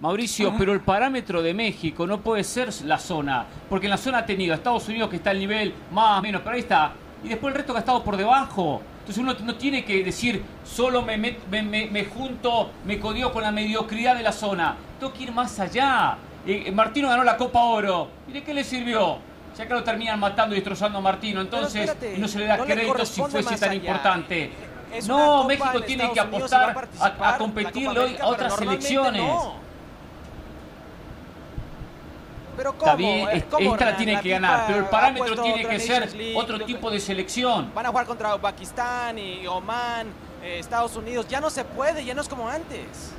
Mauricio, 0.00 0.54
pero 0.56 0.72
el 0.72 0.80
parámetro 0.80 1.42
de 1.42 1.52
México 1.52 2.06
no 2.06 2.20
puede 2.22 2.42
ser 2.44 2.70
la 2.84 2.98
zona, 2.98 3.44
porque 3.68 3.86
en 3.86 3.90
la 3.90 3.98
zona 3.98 4.18
ha 4.18 4.26
tenido 4.26 4.54
a 4.54 4.56
Estados 4.56 4.88
Unidos 4.88 5.10
que 5.10 5.16
está 5.16 5.28
al 5.30 5.38
nivel 5.38 5.74
más 5.92 6.18
o 6.20 6.22
menos, 6.22 6.40
pero 6.42 6.54
ahí 6.54 6.60
está, 6.62 6.92
y 7.24 7.28
después 7.28 7.52
el 7.52 7.58
resto 7.58 7.74
ha 7.76 7.80
estado 7.80 8.02
por 8.02 8.16
debajo. 8.16 8.80
Entonces 9.00 9.18
uno 9.22 9.34
no 9.44 9.54
tiene 9.56 9.84
que 9.84 10.04
decir, 10.04 10.42
solo 10.64 11.02
me, 11.02 11.16
me, 11.16 11.36
me- 11.62 11.86
me 11.90 12.04
junto, 12.04 12.70
me 12.84 12.98
codió 13.00 13.32
con 13.32 13.42
la 13.42 13.50
mediocridad 13.50 14.14
de 14.14 14.22
la 14.22 14.32
zona. 14.32 14.76
Tengo 14.98 15.12
que 15.12 15.24
ir 15.24 15.32
más 15.32 15.58
allá. 15.58 16.16
Eh, 16.46 16.64
eh, 16.66 16.72
Martino 16.72 17.08
ganó 17.08 17.24
la 17.24 17.36
Copa 17.36 17.60
Oro. 17.62 18.08
¿Y 18.28 18.32
de 18.32 18.42
qué 18.42 18.54
le 18.54 18.62
sirvió? 18.64 19.18
Ya 19.56 19.66
que 19.66 19.74
lo 19.74 19.82
terminan 19.82 20.18
matando 20.20 20.54
y 20.54 20.58
destrozando 20.58 20.98
a 20.98 21.00
Martino, 21.00 21.40
entonces 21.40 21.88
espérate, 21.90 22.18
no 22.18 22.28
se 22.28 22.38
le 22.38 22.46
da 22.46 22.56
no 22.56 22.64
le 22.64 22.74
crédito 22.74 23.04
si 23.04 23.20
fuese 23.22 23.56
tan 23.56 23.70
allá. 23.70 23.74
importante. 23.74 24.50
Es 24.94 25.06
No, 25.08 25.44
México 25.44 25.70
en 25.78 25.84
tiene 25.84 26.12
que 26.12 26.20
a 26.20 26.22
apostar 26.22 26.88
a, 27.00 27.28
a 27.28 27.36
competirle 27.38 27.98
hoy 27.98 28.16
a 28.20 28.26
otras 28.26 28.54
selecciones. 28.56 29.22
no. 29.22 29.69
Pero 32.60 32.74
¿cómo? 32.76 32.84
Está 32.90 32.94
bien, 32.96 33.28
Eh, 33.28 33.30
es- 33.38 33.44
¿cómo, 33.44 33.72
esta 33.72 33.90
la 33.92 33.96
tiene 33.96 34.12
La 34.12 34.20
que 34.20 34.28
ganar, 34.28 34.64
pero 34.66 34.78
el 34.80 34.84
parámetro 34.84 35.42
tiene 35.42 35.64
que 35.66 35.80
ser 35.80 36.14
League, 36.14 36.36
otro 36.36 36.60
tipo 36.62 36.90
de 36.90 37.00
selección. 37.00 37.72
Van 37.74 37.86
a 37.86 37.88
jugar 37.88 38.04
contra 38.04 38.36
Pakistán 38.36 39.18
y 39.18 39.46
Oman, 39.46 40.08
eh, 40.42 40.58
Estados 40.58 40.94
Unidos. 40.94 41.26
Ya 41.26 41.40
no 41.40 41.48
se 41.48 41.64
puede, 41.64 42.04
ya 42.04 42.12
no 42.12 42.20
es 42.20 42.28
como 42.28 42.46
antes. 42.50 43.14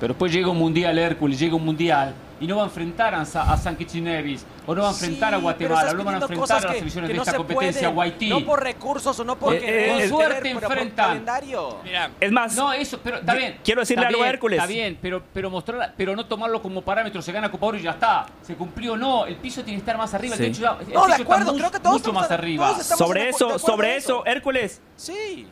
Pero 0.00 0.12
después 0.12 0.32
llega 0.32 0.48
un 0.48 0.58
mundial, 0.58 0.98
Hércules, 0.98 1.38
llega 1.38 1.54
un 1.54 1.64
mundial 1.64 2.16
y 2.40 2.46
no 2.46 2.56
va 2.56 2.62
a 2.62 2.66
enfrentar 2.66 3.14
a, 3.14 3.20
a 3.22 3.56
San 3.56 3.76
Kitts 3.76 3.94
Nevis, 3.96 4.44
o 4.66 4.74
no 4.74 4.82
va 4.82 4.88
a 4.88 4.92
enfrentar 4.92 5.34
a 5.34 5.38
Guatemala, 5.38 5.92
no 5.92 6.04
van 6.04 6.14
a 6.14 6.18
enfrentar 6.18 6.58
a 6.58 6.60
las 6.68 6.76
selecciones 6.78 7.08
que 7.08 7.12
de 7.12 7.16
no 7.16 7.22
esta 7.22 7.32
se 7.32 7.36
competencia, 7.38 7.88
Haití. 8.00 8.28
No 8.28 8.44
por 8.44 8.62
recursos 8.62 9.18
o 9.18 9.24
no 9.24 9.36
por 9.36 9.54
Eh, 9.54 9.60
querer, 9.60 9.78
eh, 9.80 9.88
con 9.88 9.96
querer, 9.98 10.08
suerte 10.08 10.54
por 10.54 10.62
enfrentan. 10.64 11.06
calendario. 11.08 11.78
Mira, 11.84 12.10
Es 12.20 12.30
más, 12.32 12.54
No, 12.54 12.72
eso, 12.72 13.00
pero 13.02 13.18
está 13.18 13.34
bien. 13.34 13.58
quiero 13.64 13.80
decirle 13.80 14.02
está 14.04 14.08
algo 14.08 14.22
a 14.22 14.28
Hércules. 14.28 14.58
Está 14.58 14.66
bien, 14.72 14.98
pero, 15.00 15.22
pero 15.32 15.50
mostrar, 15.50 15.94
pero 15.96 16.14
no 16.14 16.26
tomarlo 16.26 16.60
como 16.62 16.82
parámetro, 16.82 17.20
se 17.22 17.32
gana 17.32 17.50
Copa 17.50 17.66
Oro 17.66 17.78
y 17.78 17.82
ya 17.82 17.90
está. 17.92 18.26
Se 18.42 18.54
cumplió, 18.54 18.96
no. 18.96 19.26
El 19.26 19.36
piso 19.36 19.62
tiene 19.62 19.78
que 19.78 19.82
estar 19.82 19.96
más 19.98 20.12
arriba, 20.14 20.36
Sí. 20.36 20.44
el 20.44 20.52
techo, 20.52 20.62
ya- 20.62 20.70
el 20.72 20.76
No, 20.76 20.82
de 20.84 20.86
techo 20.90 21.06
está 21.10 21.22
acuerdo, 21.22 21.52
mu- 21.52 21.58
creo 21.58 21.70
que 21.70 21.78
todos 21.80 21.92
mucho 21.94 21.98
estamos 22.10 22.22
más 22.22 22.30
arriba. 22.30 22.80
sobre 22.82 23.28
eso, 23.28 23.58
sobre 23.58 23.96
eso. 23.96 24.24
Hércules. 24.26 24.80
Sí. 24.96 25.46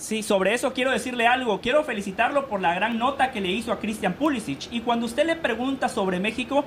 Sí, 0.00 0.22
sobre 0.22 0.54
eso 0.54 0.72
quiero 0.72 0.92
decirle 0.92 1.26
algo. 1.26 1.60
Quiero 1.60 1.84
felicitarlo 1.84 2.48
por 2.48 2.62
la 2.62 2.74
gran 2.74 2.98
nota 2.98 3.30
que 3.32 3.42
le 3.42 3.48
hizo 3.48 3.70
a 3.70 3.78
Christian 3.78 4.14
Pulisic. 4.14 4.72
Y 4.72 4.80
cuando 4.80 5.04
usted 5.04 5.26
le 5.26 5.36
pregunta 5.36 5.90
sobre 5.90 6.18
México, 6.18 6.64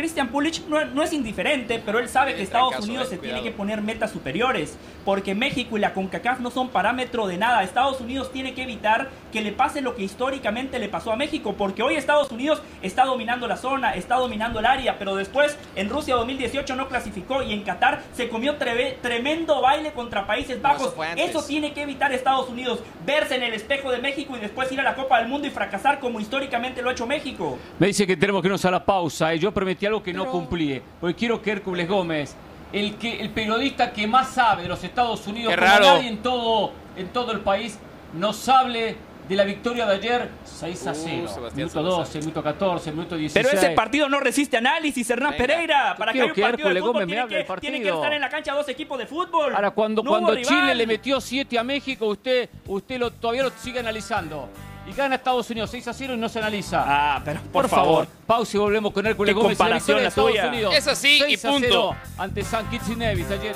Christian 0.00 0.28
Pulich 0.28 0.62
no, 0.66 0.82
no 0.86 1.02
es 1.02 1.12
indiferente, 1.12 1.78
pero 1.84 1.98
él 1.98 2.08
sabe 2.08 2.34
que 2.34 2.42
Estados 2.42 2.86
Unidos 2.86 3.10
se 3.10 3.18
tiene 3.18 3.42
que 3.42 3.50
poner 3.50 3.82
metas 3.82 4.10
superiores, 4.10 4.78
porque 5.04 5.34
México 5.34 5.76
y 5.76 5.80
la 5.80 5.92
CONCACAF 5.92 6.40
no 6.40 6.50
son 6.50 6.70
parámetro 6.70 7.26
de 7.26 7.36
nada. 7.36 7.62
Estados 7.62 8.00
Unidos 8.00 8.32
tiene 8.32 8.54
que 8.54 8.62
evitar 8.62 9.10
que 9.30 9.42
le 9.42 9.52
pase 9.52 9.82
lo 9.82 9.94
que 9.94 10.02
históricamente 10.02 10.78
le 10.78 10.88
pasó 10.88 11.12
a 11.12 11.16
México, 11.16 11.54
porque 11.58 11.82
hoy 11.82 11.96
Estados 11.96 12.30
Unidos 12.30 12.62
está 12.80 13.04
dominando 13.04 13.46
la 13.46 13.58
zona, 13.58 13.94
está 13.94 14.14
dominando 14.16 14.60
el 14.60 14.64
área, 14.64 14.98
pero 14.98 15.16
después 15.16 15.58
en 15.76 15.90
Rusia 15.90 16.14
2018 16.14 16.76
no 16.76 16.88
clasificó 16.88 17.42
y 17.42 17.52
en 17.52 17.62
Qatar 17.62 18.02
se 18.14 18.30
comió 18.30 18.56
tremendo 18.56 19.60
baile 19.60 19.92
contra 19.92 20.26
Países 20.26 20.62
Bajos. 20.62 20.94
Eso 21.16 21.44
tiene 21.44 21.74
que 21.74 21.82
evitar 21.82 22.10
Estados 22.14 22.48
Unidos, 22.48 22.80
verse 23.04 23.34
en 23.34 23.42
el 23.42 23.52
espejo 23.52 23.92
de 23.92 23.98
México 23.98 24.34
y 24.34 24.40
después 24.40 24.72
ir 24.72 24.80
a 24.80 24.82
la 24.82 24.94
Copa 24.94 25.18
del 25.18 25.28
Mundo 25.28 25.46
y 25.46 25.50
fracasar 25.50 26.00
como 26.00 26.20
históricamente 26.20 26.80
lo 26.80 26.88
ha 26.88 26.92
hecho 26.92 27.06
México. 27.06 27.58
Me 27.78 27.88
dice 27.88 28.06
que 28.06 28.16
tenemos 28.16 28.40
que 28.40 28.48
irnos 28.48 28.64
a 28.64 28.70
la 28.70 28.82
pausa 28.82 29.34
y 29.34 29.38
yo 29.38 29.52
prometí 29.52 29.89
algo 29.90 30.02
que 30.02 30.12
no 30.12 30.26
cumplí, 30.26 30.80
porque 31.00 31.14
quiero 31.14 31.42
que 31.42 31.50
Hércules 31.52 31.88
Gómez 31.88 32.36
el, 32.72 32.96
que, 32.96 33.20
el 33.20 33.30
periodista 33.30 33.92
que 33.92 34.06
más 34.06 34.30
sabe 34.30 34.62
de 34.62 34.68
los 34.68 34.82
Estados 34.84 35.26
Unidos, 35.26 35.54
como 35.54 35.66
nadie 35.66 36.08
en 36.08 36.22
todo, 36.22 36.72
en 36.96 37.08
todo 37.08 37.32
el 37.32 37.40
país, 37.40 37.78
nos 38.14 38.48
hable 38.48 38.96
de 39.28 39.36
la 39.36 39.44
victoria 39.44 39.86
de 39.86 39.94
ayer 39.94 40.28
6 40.44 40.86
a 40.88 40.94
0. 40.94 41.30
Uh, 41.36 41.56
minuto 41.56 41.82
12, 41.82 42.18
minuto 42.18 42.42
14, 42.42 42.90
minuto 42.90 43.16
16. 43.16 43.46
Pero 43.46 43.56
ese 43.56 43.74
partido 43.74 44.08
no 44.08 44.18
resiste 44.18 44.56
análisis, 44.56 45.08
Hernán 45.08 45.34
Pereira. 45.36 45.94
Para 45.96 46.12
que 46.12 46.22
haya 46.22 46.32
un 46.32 46.40
partido 46.40 46.74
de 46.74 46.80
fútbol 46.80 47.06
tiene 47.06 47.28
que, 47.28 47.46
tiene 47.60 47.82
que, 47.82 47.88
estar 47.88 48.12
en 48.12 48.20
la 48.20 48.28
cancha 48.28 48.54
dos 48.54 48.68
equipos 48.68 48.98
de 48.98 49.06
fútbol. 49.06 49.54
Ahora, 49.54 49.70
cuando, 49.70 50.02
cuando 50.02 50.34
Chile 50.36 50.74
le 50.74 50.86
metió 50.86 51.20
7 51.20 51.58
a 51.58 51.64
México, 51.64 52.06
usted, 52.06 52.48
usted 52.66 52.98
lo, 52.98 53.12
todavía 53.12 53.44
lo 53.44 53.50
sigue 53.50 53.78
analizando 53.78 54.48
y 54.86 54.92
gana 54.92 55.16
Estados 55.16 55.48
Unidos 55.50 55.70
6 55.70 55.88
a 55.88 55.92
0 55.92 56.14
y 56.14 56.16
no 56.16 56.28
se 56.28 56.38
analiza. 56.38 56.84
Ah, 56.86 57.22
pero 57.24 57.40
por, 57.52 57.68
favor. 57.68 58.06
Pausa 58.26 58.56
y 58.56 58.60
volvemos 58.60 58.92
con 58.92 59.06
Hércules 59.06 59.34
Gómez. 59.34 59.56
comparación 59.56 59.98
la, 59.98 60.02
la 60.04 60.08
Estados 60.08 60.32
Unidos. 60.48 60.74
Es 60.74 60.86
así 60.88 61.22
y 61.28 61.36
punto. 61.36 61.96
ante 62.18 62.42
San 62.42 62.68
Kitts 62.70 62.88
y 62.88 62.96
Nevis 62.96 63.30
ayer 63.30 63.54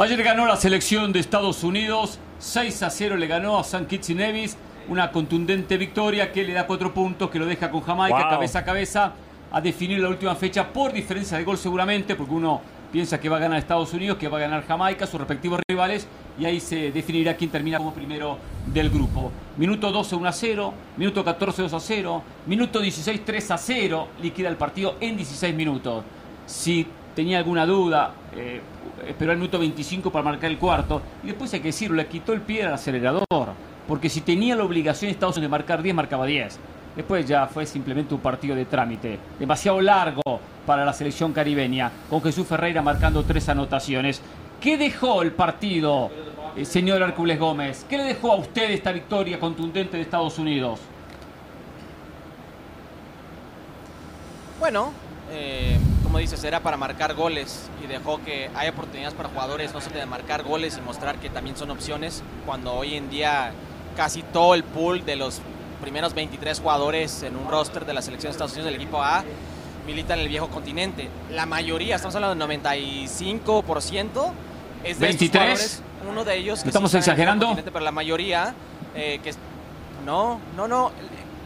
Ayer 0.00 0.22
ganó 0.22 0.46
la 0.46 0.54
selección 0.54 1.12
de 1.12 1.18
Estados 1.18 1.64
Unidos, 1.64 2.20
6 2.38 2.84
a 2.84 2.90
0 2.90 3.16
le 3.16 3.26
ganó 3.26 3.58
a 3.58 3.64
San 3.64 3.86
Kitts 3.86 4.10
y 4.10 4.14
Nevis, 4.14 4.56
una 4.86 5.10
contundente 5.10 5.76
victoria 5.76 6.30
que 6.30 6.44
le 6.44 6.52
da 6.52 6.68
cuatro 6.68 6.94
puntos, 6.94 7.30
que 7.30 7.40
lo 7.40 7.46
deja 7.46 7.68
con 7.68 7.80
Jamaica 7.80 8.28
cabeza 8.28 8.60
a 8.60 8.64
cabeza 8.64 9.12
a 9.50 9.60
definir 9.60 9.98
la 9.98 10.08
última 10.08 10.36
fecha 10.36 10.68
por 10.72 10.92
diferencia 10.92 11.36
de 11.36 11.42
gol 11.42 11.58
seguramente, 11.58 12.14
porque 12.14 12.32
uno 12.32 12.60
piensa 12.90 13.20
que 13.20 13.28
va 13.28 13.36
a 13.36 13.40
ganar 13.40 13.58
Estados 13.58 13.92
Unidos, 13.92 14.18
que 14.18 14.28
va 14.28 14.38
a 14.38 14.40
ganar 14.40 14.66
Jamaica, 14.66 15.06
sus 15.06 15.18
respectivos 15.18 15.60
rivales, 15.68 16.06
y 16.38 16.44
ahí 16.44 16.60
se 16.60 16.90
definirá 16.90 17.36
quién 17.36 17.50
termina 17.50 17.78
como 17.78 17.92
primero 17.92 18.38
del 18.66 18.90
grupo. 18.90 19.30
Minuto 19.56 19.90
12, 19.90 20.16
1 20.16 20.28
a 20.28 20.32
0, 20.32 20.74
minuto 20.96 21.24
14, 21.24 21.62
2 21.62 21.74
a 21.74 21.80
0, 21.80 22.22
minuto 22.46 22.80
16, 22.80 23.24
3 23.24 23.50
a 23.50 23.58
0, 23.58 24.08
liquida 24.22 24.48
el 24.48 24.56
partido 24.56 24.96
en 25.00 25.16
16 25.16 25.54
minutos. 25.54 26.04
Si 26.46 26.86
tenía 27.14 27.38
alguna 27.38 27.66
duda, 27.66 28.12
eh, 28.34 28.60
esperó 29.06 29.32
el 29.32 29.38
minuto 29.38 29.58
25 29.58 30.10
para 30.10 30.24
marcar 30.24 30.50
el 30.50 30.58
cuarto, 30.58 31.02
y 31.22 31.28
después 31.28 31.52
hay 31.54 31.60
que 31.60 31.68
decirlo, 31.68 31.96
le 31.96 32.06
quitó 32.06 32.32
el 32.32 32.40
pie 32.40 32.64
al 32.64 32.74
acelerador, 32.74 33.26
porque 33.86 34.08
si 34.08 34.20
tenía 34.20 34.54
la 34.54 34.64
obligación 34.64 35.10
Estados 35.10 35.36
Unidos 35.36 35.50
de 35.50 35.58
marcar 35.58 35.82
10, 35.82 35.94
marcaba 35.94 36.26
10. 36.26 36.58
Después 36.96 37.26
ya 37.26 37.46
fue 37.46 37.64
simplemente 37.64 38.14
un 38.14 38.20
partido 38.20 38.56
de 38.56 38.64
trámite, 38.64 39.18
demasiado 39.38 39.80
largo 39.80 40.40
para 40.68 40.84
la 40.84 40.92
selección 40.92 41.32
caribeña, 41.32 41.90
con 42.10 42.22
Jesús 42.22 42.46
Ferreira 42.46 42.82
marcando 42.82 43.24
tres 43.24 43.48
anotaciones. 43.48 44.20
¿Qué 44.60 44.76
dejó 44.76 45.22
el 45.22 45.32
partido, 45.32 46.10
eh, 46.54 46.66
señor 46.66 47.00
Hércules 47.00 47.40
Gómez? 47.40 47.86
¿Qué 47.88 47.96
le 47.96 48.04
dejó 48.04 48.32
a 48.32 48.36
usted 48.36 48.70
esta 48.72 48.92
victoria 48.92 49.40
contundente 49.40 49.96
de 49.96 50.02
Estados 50.02 50.38
Unidos? 50.38 50.78
Bueno, 54.60 54.92
eh, 55.32 55.78
como 56.02 56.18
dices, 56.18 56.44
era 56.44 56.60
para 56.60 56.76
marcar 56.76 57.14
goles 57.14 57.70
y 57.82 57.86
dejó 57.86 58.22
que 58.22 58.50
hay 58.54 58.68
oportunidades 58.68 59.14
para 59.14 59.30
jugadores 59.30 59.72
no 59.72 59.80
solo 59.80 59.96
de 59.96 60.04
marcar 60.04 60.42
goles 60.42 60.76
y 60.76 60.82
mostrar 60.82 61.16
que 61.16 61.30
también 61.30 61.56
son 61.56 61.70
opciones, 61.70 62.22
cuando 62.44 62.74
hoy 62.74 62.94
en 62.94 63.08
día 63.08 63.52
casi 63.96 64.22
todo 64.22 64.54
el 64.54 64.64
pool 64.64 65.02
de 65.06 65.16
los 65.16 65.40
primeros 65.80 66.12
23 66.12 66.60
jugadores 66.60 67.22
en 67.22 67.36
un 67.36 67.48
roster 67.50 67.86
de 67.86 67.94
la 67.94 68.02
selección 68.02 68.28
de 68.28 68.32
Estados 68.32 68.52
Unidos 68.52 68.66
del 68.70 68.82
equipo 68.82 69.02
A 69.02 69.24
milita 69.88 70.12
en 70.12 70.20
el 70.20 70.28
viejo 70.28 70.48
continente. 70.48 71.08
La 71.32 71.46
mayoría, 71.46 71.96
estamos 71.96 72.14
hablando 72.14 72.46
del 72.46 72.62
95%, 72.62 74.32
es 74.84 74.98
de 74.98 75.06
23. 75.06 75.82
uno 76.08 76.24
de 76.24 76.36
ellos. 76.36 76.62
¿Estamos 76.64 76.92
exagerando? 76.92 77.56
Pero 77.64 77.80
la 77.80 77.90
mayoría, 77.90 78.54
eh, 78.94 79.18
que 79.24 79.32
no, 80.04 80.40
no, 80.56 80.68
no. 80.68 80.92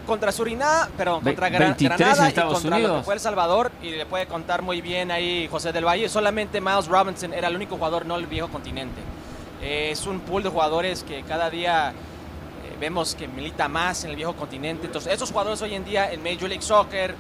Contra 0.05 0.33
Surinam, 0.33 0.89
pero 0.97 1.21
contra 1.21 1.49
Granada 1.49 1.77
y 1.79 2.35
contra 2.35 2.79
lo 2.81 2.97
que 2.97 3.03
fue 3.05 3.15
El 3.15 3.21
Salvador, 3.21 3.71
y 3.81 3.91
le 3.91 4.05
puede 4.05 4.27
contar 4.27 4.61
muy 4.61 4.81
bien 4.81 5.13
ahí 5.13 5.47
José 5.49 5.71
del 5.71 5.87
Valle, 5.87 6.09
solamente 6.09 6.61
Miles 6.61 6.89
Robinson 6.89 7.33
era 7.33 7.47
el 7.47 7.55
único 7.55 7.77
jugador, 7.77 8.05
no 8.05 8.17
el 8.17 8.27
viejo 8.27 8.49
continente. 8.49 9.01
Eh, 9.63 9.91
es 9.93 10.05
un 10.09 10.19
pool 10.19 10.43
de 10.43 10.49
jugadores 10.49 11.05
que 11.05 11.23
cada 11.23 11.49
día 11.49 11.91
eh, 11.91 12.77
vemos 12.81 13.15
que 13.15 13.29
milita 13.29 13.69
más 13.69 14.03
en 14.03 14.11
el 14.11 14.17
viejo 14.17 14.35
continente. 14.35 14.87
Entonces, 14.87 15.13
esos 15.13 15.31
jugadores 15.31 15.63
hoy 15.63 15.75
en 15.77 15.85
día 15.85 16.11
en 16.11 16.21
Major 16.21 16.49
League 16.49 16.63
Soccer, 16.63 17.15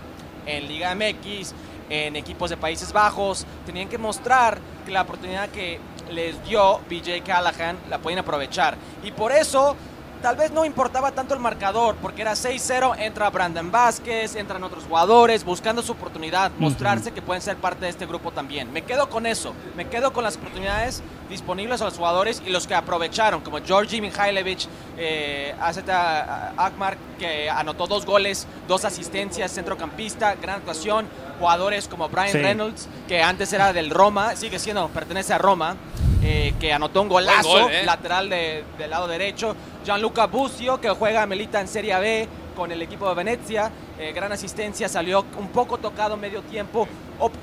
en 0.46 0.68
Liga 0.68 0.94
MX, 0.94 1.52
en 1.90 2.16
equipos 2.16 2.50
de 2.50 2.56
Países 2.56 2.92
Bajos, 2.92 3.46
tenían 3.66 3.88
que 3.88 3.98
mostrar 3.98 4.58
que 4.84 4.92
la 4.92 5.02
oportunidad 5.02 5.48
que 5.50 5.78
les 6.10 6.42
dio 6.44 6.80
BJ 6.88 7.22
Callahan 7.22 7.76
la 7.90 7.98
pueden 7.98 8.18
aprovechar. 8.18 8.76
Y 9.02 9.10
por 9.12 9.32
eso 9.32 9.76
tal 10.22 10.36
vez 10.36 10.52
no 10.52 10.64
importaba 10.64 11.10
tanto 11.10 11.34
el 11.34 11.40
marcador, 11.40 11.96
porque 11.96 12.22
era 12.22 12.32
6-0, 12.32 12.96
entra 13.00 13.28
Brandon 13.28 13.70
Vázquez, 13.72 14.36
entran 14.36 14.62
otros 14.62 14.84
jugadores 14.84 15.44
buscando 15.44 15.82
su 15.82 15.92
oportunidad, 15.92 16.52
mostrarse 16.58 17.10
que 17.10 17.20
pueden 17.20 17.42
ser 17.42 17.56
parte 17.56 17.84
de 17.84 17.90
este 17.90 18.06
grupo 18.06 18.30
también. 18.30 18.72
Me 18.72 18.82
quedo 18.82 19.10
con 19.10 19.26
eso, 19.26 19.52
me 19.76 19.88
quedo 19.88 20.12
con 20.12 20.22
las 20.22 20.36
oportunidades 20.36 21.02
disponibles 21.28 21.82
a 21.82 21.86
los 21.86 21.96
jugadores 21.96 22.40
y 22.46 22.50
los 22.50 22.68
que 22.68 22.74
aprovecharon, 22.74 23.40
como 23.40 23.60
Georgi 23.62 24.00
Mihailovic, 24.00 24.60
eh, 24.96 25.54
Akmar, 25.58 26.96
que 27.18 27.50
anotó 27.50 27.88
dos 27.88 28.06
goles, 28.06 28.46
dos 28.68 28.84
asistencias, 28.84 29.52
centrocampista, 29.52 30.36
gran 30.36 30.56
actuación, 30.58 31.08
jugadores 31.40 31.88
como 31.88 32.08
Brian 32.08 32.32
Reynolds, 32.32 32.88
que 33.08 33.20
antes 33.20 33.52
era 33.52 33.72
del 33.72 33.90
Roma, 33.90 34.36
sigue 34.36 34.60
siendo, 34.60 34.88
pertenece 34.88 35.34
a 35.34 35.38
Roma. 35.38 35.76
Eh, 36.24 36.54
que 36.60 36.72
anotó 36.72 37.02
un 37.02 37.08
golazo 37.08 37.68
eh. 37.68 37.82
lateral 37.84 38.28
del 38.28 38.90
lado 38.90 39.08
derecho. 39.08 39.56
Gianluca 39.84 40.26
Bucio, 40.26 40.80
que 40.80 40.88
juega 40.90 41.26
Melita 41.26 41.60
en 41.60 41.68
Serie 41.68 41.98
B 41.98 42.28
con 42.56 42.70
el 42.70 42.82
equipo 42.82 43.08
de 43.08 43.14
Venecia. 43.14 43.70
Eh, 43.98 44.12
gran 44.12 44.30
asistencia, 44.32 44.88
salió 44.88 45.24
un 45.38 45.48
poco 45.48 45.78
tocado 45.78 46.16
medio 46.16 46.42
tiempo. 46.42 46.86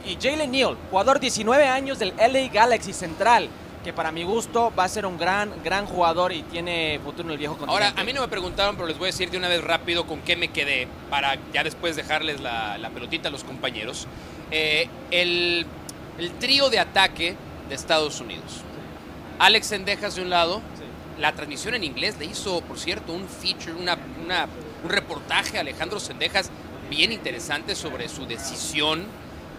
y 0.06 0.18
Jalen 0.22 0.52
Neal, 0.52 0.78
jugador 0.90 1.20
19 1.20 1.68
años 1.68 2.00
del 2.00 2.14
LA 2.18 2.48
Galaxy 2.52 2.94
Central 2.94 3.50
que 3.84 3.94
para 3.94 4.12
mi 4.12 4.26
gusto 4.26 4.74
va 4.78 4.84
a 4.84 4.90
ser 4.90 5.06
un 5.06 5.18
gran, 5.18 5.64
gran 5.64 5.86
jugador 5.86 6.34
y 6.34 6.44
tiene 6.44 7.00
futuro 7.02 7.30
en 7.30 7.32
el 7.32 7.38
viejo 7.38 7.56
continente. 7.56 7.86
Ahora, 7.86 8.02
a 8.02 8.04
mí 8.04 8.12
no 8.12 8.20
me 8.20 8.28
preguntaron, 8.28 8.76
pero 8.76 8.90
les 8.90 8.98
voy 8.98 9.06
a 9.06 9.12
decir 9.12 9.32
de 9.32 9.38
una 9.38 9.48
vez 9.48 9.64
rápido 9.64 10.06
con 10.06 10.20
qué 10.20 10.36
me 10.36 10.50
quedé 10.50 10.90
para 11.10 11.38
ya 11.54 11.64
después 11.64 11.96
dejarles 11.96 12.42
la, 12.42 12.78
pelotita 12.94 13.30
a 13.30 13.32
los 13.32 13.46
compañeros. 13.46 14.06
el, 14.52 15.66
el 16.18 16.32
trío 16.40 16.70
de 16.70 16.80
ataque 16.80 17.38
de 17.70 17.76
Estados 17.76 18.20
Unidos. 18.20 18.64
Alex 19.40 19.68
Sendejas 19.68 20.16
de 20.16 20.24
un 20.24 20.30
lado. 20.30 20.62
La 21.20 21.34
transmisión 21.34 21.76
en 21.76 21.84
inglés 21.84 22.16
le 22.18 22.26
hizo, 22.26 22.62
por 22.62 22.80
cierto, 22.80 23.12
un 23.14 23.28
feature, 23.28 23.74
una, 23.74 23.98
un 24.84 24.90
reportaje 24.90 25.58
a 25.58 25.62
Alejandro 25.62 26.00
Sendejas 26.00 26.50
bien 26.90 27.12
interesante 27.12 27.76
sobre 27.76 28.08
su 28.08 28.26
decisión. 28.26 29.06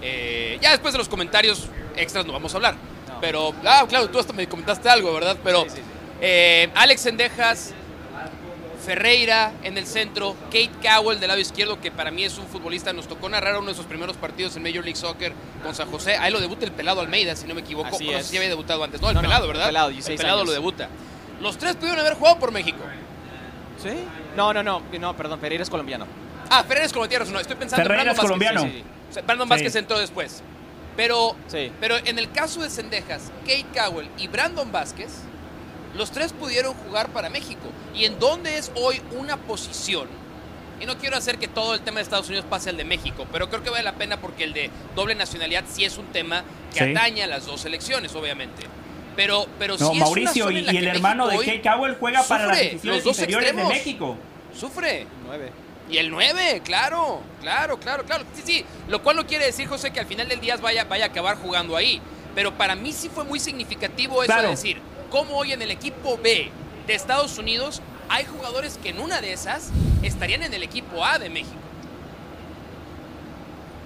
Eh, 0.02 0.58
ya 0.60 0.70
después 0.70 0.92
de 0.92 0.98
los 0.98 1.08
comentarios 1.08 1.68
extras 1.96 2.24
no 2.26 2.32
vamos 2.32 2.54
a 2.54 2.56
hablar. 2.56 2.74
Pero, 3.20 3.54
ah, 3.64 3.84
claro, 3.88 4.08
tú 4.08 4.18
hasta 4.18 4.32
me 4.32 4.48
comentaste 4.48 4.88
algo, 4.88 5.12
¿verdad? 5.12 5.36
Pero 5.44 5.66
eh, 6.20 6.70
Alex 6.74 7.02
Sendejas 7.02 7.74
Ferreira 8.80 9.52
en 9.62 9.76
el 9.76 9.86
centro, 9.86 10.34
Kate 10.46 10.70
Cowell 10.82 11.20
del 11.20 11.28
lado 11.28 11.40
izquierdo, 11.40 11.80
que 11.80 11.90
para 11.90 12.10
mí 12.10 12.24
es 12.24 12.38
un 12.38 12.46
futbolista, 12.46 12.92
nos 12.92 13.06
tocó 13.06 13.28
narrar 13.28 13.58
uno 13.58 13.68
de 13.68 13.74
sus 13.74 13.84
primeros 13.84 14.16
partidos 14.16 14.56
en 14.56 14.62
Major 14.62 14.82
League 14.82 14.96
Soccer 14.96 15.32
con 15.62 15.74
San 15.74 15.90
José. 15.90 16.16
Ahí 16.16 16.32
lo 16.32 16.40
debuta 16.40 16.64
el 16.64 16.72
pelado 16.72 17.00
Almeida, 17.00 17.36
si 17.36 17.46
no 17.46 17.54
me 17.54 17.60
equivoco. 17.60 17.88
Así 17.88 18.06
no 18.06 18.18
sé 18.18 18.24
si 18.24 18.36
había 18.38 18.48
debutado 18.48 18.82
antes. 18.82 19.00
No, 19.00 19.10
el 19.10 19.18
pelado, 19.18 19.46
¿verdad? 19.46 19.68
El 19.68 20.16
pelado, 20.16 20.44
lo 20.44 20.52
debuta. 20.52 20.88
Los 21.40 21.58
tres 21.58 21.76
pudieron 21.76 22.00
haber 22.00 22.14
jugado 22.14 22.38
por 22.38 22.52
México. 22.52 22.78
¿Sí? 23.82 24.04
No, 24.36 24.52
no, 24.52 24.62
no, 24.62 24.82
no, 24.98 25.16
perdón, 25.16 25.40
Ferreira 25.40 25.62
es 25.62 25.70
colombiano. 25.70 26.06
Ah, 26.50 26.62
Ferreira 26.64 26.86
es 26.86 26.92
colombiano, 26.92 27.24
no, 27.26 27.40
estoy 27.40 27.56
pensando 27.56 27.82
Ferreira 27.82 28.10
en 28.10 28.16
Brandon 28.16 28.24
es 28.24 28.30
colombiano. 28.30 28.62
Sí, 28.62 29.20
Brandon 29.26 29.48
Vázquez 29.48 29.74
entró 29.76 29.98
después. 29.98 30.42
Pero, 30.96 31.34
pero 31.80 31.96
en 32.04 32.18
el 32.18 32.30
caso 32.30 32.60
de 32.60 32.68
Sendejas, 32.68 33.32
Kate 33.40 33.66
Cowell 33.74 34.08
y 34.18 34.28
Brandon 34.28 34.70
Vázquez, 34.70 35.10
los 35.96 36.10
tres 36.10 36.32
pudieron 36.32 36.74
jugar 36.74 37.08
para 37.10 37.30
México. 37.30 37.68
¿Y 37.94 38.04
en 38.04 38.18
dónde 38.18 38.58
es 38.58 38.70
hoy 38.74 39.00
una 39.12 39.36
posición? 39.38 40.08
Y 40.80 40.86
no 40.86 40.98
quiero 40.98 41.16
hacer 41.16 41.38
que 41.38 41.48
todo 41.48 41.74
el 41.74 41.80
tema 41.80 41.96
de 41.96 42.02
Estados 42.02 42.28
Unidos 42.28 42.46
pase 42.48 42.70
al 42.70 42.76
de 42.76 42.84
México, 42.84 43.26
pero 43.32 43.48
creo 43.48 43.62
que 43.62 43.70
vale 43.70 43.82
la 43.82 43.94
pena 43.94 44.18
porque 44.18 44.44
el 44.44 44.52
de 44.52 44.70
doble 44.94 45.14
nacionalidad 45.14 45.64
sí 45.68 45.84
es 45.84 45.98
un 45.98 46.06
tema 46.06 46.42
que 46.74 46.80
atañe 46.80 47.22
a 47.22 47.26
las 47.26 47.46
dos 47.46 47.64
elecciones, 47.64 48.14
obviamente. 48.14 48.62
Pero, 49.20 49.46
pero 49.58 49.76
No, 49.76 49.92
es 49.92 49.98
Mauricio, 49.98 50.46
una 50.46 50.60
zona 50.60 50.72
y, 50.72 50.74
y 50.74 50.78
el 50.78 50.86
hermano 50.88 51.28
de 51.28 51.36
México 51.36 51.52
Kate 51.62 51.76
Cowell 51.76 51.96
juega 52.00 52.22
para 52.22 52.46
las 52.46 52.58
divisiones 52.58 52.84
los 52.84 53.04
dos 53.04 53.18
inferiores 53.18 53.48
extremos. 53.48 53.70
de 53.70 53.78
México. 53.78 54.16
Sufre. 54.58 55.06
9. 55.26 55.52
Y 55.90 55.98
el 55.98 56.10
9, 56.10 56.62
claro, 56.64 57.20
claro, 57.42 57.78
claro, 57.78 58.04
claro. 58.06 58.24
Sí, 58.34 58.42
sí. 58.46 58.64
Lo 58.88 59.02
cual 59.02 59.16
no 59.16 59.26
quiere 59.26 59.44
decir, 59.44 59.68
José, 59.68 59.90
que 59.90 60.00
al 60.00 60.06
final 60.06 60.26
del 60.26 60.40
día 60.40 60.56
vaya, 60.56 60.84
vaya 60.84 61.04
a 61.04 61.08
acabar 61.08 61.36
jugando 61.36 61.76
ahí. 61.76 62.00
Pero 62.34 62.54
para 62.54 62.74
mí 62.74 62.92
sí 62.92 63.10
fue 63.10 63.24
muy 63.24 63.38
significativo 63.38 64.22
eso 64.22 64.32
Claro. 64.32 64.44
de 64.44 64.48
decir, 64.52 64.78
cómo 65.10 65.36
hoy 65.36 65.52
en 65.52 65.60
el 65.60 65.70
equipo 65.70 66.16
B 66.16 66.50
de 66.86 66.94
Estados 66.94 67.36
Unidos 67.36 67.82
hay 68.08 68.24
jugadores 68.24 68.78
que 68.82 68.88
en 68.88 69.00
una 69.00 69.20
de 69.20 69.34
esas 69.34 69.70
estarían 70.02 70.44
en 70.44 70.54
el 70.54 70.62
equipo 70.62 71.04
A 71.04 71.18
de 71.18 71.28
México. 71.28 71.60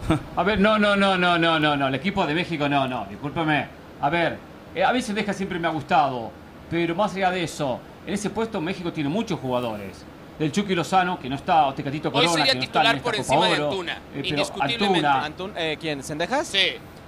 A 0.37 0.43
ver, 0.45 0.61
no, 0.61 0.79
no, 0.79 0.95
no, 0.95 1.19
no, 1.19 1.39
no, 1.39 1.59
no, 1.59 1.77
no. 1.77 1.89
El 1.89 1.95
equipo 1.97 2.25
de 2.25 2.35
México, 2.35 2.69
no, 2.69 2.87
no, 2.87 3.07
discúlpeme. 3.11 3.67
A 4.01 4.11
ver, 4.11 4.39
eh, 4.75 4.85
a 4.85 4.93
mí 4.93 5.03
Sendeja 5.03 5.33
siempre 5.33 5.59
me 5.59 5.69
ha 5.69 5.71
gustado, 5.71 6.31
pero 6.71 6.95
más 6.95 7.15
allá 7.15 7.31
de 7.31 7.45
eso, 7.45 7.81
en 8.07 8.15
ese 8.15 8.31
puesto 8.31 8.61
México 8.61 8.93
tiene 8.93 9.09
muchos 9.09 9.39
jugadores. 9.41 10.05
El 10.39 10.51
Chucky 10.51 10.75
Lozano, 10.75 11.19
que 11.21 11.29
no 11.29 11.37
está, 11.37 11.67
o 11.67 11.75
Tecatito 11.75 12.09
Hoy 12.09 12.27
Corona, 12.27 12.31
sería 12.33 12.53
que 12.53 12.59
no 12.59 12.65
está 12.65 12.81
titular 12.81 12.95
en 12.95 12.99
esta 12.99 13.05
por 13.05 13.13
Copa 13.17 13.35
encima 13.35 13.47
de 13.47 13.55
Oro, 13.55 13.71
Antuna, 13.71 13.93
eh, 13.93 13.99
pero 14.15 14.29
indiscutiblemente. 14.29 15.07
Antuna, 15.07 15.25
Antun, 15.25 15.53
eh, 15.57 15.77
¿Quién? 15.81 16.03
¿Sendejas? 16.03 16.47
Sí. 16.49 16.59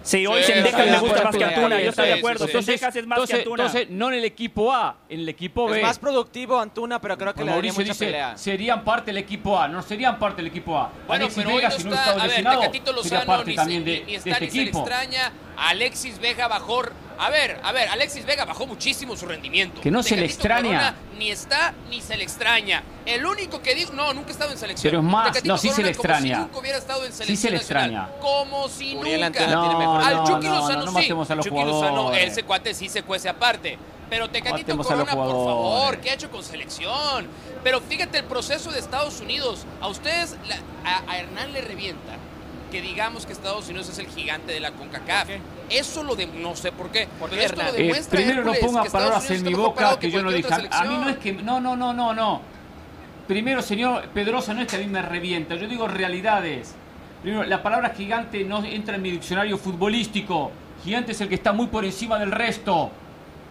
Sí, 0.05 0.25
hoy 0.25 0.41
Sí, 0.45 0.53
Sendejas 0.53 0.87
me 0.87 0.93
de 0.93 0.99
gusta 1.01 1.25
más 1.25 1.37
que 1.37 1.45
Antuna, 1.45 1.81
yo 1.81 1.91
estoy 1.91 2.05
sí, 2.05 2.13
de 2.13 2.19
acuerdo. 2.19 2.47
sí. 2.47 2.53
Sendejas 2.53 2.95
es 2.95 3.07
más 3.09 3.17
entonces, 3.17 3.35
que 3.35 3.43
Antuna. 3.43 3.65
entonces, 3.65 3.91
no 3.91 4.09
en 4.09 4.15
el 4.15 4.25
equipo 4.25 4.73
A, 4.73 4.95
en 5.09 5.19
el 5.21 5.29
equipo 5.29 5.67
B. 5.67 5.79
Es 5.79 5.83
más 5.83 5.99
productivo 5.99 6.61
Antuna, 6.61 7.01
pero 7.01 7.19
creo 7.19 7.33
que 7.35 7.39
Pues 7.39 7.47
le 7.47 7.51
daría 7.53 7.73
Mauricio 7.73 7.83
mucha 7.83 7.93
dice, 7.93 8.05
pelea. 8.05 8.39
serían 8.39 8.85
parte 8.85 9.07
del 9.07 9.17
equipo 9.19 9.59
A, 9.61 9.67
no 9.67 9.83
serían 9.83 10.17
parte 10.21 10.37
del 10.37 10.47
equipo 10.47 10.79
A. 10.79 10.93
Bueno, 11.09 11.25
Alexis 11.25 11.37
pero 11.43 11.49
hoy 11.51 11.57
Vega, 11.57 11.69
no 11.71 11.75
si 11.77 11.85
no 11.89 11.95
está, 11.95 12.11
a 12.13 12.27
ver, 12.29 12.37
Tecatito 12.37 13.03
sería 13.03 13.19
Lozano 13.19 13.27
parte 13.27 13.51
ni, 13.51 13.57
también 13.57 13.85
de, 13.85 14.05
ni- 14.07 14.15
está 14.15 14.31
este 14.31 14.45
ni 14.45 14.51
se 14.53 14.57
le 14.59 14.63
extraña. 14.71 15.33
Alexis 15.57 16.21
Vega 16.21 16.47
bajó. 16.47 16.83
A 17.19 17.31
ver, 17.31 17.59
a 17.63 17.73
ver, 17.73 17.89
Alexis 17.89 18.27
Vega 18.27 18.45
bajó 18.45 18.67
muchísimo 18.67 19.17
su 19.17 19.27
rendimiento. 19.27 19.81
Que 19.81 19.91
no 19.91 20.03
se 20.03 20.17
le 20.17 20.27
extraña. 20.27 20.63
Corona 20.63 20.95
ni 21.19 21.31
está 21.31 21.73
ni 21.89 22.01
se 22.03 22.17
le 22.17 22.25
extraña. 22.25 22.83
El 23.07 23.25
único 23.25 23.63
que 23.63 23.75
dijo, 23.75 23.93
no, 23.95 24.13
nunca 24.13 24.29
ha 24.29 24.33
estado 24.33 24.53
en 24.53 24.59
selección. 24.59 24.91
Pero 24.91 24.99
es 25.01 25.05
más, 25.11 25.27
Tecatito 25.33 25.55
no, 25.55 25.59
sí 25.59 25.71
se 25.71 25.83
le 25.83 25.95
Corona 25.95 25.97
como 25.97 26.19
si 26.19 26.27
extraña. 26.27 26.39
nunca 26.47 26.59
hubiera 26.59 26.79
estado 26.79 27.05
en 27.07 27.13
Sí 27.13 27.19
selección 27.19 27.37
se 27.39 27.51
le 27.51 27.57
nacional. 27.59 27.85
extraña. 28.07 28.21
Como 28.21 28.69
si 28.69 28.95
nunca. 28.95 29.05
Tiene 29.07 29.31
No, 29.53 29.79
mejor- 29.79 30.03
Al 30.03 30.15
no, 30.17 30.27
Chucky 30.27 30.47
no, 30.47 30.55
Lozano 30.57 30.85
no 30.85 30.91
sí. 30.91 31.11
a 31.33 31.35
los 31.35 31.47
Chucky 31.47 31.65
Lozano, 31.65 31.91
jugadores. 32.03 32.33
ese 32.33 32.43
cuate 32.43 32.75
sí 32.75 32.89
se 32.89 33.03
cuece 33.03 33.29
aparte. 33.29 33.79
Pero 34.11 34.31
Tecatito 34.31 34.59
Matemos 34.77 34.91
a 34.91 34.95
los 34.97 35.09
Corona, 35.09 35.25
por 35.25 35.45
favor. 35.47 35.99
¿qué 35.99 36.11
ha 36.11 36.15
hecho 36.15 36.31
con 36.31 36.45
selección? 36.45 37.27
Pero 37.65 37.81
fíjate 37.81 38.19
el 38.19 38.25
proceso 38.25 38.71
de 38.71 38.79
Estados 38.79 39.21
Unidos. 39.21 39.65
A 39.81 39.89
ustedes, 39.89 40.37
la- 40.47 40.61
a, 40.89 41.11
a 41.11 41.19
Hernán 41.19 41.53
le 41.53 41.61
revienta 41.63 42.13
que 42.71 42.83
digamos 42.83 43.27
que 43.27 43.33
Estados 43.33 43.69
Unidos 43.69 43.89
es 43.89 43.99
el 43.99 44.07
gigante 44.07 44.53
de 44.53 44.61
la 44.61 44.73
CONCACAF. 44.73 45.29
Eso 45.71 46.03
lo 46.03 46.15
de... 46.15 46.27
No 46.27 46.55
sé 46.57 46.73
por 46.73 46.91
qué. 46.91 47.09
¿Por 47.19 47.31
pero 47.31 47.41
qué, 47.41 47.47
esto 47.47 47.63
lo? 47.63 47.69
Eh, 47.69 47.73
demuestra 47.83 48.19
primero 48.19 48.45
no 48.45 48.53
ponga 48.55 48.85
palabras 48.85 49.31
en 49.31 49.43
mi 49.45 49.55
boca 49.55 49.99
que 49.99 50.11
yo 50.11 50.23
no 50.23 50.31
dije. 50.31 50.49
A 50.71 50.85
mí 50.85 50.99
no 50.99 51.09
es 51.09 51.19
que. 51.19 51.33
No, 51.33 51.61
no, 51.61 51.77
no, 51.77 51.93
no, 51.93 52.15
no. 52.15 52.41
Primero, 53.27 53.63
señor 53.63 54.09
Pedrosa, 54.09 54.55
no 54.55 54.63
es 54.63 54.69
que 54.69 54.77
a 54.77 54.79
mí 54.79 54.87
me 54.87 55.03
revienta. 55.03 55.57
Yo 55.57 55.67
digo 55.67 55.89
realidades. 55.89 56.75
Primero, 57.23 57.45
la 57.45 57.63
palabra 57.63 57.91
gigante 57.91 58.45
no 58.45 58.65
entra 58.65 58.97
en 58.97 59.03
mi 59.03 59.11
diccionario 59.11 59.59
futbolístico. 59.59 60.53
Gigante 60.85 61.13
es 61.13 61.21
el 61.21 61.29
que 61.29 61.35
está 61.35 61.53
muy 61.53 61.67
por 61.67 61.85
encima 61.85 62.19
del 62.19 62.31
resto. 62.31 62.91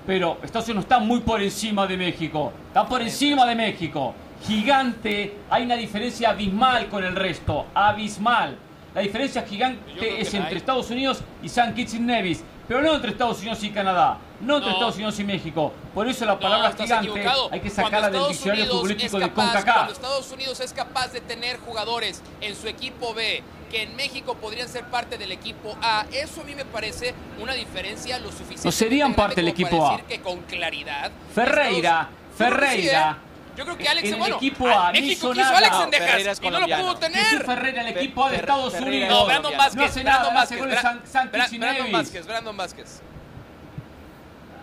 Pero 0.05 0.37
Estados 0.43 0.67
Unidos 0.67 0.85
está 0.85 0.99
muy 0.99 1.21
por 1.21 1.41
encima 1.41 1.87
de 1.87 1.97
México. 1.97 2.53
Está 2.67 2.85
por 2.87 3.01
encima 3.01 3.45
de 3.45 3.55
México. 3.55 4.13
Gigante, 4.45 5.37
hay 5.49 5.63
una 5.63 5.75
diferencia 5.75 6.29
abismal 6.29 6.87
con 6.87 7.03
el 7.03 7.15
resto. 7.15 7.65
Abismal. 7.73 8.57
La 8.95 9.01
diferencia 9.01 9.43
gigante 9.43 10.21
es 10.21 10.33
entre. 10.33 10.57
Estados 10.57 10.89
Unidos 10.89 11.19
y 11.43 11.49
San 11.49 11.75
Kitts 11.75 11.93
y 11.95 11.99
Nevis. 11.99 12.43
Pero 12.67 12.81
no 12.81 12.95
entre 12.95 13.11
Estados 13.11 13.39
Unidos 13.41 13.61
y 13.63 13.69
Canadá. 13.69 14.17
No 14.41 14.55
entre 14.55 14.69
No. 14.71 14.75
Estados 14.77 14.95
Unidos 14.95 15.19
y 15.19 15.23
México. 15.23 15.71
Por 15.93 16.07
eso 16.07 16.25
la 16.25 16.33
No, 16.33 16.39
palabra 16.39 16.69
estás 16.69 16.85
gigante 16.87 17.09
equivocado. 17.11 17.49
hay 17.51 17.59
que 17.59 17.69
sacarla 17.69 18.09
del 18.09 18.27
diccionario 18.29 18.63
Unidos 18.63 18.79
futbolístico 18.81 19.19
de 19.19 19.31
CONCACAF. 19.31 19.75
Cuando 19.75 19.93
Estados 19.93 20.31
Unidos 20.31 20.59
es 20.61 20.73
capaz 20.73 21.09
de 21.13 21.21
tener 21.21 21.59
jugadores 21.59 22.23
en 22.41 22.55
su 22.55 22.67
equipo 22.67 23.13
B 23.13 23.43
que 23.69 23.83
en 23.83 23.95
México 23.95 24.35
podrían 24.35 24.67
ser 24.69 24.85
parte 24.85 25.17
del 25.19 25.31
equipo 25.31 25.77
A, 25.81 26.05
eso 26.11 26.41
a 26.41 26.43
mí 26.45 26.55
me 26.55 26.65
parece 26.65 27.13
una 27.39 27.53
diferencia 27.53 28.17
lo 28.19 28.31
suficiente. 28.31 28.65
No 28.65 28.71
serían 28.71 29.13
parte 29.13 29.35
del 29.35 29.49
equipo 29.49 29.85
A. 29.87 29.91
Decir 29.97 30.05
que 30.05 30.21
con 30.21 30.39
claridad. 30.43 31.11
Ferreira, 31.35 32.09
Estados- 32.09 32.37
Ferreira. 32.37 33.17
Yo 33.55 33.63
creo 33.63 33.77
que 33.77 33.87
Alex, 33.87 34.07
En 34.07 34.13
el 34.15 34.19
bueno, 34.19 34.35
equipo 34.35 34.67
a- 34.67 34.91
México 34.91 35.29
quiso 35.31 35.33
nada. 35.35 35.55
a 35.55 35.57
Alex 35.83 36.27
es 36.27 36.41
y 36.43 36.49
no 36.49 36.59
lo 36.59 36.67
pudo 36.67 36.95
tener. 36.97 37.23
Jesús 37.25 37.45
Ferreira, 37.45 37.81
el 37.81 37.97
equipo 37.97 38.29
de 38.29 38.35
Estados 38.35 38.73
Ferreira 38.73 39.05
Unidos. 39.07 39.19
No, 39.19 39.25
Brandon. 39.25 39.57
Vázquez, 39.57 39.75
No 39.77 39.83
hace 39.85 40.03
Brandon 40.03 40.23
nada, 40.23 40.33
Vázquez, 40.41 40.59
goles 40.59 40.75
Bra- 40.75 40.81
San- 40.81 41.01
San 41.07 41.31
Bra- 41.31 41.39
Kitts 41.43 41.53
y 41.53 41.57
Brandon. 41.59 41.91
Vázquez, 41.91 42.27
Brandon 42.27 42.57
Vázquez. 42.57 43.01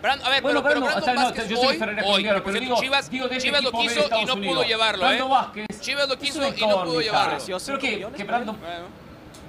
Brand- 0.03 0.22
a 0.24 0.30
ver, 0.30 0.43
Bueno, 0.43 0.62
pero, 0.62 0.74
pero 0.74 0.86
Brandon- 0.86 1.05
Brandon 1.05 1.14
no, 1.14 1.30
Vázquez 1.30 1.59
hoy, 1.59 1.76
Ferreira 1.78 2.03
hoy, 2.05 2.24
por 2.24 2.43
pero 2.43 2.61
digo- 2.61 2.80
Chivas, 2.80 3.09
digo 3.11 3.28
de 3.28 3.36
este 3.36 3.49
Chivas 3.49 3.62
lo 3.62 3.72
quiso 3.72 4.09
y 4.20 4.24
no 4.24 4.36
pudo 4.36 4.62
llevarlo, 4.64 5.05
¿eh? 5.05 5.09
Brandon 5.09 5.30
Vázquez 5.30 5.80
Chivas 5.80 6.09
lo 6.09 6.18
quiso 6.18 6.38
y 6.49 6.61
no 6.66 6.84
pudo 6.84 7.01
llevarlo. 7.01 7.38
Pero 7.47 7.61
cinco 7.61 7.78
que. 8.16 8.24
Brandon. 8.24 8.59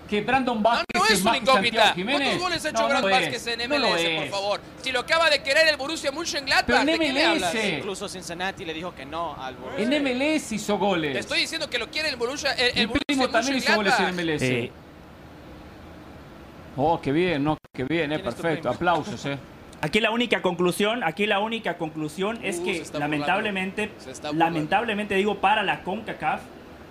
Que 0.10 0.22
Brandon 0.22 0.58
No, 0.58 0.64
Vázquez 0.64 0.86
no 0.96 1.06
es 1.06 1.24
más 1.24 1.32
una 1.34 1.38
incógnita. 1.38 1.94
¿Cuántos 1.96 2.40
goles 2.40 2.66
ha 2.66 2.70
hecho 2.70 2.78
No, 2.78 2.84
no 2.84 2.90
Brandon 2.90 3.10
lo 3.12 3.16
Vázquez 3.18 3.48
en 3.48 3.62
es, 3.62 3.70
no 3.70 3.76
MLS, 3.80 3.92
por 3.92 4.24
es. 4.26 4.30
favor? 4.32 4.62
Si 4.82 4.92
lo 4.92 5.00
acaba 5.00 5.30
de 5.30 5.42
querer 5.44 5.68
el 5.68 5.78
Borussia 5.78 6.12
Mönchengladbach, 6.12 6.84
¿de 6.86 7.00
qué 7.00 7.24
hablas? 7.26 7.56
Incluso 7.56 8.08
Cincinnati 8.10 8.66
le 8.66 8.74
dijo 8.74 8.94
que 8.94 9.06
no 9.06 9.36
al 9.42 9.56
Borussia. 9.56 9.84
En 9.84 10.04
MLS 10.04 10.52
hizo 10.52 10.78
goles. 10.78 11.14
Te 11.14 11.20
estoy 11.20 11.40
diciendo 11.40 11.70
que 11.70 11.80
lo 11.80 11.90
quiere 11.90 12.10
el 12.10 12.16
Borussia, 12.16 12.52
el, 12.54 12.78
el 12.78 12.88
Borussia 12.88 13.06
primo 13.08 13.30
también 13.30 13.58
hizo 13.58 13.76
goles 13.76 13.94
en. 14.00 14.16
MLS. 14.16 14.42
Eh, 14.42 14.72
Oh, 16.76 17.00
qué 17.00 17.12
bien, 17.12 17.44
no, 17.44 17.56
qué 17.72 17.84
bien, 17.84 18.12
eh, 18.12 18.16
¿Quién 18.16 18.28
es 18.28 18.34
perfecto. 18.36 18.70
Aplausos, 18.70 19.24
eh. 19.28 19.38
Aquí 19.82 20.00
la 20.00 20.12
única 20.12 20.42
conclusión, 20.42 21.04
aquí 21.04 21.28
la 21.28 21.40
única 21.40 21.78
conclusión 21.78 22.40
es 22.44 22.58
Uh, 22.58 22.64
que 22.66 22.84
lamentablemente, 22.98 23.92
lamentablemente 24.34 25.14
digo 25.16 25.40
para 25.40 25.62
la 25.62 25.84
CONCACAF, 25.84 26.42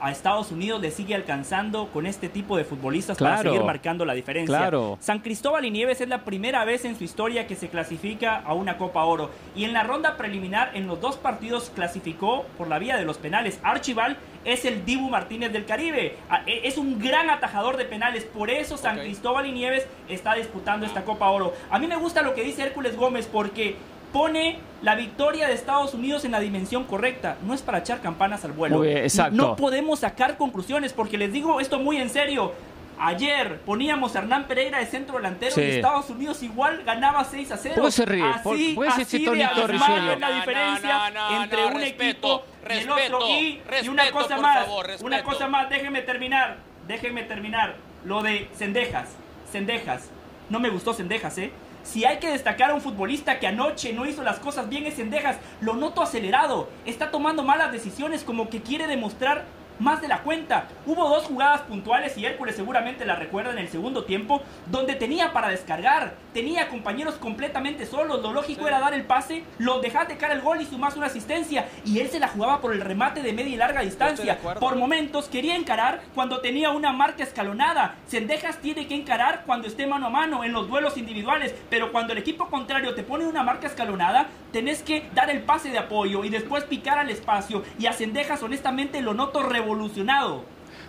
a 0.03 0.11
Estados 0.11 0.51
Unidos 0.51 0.81
le 0.81 0.91
sigue 0.91 1.15
alcanzando 1.15 1.87
con 1.93 2.07
este 2.07 2.29
tipo 2.29 2.57
de 2.57 2.65
futbolistas 2.65 3.17
para 3.17 3.39
seguir 3.39 3.63
marcando 3.63 4.05
la 4.05 4.15
diferencia. 4.15 4.59
Claro. 4.59 4.99
San 5.01 5.21
Cristóbal 5.21 5.65
y 5.65 5.71
Nieves 5.71 6.01
es 6.01 6.09
la 6.09 6.25
primera 6.25 6.65
vez 6.65 6.85
en 6.85 6.97
su 6.99 7.05
historia 7.05 7.47
que 7.47 7.55
se 7.55 7.69
clasifica 7.69 8.37
a 8.45 8.53
una 8.53 8.77
Copa 8.79 9.05
Oro. 9.05 9.31
Y 9.55 9.65
en 9.65 9.73
la 9.73 9.85
ronda 9.85 10.17
preliminar, 10.17 10.73
en 10.75 10.89
los 10.89 11.01
dos 11.01 11.17
partidos, 11.17 11.71
clasificó 11.75 12.45
por 12.59 12.67
la 12.67 12.79
vía 12.81 12.97
de 12.97 13.05
los 13.05 13.19
penales. 13.19 13.61
Archival 13.63 14.17
es 14.45 14.65
el 14.65 14.85
Dibu 14.85 15.09
Martínez 15.09 15.53
del 15.53 15.65
Caribe. 15.67 16.17
Ah, 16.29 16.43
e- 16.47 16.67
Es 16.67 16.79
un 16.79 16.99
gran 16.99 17.31
atajador 17.31 17.77
de 17.77 17.85
penales. 17.85 18.25
Por 18.25 18.51
eso 18.51 18.77
San. 18.77 18.99
Cristóbal 18.99 19.47
y 19.47 19.53
Nieves 19.53 19.87
está 20.09 20.35
disputando 20.35 20.85
esta 20.85 21.05
Copa 21.05 21.29
Oro. 21.31 21.53
A 21.71 21.79
mí 21.79 21.87
me 21.87 21.97
gusta 21.97 22.23
lo 22.23 22.35
que 22.35 22.43
dice 22.43 22.63
Hércules 22.65 22.97
Gómez 22.97 23.29
porque 23.33 23.77
pone 24.13 24.59
la 24.83 24.95
victoria 24.95 25.47
de 25.49 25.55
Estados 25.55 25.95
Unidos 25.95 26.25
en 26.25 26.33
la 26.33 26.41
dimensión 26.41 26.85
correcta. 26.85 27.37
No 27.45 27.55
es 27.55 27.63
para 27.63 27.79
echar 27.79 28.01
campanas 28.01 28.45
al 28.45 28.53
vuelo. 28.53 28.79
Muy 28.79 28.89
bien, 28.89 28.99
exacto. 28.99 29.35
No 29.35 29.57
podemos 29.57 30.01
sacar 30.01 30.37
conclusiones 30.37 30.93
porque 30.93 31.17
les 31.19 31.33
digo 31.33 31.61
esto 31.61 31.79
muy 31.79 31.97
en 31.99 32.11
serio. 32.11 32.53
Ayer 32.99 33.59
poníamos 33.61 34.15
a 34.15 34.21
Hernán 34.21 34.45
Pereira 34.47 34.79
de 34.79 34.87
centro 34.87 35.17
delantero 35.17 35.53
Sí. 35.55 35.61
y 35.61 35.65
Estados 35.65 36.09
Unidos 36.11 36.41
igual 36.43 36.85
ganaba 36.85 37.25
6 37.25 37.51
a 37.51 37.57
0. 37.57 37.75
¿Por 37.77 37.85
qué 37.87 37.91
se 37.91 38.05
ríe? 38.05 38.25
¿Por- 38.45 38.55
Así, 38.55 38.79
ese 38.87 39.03
así 39.03 39.25
de 39.25 39.45
abismal 39.45 40.09
es 40.13 40.21
la 40.21 40.29
No, 40.29 40.29
no, 40.29 40.35
diferencia 40.37 41.11
no, 41.11 41.31
no, 41.31 41.43
entre 41.43 41.61
no, 41.63 41.67
un 41.69 41.75
respeto, 41.75 42.35
equipo 42.35 42.45
y 42.63 42.73
el 42.73 42.87
respeto, 42.87 43.17
otro. 43.17 43.29
Y, 43.29 43.61
y 43.83 43.89
una 43.89 44.03
respeto, 44.05 44.23
cosa 44.23 44.37
más, 44.41 44.59
favor, 44.67 44.85
una 44.85 45.17
respeto. 45.17 45.25
cosa 45.25 45.49
más, 45.49 45.69
déjenme 45.71 46.03
terminar, 46.03 46.59
déjenme 46.87 47.23
terminar. 47.25 47.77
Lo 48.05 48.23
de 48.23 48.49
Cendejas, 48.57 49.09
Cendejas. 49.51 50.09
No 50.49 50.61
me 50.61 50.69
gustó 50.69 50.93
Cendejas, 50.93 51.37
¿eh? 51.39 51.51
Si 51.83 52.05
hay 52.05 52.19
que 52.19 52.31
destacar 52.31 52.71
a 52.71 52.75
un 52.75 52.81
futbolista 52.81 53.39
que 53.39 53.47
anoche 53.47 53.93
no 53.93 54.07
hizo 54.07 54.23
las 54.23 54.39
cosas 54.39 54.69
bien 54.69 54.87
es 54.87 54.97
Cendejas, 54.97 55.39
lo 55.61 55.75
noto 55.75 56.03
acelerado, 56.03 56.69
está 56.87 57.11
tomando 57.11 57.43
malas 57.43 57.73
decisiones 57.73 58.25
como 58.25 58.49
que 58.49 58.63
quiere 58.63 58.87
demostrar 58.87 59.45
más 59.83 60.01
de 60.01 60.09
la 60.09 60.23
cuenta. 60.23 60.69
Hubo 60.87 61.09
dos 61.09 61.25
jugadas 61.25 61.63
puntuales 61.63 62.17
y 62.17 62.25
Hércules 62.25 62.57
seguramente 62.57 63.05
la 63.05 63.17
recuerda 63.17 63.51
en 63.51 63.59
el 63.59 63.69
segundo 63.69 64.05
tiempo, 64.05 64.43
donde 64.67 64.95
tenía 64.95 65.33
para 65.33 65.49
descargar, 65.49 66.15
tenía 66.33 66.69
compañeros 66.69 67.17
completamente 67.17 67.85
solos, 67.85 68.23
lo 68.23 68.33
lógico 68.33 68.69
era 68.69 68.81
dar 68.81 68.95
el 68.95 69.05
pase, 69.05 69.45
lo 69.59 69.81
dejaste 69.81 70.17
caer 70.17 70.33
el 70.33 70.41
gol 70.41 70.61
y 70.61 70.67
sumás 70.67 70.97
una 70.97 71.07
asistencia, 71.07 71.69
y 71.85 71.99
él 71.99 72.09
se 72.09 72.21
la 72.21 72.29
jugaba 72.29 72.61
por 72.61 72.73
el 72.73 72.81
remate 72.81 73.23
de 73.23 73.33
media 73.33 73.55
y 73.55 73.57
larga 73.57 73.81
distancia. 73.81 74.39
Por 74.39 74.77
momentos 74.77 75.29
quería 75.29 75.57
encarar 75.57 76.01
cuando 76.15 76.41
tenía 76.41 76.71
una 76.71 76.93
marca 76.93 77.23
escalonada. 77.23 77.97
Sendejas 78.07 78.59
tiene 78.59 78.87
que 78.87 78.95
encarar 78.95 79.43
cuando 79.45 79.67
esté 79.67 79.87
mano 79.87 80.07
a 80.07 80.11
mano 80.11 80.45
en 80.45 80.53
los 80.53 80.69
duelos 80.69 80.97
individuales, 80.97 81.55
pero 81.69 81.91
cuando 81.91 82.13
el 82.13 82.19
equipo 82.19 82.49
contrario 82.49 82.95
te 82.95 83.03
pone 83.03 83.27
una 83.27 83.43
marca 83.43 83.67
escalonada, 83.67 84.29
tenés 84.53 84.83
que 84.83 85.09
dar 85.15 85.31
el 85.31 85.43
pase 85.43 85.71
de 85.71 85.79
apoyo 85.79 86.25
y 86.25 86.29
después 86.29 86.65
picar 86.65 86.99
al 86.99 87.11
espacio. 87.11 87.63
Y 87.79 87.87
a 87.87 87.93
Sendejas 87.93 88.43
honestamente 88.43 89.01
lo 89.01 89.15
noto 89.15 89.43
revolucionado. 89.75 90.45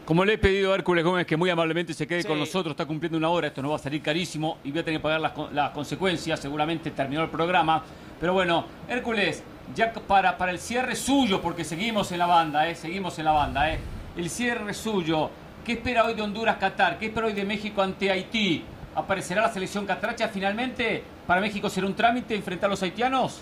Como 0.06 0.26
le 0.26 0.34
he 0.34 0.38
pedido 0.38 0.74
a 0.74 0.76
Hércules 0.76 1.04
Gómez 1.04 1.26
que 1.26 1.38
muy 1.38 1.50
amablemente 1.50 1.94
se 1.94 2.06
quede 2.06 2.24
Sí. 2.24 2.28
con 2.28 2.38
nosotros, 2.38 2.72
está 2.72 2.86
cumpliendo 2.86 3.18
una 3.18 3.30
hora, 3.30 3.48
esto 3.48 3.62
nos 3.62 3.72
va 3.72 3.76
a 3.78 3.80
salir 3.80 4.02
carísimo 4.02 4.58
y 4.64 4.72
voy 4.72 4.80
a 4.82 4.86
tener 4.86 5.00
que 5.00 5.04
pagar 5.04 5.22
las, 5.22 5.32
con- 5.32 5.56
las 5.56 5.72
consecuencias, 5.72 6.40
seguramente 6.40 6.92
terminó 6.92 7.24
el 7.24 7.30
programa. 7.30 7.84
Pero 8.20 8.34
bueno, 8.34 8.66
Hércules, 8.90 9.44
ya 9.74 9.94
para, 9.94 10.38
para 10.38 10.52
el 10.52 10.60
cierre 10.60 10.96
suyo, 10.96 11.42
porque 11.42 11.64
seguimos 11.64 12.12
en 12.12 12.20
la 12.20 12.26
banda, 12.26 12.68
¿eh? 12.68 12.76
seguimos 12.76 13.18
en 13.20 13.26
la 13.26 13.32
banda, 13.32 13.72
¿eh? 13.72 13.80
el 14.18 14.30
cierre 14.30 14.74
suyo, 14.74 15.30
¿qué 15.66 15.74
espera 15.74 16.04
hoy 16.04 16.14
de 16.16 16.22
Honduras-Qatar? 16.22 17.00
¿Qué 17.00 17.06
espera 17.08 17.28
hoy 17.28 17.34
de 17.34 17.46
México 17.46 17.82
ante 17.82 18.12
Haití? 18.12 18.64
¿Aparecerá 18.96 19.42
la 19.44 19.54
selección 19.54 19.86
catracha 19.86 20.28
finalmente? 20.28 21.02
¿Para 21.26 21.40
México 21.40 21.70
será 21.70 21.88
un 21.88 21.96
trámite 21.96 22.36
enfrentar 22.36 22.68
a 22.68 22.72
los 22.72 22.84
haitianos? 22.84 23.42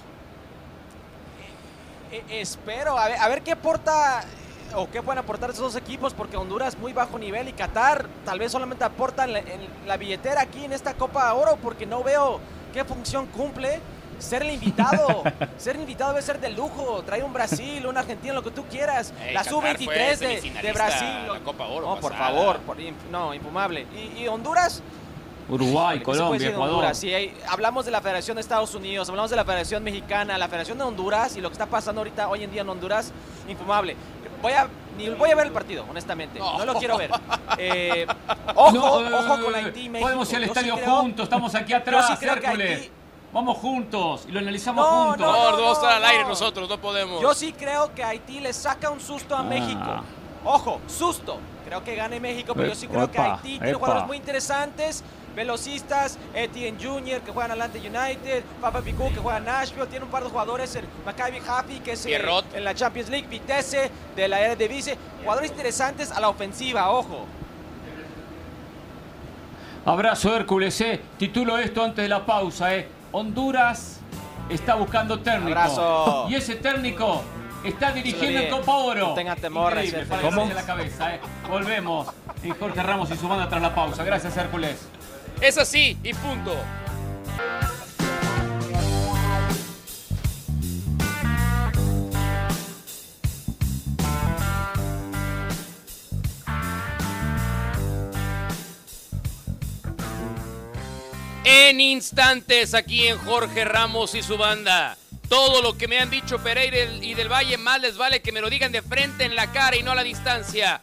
Eh, 2.11 2.23
espero, 2.41 2.97
a 2.97 3.07
ver, 3.07 3.17
a 3.19 3.27
ver 3.29 3.41
qué 3.41 3.51
aporta 3.53 4.21
eh, 4.21 4.25
o 4.75 4.89
qué 4.89 5.01
pueden 5.01 5.19
aportar 5.19 5.49
esos 5.49 5.73
dos 5.73 5.75
equipos, 5.75 6.13
porque 6.13 6.37
Honduras 6.37 6.77
muy 6.77 6.93
bajo 6.93 7.17
nivel 7.19 7.47
y 7.47 7.53
Qatar 7.53 8.05
tal 8.25 8.39
vez 8.39 8.51
solamente 8.51 8.83
aportan 8.83 9.33
la, 9.33 9.39
en 9.39 9.61
la 9.85 9.97
billetera 9.97 10.41
aquí 10.41 10.65
en 10.65 10.73
esta 10.73 10.93
Copa 10.93 11.33
Oro, 11.33 11.57
porque 11.61 11.85
no 11.85 12.03
veo 12.03 12.39
qué 12.73 12.83
función 12.85 13.25
cumple 13.27 13.79
ser 14.19 14.43
el 14.43 14.51
invitado. 14.51 15.23
ser 15.57 15.75
el 15.75 15.81
invitado 15.81 16.11
debe 16.11 16.21
ser 16.21 16.39
de 16.39 16.49
lujo. 16.51 17.01
Trae 17.05 17.23
un 17.23 17.33
Brasil, 17.33 17.85
un 17.87 17.97
Argentina, 17.97 18.33
lo 18.33 18.43
que 18.43 18.51
tú 18.51 18.63
quieras. 18.65 19.13
La 19.33 19.43
Qatar 19.43 19.53
fue 19.61 19.73
sub-23 19.73 20.17
de, 20.17 20.41
de 20.61 20.73
Brasil. 20.73 21.07
la 21.33 21.39
Copa 21.39 21.65
Oro 21.65 21.87
No, 21.95 21.99
por 21.99 22.13
favor. 22.15 22.59
por- 22.59 22.77
no, 23.11 23.33
infumable. 23.33 23.87
¿Y, 23.95 24.23
y 24.23 24.27
Honduras? 24.27 24.81
Uruguay, 25.49 25.97
¿Qué 25.97 25.99
se 25.99 26.05
puede 26.05 26.19
Colombia, 26.19 26.49
Ecuador. 26.49 26.69
Honduras? 26.75 26.97
Sí, 26.97 27.13
hay- 27.13 27.33
hablamos 27.49 27.83
de 27.83 27.91
la 27.91 27.99
Federación 27.99 28.35
de 28.35 28.41
Estados 28.41 28.73
Unidos, 28.73 29.09
hablamos 29.09 29.31
de 29.31 29.35
la 29.35 29.43
Federación 29.43 29.83
Mexicana, 29.83 30.37
la 30.37 30.47
Federación 30.47 30.77
de 30.77 30.83
Honduras 30.85 31.35
y 31.35 31.41
lo 31.41 31.49
que 31.49 31.53
está 31.53 31.65
pasando 31.65 31.99
ahorita, 32.01 32.29
hoy 32.29 32.43
en 32.43 32.51
día 32.51 32.61
en 32.61 32.69
Honduras, 32.69 33.11
infumable. 33.49 33.97
Voy 34.41 34.53
a, 34.53 34.67
ni 34.97 35.09
voy 35.09 35.29
a 35.31 35.35
ver 35.35 35.47
el 35.47 35.51
partido, 35.53 35.85
honestamente. 35.89 36.39
No, 36.39 36.57
No. 36.59 36.65
lo 36.65 36.73
quiero 36.75 36.97
ver. 36.97 37.11
Eh, 37.57 38.07
ojo, 38.55 38.71
No, 38.71 39.17
ojo 39.17 39.43
con 39.43 39.55
Haití 39.55 39.81
y 39.81 39.89
México. 39.89 40.07
Podemos 40.07 40.29
ir 40.31 40.35
al 40.37 40.43
sí 40.43 40.47
estadio 40.49 40.75
creo- 40.75 40.89
juntos, 41.01 41.23
estamos 41.25 41.53
aquí 41.55 41.73
atrás, 41.73 42.07
sí 42.07 42.13
creo 42.17 42.35
que 42.39 42.45
Hércules. 42.47 42.79
Haití- 42.81 42.91
Vamos 43.33 43.57
juntos 43.59 44.25
y 44.27 44.31
lo 44.33 44.39
analizamos 44.39 44.85
No, 44.85 45.05
juntos. 45.09 45.25
No, 45.27 45.51
no, 45.51 45.57
no, 45.57 45.71
estar 45.71 45.93
al 45.93 46.01
no. 46.01 46.07
aire 46.09 46.23
nosotros, 46.25 46.67
no 46.67 46.77
podemos. 46.79 47.21
Yo 47.21 47.33
sí 47.33 47.53
creo 47.53 47.93
que 47.95 48.03
Haití 48.03 48.39
le 48.41 48.51
saca 48.51 48.89
un 48.89 48.99
susto 48.99 49.35
a 49.35 49.39
Ah. 49.39 49.43
México. 49.43 50.03
Ojo, 50.43 50.81
susto. 50.87 51.39
Creo 51.65 51.83
que 51.83 51.95
gane 51.95 52.19
México, 52.19 52.53
pero 52.55 52.69
yo 52.69 52.75
sí 52.75 52.87
creo 52.87 53.09
que 53.09 53.17
Epa, 53.17 53.35
Haití 53.35 53.59
tiene 53.59 53.73
jugadores 53.73 54.07
muy 54.07 54.17
interesantes. 54.17 55.03
Velocistas, 55.35 56.17
Etienne 56.33 56.77
Jr., 56.81 57.21
que 57.21 57.31
juega 57.31 57.45
en 57.45 57.51
Atlanta 57.61 57.77
United, 57.77 58.43
Papa 58.59 58.81
Picou, 58.81 59.13
que 59.13 59.19
juega 59.19 59.37
en 59.37 59.45
Nashville, 59.45 59.87
tiene 59.87 60.03
un 60.03 60.11
par 60.11 60.23
de 60.23 60.29
jugadores 60.29 60.75
en 60.75 60.85
Maccabi 61.05 61.39
Happy, 61.47 61.79
que 61.79 61.93
es 61.93 62.05
eh, 62.05 62.09
Pierrot. 62.09 62.53
en 62.53 62.65
la 62.65 62.75
Champions 62.75 63.09
League, 63.09 63.27
Vitesse, 63.29 63.89
de 64.13 64.27
la 64.27 64.41
Eredivisie. 64.41 64.97
Jugadores 65.21 65.51
interesantes 65.51 66.11
a 66.11 66.19
la 66.19 66.27
ofensiva, 66.27 66.91
ojo. 66.91 67.25
Abrazo 69.85 70.35
Hércules, 70.35 70.81
eh. 70.81 70.99
Titulo 71.17 71.57
esto 71.57 71.83
antes 71.83 72.03
de 72.03 72.09
la 72.09 72.25
pausa, 72.25 72.75
eh. 72.75 72.89
Honduras 73.13 73.99
está 74.49 74.75
buscando 74.75 75.19
técnico. 75.19 75.57
Abrazo. 75.57 76.25
Y 76.29 76.35
ese 76.35 76.55
técnico 76.55 77.21
está 77.63 77.91
dirigiendo 77.91 78.39
en 78.39 78.49
Copa 78.49 78.75
Oro. 78.77 79.07
No 79.09 79.13
tenga 79.13 79.35
temor, 79.35 79.73
Increíble, 79.73 80.05
para 80.05 80.27
agarrarse 80.27 80.53
la 80.53 80.65
cabeza, 80.65 81.15
eh. 81.15 81.19
Volvemos. 81.47 82.07
Y 82.43 82.49
Jorge 82.49 82.81
Ramos 82.81 83.11
y 83.11 83.17
su 83.17 83.27
banda 83.27 83.47
tras 83.49 83.61
la 83.61 83.75
pausa. 83.75 84.03
Gracias, 84.03 84.35
Hércules. 84.37 84.77
Es 85.41 85.57
así 85.57 85.97
y 86.03 86.13
punto. 86.13 86.55
En 101.43 101.81
instantes 101.81 102.73
aquí 102.73 103.07
en 103.07 103.17
Jorge 103.17 103.65
Ramos 103.65 104.13
y 104.15 104.21
su 104.21 104.37
banda. 104.37 104.97
Todo 105.31 105.61
lo 105.61 105.77
que 105.77 105.87
me 105.87 105.97
han 105.97 106.09
dicho 106.09 106.39
Pereira 106.39 106.77
y 107.01 107.13
del 107.13 107.31
Valle 107.31 107.57
más 107.57 107.79
les 107.79 107.95
vale 107.95 108.21
que 108.21 108.33
me 108.33 108.41
lo 108.41 108.49
digan 108.49 108.73
de 108.73 108.81
frente 108.81 109.23
en 109.23 109.33
la 109.33 109.49
cara 109.53 109.77
y 109.77 109.81
no 109.81 109.91
a 109.91 109.95
la 109.95 110.03
distancia. 110.03 110.81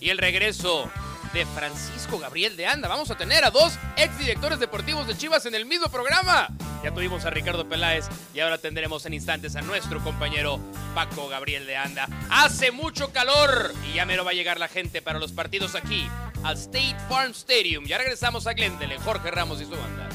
Y 0.00 0.08
el 0.08 0.16
regreso 0.16 0.90
de 1.34 1.44
Francisco 1.44 2.18
Gabriel 2.18 2.56
de 2.56 2.64
Anda. 2.64 2.88
Vamos 2.88 3.10
a 3.10 3.18
tener 3.18 3.44
a 3.44 3.50
dos 3.50 3.74
exdirectores 3.98 4.58
deportivos 4.58 5.06
de 5.06 5.14
Chivas 5.14 5.44
en 5.44 5.54
el 5.54 5.66
mismo 5.66 5.90
programa. 5.90 6.48
Ya 6.82 6.90
tuvimos 6.94 7.26
a 7.26 7.30
Ricardo 7.30 7.68
Peláez 7.68 8.06
y 8.32 8.40
ahora 8.40 8.56
tendremos 8.56 9.04
en 9.04 9.12
instantes 9.12 9.56
a 9.56 9.60
nuestro 9.60 10.02
compañero 10.02 10.58
Paco 10.94 11.28
Gabriel 11.28 11.66
de 11.66 11.76
Anda. 11.76 12.08
Hace 12.30 12.70
mucho 12.70 13.12
calor 13.12 13.74
y 13.90 13.96
ya 13.96 14.06
mero 14.06 14.24
va 14.24 14.30
a 14.30 14.34
llegar 14.34 14.58
la 14.58 14.68
gente 14.68 15.02
para 15.02 15.18
los 15.18 15.32
partidos 15.32 15.74
aquí 15.74 16.08
al 16.44 16.56
State 16.56 16.96
Farm 17.10 17.32
Stadium. 17.32 17.84
Ya 17.84 17.98
regresamos 17.98 18.46
a 18.46 18.54
Glendale, 18.54 18.98
Jorge 19.00 19.30
Ramos 19.30 19.60
y 19.60 19.66
su 19.66 19.72
banda. 19.72 20.08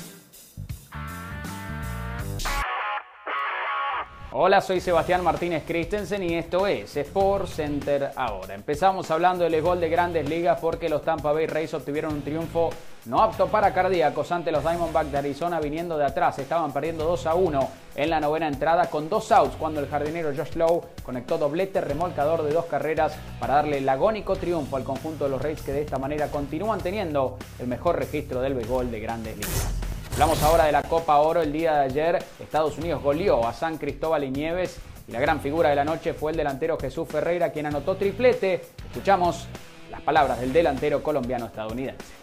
Hola, 4.34 4.60
soy 4.60 4.82
Sebastián 4.82 5.24
Martínez 5.24 5.64
Christensen 5.66 6.22
y 6.22 6.36
esto 6.36 6.68
es 6.68 6.98
Sport 6.98 7.48
Center 7.48 8.12
ahora. 8.18 8.56
Empezamos 8.56 9.10
hablando 9.10 9.46
del 9.46 9.62
gol 9.62 9.80
de 9.80 9.88
grandes 9.88 10.28
ligas 10.28 10.60
porque 10.60 10.90
los 10.90 11.02
Tampa 11.02 11.32
Bay 11.32 11.48
Rays 11.48 11.74
obtuvieron 11.74 12.16
un 12.16 12.22
triunfo 12.22 12.70
no 13.06 13.24
apto 13.24 13.48
para 13.48 13.74
cardíacos 13.74 14.30
ante 14.34 14.52
los 14.52 14.64
Diamondbacks 14.64 15.14
de 15.14 15.18
Arizona 15.20 15.62
viniendo 15.62 15.98
de 15.98 16.04
atrás. 16.04 16.38
Estaban 16.40 16.74
perdiendo 16.74 17.06
2 17.06 17.26
a 17.26 17.36
1 17.36 17.70
en 17.96 18.10
la 18.10 18.20
novena 18.20 18.50
entrada 18.50 18.90
con 18.90 19.08
dos 19.08 19.32
outs 19.32 19.56
cuando 19.56 19.80
el 19.80 19.88
jardinero 19.88 20.34
Josh 20.36 20.56
Lowe 20.56 20.82
conectó 21.04 21.38
doblete 21.38 21.80
remolcador 21.80 22.44
de 22.44 22.52
dos 22.52 22.66
carreras 22.66 23.16
para 23.40 23.56
darle 23.56 23.78
el 23.78 23.88
agónico 23.88 24.36
triunfo 24.36 24.76
al 24.76 24.84
conjunto 24.84 25.24
de 25.24 25.30
los 25.30 25.42
Rays 25.42 25.62
que 25.62 25.72
de 25.72 25.84
esta 25.84 26.00
manera 26.00 26.28
continúan 26.28 26.82
teniendo 26.82 27.38
el 27.60 27.68
mejor 27.68 27.96
registro 27.98 28.42
del 28.42 28.56
béisbol 28.56 28.92
de 28.92 29.00
grandes 29.00 29.38
ligas. 29.38 29.87
Hablamos 30.18 30.42
ahora 30.42 30.66
de 30.66 30.72
la 30.72 30.82
Copa 30.82 31.20
Oro. 31.20 31.44
El 31.44 31.54
día 31.54 31.76
de 31.76 31.82
ayer 31.82 32.24
Estados 32.40 32.76
Unidos 32.80 33.04
goleó 33.04 33.46
a 33.46 33.54
San 33.54 33.78
Cristóbal 33.78 34.24
y 34.24 34.32
Nieves 34.32 34.80
y 35.08 35.12
la 35.12 35.20
gran 35.20 35.40
figura 35.42 35.70
de 35.70 35.76
la 35.76 35.86
noche 35.86 36.16
fue 36.16 36.32
el 36.32 36.38
delantero 36.38 36.76
Jesús 36.80 37.08
Ferreira 37.08 37.52
quien 37.52 37.68
anotó 37.68 37.98
triplete. 37.98 38.64
Escuchamos 38.88 39.48
las 39.92 40.02
palabras 40.02 40.40
del 40.40 40.52
delantero 40.52 41.04
colombiano 41.04 41.46
estadounidense. 41.46 42.17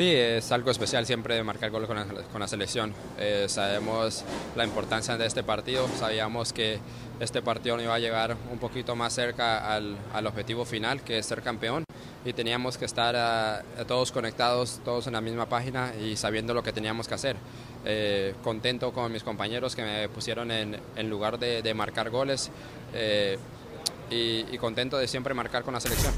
Sí, 0.00 0.14
es 0.14 0.50
algo 0.50 0.70
especial 0.70 1.04
siempre 1.04 1.42
marcar 1.42 1.70
gol 1.70 1.86
con 1.86 1.94
la, 1.94 2.06
con 2.06 2.40
la 2.40 2.48
selección. 2.48 2.94
Eh, 3.18 3.44
sabemos 3.50 4.24
la 4.56 4.64
importancia 4.64 5.18
de 5.18 5.26
este 5.26 5.42
partido, 5.42 5.86
sabíamos 5.98 6.54
que 6.54 6.78
este 7.20 7.42
partido 7.42 7.76
nos 7.76 7.84
iba 7.84 7.94
a 7.96 7.98
llegar 7.98 8.34
un 8.50 8.58
poquito 8.58 8.96
más 8.96 9.12
cerca 9.12 9.74
al, 9.74 9.98
al 10.14 10.26
objetivo 10.26 10.64
final, 10.64 11.02
que 11.02 11.18
es 11.18 11.26
ser 11.26 11.42
campeón, 11.42 11.84
y 12.24 12.32
teníamos 12.32 12.78
que 12.78 12.86
estar 12.86 13.14
ah, 13.14 13.62
todos 13.86 14.10
conectados, 14.10 14.80
todos 14.86 15.06
en 15.06 15.12
la 15.12 15.20
misma 15.20 15.50
página 15.50 15.92
y 15.94 16.16
sabiendo 16.16 16.54
lo 16.54 16.62
que 16.62 16.72
teníamos 16.72 17.06
que 17.06 17.12
hacer. 17.16 17.36
Eh, 17.84 18.34
contento 18.42 18.94
con 18.94 19.12
mis 19.12 19.22
compañeros 19.22 19.76
que 19.76 19.82
me 19.82 20.08
pusieron 20.08 20.50
en, 20.50 20.80
en 20.96 21.10
lugar 21.10 21.38
de, 21.38 21.60
de 21.60 21.74
marcar 21.74 22.08
goles 22.08 22.50
eh, 22.94 23.36
y, 24.10 24.46
y 24.50 24.56
contento 24.56 24.96
de 24.96 25.06
siempre 25.06 25.34
marcar 25.34 25.62
con 25.62 25.74
la 25.74 25.80
selección. 25.80 26.14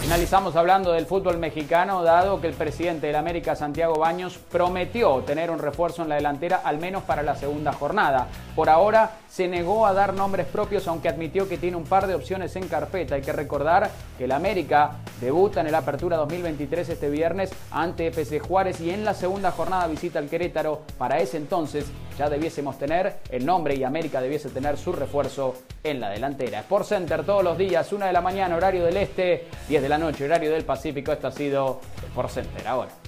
Finalizamos 0.00 0.54
hablando 0.54 0.92
del 0.92 1.06
fútbol 1.06 1.38
mexicano, 1.38 2.04
dado 2.04 2.40
que 2.40 2.46
el 2.46 2.54
presidente 2.54 3.08
del 3.08 3.16
América, 3.16 3.56
Santiago 3.56 3.98
Baños, 3.98 4.38
prometió 4.50 5.16
tener 5.22 5.50
un 5.50 5.58
refuerzo 5.58 6.02
en 6.02 6.10
la 6.10 6.14
delantera 6.14 6.60
al 6.64 6.78
menos 6.78 7.02
para 7.02 7.22
la 7.22 7.34
segunda 7.34 7.72
jornada. 7.72 8.28
Por 8.54 8.68
ahora 8.68 9.16
se 9.28 9.48
negó 9.48 9.86
a 9.86 9.92
dar 9.92 10.14
nombres 10.14 10.46
propios, 10.46 10.86
aunque 10.86 11.08
admitió 11.08 11.48
que 11.48 11.58
tiene 11.58 11.76
un 11.76 11.84
par 11.84 12.06
de 12.06 12.14
opciones 12.14 12.54
en 12.56 12.68
carpeta. 12.68 13.16
Hay 13.16 13.22
que 13.22 13.32
recordar 13.32 13.90
que 14.16 14.24
el 14.24 14.32
América 14.32 14.92
debuta 15.20 15.60
en 15.60 15.66
el 15.66 15.74
Apertura 15.74 16.16
2023 16.18 16.88
este 16.88 17.10
viernes 17.10 17.50
ante 17.70 18.06
FC 18.06 18.38
Juárez 18.38 18.80
y 18.80 18.90
en 18.90 19.04
la 19.04 19.12
segunda 19.12 19.50
jornada 19.50 19.88
visita 19.88 20.20
al 20.20 20.28
Querétaro. 20.28 20.82
Para 20.98 21.18
ese 21.18 21.36
entonces 21.36 21.86
ya 22.16 22.30
debiésemos 22.30 22.78
tener 22.78 23.18
el 23.30 23.44
nombre 23.44 23.74
y 23.74 23.84
América 23.84 24.20
debiese 24.20 24.48
tener 24.48 24.78
su 24.78 24.92
refuerzo 24.92 25.54
en 25.84 26.00
la 26.00 26.10
delantera. 26.10 26.60
Sport 26.60 26.86
Center 26.86 27.24
todos 27.24 27.44
los 27.44 27.58
días, 27.58 27.92
1 27.92 28.06
de 28.06 28.12
la 28.12 28.20
mañana, 28.20 28.56
horario 28.56 28.84
del 28.84 28.96
este, 28.96 29.46
10 29.68 29.82
de 29.82 29.85
la 29.88 29.98
noche, 29.98 30.24
horario 30.24 30.50
del 30.50 30.64
Pacífico. 30.64 31.12
Esto 31.12 31.26
ha 31.26 31.32
sido 31.32 31.80
Sport 32.08 32.30
Center 32.30 32.66
ahora. 32.66 33.05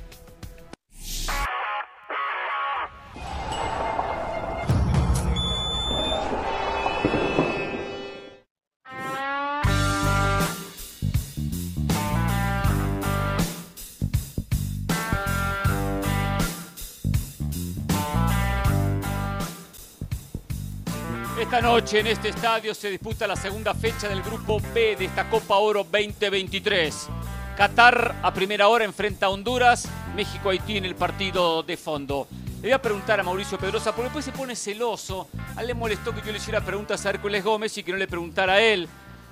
Noche 21.78 22.00
en 22.00 22.08
este 22.08 22.30
estadio 22.30 22.74
se 22.74 22.90
disputa 22.90 23.24
la 23.28 23.36
segunda 23.36 23.72
fecha 23.72 24.08
del 24.08 24.20
Grupo 24.20 24.60
B 24.74 24.96
de 24.96 25.04
esta 25.04 25.30
Copa 25.30 25.58
Oro 25.58 25.84
2023. 25.84 27.08
Qatar 27.56 28.16
a 28.20 28.34
primera 28.34 28.66
hora 28.66 28.84
enfrenta 28.84 29.26
a 29.26 29.28
Honduras, 29.28 29.88
México-Haití 30.16 30.78
en 30.78 30.86
el 30.86 30.96
partido 30.96 31.62
de 31.62 31.76
fondo. 31.76 32.26
Le 32.56 32.62
voy 32.62 32.72
a 32.72 32.82
preguntar 32.82 33.20
a 33.20 33.22
Mauricio 33.22 33.58
Pedrosa, 33.58 33.92
porque 33.92 34.06
después 34.06 34.24
se 34.24 34.32
pone 34.32 34.56
celoso. 34.56 35.28
A 35.54 35.60
él 35.60 35.68
le 35.68 35.74
molestó 35.74 36.12
que 36.12 36.20
yo 36.20 36.32
le 36.32 36.38
hiciera 36.38 36.60
preguntas 36.60 37.06
a 37.06 37.10
Hércules 37.10 37.44
Gómez 37.44 37.78
y 37.78 37.84
que 37.84 37.92
no 37.92 37.98
le 37.98 38.08
preguntara 38.08 38.54
a 38.54 38.60
él. 38.60 38.88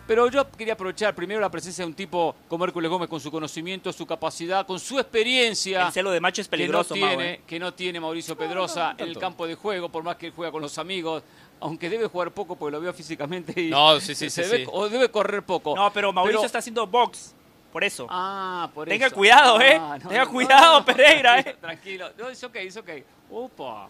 Pero 0.06 0.30
yo 0.30 0.48
quería 0.52 0.74
aprovechar 0.74 1.16
primero 1.16 1.40
la 1.40 1.50
presencia 1.50 1.82
de 1.84 1.88
un 1.88 1.94
tipo 1.94 2.36
como 2.48 2.64
Hércules 2.64 2.88
Gómez 2.88 3.08
con 3.08 3.20
su 3.20 3.30
conocimiento, 3.30 3.92
su 3.92 4.06
capacidad, 4.06 4.64
con 4.64 4.78
su 4.78 5.00
experiencia 5.00 5.86
El 5.86 5.92
celo 5.92 6.12
de 6.12 6.20
macho 6.20 6.42
es 6.42 6.48
peligroso, 6.48 6.94
que 6.94 7.00
no 7.00 7.06
Mau, 7.06 7.16
tiene, 7.16 7.32
¿eh? 7.32 7.40
que 7.44 7.58
no 7.58 7.74
tiene 7.74 7.98
Mauricio 7.98 8.36
Pedrosa 8.38 8.94
en 8.98 9.08
el 9.08 9.18
campo 9.18 9.48
de 9.48 9.56
juego, 9.56 9.88
por 9.88 10.04
más 10.04 10.14
que 10.16 10.26
él 10.26 10.32
juega 10.34 10.52
con 10.52 10.62
los 10.62 10.78
amigos, 10.78 11.24
aunque 11.60 11.88
debe 11.88 12.06
jugar 12.06 12.30
poco 12.32 12.56
porque 12.56 12.72
lo 12.72 12.80
veo 12.80 12.92
físicamente 12.92 13.60
y 13.60 13.70
No, 13.70 13.98
sí, 14.00 14.14
sí, 14.14 14.30
se 14.30 14.44
sí, 14.44 14.64
o 14.70 14.88
debe 14.88 15.10
correr 15.10 15.42
poco. 15.42 15.74
No, 15.74 15.92
pero 15.92 16.12
Mauricio 16.12 16.44
está 16.44 16.58
haciendo 16.58 16.86
box 16.86 17.34
Por 17.72 17.84
eso. 17.84 18.06
Ah, 18.08 18.70
por 18.74 18.88
Tenga 18.88 19.06
eso. 19.06 19.14
cuidado, 19.14 19.60
¿eh? 19.60 19.78
Ah, 19.80 19.98
no, 20.02 20.08
Tenga 20.08 20.24
no, 20.24 20.30
cuidado, 20.30 20.78
no, 20.80 20.84
Pereira, 20.84 21.40
¿eh? 21.40 21.56
Tranquilo, 21.60 22.10
no, 22.18 22.28
es 22.28 22.42
ok, 22.42 22.56
es 22.56 22.76
ok. 22.76 22.88
Opa. 23.30 23.88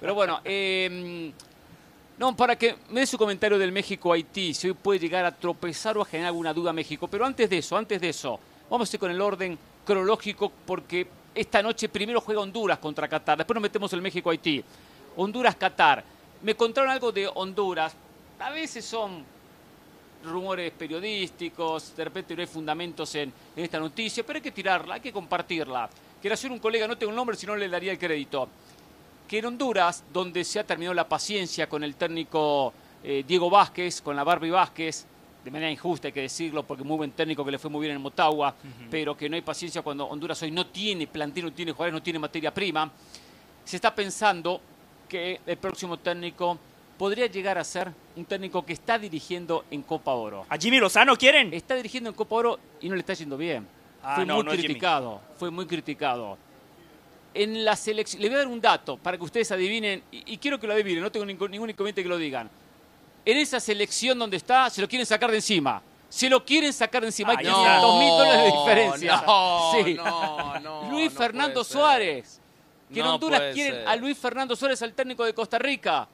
Pero 0.00 0.14
bueno, 0.14 0.40
eh, 0.44 1.32
no, 2.18 2.36
para 2.36 2.56
que 2.56 2.76
me 2.90 3.00
dé 3.00 3.06
su 3.06 3.18
comentario 3.18 3.58
del 3.58 3.72
México-Haití, 3.72 4.54
si 4.54 4.68
hoy 4.68 4.74
puede 4.74 5.00
llegar 5.00 5.24
a 5.24 5.32
tropezar 5.32 5.98
o 5.98 6.02
a 6.02 6.04
generar 6.04 6.28
alguna 6.28 6.52
duda 6.54 6.72
México. 6.72 7.08
Pero 7.08 7.24
antes 7.26 7.48
de 7.50 7.58
eso, 7.58 7.76
antes 7.76 8.00
de 8.00 8.08
eso, 8.10 8.38
vamos 8.70 8.92
a 8.92 8.96
ir 8.96 9.00
con 9.00 9.10
el 9.10 9.20
orden 9.20 9.58
cronológico 9.84 10.50
porque 10.64 11.06
esta 11.34 11.62
noche 11.62 11.88
primero 11.88 12.20
juega 12.20 12.40
Honduras 12.40 12.78
contra 12.78 13.06
Qatar, 13.08 13.38
después 13.38 13.54
nos 13.54 13.62
metemos 13.62 13.92
el 13.92 14.02
México-Haití. 14.02 14.64
Honduras-Qatar. 15.16 16.15
Me 16.46 16.54
contaron 16.54 16.88
algo 16.88 17.10
de 17.10 17.28
Honduras. 17.34 17.92
A 18.38 18.50
veces 18.50 18.84
son 18.84 19.24
rumores 20.22 20.70
periodísticos, 20.70 21.96
de 21.96 22.04
repente 22.04 22.36
no 22.36 22.40
hay 22.40 22.46
fundamentos 22.46 23.12
en, 23.16 23.32
en 23.56 23.64
esta 23.64 23.80
noticia, 23.80 24.24
pero 24.24 24.36
hay 24.36 24.42
que 24.44 24.52
tirarla, 24.52 24.94
hay 24.94 25.00
que 25.00 25.12
compartirla. 25.12 25.90
Quiero 26.20 26.34
hacer 26.34 26.52
un 26.52 26.60
colega, 26.60 26.86
no 26.86 26.96
tengo 26.96 27.10
el 27.10 27.16
nombre, 27.16 27.36
si 27.36 27.48
no 27.48 27.56
le 27.56 27.68
daría 27.68 27.90
el 27.90 27.98
crédito. 27.98 28.48
Que 29.26 29.38
en 29.38 29.46
Honduras, 29.46 30.04
donde 30.12 30.44
se 30.44 30.60
ha 30.60 30.64
terminado 30.64 30.94
la 30.94 31.08
paciencia 31.08 31.68
con 31.68 31.82
el 31.82 31.96
técnico 31.96 32.72
eh, 33.02 33.24
Diego 33.26 33.50
Vázquez, 33.50 34.00
con 34.00 34.14
la 34.14 34.22
Barbie 34.22 34.50
Vázquez, 34.50 35.04
de 35.42 35.50
manera 35.50 35.68
injusta 35.68 36.06
hay 36.06 36.12
que 36.12 36.22
decirlo, 36.22 36.62
porque 36.62 36.84
muy 36.84 36.96
buen 36.96 37.10
técnico 37.10 37.44
que 37.44 37.50
le 37.50 37.58
fue 37.58 37.70
muy 37.70 37.80
bien 37.80 37.96
en 37.96 38.02
Motagua, 38.02 38.54
pero 38.88 39.16
que 39.16 39.28
no 39.28 39.34
hay 39.34 39.42
paciencia 39.42 39.82
cuando 39.82 40.06
Honduras 40.06 40.40
hoy 40.42 40.52
no 40.52 40.68
tiene 40.68 41.08
plantel, 41.08 41.46
no 41.46 41.52
tiene 41.52 41.72
jugadores, 41.72 41.94
no 41.94 42.02
tiene 42.04 42.20
materia 42.20 42.54
prima. 42.54 42.88
Se 43.64 43.74
está 43.74 43.92
pensando 43.92 44.60
que 45.06 45.40
el 45.46 45.56
próximo 45.56 45.96
técnico 45.98 46.58
podría 46.98 47.26
llegar 47.26 47.58
a 47.58 47.64
ser 47.64 47.92
un 48.16 48.24
técnico 48.24 48.64
que 48.64 48.72
está 48.72 48.98
dirigiendo 48.98 49.64
en 49.70 49.82
Copa 49.82 50.12
Oro. 50.12 50.46
¿A 50.48 50.56
Jimmy 50.56 50.78
Lozano 50.78 51.16
quieren? 51.16 51.52
Está 51.52 51.74
dirigiendo 51.74 52.10
en 52.10 52.16
Copa 52.16 52.36
Oro 52.36 52.58
y 52.80 52.88
no 52.88 52.94
le 52.94 53.00
está 53.00 53.14
yendo 53.14 53.36
bien. 53.36 53.66
Ah, 54.02 54.16
fue 54.16 54.26
no, 54.26 54.36
muy 54.36 54.44
no 54.44 54.50
criticado, 54.52 55.20
fue 55.38 55.50
muy 55.50 55.66
criticado. 55.66 56.38
En 57.34 57.64
la 57.64 57.76
selección, 57.76 58.22
le 58.22 58.28
voy 58.28 58.36
a 58.36 58.38
dar 58.38 58.46
un 58.48 58.60
dato 58.60 58.96
para 58.96 59.18
que 59.18 59.24
ustedes 59.24 59.50
adivinen, 59.52 60.02
y, 60.10 60.32
y 60.34 60.38
quiero 60.38 60.58
que 60.58 60.66
lo 60.66 60.72
adivinen, 60.72 61.02
no 61.02 61.12
tengo 61.12 61.26
ningún, 61.26 61.50
ningún 61.50 61.68
inconveniente 61.68 62.02
que 62.02 62.08
lo 62.08 62.16
digan. 62.16 62.48
En 63.26 63.36
esa 63.36 63.60
selección 63.60 64.18
donde 64.18 64.36
está, 64.38 64.70
se 64.70 64.80
lo 64.80 64.88
quieren 64.88 65.04
sacar 65.04 65.30
de 65.30 65.36
encima. 65.38 65.82
Se 66.08 66.30
lo 66.30 66.44
quieren 66.44 66.72
sacar 66.72 67.02
de 67.02 67.08
encima. 67.08 67.32
Hay 67.32 67.38
Ahí 67.38 67.46
está. 67.46 67.56
500 67.80 67.98
mil 67.98 68.08
dólares 68.08 68.38
de 68.40 68.58
diferencia. 68.58 69.22
No, 69.26 69.72
Sí. 69.74 69.94
no, 69.94 70.60
no, 70.60 70.90
Luis 70.92 71.12
Fernando. 71.12 71.64
Suárez. 71.64 72.40
Que 72.92 73.00
en 73.00 73.06
No 73.06 73.14
Honduras 73.14 73.54
quieren 73.54 73.74
ser. 73.80 73.88
a 73.88 73.96
Luis 73.96 74.16
Fernando 74.18 74.54
Suárez, 74.56 74.80
al 74.82 74.92
técnico 74.94 75.24
de 75.24 75.34
Costa 75.34 75.58
Rica. 75.58 76.08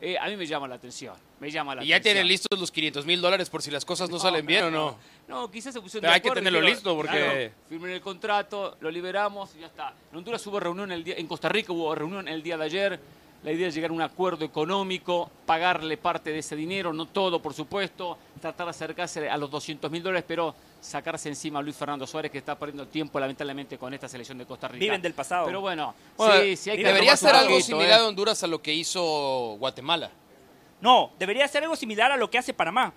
Eh, 0.00 0.16
a 0.18 0.26
mí 0.28 0.36
me 0.36 0.46
llama 0.46 0.66
la 0.66 0.76
atención. 0.76 1.14
Me 1.40 1.50
llama 1.50 1.74
la 1.74 1.84
Y 1.84 1.88
ya 1.88 1.96
atención. 1.96 2.14
tienen 2.14 2.28
listos 2.28 2.58
los 2.58 2.70
500 2.70 3.04
mil 3.06 3.20
dólares 3.20 3.48
por 3.50 3.62
si 3.62 3.70
las 3.70 3.84
cosas 3.84 4.08
no, 4.10 4.18
salen 4.18 4.44
bien 4.46 4.64
o 4.64 4.70
no. 4.70 4.96
No, 5.28 5.50
quizás 5.50 5.72
se 5.74 5.80
pusieron 5.80 6.02
Pero 6.02 6.10
de 6.10 6.14
hay 6.14 6.20
que 6.20 6.28
acuerdo 6.28 6.40
tenerlo 6.44 6.60
listo 6.60 6.96
porque- 6.96 7.18
claro, 7.18 7.50
firmen 7.68 7.90
el 7.92 8.00
contrato, 8.00 8.76
lo 8.80 8.90
liberamos 8.90 9.54
y 9.56 9.60
ya 9.60 9.66
está. 9.66 9.92
En 10.10 10.18
Honduras 10.18 10.44
hubo 10.46 10.58
reunión 10.58 10.90
el 10.90 11.04
día, 11.04 11.14
en 11.16 11.26
Costa 11.26 11.48
Rica 11.48 11.72
hubo 11.72 11.94
reunión 11.94 12.26
el 12.28 12.42
día 12.42 12.56
de 12.56 12.64
ayer. 12.64 13.00
La 13.42 13.52
idea 13.52 13.68
es 13.68 13.74
llegar 13.74 13.90
a 13.90 13.94
un 13.94 14.02
acuerdo 14.02 14.44
económico, 14.44 15.30
pagarle 15.46 15.96
parte 15.96 16.30
de 16.30 16.40
ese 16.40 16.54
dinero, 16.54 16.92
no 16.92 17.06
todo, 17.06 17.40
por 17.40 17.54
supuesto, 17.54 18.18
tratar 18.38 18.66
de 18.66 18.70
acercarse 18.70 19.30
a 19.30 19.36
los 19.38 19.50
200 19.50 19.90
mil 19.90 20.02
dólares, 20.02 20.24
pero 20.28 20.54
sacarse 20.78 21.30
encima 21.30 21.58
a 21.58 21.62
Luis 21.62 21.74
Fernando 21.74 22.06
Suárez, 22.06 22.30
que 22.30 22.36
está 22.36 22.58
perdiendo 22.58 22.86
tiempo 22.86 23.18
lamentablemente 23.18 23.78
con 23.78 23.94
esta 23.94 24.08
selección 24.08 24.36
de 24.36 24.44
Costa 24.44 24.68
Rica. 24.68 24.80
Viven 24.80 25.00
del 25.00 25.14
pasado. 25.14 25.46
Pero 25.46 25.62
bueno, 25.62 25.94
Bueno, 26.18 26.42
sí, 26.42 26.56
sí 26.56 26.70
hay 26.70 26.78
que 26.78 26.84
debería 26.84 27.16
ser 27.16 27.34
algo 27.34 27.50
poquito, 27.50 27.66
similar 27.66 28.00
¿eh? 28.00 28.02
a 28.02 28.06
Honduras 28.08 28.42
a 28.42 28.46
lo 28.46 28.60
que 28.60 28.74
hizo 28.74 29.56
Guatemala. 29.58 30.10
No, 30.82 31.12
debería 31.18 31.48
ser 31.48 31.62
algo 31.62 31.76
similar 31.76 32.12
a 32.12 32.18
lo 32.18 32.30
que 32.30 32.36
hace 32.36 32.52
Panamá. 32.52 32.92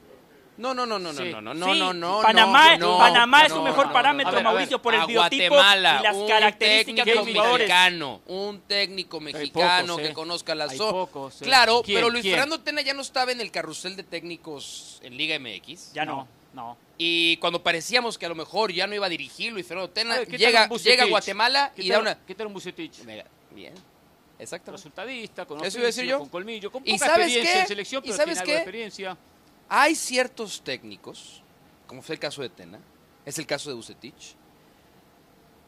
No, 0.56 0.74
no, 0.74 0.86
no, 0.86 1.00
no, 1.00 1.12
Sí. 1.14 1.30
no, 1.32 1.42
no, 1.42 1.54
no, 1.54 1.74
Sí, 1.74 1.80
no, 1.80 1.94
no. 1.94 2.22
Panamá, 2.22 2.78
no, 2.78 2.98
Panamá 3.00 3.44
es 3.46 3.50
no, 3.50 3.58
un 3.58 3.64
mejor 3.64 3.88
no, 3.88 3.94
parámetro, 3.94 4.34
ver, 4.34 4.44
Mauricio, 4.44 4.82
por 4.82 4.94
el 4.94 5.02
a 5.02 5.06
biotipo 5.08 5.56
Guatemala, 5.56 5.98
y 6.00 6.04
las 6.04 6.16
un 6.16 6.28
características 6.28 7.06
de 7.06 7.16
los 7.16 7.28
jugadores. 7.28 7.54
mexicano, 7.68 8.22
un 8.28 8.62
técnico 8.62 9.20
mexicano 9.20 9.88
pocos, 9.94 10.02
que 10.02 10.12
¿eh? 10.12 10.14
conozca 10.14 10.54
la 10.56 10.66
Hay 10.66 10.78
zona. 10.78 10.92
pocos, 10.92 11.42
¿eh? 11.42 11.46
Claro, 11.46 11.82
¿Quién? 11.84 11.98
pero 11.98 12.10
Luis 12.12 12.22
¿Quién? 12.22 12.36
Fernando 12.36 12.60
Tena 12.62 12.82
ya 12.82 12.94
no 12.94 13.02
estaba 13.02 13.32
en 13.32 13.42
el 13.42 13.50
carrusel 13.50 13.96
de 13.96 14.04
técnicos 14.04 15.00
en 15.04 15.18
Liga 15.18 15.38
MX. 15.40 15.94
Ya 15.94 16.06
no. 16.06 16.28
No. 16.54 16.78
Y 17.00 17.38
cuando 17.38 17.64
parecíamos 17.64 18.20
que 18.20 18.28
a 18.28 18.30
lo 18.30 18.36
mejor 18.36 18.72
ya 18.72 18.86
no 18.86 18.94
iba 18.94 19.08
a 19.08 19.10
dirigir 19.10 19.52
Luis 19.52 19.66
Fernando 19.66 19.90
Tena, 19.90 20.18
ver, 20.20 20.28
¿qué 20.28 20.38
tal 20.38 20.40
llega, 20.40 20.70
llega 20.70 21.04
a 21.04 21.08
Guatemala 21.08 21.72
¿Qué 21.76 21.82
y 21.82 21.88
tal- 21.90 21.96
da 21.96 22.02
una... 22.12 22.20
¿Qué 22.28 22.36
tal 22.36 22.46
un 22.48 22.54
Bucetich? 22.54 23.04
Bien, 23.50 23.74
exacto. 24.38 24.72
resultadista, 24.72 25.46
con 25.48 25.66
Eso 25.66 25.80
iba 25.80 25.86
a 25.86 25.88
decir 25.88 26.04
oficio, 26.04 26.16
yo. 26.18 26.20
con 26.20 26.30
colmillo, 26.30 26.72
con 26.72 26.84
¿Y 26.86 26.94
poca 26.94 27.06
sabes 27.08 27.26
experiencia 27.26 27.54
qué? 27.56 27.62
en 27.62 27.68
selección, 27.68 28.04
¿Y 28.04 28.08
pero 28.10 28.18
sabes 28.18 28.34
tiene 28.36 28.40
algo 28.42 28.46
qué? 28.46 28.52
de 28.52 28.58
experiencia. 28.60 29.18
Hay 29.76 29.96
ciertos 29.96 30.62
técnicos, 30.64 31.42
como 31.88 32.04
fue 32.04 32.14
el 32.14 32.20
caso 32.20 32.44
de 32.44 32.50
Tena, 32.50 32.80
es 33.26 33.40
el 33.40 33.48
caso 33.48 33.72
de 33.72 33.76
Bucetich, 33.76 34.36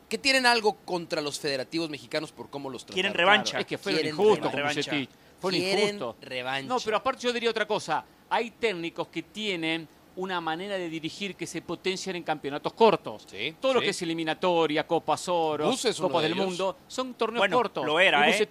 que 0.07 0.19
tienen 0.19 0.45
algo 0.45 0.73
contra 0.85 1.21
los 1.21 1.39
federativos 1.39 1.89
mexicanos 1.89 2.31
por 2.31 2.51
cómo 2.51 2.69
los 2.69 2.83
trataron. 2.85 2.93
Quieren 2.93 3.13
revancha. 3.15 3.59
Es 3.59 3.65
que 3.65 3.79
fueron 3.79 4.01
Quieren 4.01 4.13
injustos 4.19 4.39
con 4.47 4.51
revancha. 4.51 4.91
Bucetich. 4.91 5.09
Fueron 5.39 5.59
Quieren 5.59 5.83
injustos. 5.95 6.15
revancha. 6.21 6.67
No, 6.67 6.77
pero 6.85 6.97
aparte 6.97 7.21
yo 7.23 7.33
diría 7.33 7.49
otra 7.49 7.65
cosa. 7.67 8.05
Hay 8.29 8.51
técnicos 8.51 9.07
que 9.07 9.23
tienen 9.23 9.87
una 10.17 10.39
manera 10.39 10.77
de 10.77 10.87
dirigir 10.87 11.35
que 11.35 11.47
se 11.47 11.63
potencian 11.63 12.15
en 12.15 12.21
campeonatos 12.21 12.73
cortos. 12.73 13.25
Sí, 13.27 13.55
Todo 13.59 13.73
lo 13.73 13.81
que 13.81 13.89
es 13.89 14.01
eliminatoria, 14.03 14.85
Copas 14.85 15.27
Oro, 15.29 15.65
Copas 15.71 16.21
de 16.21 16.29
del 16.29 16.33
ellos. 16.37 16.45
Mundo, 16.45 16.77
son 16.87 17.15
torneos 17.15 17.39
Bueno, 17.39 17.57
cortos. 17.57 17.83
lo 17.83 17.99
era, 17.99 18.19
Y 18.29 18.33
¿eh? 18.33 18.47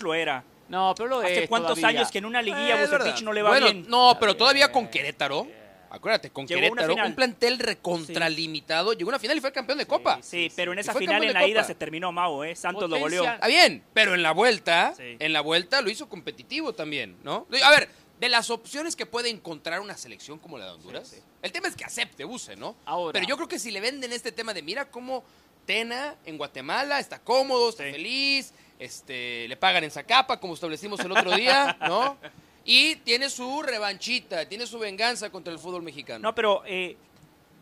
Lo 0.00 0.14
era. 0.14 0.42
No, 0.68 0.94
pero 0.96 1.08
lo 1.08 1.18
¿Hace 1.20 1.44
es 1.44 1.48
cuántos 1.48 1.76
todavía. 1.78 2.00
años 2.00 2.10
que 2.10 2.18
en 2.18 2.24
una 2.24 2.42
liguilla 2.42 2.74
Eh, 2.82 2.86
verdad. 2.88 3.18
no 3.22 3.32
le 3.32 3.42
va 3.42 3.50
Bueno, 3.50 3.66
bien? 3.66 3.86
No, 3.88 4.16
pero 4.18 4.36
todavía 4.36 4.70
con 4.72 4.88
Querétaro. 4.88 5.46
Acuérdate, 5.88 6.30
con 6.30 6.46
Llegó 6.46 6.74
Querétaro, 6.74 6.94
un 7.06 7.14
plantel 7.14 7.58
recontralimitado. 7.58 8.92
Llegó 8.92 9.10
a 9.10 9.12
una 9.12 9.18
final 9.18 9.36
y 9.36 9.40
fue 9.40 9.52
campeón 9.52 9.78
de 9.78 9.86
Copa. 9.86 10.18
Sí, 10.22 10.50
pero 10.56 10.72
en 10.72 10.78
esa 10.80 10.92
final 10.94 11.22
en 11.22 11.28
de 11.28 11.34
la 11.34 11.46
ida 11.46 11.64
se 11.64 11.74
terminó 11.74 12.12
Mau, 12.12 12.42
¿eh? 12.44 12.54
Santos 12.56 12.90
lo 12.90 12.98
goleó. 12.98 13.24
Está 13.24 13.46
bien, 13.46 13.82
pero 13.94 14.14
en 14.14 14.22
la 14.22 14.32
vuelta, 14.32 14.94
Sí. 14.96 15.16
en 15.18 15.32
la 15.32 15.40
vuelta 15.40 15.80
lo 15.80 15.90
hizo 15.90 16.08
competitivo 16.08 16.72
también, 16.74 17.16
¿no? 17.22 17.46
A 17.62 17.70
ver, 17.70 17.88
de 18.18 18.28
las 18.28 18.50
opciones 18.50 18.96
que 18.96 19.06
puede 19.06 19.28
encontrar 19.30 19.80
una 19.80 19.96
selección 19.96 20.38
como 20.38 20.58
la 20.58 20.64
de 20.66 20.70
Honduras, 20.72 21.14
el 21.42 21.52
tema 21.52 21.68
es 21.68 21.76
que 21.76 21.84
acepte 21.84 22.24
Buse, 22.24 22.56
¿no? 22.56 22.76
Ahora. 22.84 23.12
Pero 23.12 23.26
yo 23.26 23.36
creo 23.36 23.48
que 23.48 23.58
si 23.58 23.70
le 23.70 23.80
venden 23.80 24.12
este 24.12 24.32
tema 24.32 24.52
de 24.54 24.62
mira 24.62 24.86
cómo 24.90 25.22
Tena 25.66 26.14
en 26.24 26.36
Guatemala 26.38 26.98
está 27.00 27.18
cómodo, 27.20 27.70
está 27.70 27.84
Sí. 27.84 27.92
feliz, 27.92 28.54
este, 28.78 29.48
le 29.48 29.56
pagan 29.56 29.84
en 29.84 29.90
Zacapa, 29.90 30.38
como 30.38 30.54
establecimos 30.54 31.00
el 31.00 31.12
otro 31.12 31.34
día, 31.36 31.76
¿no? 31.86 32.16
Y 32.64 32.96
tiene 32.96 33.30
su 33.30 33.62
revanchita, 33.62 34.48
tiene 34.48 34.66
su 34.66 34.78
venganza 34.78 35.30
contra 35.30 35.52
el 35.52 35.58
fútbol 35.58 35.82
mexicano. 35.82 36.20
No, 36.20 36.34
pero 36.34 36.62
eh, 36.66 36.96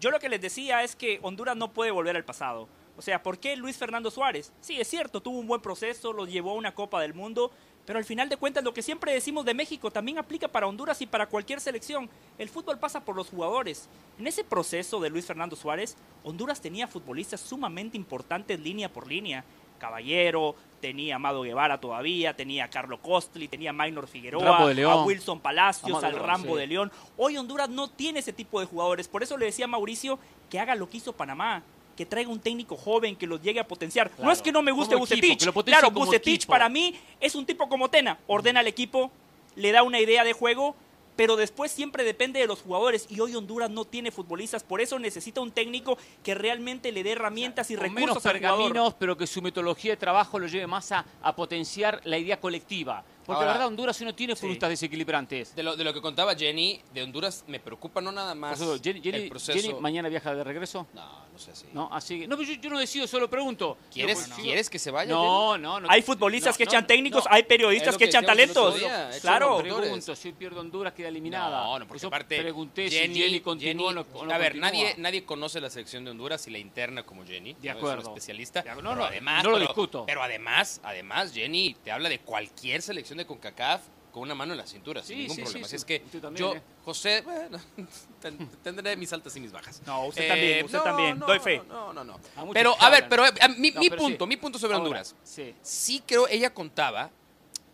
yo 0.01 0.11
lo 0.11 0.19
que 0.19 0.29
les 0.29 0.41
decía 0.41 0.83
es 0.83 0.97
que 0.97 1.19
Honduras 1.23 1.57
no 1.57 1.73
puede 1.73 1.91
volver 1.91 2.17
al 2.17 2.25
pasado. 2.25 2.69
O 2.97 3.03
sea, 3.03 3.23
¿por 3.23 3.39
qué 3.39 3.57
Luis 3.57 3.77
Fernando 3.77 4.11
Suárez? 4.11 4.53
Sí, 4.61 4.81
es 4.81 4.89
cierto, 4.89 5.21
tuvo 5.21 5.39
un 5.39 5.47
buen 5.47 5.61
proceso, 5.61 6.13
lo 6.13 6.27
llevó 6.27 6.53
a 6.53 6.55
una 6.55 6.75
Copa 6.75 7.01
del 7.01 7.13
Mundo, 7.13 7.51
pero 7.87 7.99
al 7.99 8.05
final 8.05 8.29
de 8.29 8.37
cuentas 8.37 8.65
lo 8.65 8.73
que 8.73 8.83
siempre 8.83 9.13
decimos 9.13 9.45
de 9.45 9.53
México 9.53 9.91
también 9.91 10.19
aplica 10.19 10.49
para 10.49 10.67
Honduras 10.67 11.03
y 11.03 11.07
para 11.07 11.27
cualquier 11.27 11.61
selección. 11.61 12.09
El 12.39 12.49
fútbol 12.49 12.79
pasa 12.79 13.05
por 13.05 13.17
los 13.17 13.29
jugadores. 13.29 13.89
En 14.19 14.27
ese 14.27 14.45
proceso 14.45 15.01
de 15.01 15.11
Luis 15.11 15.27
Fernando 15.27 15.57
Suárez, 15.57 15.97
Honduras 16.23 16.61
tenía 16.61 16.89
futbolistas 16.89 17.41
sumamente 17.41 17.97
importantes 17.97 18.59
línea 18.61 18.91
por 18.91 19.07
línea. 19.07 19.45
Caballero, 19.85 20.55
tenía 20.81 21.17
Amado 21.17 21.43
Guevara 21.43 21.79
todavía, 21.79 22.35
tenía 22.35 22.65
a 22.65 22.71
Carlo 22.71 23.03
Costli, 23.03 23.49
tenía 23.49 23.69
a 23.71 23.73
Maynor 23.75 24.07
Figueroa, 24.07 24.57
a 24.57 25.05
Wilson 25.05 25.41
Palacios, 25.41 25.99
Amado 25.99 26.07
al 26.07 26.25
Rambo 26.25 26.55
sí. 26.55 26.61
de 26.61 26.67
León. 26.67 26.93
Hoy 27.19 27.37
Honduras 27.37 27.69
no 27.69 27.89
tiene 27.91 28.21
ese 28.21 28.33
tipo 28.33 28.61
de 28.61 28.67
jugadores. 28.67 29.09
Por 29.09 29.23
eso 29.23 29.37
le 29.37 29.45
decía 29.45 29.67
a 29.67 29.69
Mauricio 29.69 30.19
que 30.49 30.59
haga 30.59 30.75
lo 30.75 30.89
que 30.89 30.97
hizo 30.97 31.13
Panamá. 31.13 31.63
Que 31.97 32.07
traiga 32.07 32.31
un 32.31 32.41
técnico 32.41 32.77
joven 32.77 33.15
que 33.15 33.27
los 33.27 33.43
llegue 33.43 33.61
a 33.61 33.69
potenciar. 33.69 34.11
No 34.19 34.33
es 34.33 34.41
que 34.41 34.51
no 34.51 34.63
me 34.63 34.73
guste 34.73 34.97
Bucetich. 34.97 35.49
Claro, 35.65 35.91
Bucetich 35.91 36.41
equipo. 36.41 36.51
para 36.51 36.69
mí 36.71 36.99
es 37.21 37.35
un 37.35 37.45
tipo 37.45 37.69
como 37.69 37.89
Tena. 37.91 38.19
Ordena 38.27 38.61
al 38.61 38.67
equipo, 38.67 39.13
le 39.55 39.71
da 39.71 39.83
una 39.83 40.01
idea 40.01 40.25
de 40.25 40.33
juego, 40.33 40.75
pero 41.17 41.37
después 41.37 41.71
siempre 41.71 42.05
depende 42.05 42.41
de 42.41 42.47
los 42.47 42.63
jugadores. 42.63 43.07
Y 43.09 43.21
hoy 43.21 43.35
Honduras 43.35 43.71
no 43.71 43.85
tiene 43.85 44.11
futbolistas. 44.11 44.63
Por 44.63 44.81
eso 44.81 44.99
necesita 44.99 45.41
un 45.41 45.51
técnico 45.51 45.97
que 46.23 46.35
realmente 46.35 46.93
le 46.93 47.03
dé 47.03 47.13
herramientas 47.13 47.71
y 47.71 47.77
recursos 47.77 48.01
menos 48.01 48.27
al 48.27 48.37
jugador. 48.37 48.59
pergaminos, 48.59 48.95
pero 48.95 49.17
que 49.17 49.27
su 49.27 49.43
metodología 49.43 49.93
de 49.93 49.97
trabajo 49.97 50.39
lo 50.39 50.47
lleve 50.47 50.67
más 50.67 50.93
a, 50.93 51.05
a 51.23 51.35
potenciar 51.37 52.01
la 52.05 52.19
idea 52.19 52.41
colectiva. 52.41 53.05
Porque 53.25 53.37
Ahora- 53.39 53.47
la 53.47 53.53
verdad 53.55 53.69
Honduras 53.69 54.01
no 54.03 54.15
tiene 54.15 54.37
futbolistas 54.37 54.69
desequilibrantes. 54.71 55.55
De 55.57 55.63
lo, 55.63 55.77
de 55.77 55.85
lo 55.85 55.95
que 55.95 56.01
contaba 56.01 56.35
Jenny, 56.35 56.81
de 56.93 57.03
Honduras 57.03 57.45
me 57.47 57.59
preocupa 57.61 58.01
no 58.01 58.13
nada 58.13 58.35
más 58.35 58.61
eso, 58.61 58.79
Jenny, 58.83 59.01
Jenny- 59.01 59.23
el 59.25 59.29
proceso. 59.31 59.59
Jenny 59.59 59.75
mañana 59.81 60.09
viaja 60.09 60.35
de 60.35 60.45
regreso. 60.45 60.87
No, 60.93 61.25
no 61.33 61.39
sé 61.39 61.51
así. 61.53 61.67
No, 61.73 61.89
así 61.93 62.27
no, 62.27 62.37
pero 62.37 62.49
yo, 62.53 62.61
yo 62.61 62.71
no 62.71 62.79
decido, 62.79 63.07
solo 63.07 63.29
pregunto. 63.31 63.79
¿Quieres, 63.93 64.27
pues, 64.29 64.39
¿Quieres 64.41 64.69
que 64.71 64.79
se 64.79 64.91
vaya? 64.91 65.11
No, 65.13 65.57
no, 65.59 65.81
no. 65.81 65.89
Hay 65.91 66.03
futbolistas 66.03 66.55
no, 66.55 66.59
que 66.59 66.65
no, 66.67 66.71
echan 66.71 66.87
técnicos, 66.87 67.25
no. 67.25 67.33
hay 67.33 67.41
Es 67.43 67.47
periodistas 67.49 67.95
que 67.97 68.05
que 68.05 68.11
echan 68.11 68.27
talentos. 68.27 68.79
día, 68.79 69.11
Claro. 69.21 69.59
Pregunto, 69.59 70.15
si 70.15 70.29
hoy 70.29 70.35
pierde 70.35 70.61
Honduras 70.61 70.93
queda 70.93 71.09
eliminada. 71.09 71.65
No, 71.65 71.79
no, 71.79 71.87
porque 71.87 71.99
Eso 71.99 72.09
aparte. 72.09 72.41
pregunté 72.41 72.91
Jenny, 72.91 73.15
si 73.15 73.21
Jenny 73.23 73.41
continúa 73.41 73.87
o 73.87 73.95
Jenny- 74.05 74.27
no- 74.27 74.35
A 74.35 74.39
ver, 74.39 74.53
continúa. 74.53 74.71
nadie, 74.71 74.95
nadie 74.99 75.25
conoce 75.25 75.61
la 75.61 75.71
selección 75.71 76.05
de 76.05 76.11
Honduras 76.11 76.47
y 76.47 76.51
la 76.51 76.59
interna 76.59 77.03
como 77.05 77.25
Jenny. 77.25 77.55
De 77.55 77.69
¿no? 77.69 77.73
Es 77.75 77.77
acuerdo. 77.79 78.09
especialista. 78.11 78.61
Acuerdo. 78.61 78.83
No, 78.95 79.05
además, 79.05 79.43
no 79.45 79.51
lo 79.51 79.59
discuto. 79.59 80.05
Pero 80.07 80.23
además, 80.23 80.81
además, 80.83 81.33
Jenny 81.33 81.75
te 81.83 81.91
habla 81.91 82.09
de 82.09 82.19
cualquier 82.21 82.83
selección 82.83 83.14
de 83.19 83.27
CONCACAF 83.27 83.83
con 84.13 84.23
una 84.23 84.35
mano 84.37 84.53
en 84.53 84.59
la 84.59 84.67
cintura, 84.67 85.03
sin 85.03 85.19
ningún 85.19 85.35
sí, 85.37 85.43
problema. 85.43 85.67
sí, 85.69 85.75
Así 85.77 85.85
sí. 85.87 85.95
es 85.95 86.11
que 86.13 86.21
también, 86.21 86.37
yo, 86.47 86.55
¿eh? 86.55 86.63
José, 86.85 87.21
bueno, 87.23 87.59
ten- 88.21 88.49
tendré 88.63 88.97
mis 88.97 89.13
altas 89.13 89.35
y 89.37 89.41
mis 89.41 89.51
bajas. 89.51 89.79
Eh, 89.79 89.83
No, 89.87 90.07
usted 90.07 90.29
también, 90.29 90.65
usted 90.67 90.79
también. 90.81 91.19
no, 91.19 91.27
Doy 91.27 91.39
fe. 91.41 91.63
No, 91.69 91.93
no, 91.93 92.05
no. 92.05 92.15
A 92.37 92.47
Pero, 92.53 92.77
a 92.81 92.91
ver, 92.91 93.09
pero 93.09 93.27
eh, 93.27 93.33
mi, 93.59 93.73
No, 93.73 93.81
mi 93.81 93.91
pero 93.91 94.03
punto, 94.03 94.25
sí. 94.25 94.29
mi 94.29 94.37
punto 94.37 94.59
sobre 94.59 94.75
Ahora, 94.75 94.85
Honduras. 94.85 95.17
Sí. 95.25 95.55
Sí 95.63 96.03
creo, 96.07 96.29
ella 96.29 96.55
contaba 96.55 97.11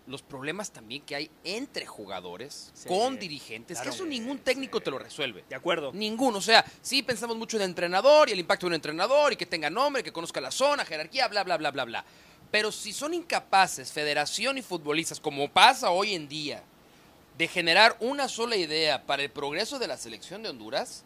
los 0.07 0.23
problemas 0.23 0.73
también 0.73 1.03
que 1.03 1.15
hay 1.15 1.31
entre 1.45 1.85
jugadores, 1.87 2.71
Sí, 2.75 2.89
con 2.89 3.19
dirigentes, 3.19 3.77
claro. 3.77 3.91
que 3.91 3.95
eso 3.95 4.07
ningún 4.07 4.39
técnico 4.39 4.81
te 4.81 4.91
lo 4.91 4.99
resuelve. 4.99 5.45
De 5.49 5.55
acuerdo. 5.55 5.93
Ninguno. 5.93 6.39
O 6.39 6.43
sea, 6.43 6.65
sí 6.81 7.03
pensamos 7.03 7.37
mucho 7.37 7.59
en 7.59 7.65
el 7.65 7.69
entrenador 7.69 8.29
y 8.29 8.33
el 8.33 8.41
impacto 8.41 8.65
de 8.67 8.69
un 8.69 8.75
entrenador 8.75 9.35
y 9.35 9.37
que 9.37 9.47
tenga 9.47 9.69
nombre, 9.71 10.03
que 10.03 10.11
conozca 10.13 10.41
la 10.41 10.51
zona, 10.51 10.85
jerarquía, 10.87 11.29
bla, 11.29 11.45
bla, 11.45 11.59
bla, 11.59 11.71
bla, 11.71 11.85
bla. 11.85 12.05
Pero 12.51 12.73
si 12.73 12.93
son 12.93 13.15
incapaces, 13.15 13.93
federación 13.93 14.59
y 14.59 14.63
futbolistas, 14.63 15.21
como 15.21 15.49
pasa 15.49 15.91
hoy 15.91 16.15
en 16.15 16.29
día, 16.29 16.63
de 17.39 17.49
generar 17.49 17.97
una 18.01 18.29
sola 18.29 18.57
idea 18.57 19.03
para 19.07 19.23
el 19.23 19.31
progreso 19.31 19.79
de 19.79 19.87
la 19.87 19.97
selección 19.97 20.43
de 20.43 20.51
Honduras, 20.51 21.05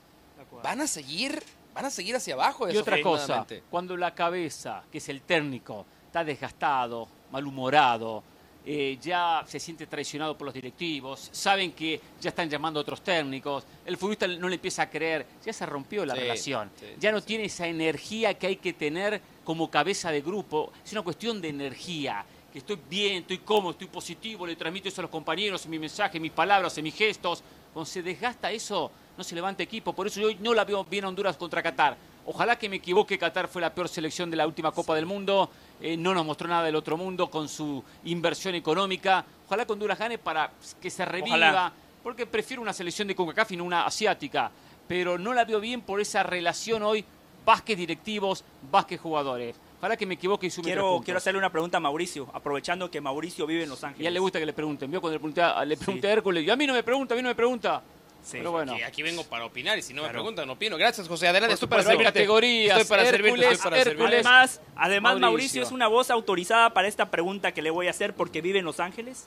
van 0.62 0.80
a 0.80 0.86
seguir, 0.86 1.42
van 1.74 1.84
a 1.84 1.90
seguir 1.90 2.16
hacia 2.16 2.34
abajo. 2.34 2.68
Y 2.70 2.76
otra 2.76 3.01
cosa, 3.03 3.47
cuando 3.70 3.97
la 3.97 4.14
cabeza, 4.14 4.82
que 4.90 4.99
es 4.99 5.09
el 5.09 5.20
técnico, 5.22 5.84
está 6.07 6.24
desgastado, 6.24 7.07
malhumorado, 7.30 8.22
eh, 8.66 8.97
ya 8.99 9.45
se 9.47 9.61
siente 9.61 9.86
traicionado 9.86 10.38
por 10.38 10.47
los 10.47 10.55
directivos, 10.55 11.28
saben 11.32 11.72
que 11.72 12.01
ya 12.18 12.30
están 12.30 12.49
llamando 12.49 12.80
a 12.80 12.82
otros 12.82 13.03
técnicos, 13.03 13.64
el 13.84 13.99
futbolista 13.99 14.26
no 14.26 14.49
le 14.49 14.55
empieza 14.55 14.82
a 14.82 14.88
creer, 14.90 15.26
ya 15.45 15.53
se 15.53 15.66
rompió 15.66 16.07
la 16.07 16.14
Sí, 16.14 16.20
relación, 16.20 16.70
sí, 16.80 16.86
ya 16.99 17.12
no 17.12 17.20
sí. 17.20 17.26
tiene 17.26 17.45
esa 17.45 17.66
energía 17.66 18.32
que 18.38 18.47
hay 18.47 18.57
que 18.57 18.72
tener 18.72 19.20
como 19.45 19.70
cabeza 19.70 20.11
de 20.11 20.22
grupo, 20.22 20.72
es 20.84 20.92
una 20.92 21.03
cuestión 21.03 21.40
de 21.40 21.49
energía, 21.49 22.24
que 22.53 22.59
estoy 22.59 22.78
bien, 22.88 23.22
estoy 23.22 23.38
cómodo, 23.38 23.72
estoy 23.72 23.88
positivo, 23.88 24.47
le 24.47 24.57
transmito 24.57 24.88
eso 24.88 25.01
a 25.01 25.03
los 25.03 25.11
compañeros, 25.11 25.64
en 25.64 25.70
mi 25.70 25.78
mensaje, 25.78 26.18
en 26.18 26.22
mis 26.22 26.32
palabras, 26.32 26.76
en 26.78 26.84
mis 26.84 26.95
gestos, 26.95 27.42
cuando 27.72 27.90
se 27.90 28.03
desgasta 28.03 28.51
eso, 28.51 28.90
no 29.16 29.24
se 29.24 29.34
levanta 29.34 29.62
equipo, 29.62 29.92
por 29.92 30.07
eso 30.07 30.20
yo 30.20 30.28
hoy 30.28 30.38
no 30.40 30.55
la 30.55 30.64
veo 30.64 30.84
bien 30.84 31.05
a 31.05 31.09
Honduras 31.09 31.36
contra 31.36 31.62
Qatar. 31.62 31.97
Ojalá 32.26 32.57
que 32.57 32.68
me 32.68 32.76
equivoque, 32.76 33.18
Qatar 33.18 33.49
fue 33.49 33.61
la 33.61 33.74
peor 33.74 33.88
selección 33.88 34.30
de 34.30 34.36
la 34.36 34.47
última 34.47 34.72
Copa 34.72 34.95
del 34.95 35.05
Mundo, 35.05 35.51
eh, 35.80 35.97
no 35.97 36.14
nos 36.14 36.24
mostró 36.24 36.49
nada 36.49 36.64
del 36.64 36.76
otro 36.76 36.97
mundo 36.97 37.28
con 37.28 37.49
su 37.49 37.84
inversión 38.05 38.55
económica. 38.55 39.24
Ojalá 39.47 39.66
que 39.66 39.72
Honduras 39.72 39.99
gane 39.99 40.16
para 40.16 40.51
que 40.80 40.88
se 40.90 41.05
reviva, 41.05 41.36
Ojalá. 41.36 41.72
porque 42.03 42.24
prefiero 42.24 42.62
una 42.62 42.72
selección 42.72 43.09
de 43.09 43.14
CONCACAF 43.14 43.53
y 43.53 43.57
no 43.57 43.64
una 43.64 43.84
asiática, 43.84 44.51
pero 44.88 45.18
no 45.18 45.34
la 45.34 45.45
veo 45.45 45.61
bien 45.61 45.82
por 45.82 46.01
esa 46.01 46.22
relación 46.22 46.82
hoy, 46.82 47.05
básquet 47.45 47.76
directivos, 47.76 48.45
básquet 48.70 49.01
jugadores. 49.01 49.57
Ojalá 49.78 49.97
que 49.97 50.07
me 50.07 50.14
equivoque 50.14 50.47
y 50.47 50.51
sume 50.51 50.64
Quiero, 50.66 51.03
quiero 51.05 51.18
hacerle 51.18 51.38
una 51.38 51.51
pregunta 51.51 51.76
a 51.76 51.80
Mauricio, 51.80 52.26
aprovechando 52.32 52.90
que 52.90 53.01
Mauricio 53.01 53.47
vive 53.47 53.64
en 53.64 53.68
Los 53.68 53.82
Y 53.82 53.86
Ángeles. 53.86 54.07
a 54.07 54.09
él 54.09 54.14
le 54.14 54.20
gusta 54.20 54.38
que 54.38 54.47
le 54.47 54.53
pregunten. 54.55 54.90
Vio 54.90 55.01
cuando 55.01 55.14
le 55.14 55.18
pregunté 55.20 55.42
a, 55.42 55.64
le 55.64 55.76
pregunté 55.76 56.07
Sí. 56.07 56.11
a 56.11 56.12
Hércules, 56.12 56.45
y 56.45 56.51
a 56.51 56.57
mí 56.57 56.66
no 56.66 56.72
me 56.72 56.82
pregunta, 56.82 57.12
a 57.14 57.16
mí 57.16 57.22
no 57.22 57.28
me 57.28 57.34
pregunta. 57.34 57.82
Sí. 58.22 58.38
Pero 58.38 58.53
bueno. 58.53 58.72
Aquí, 58.72 58.82
aquí 58.82 59.03
vengo 59.03 59.22
para 59.24 59.45
opinar 59.45 59.76
y 59.76 59.82
si 59.82 59.92
no 59.92 60.03
me 60.03 60.09
preguntan, 60.09 60.49
opino. 60.49 60.78
Gracias, 60.78 61.07
José. 61.07 61.28
Adelante, 61.28 61.53
estoy 61.53 61.68
para 61.68 61.82
servirte. 61.82 62.05
categorías, 62.05 62.80
Estoy 62.80 62.97
para 62.97 63.05
servirte, 63.11 63.28
Hércules, 63.40 63.53
estoy 63.53 63.70
para 63.70 63.82
servirte. 63.84 64.03
Hércules. 64.05 64.26
Además, 64.26 64.61
además 64.76 65.11
Mauricio. 65.12 65.28
Mauricio. 65.30 65.62
es 65.64 65.70
una 65.72 65.88
voz 65.88 66.11
autorizada 66.11 66.72
para 66.72 66.88
esta 66.88 67.11
pregunta 67.11 67.53
que 67.53 67.61
le 67.61 67.68
voy 67.68 67.86
a 67.88 67.90
hacer 67.90 68.14
porque 68.14 68.40
vive 68.40 68.61
en 68.61 68.64
Los 68.64 68.80
Ángeles, 68.80 69.26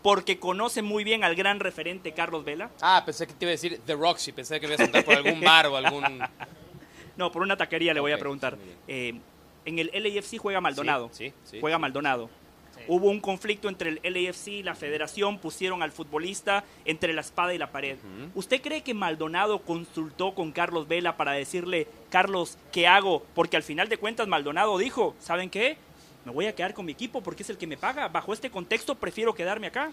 porque 0.00 0.38
conoce 0.38 0.82
muy 0.82 1.02
bien 1.02 1.24
al 1.24 1.34
gran 1.34 1.58
referente 1.58 2.12
Carlos 2.12 2.44
Vela. 2.44 2.70
Ah, 2.80 3.02
pensé 3.04 3.26
que 3.26 3.32
te 3.32 3.44
iba 3.46 3.50
a 3.50 3.58
decir 3.58 3.80
The 3.84 3.96
Roxy. 3.96 4.30
Pensé 4.30 4.60
que 4.60 4.68
me 4.68 4.74
ibas 4.74 4.82
a 4.82 4.84
sentar 4.84 5.04
por 5.04 5.16
algún 5.16 5.40
bar 5.40 5.66
o 5.66 5.76
algún... 5.76 6.20
No, 7.16 7.32
por 7.32 7.42
una 7.42 7.56
taquería 7.56 7.94
le 7.94 8.00
voy 8.00 8.12
a 8.12 8.18
preguntar. 8.18 8.56
Eh, 8.88 9.18
en 9.64 9.78
el 9.78 9.90
LAFC 9.92 10.38
juega 10.38 10.60
Maldonado. 10.60 11.10
Sí, 11.12 11.28
sí, 11.28 11.34
sí. 11.44 11.60
juega 11.60 11.78
Maldonado. 11.78 12.30
Hubo 12.88 13.08
un 13.08 13.20
conflicto 13.20 13.68
entre 13.68 13.98
el 14.02 14.14
LAFC 14.14 14.48
y 14.48 14.62
la 14.62 14.74
federación, 14.74 15.38
pusieron 15.38 15.82
al 15.82 15.92
futbolista 15.92 16.64
entre 16.84 17.12
la 17.12 17.22
espada 17.22 17.54
y 17.54 17.58
la 17.58 17.72
pared. 17.72 17.96
¿Usted 18.34 18.60
cree 18.60 18.82
que 18.82 18.94
Maldonado 18.94 19.60
consultó 19.60 20.34
con 20.34 20.52
Carlos 20.52 20.86
Vela 20.86 21.16
para 21.16 21.32
decirle, 21.32 21.88
Carlos, 22.10 22.58
¿qué 22.72 22.86
hago? 22.86 23.24
Porque 23.34 23.56
al 23.56 23.62
final 23.62 23.88
de 23.88 23.96
cuentas 23.96 24.28
Maldonado 24.28 24.76
dijo, 24.78 25.16
¿saben 25.18 25.50
qué? 25.50 25.78
Me 26.24 26.32
voy 26.32 26.46
a 26.46 26.54
quedar 26.54 26.74
con 26.74 26.84
mi 26.84 26.92
equipo 26.92 27.22
porque 27.22 27.42
es 27.42 27.50
el 27.50 27.58
que 27.58 27.66
me 27.66 27.76
paga. 27.76 28.08
Bajo 28.08 28.32
este 28.32 28.50
contexto 28.50 28.94
prefiero 28.94 29.34
quedarme 29.34 29.68
acá. 29.68 29.92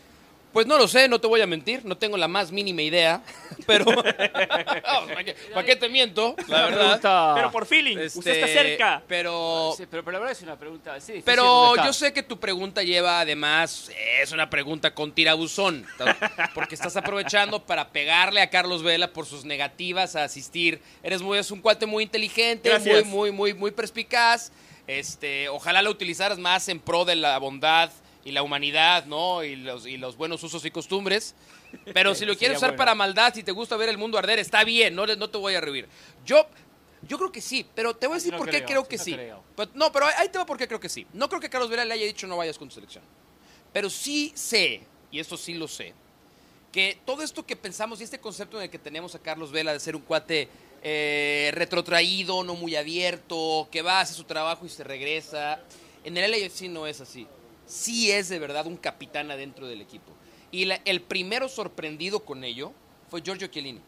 Pues 0.54 0.68
no 0.68 0.78
lo 0.78 0.88
sé, 0.88 1.08
no 1.08 1.20
te 1.20 1.26
voy 1.26 1.42
a 1.42 1.48
mentir, 1.48 1.84
no 1.84 1.98
tengo 1.98 2.16
la 2.16 2.28
más 2.28 2.52
mínima 2.52 2.84
idea, 2.84 3.24
pero... 3.66 3.86
¿Para 5.54 5.66
qué, 5.66 5.76
te 5.76 5.90
miento? 5.90 6.36
La 6.48 6.66
verdad. 6.66 6.80
pregunta- 7.00 7.32
Pero 7.36 7.52
por 7.52 7.66
feeling, 7.66 7.98
usted 7.98 8.32
está 8.32 8.46
Este, 8.46 8.54
cerca. 8.54 9.02
Pero... 9.08 9.74
Sí, 9.76 9.86
pero, 9.90 10.04
pero 10.04 10.14
la 10.14 10.20
verdad 10.20 10.32
es 10.38 10.42
una 10.44 10.58
pregunta. 10.58 10.94
sí, 11.00 11.14
difícil 11.14 11.24
Pero 11.26 11.76
yo 11.84 11.92
sé 11.92 12.14
que 12.14 12.22
tu 12.24 12.40
pregunta 12.40 12.84
lleva 12.84 13.20
además, 13.20 13.90
es 14.22 14.32
una 14.32 14.50
pregunta 14.50 14.94
con 14.94 15.12
tirabuzón, 15.12 15.86
porque 16.54 16.76
estás 16.76 16.96
aprovechando 16.98 17.64
para 17.66 17.90
pegarle 17.90 18.42
a 18.42 18.50
Carlos 18.52 18.84
Vela 18.84 19.12
por 19.12 19.26
sus 19.26 19.46
negativas 19.46 20.16
a 20.16 20.24
asistir. 20.24 20.82
Eres 21.02 21.22
muy, 21.24 21.40
es 21.40 21.50
un 21.50 21.62
cuate 21.62 21.88
muy 21.88 22.04
inteligente, 22.04 22.70
muy, 22.70 22.80
Gracias. 22.80 23.06
muy, 23.08 23.32
muy, 23.32 23.54
muy 23.56 23.72
perspicaz. 23.72 24.52
Este, 24.86 25.50
ojalá 25.50 25.82
lo 25.82 25.90
utilizaras 25.90 26.38
más 26.38 26.68
en 26.70 26.80
pro 26.80 27.06
de 27.06 27.16
la 27.16 27.38
bondad 27.40 27.90
y 28.26 28.32
la 28.32 28.44
humanidad, 28.44 29.06
¿no? 29.06 29.44
Y 29.44 29.56
los, 29.56 29.86
y 29.86 29.98
los 29.98 30.16
buenos 30.16 30.44
usos 30.44 30.64
y 30.66 30.72
costumbres. 30.72 31.36
Pero 31.94 32.16
si 32.16 32.26
lo 32.26 32.38
quieres 32.38 32.58
usar 32.58 32.72
bueno. 32.72 32.78
para 32.78 32.96
maldad, 32.96 33.34
si 33.34 33.44
te 33.44 33.52
gusta 33.52 33.76
ver 33.78 33.90
el 33.90 33.98
mundo 33.98 34.18
arder, 34.18 34.40
está 34.40 34.64
bien, 34.64 34.96
no, 34.96 35.06
no 35.06 35.30
te 35.30 35.38
voy 35.38 35.56
a 35.56 35.62
rehuir. 35.62 35.88
Yo, 36.26 36.48
yo 37.08 37.18
creo 37.18 37.32
que 37.32 37.42
sí, 37.42 37.66
pero 37.76 37.96
te 37.96 38.08
voy 38.08 38.16
a 38.16 38.18
decir 38.18 38.32
lo 38.34 38.38
por 38.40 38.50
qué 38.50 38.64
creo, 38.64 38.84
creo 38.84 38.84
sí 38.84 38.90
que 38.90 38.98
lo 38.98 39.04
sí. 39.04 39.14
creo. 39.14 39.44
Pero- 39.56 39.72
no, 39.74 39.92
pero 39.92 40.06
ahí 40.18 40.30
te 40.30 40.38
va 40.38 40.46
por 40.46 40.58
qué 40.58 40.68
creo 40.68 40.80
que 40.80 40.90
sí. 40.90 41.06
No 41.14 41.28
creo 41.28 41.42
que 41.42 41.50
Carlos 41.50 41.70
Vela 41.70 41.86
le 41.86 41.94
haya 41.94 42.06
dicho 42.06 42.28
no 42.28 42.38
vayas 42.38 42.58
con 42.58 42.70
tu 42.70 42.76
selección. 42.76 43.04
Pero 43.72 43.90
sí 43.90 44.32
sé, 44.36 44.82
y 45.12 45.20
esto 45.20 45.36
sí 45.36 45.56
lo 45.56 45.68
sé, 45.68 45.94
que 46.72 47.00
todo 47.06 47.22
esto 47.24 47.46
que 47.46 47.56
pensamos 47.56 48.02
y 48.02 48.04
este 48.04 48.20
concepto 48.20 48.58
en 48.58 48.64
el 48.64 48.70
que 48.70 48.80
tenemos 48.80 49.16
a 49.16 49.20
Carlos 49.20 49.52
Vela 49.52 49.74
de 49.74 49.80
ser 49.80 49.96
un 49.96 50.02
cuate 50.02 50.48
eh, 50.82 51.52
retrotraído, 51.54 52.44
no 52.44 52.56
muy 52.56 52.76
abierto, 52.76 53.68
que 53.72 53.82
va, 53.82 54.02
hace 54.02 54.14
su 54.14 54.24
trabajo 54.24 54.66
y 54.66 54.70
se 54.70 54.84
regresa, 54.84 55.60
en 56.04 56.18
el 56.18 56.30
LAFC 56.32 56.64
no 56.64 56.86
es 56.88 57.02
así. 57.02 57.28
Sí 57.66 58.12
es 58.12 58.30
de 58.30 58.40
verdad 58.40 58.66
un 58.68 58.78
capitán 58.78 59.32
adentro 59.32 59.68
del 59.68 59.82
equipo. 59.82 60.12
Y 60.52 60.66
la- 60.66 60.82
el 60.86 61.02
primero 61.02 61.50
sorprendido 61.50 62.20
con 62.26 62.44
ello 62.44 62.72
fue 63.10 63.22
Giorgio 63.22 63.48
Chiellini. 63.48 63.80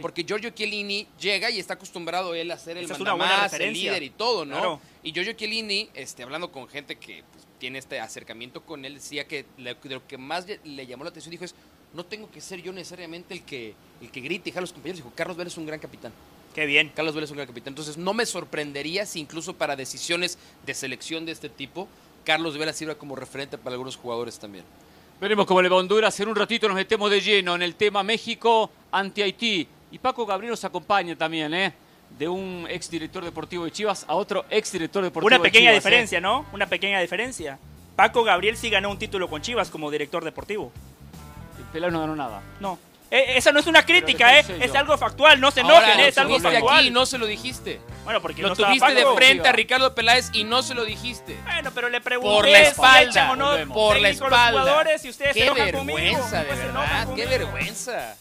Porque 0.00 0.24
Giorgio 0.24 0.48
Chiellini 0.48 1.06
llega 1.20 1.50
y 1.50 1.58
está 1.58 1.74
acostumbrado 1.74 2.34
él 2.34 2.50
a 2.50 2.58
ser 2.58 2.78
el 2.78 2.88
mandamás, 2.88 3.52
el 3.52 3.74
líder 3.74 4.02
y 4.02 4.08
todo, 4.10 4.46
¿no? 4.46 4.54
Claro. 4.54 4.80
Y 5.02 5.12
Giorgio 5.12 5.34
Chiellini, 5.34 5.90
este, 5.92 6.22
hablando 6.22 6.50
con 6.50 6.66
gente 6.68 6.96
que 6.96 7.22
pues, 7.30 7.44
tiene 7.58 7.78
este 7.80 8.00
acercamiento 8.00 8.62
con 8.62 8.84
él, 8.86 8.94
decía 8.94 9.26
que 9.28 9.44
le- 9.58 9.74
de 9.74 9.94
lo 9.94 10.06
que 10.06 10.16
más 10.16 10.46
le- 10.46 10.58
le 10.64 10.86
llamó 10.86 11.04
la 11.04 11.10
atención 11.10 11.32
dijo 11.32 11.44
es, 11.44 11.54
no 11.92 12.02
tengo 12.06 12.30
que 12.30 12.40
ser 12.40 12.62
yo 12.62 12.72
necesariamente 12.72 13.34
el 13.34 13.42
que, 13.44 13.74
el 14.00 14.10
que 14.10 14.20
grite 14.22 14.48
y 14.48 14.52
jale 14.52 14.60
a 14.60 14.62
los 14.62 14.72
compañeros. 14.72 15.00
Dijo, 15.00 15.12
Carlos 15.14 15.36
Vela 15.36 15.48
es 15.48 15.56
un 15.58 15.66
gran 15.66 15.78
capitán. 15.78 16.12
Qué 16.54 16.64
bien. 16.64 16.90
Carlos 16.94 17.14
Vela 17.14 17.26
es 17.26 17.30
un 17.30 17.36
gran 17.36 17.46
capitán. 17.48 17.72
Entonces 17.72 17.98
no 17.98 18.14
me 18.14 18.24
sorprendería 18.24 19.04
si 19.04 19.20
incluso 19.20 19.54
para 19.54 19.76
decisiones 19.76 20.38
de 20.64 20.72
selección 20.72 21.26
de 21.26 21.32
este 21.32 21.50
tipo, 21.50 21.88
Carlos 22.24 22.56
Vela 22.56 22.72
sirva 22.72 22.94
como 22.94 23.14
referente 23.14 23.58
para 23.58 23.74
algunos 23.74 23.96
jugadores 23.96 24.38
también. 24.38 24.64
Veremos 25.20 25.46
cómo 25.46 25.62
le 25.62 25.68
va 25.68 25.76
a 25.76 25.78
Honduras. 25.78 26.18
En 26.20 26.28
un 26.28 26.36
ratito 26.36 26.66
nos 26.66 26.76
metemos 26.76 27.10
de 27.10 27.20
lleno 27.20 27.54
en 27.54 27.62
el 27.62 27.76
tema 27.76 28.02
México 28.02 28.70
ante 28.90 29.22
Haití. 29.22 29.68
Y 29.92 29.98
Paco 29.98 30.26
Gabriel 30.26 30.50
nos 30.50 30.64
acompaña 30.64 31.16
también, 31.16 31.54
¿eh? 31.54 31.72
De 32.18 32.28
un 32.28 32.66
ex 32.68 32.90
director 32.90 33.24
deportivo 33.24 33.64
de 33.64 33.70
Chivas 33.70 34.04
a 34.08 34.14
otro 34.14 34.44
ex 34.50 34.72
director 34.72 35.02
deportivo 35.02 35.26
Una 35.26 35.38
de 35.38 35.42
pequeña 35.42 35.70
Chivas, 35.70 35.74
¿eh? 35.84 35.88
diferencia, 35.88 36.20
¿no? 36.20 36.46
Una 36.52 36.66
pequeña 36.66 37.00
diferencia. 37.00 37.58
Paco 37.94 38.24
Gabriel 38.24 38.56
sí 38.56 38.70
ganó 38.70 38.90
un 38.90 38.98
título 38.98 39.28
con 39.28 39.40
Chivas 39.40 39.70
como 39.70 39.90
director 39.90 40.24
deportivo. 40.24 40.72
El 41.58 41.64
Pelao 41.66 41.90
no 41.90 42.00
ganó 42.00 42.16
nada. 42.16 42.42
No. 42.60 42.78
Eh, 43.16 43.36
esa 43.36 43.52
no 43.52 43.60
es 43.60 43.66
una 43.68 43.86
crítica, 43.86 44.40
¿eh? 44.40 44.44
Es 44.60 44.74
algo 44.74 44.98
factual, 44.98 45.40
no 45.40 45.52
se 45.52 45.60
Ahora, 45.60 45.76
enojen, 45.78 45.98
lo 45.98 46.04
es 46.04 46.18
algo 46.18 46.30
tuviste 46.36 46.50
factual. 46.50 46.78
aquí 46.78 46.86
y 46.88 46.90
no 46.90 47.06
se 47.06 47.16
lo 47.18 47.26
dijiste. 47.26 47.80
Bueno, 48.02 48.20
porque 48.20 48.42
Lo 48.42 48.48
no 48.48 48.54
estaba 48.54 48.70
tuviste 48.70 48.92
de 48.94 49.02
Paco. 49.04 49.14
frente 49.16 49.48
a. 49.48 49.52
Ricardo 49.52 49.94
Peláez 49.94 50.30
y 50.32 50.42
no 50.42 50.62
se 50.64 50.74
lo 50.74 50.84
dijiste. 50.84 51.38
Bueno, 51.44 51.70
pero 51.72 51.88
le 51.90 52.00
pregunté 52.00 52.34
Por 52.34 52.48
la 52.48 52.58
si 52.58 52.64
espalda, 52.64 53.00
le 53.04 53.10
echan 53.10 53.30
o 53.30 53.36
no 53.36 53.50
volvemos. 53.50 53.74
Por 53.76 53.96
la 54.00 54.08
técnico 54.08 54.24
a 54.24 54.28
espalda. 54.28 54.50
los 54.50 54.60
jugadores 54.68 55.04
y 55.04 55.08
ustedes 55.10 55.32
se 55.32 55.38
Qué 55.38 55.46
enojan 55.46 55.70
conmigo. 55.72 55.96
vergüenza, 55.98 56.38
de 56.40 56.44
Pues 56.46 56.58
se 56.58 56.64
enojan 56.64 56.88
verdad. 56.88 57.14
Qué 57.14 57.22
conmigo. 57.22 57.30
vergüenza. 57.30 58.16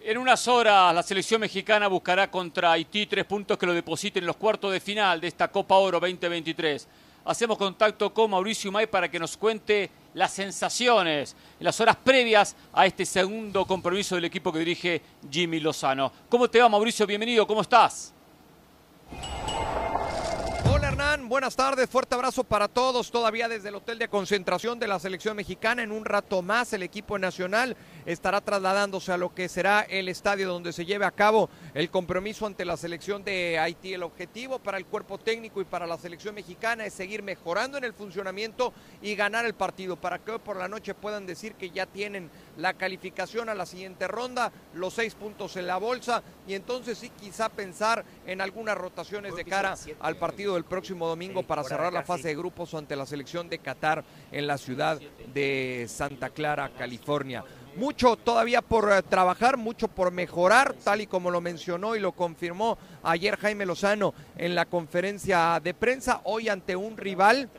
En 0.00 0.18
unas 0.18 0.46
horas 0.46 0.94
la 0.94 1.02
selección 1.02 1.40
mexicana 1.40 1.88
buscará 1.88 2.30
contra 2.30 2.72
Haití 2.72 3.06
tres 3.06 3.24
puntos 3.24 3.58
que 3.58 3.66
lo 3.66 3.74
depositen 3.74 4.22
en 4.22 4.26
los 4.28 4.36
cuartos 4.36 4.72
de 4.72 4.80
final 4.80 5.20
de 5.20 5.28
esta 5.28 5.48
Copa 5.48 5.74
Oro 5.76 5.98
2023. 5.98 6.86
Hacemos 7.26 7.58
contacto 7.58 8.14
con 8.14 8.30
Mauricio 8.30 8.70
May 8.70 8.86
para 8.86 9.10
que 9.10 9.18
nos 9.18 9.36
cuente 9.36 9.90
las 10.14 10.32
sensaciones 10.32 11.34
en 11.58 11.64
las 11.64 11.80
horas 11.80 11.96
previas 11.96 12.54
a 12.72 12.86
este 12.86 13.04
segundo 13.04 13.64
compromiso 13.64 14.14
del 14.14 14.26
equipo 14.26 14.52
que 14.52 14.60
dirige 14.60 15.02
Jimmy 15.28 15.58
Lozano. 15.58 16.12
¿Cómo 16.28 16.48
te 16.48 16.60
va 16.60 16.68
Mauricio? 16.68 17.04
Bienvenido, 17.04 17.44
¿cómo 17.44 17.62
estás? 17.62 18.14
Están? 21.16 21.28
Buenas 21.30 21.56
tardes, 21.56 21.88
fuerte 21.88 22.14
abrazo 22.14 22.44
para 22.44 22.68
todos. 22.68 23.10
Todavía 23.10 23.48
desde 23.48 23.70
el 23.70 23.76
hotel 23.76 23.98
de 23.98 24.08
concentración 24.08 24.78
de 24.78 24.86
la 24.86 24.98
selección 24.98 25.34
mexicana. 25.34 25.82
En 25.82 25.90
un 25.90 26.04
rato 26.04 26.42
más 26.42 26.74
el 26.74 26.82
equipo 26.82 27.18
nacional 27.18 27.74
estará 28.04 28.42
trasladándose 28.42 29.12
a 29.12 29.16
lo 29.16 29.34
que 29.34 29.48
será 29.48 29.80
el 29.80 30.08
estadio 30.08 30.46
donde 30.48 30.74
se 30.74 30.84
lleve 30.84 31.06
a 31.06 31.10
cabo 31.10 31.48
el 31.72 31.88
compromiso 31.90 32.44
ante 32.44 32.66
la 32.66 32.76
selección 32.76 33.24
de 33.24 33.58
Haití. 33.58 33.94
El 33.94 34.02
objetivo 34.02 34.58
para 34.58 34.76
el 34.76 34.84
cuerpo 34.84 35.16
técnico 35.16 35.62
y 35.62 35.64
para 35.64 35.86
la 35.86 35.96
selección 35.96 36.34
mexicana 36.34 36.84
es 36.84 36.92
seguir 36.92 37.22
mejorando 37.22 37.78
en 37.78 37.84
el 37.84 37.94
funcionamiento 37.94 38.74
y 39.00 39.14
ganar 39.14 39.46
el 39.46 39.54
partido 39.54 39.96
para 39.96 40.18
que 40.18 40.32
hoy 40.32 40.38
por 40.38 40.56
la 40.56 40.68
noche 40.68 40.92
puedan 40.94 41.24
decir 41.24 41.54
que 41.54 41.70
ya 41.70 41.86
tienen 41.86 42.30
la 42.58 42.74
calificación 42.74 43.48
a 43.48 43.54
la 43.54 43.64
siguiente 43.64 44.06
ronda, 44.06 44.52
los 44.74 44.94
seis 44.94 45.14
puntos 45.14 45.56
en 45.56 45.66
la 45.66 45.78
bolsa 45.78 46.22
y 46.46 46.54
entonces 46.54 46.98
sí 46.98 47.10
quizá 47.10 47.48
pensar 47.48 48.04
en 48.26 48.40
algunas 48.40 48.76
rotaciones 48.76 49.34
de 49.34 49.44
cara 49.44 49.76
al 50.00 50.16
partido 50.16 50.54
del 50.54 50.64
próximo 50.64 51.05
domingo 51.06 51.42
para 51.42 51.64
cerrar 51.64 51.92
la 51.92 52.02
fase 52.02 52.28
de 52.28 52.36
grupos 52.36 52.74
ante 52.74 52.96
la 52.96 53.06
selección 53.06 53.48
de 53.48 53.58
Qatar 53.58 54.04
en 54.32 54.46
la 54.46 54.58
ciudad 54.58 55.00
de 55.32 55.86
Santa 55.88 56.30
Clara, 56.30 56.70
California. 56.76 57.44
Mucho 57.76 58.16
todavía 58.16 58.62
por 58.62 58.90
eh, 58.90 59.02
trabajar, 59.02 59.58
mucho 59.58 59.88
por 59.88 60.10
mejorar, 60.10 60.74
tal 60.82 61.02
y 61.02 61.06
como 61.06 61.30
lo 61.30 61.42
mencionó 61.42 61.94
y 61.94 62.00
lo 62.00 62.12
confirmó 62.12 62.78
ayer 63.02 63.36
Jaime 63.36 63.66
Lozano 63.66 64.14
en 64.38 64.54
la 64.54 64.64
conferencia 64.64 65.60
de 65.62 65.74
prensa, 65.74 66.22
hoy 66.24 66.48
ante 66.48 66.74
un 66.74 66.96
rival 66.96 67.50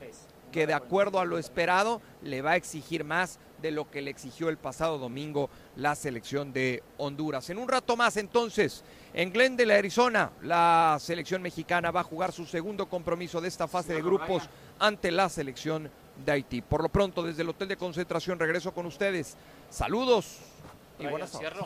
que 0.51 0.65
de 0.65 0.73
acuerdo 0.73 1.19
a 1.19 1.25
lo 1.25 1.37
esperado 1.37 2.01
le 2.23 2.41
va 2.41 2.51
a 2.51 2.55
exigir 2.55 3.03
más 3.03 3.39
de 3.61 3.71
lo 3.71 3.89
que 3.89 4.01
le 4.01 4.11
exigió 4.11 4.49
el 4.49 4.57
pasado 4.57 4.97
domingo 4.97 5.49
la 5.75 5.95
selección 5.95 6.53
de 6.53 6.83
Honduras. 6.97 7.49
En 7.49 7.57
un 7.57 7.67
rato 7.67 7.95
más 7.95 8.17
entonces, 8.17 8.83
en 9.18 9.34
Glendale, 9.34 9.74
Arizona, 9.74 10.30
la 10.43 10.95
selección 10.99 11.41
mexicana 11.41 11.89
va 11.89 12.01
a 12.01 12.03
jugar 12.03 12.32
su 12.32 12.45
segundo 12.45 12.88
compromiso 12.88 13.41
de 13.41 13.47
esta 13.47 13.68
fase 13.68 13.95
de 13.95 14.03
grupos 14.03 14.47
ante 14.78 15.09
la 15.09 15.28
selección 15.28 15.89
de 16.24 16.32
Haití. 16.32 16.61
Por 16.61 16.84
lo 16.84 16.89
pronto, 16.89 17.24
desde 17.24 17.41
el 17.41 17.49
hotel 17.49 17.68
de 17.68 17.78
concentración 17.78 18.38
regreso 18.38 18.72
con 18.76 18.86
ustedes. 18.86 19.36
Saludos 19.72 20.38
y 20.99 21.07
buenas 21.07 21.32
tardes. 21.32 21.65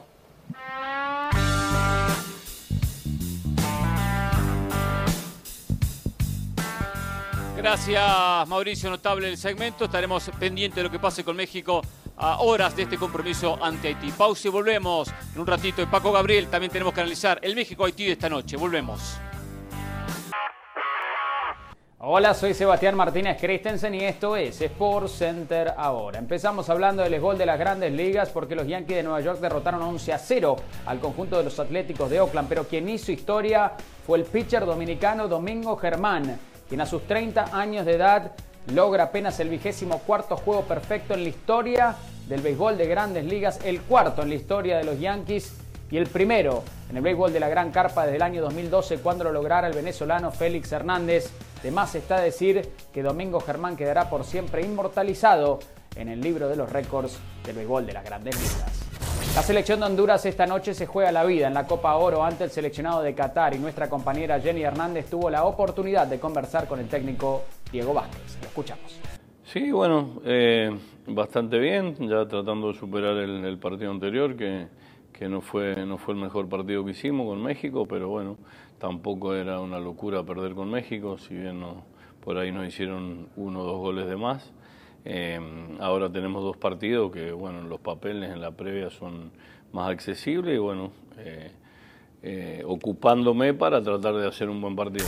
Gracias 7.57 8.47
Mauricio, 8.47 8.89
notable 8.89 9.27
el 9.27 9.37
segmento. 9.37 9.83
Estaremos 9.83 10.31
pendientes 10.39 10.77
de 10.77 10.83
lo 10.83 10.89
que 10.89 10.99
pase 10.99 11.25
con 11.25 11.35
México 11.35 11.81
a 12.21 12.39
horas 12.41 12.75
de 12.75 12.83
este 12.83 12.97
compromiso 12.97 13.57
ante 13.61 13.89
Haití. 13.89 14.11
Pausa 14.11 14.47
y 14.47 14.51
volvemos 14.51 15.11
en 15.33 15.41
un 15.41 15.47
ratito. 15.47 15.81
Y 15.81 15.87
Paco 15.87 16.11
Gabriel 16.11 16.47
también 16.47 16.71
tenemos 16.71 16.93
que 16.93 17.01
analizar 17.01 17.39
el 17.41 17.55
México-Haití 17.55 18.05
de 18.05 18.11
esta 18.11 18.29
noche. 18.29 18.55
Volvemos. 18.57 19.19
Hola, 22.03 22.33
soy 22.33 22.55
Sebastián 22.55 22.95
Martínez 22.95 23.39
Christensen 23.39 23.93
y 23.93 24.03
esto 24.03 24.35
es 24.35 24.59
Sports 24.59 25.13
Center 25.13 25.73
ahora. 25.77 26.17
Empezamos 26.17 26.67
hablando 26.69 27.03
del 27.03 27.19
gol 27.19 27.37
de 27.37 27.45
las 27.45 27.59
grandes 27.59 27.91
ligas 27.91 28.29
porque 28.29 28.55
los 28.55 28.67
Yankees 28.67 28.97
de 28.97 29.03
Nueva 29.03 29.21
York 29.21 29.39
derrotaron 29.39 29.83
11 29.83 30.13
a 30.13 30.17
0 30.17 30.55
al 30.87 30.99
conjunto 30.99 31.37
de 31.37 31.43
los 31.43 31.59
Atléticos 31.59 32.09
de 32.09 32.19
Oakland, 32.19 32.49
pero 32.49 32.67
quien 32.67 32.89
hizo 32.89 33.11
historia 33.11 33.73
fue 34.05 34.17
el 34.17 34.25
pitcher 34.25 34.65
dominicano 34.65 35.27
Domingo 35.27 35.75
Germán, 35.77 36.39
quien 36.67 36.81
a 36.81 36.87
sus 36.87 37.05
30 37.05 37.55
años 37.55 37.85
de 37.85 37.93
edad 37.93 38.31
logra 38.67 39.05
apenas 39.05 39.39
el 39.39 39.49
vigésimo 39.49 39.99
cuarto 39.99 40.37
juego 40.37 40.63
perfecto 40.63 41.13
en 41.13 41.23
la 41.23 41.29
historia 41.29 41.95
del 42.27 42.41
béisbol 42.41 42.77
de 42.77 42.87
grandes 42.87 43.25
ligas, 43.25 43.59
el 43.63 43.81
cuarto 43.81 44.21
en 44.21 44.29
la 44.29 44.35
historia 44.35 44.77
de 44.77 44.83
los 44.83 44.99
Yankees 44.99 45.53
y 45.89 45.97
el 45.97 46.07
primero 46.07 46.63
en 46.89 46.97
el 46.97 47.03
béisbol 47.03 47.33
de 47.33 47.39
la 47.39 47.49
Gran 47.49 47.71
Carpa 47.71 48.03
desde 48.03 48.15
el 48.17 48.21
año 48.21 48.41
2012 48.41 48.99
cuando 48.99 49.23
lo 49.23 49.31
lograra 49.31 49.67
el 49.67 49.73
venezolano 49.73 50.31
Félix 50.31 50.71
Hernández. 50.71 51.29
De 51.61 51.71
más 51.71 51.93
está 51.95 52.19
decir 52.19 52.71
que 52.93 53.03
Domingo 53.03 53.39
Germán 53.39 53.75
quedará 53.75 54.09
por 54.09 54.23
siempre 54.23 54.61
inmortalizado 54.61 55.59
en 55.95 56.07
el 56.07 56.21
libro 56.21 56.47
de 56.47 56.55
los 56.55 56.71
récords 56.71 57.17
del 57.45 57.57
béisbol 57.57 57.85
de 57.85 57.93
las 57.93 58.05
grandes 58.05 58.35
ligas. 58.35 58.90
La 59.33 59.43
selección 59.43 59.79
de 59.79 59.85
Honduras 59.85 60.25
esta 60.25 60.45
noche 60.45 60.73
se 60.73 60.85
juega 60.85 61.09
la 61.09 61.23
vida 61.23 61.47
en 61.47 61.53
la 61.53 61.65
Copa 61.65 61.95
Oro 61.95 62.21
ante 62.21 62.43
el 62.43 62.49
seleccionado 62.49 63.01
de 63.01 63.15
Qatar 63.15 63.55
y 63.55 63.59
nuestra 63.59 63.89
compañera 63.89 64.41
Jenny 64.41 64.61
Hernández 64.61 65.09
tuvo 65.09 65.29
la 65.29 65.45
oportunidad 65.45 66.05
de 66.05 66.19
conversar 66.19 66.67
con 66.67 66.81
el 66.81 66.89
técnico 66.89 67.43
Diego 67.71 67.93
Vázquez. 67.93 68.37
Lo 68.41 68.47
escuchamos. 68.47 68.99
Sí, 69.45 69.71
bueno, 69.71 70.21
eh, 70.25 70.77
bastante 71.07 71.59
bien, 71.59 71.95
ya 72.09 72.27
tratando 72.27 72.73
de 72.73 72.73
superar 72.77 73.15
el, 73.15 73.57
partido 73.57 73.91
anterior, 73.91 74.35
que, 74.35 74.67
que, 75.13 75.29
no, 75.29 75.39
fue, 75.39 75.85
no 75.85 75.97
fue 75.97 76.13
el 76.13 76.19
mejor 76.19 76.49
partido 76.49 76.83
que 76.83 76.91
hicimos 76.91 77.25
con 77.25 77.41
México, 77.41 77.85
pero 77.87 78.09
bueno, 78.09 78.37
tampoco 78.79 79.33
era 79.33 79.61
una 79.61 79.79
locura 79.79 80.23
perder 80.23 80.55
con 80.55 80.69
México, 80.69 81.17
si 81.17 81.35
bien 81.35 81.61
no, 81.61 81.85
por 82.21 82.37
ahí 82.37 82.51
nos 82.51 82.67
hicieron 82.67 83.29
uno 83.37 83.61
o 83.61 83.63
dos 83.63 83.77
goles 83.77 84.07
de 84.07 84.17
más. 84.17 84.51
Eh, 85.03 85.39
ahora 85.79 86.11
tenemos 86.11 86.43
dos 86.43 86.57
partidos 86.57 87.11
que, 87.11 87.31
bueno, 87.31 87.61
los 87.61 87.79
papeles 87.79 88.31
en 88.31 88.41
la 88.41 88.51
previa 88.51 88.89
son 88.89 89.31
más 89.71 89.89
accesibles 89.89 90.55
y, 90.55 90.59
bueno, 90.59 90.91
eh, 91.17 91.51
eh, 92.23 92.63
ocupándome 92.65 93.53
para 93.53 93.81
tratar 93.81 94.15
de 94.15 94.27
hacer 94.27 94.49
un 94.49 94.61
buen 94.61 94.75
partido. 94.75 95.05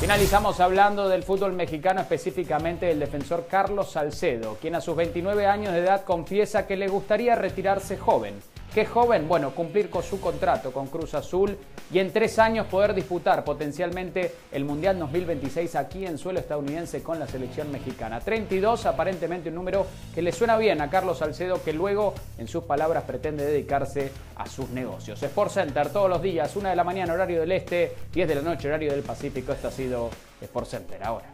Finalizamos 0.00 0.60
hablando 0.60 1.08
del 1.08 1.22
fútbol 1.22 1.52
mexicano, 1.52 2.00
específicamente 2.00 2.86
del 2.86 3.00
defensor 3.00 3.46
Carlos 3.48 3.90
Salcedo, 3.92 4.58
quien 4.60 4.74
a 4.74 4.80
sus 4.80 4.96
29 4.96 5.46
años 5.46 5.72
de 5.72 5.78
edad 5.78 6.04
confiesa 6.04 6.66
que 6.66 6.76
le 6.76 6.88
gustaría 6.88 7.34
retirarse 7.36 7.96
joven 7.96 8.34
Qué 8.74 8.84
joven, 8.84 9.28
bueno, 9.28 9.54
cumplir 9.54 9.88
con 9.88 10.02
su 10.02 10.20
contrato 10.20 10.72
con 10.72 10.88
Cruz 10.88 11.14
Azul 11.14 11.56
y 11.92 12.00
en 12.00 12.12
tres 12.12 12.40
años 12.40 12.66
poder 12.66 12.92
disputar 12.92 13.44
potencialmente 13.44 14.34
el 14.50 14.64
Mundial 14.64 14.98
2026 14.98 15.76
aquí 15.76 16.04
en 16.04 16.18
suelo 16.18 16.40
estadounidense 16.40 17.00
con 17.00 17.20
la 17.20 17.28
selección 17.28 17.70
mexicana. 17.70 18.18
32, 18.18 18.86
aparentemente 18.86 19.50
un 19.50 19.54
número 19.54 19.86
que 20.12 20.22
le 20.22 20.32
suena 20.32 20.58
bien 20.58 20.80
a 20.80 20.90
Carlos 20.90 21.18
Salcedo, 21.18 21.62
que 21.62 21.72
luego, 21.72 22.14
en 22.36 22.48
sus 22.48 22.64
palabras, 22.64 23.04
pretende 23.04 23.46
dedicarse 23.46 24.10
a 24.34 24.46
sus 24.46 24.68
negocios. 24.70 25.22
Sport 25.22 25.52
Center 25.52 25.90
todos 25.90 26.10
los 26.10 26.20
días, 26.20 26.56
una 26.56 26.70
de 26.70 26.76
la 26.76 26.82
mañana, 26.82 27.12
horario 27.12 27.42
del 27.42 27.52
este, 27.52 27.94
10 28.12 28.26
de 28.26 28.34
la 28.34 28.42
noche, 28.42 28.66
horario 28.66 28.90
del 28.90 29.04
Pacífico. 29.04 29.52
Esto 29.52 29.68
ha 29.68 29.70
sido 29.70 30.10
Sport 30.40 30.66
Center 30.66 31.04
ahora. 31.04 31.26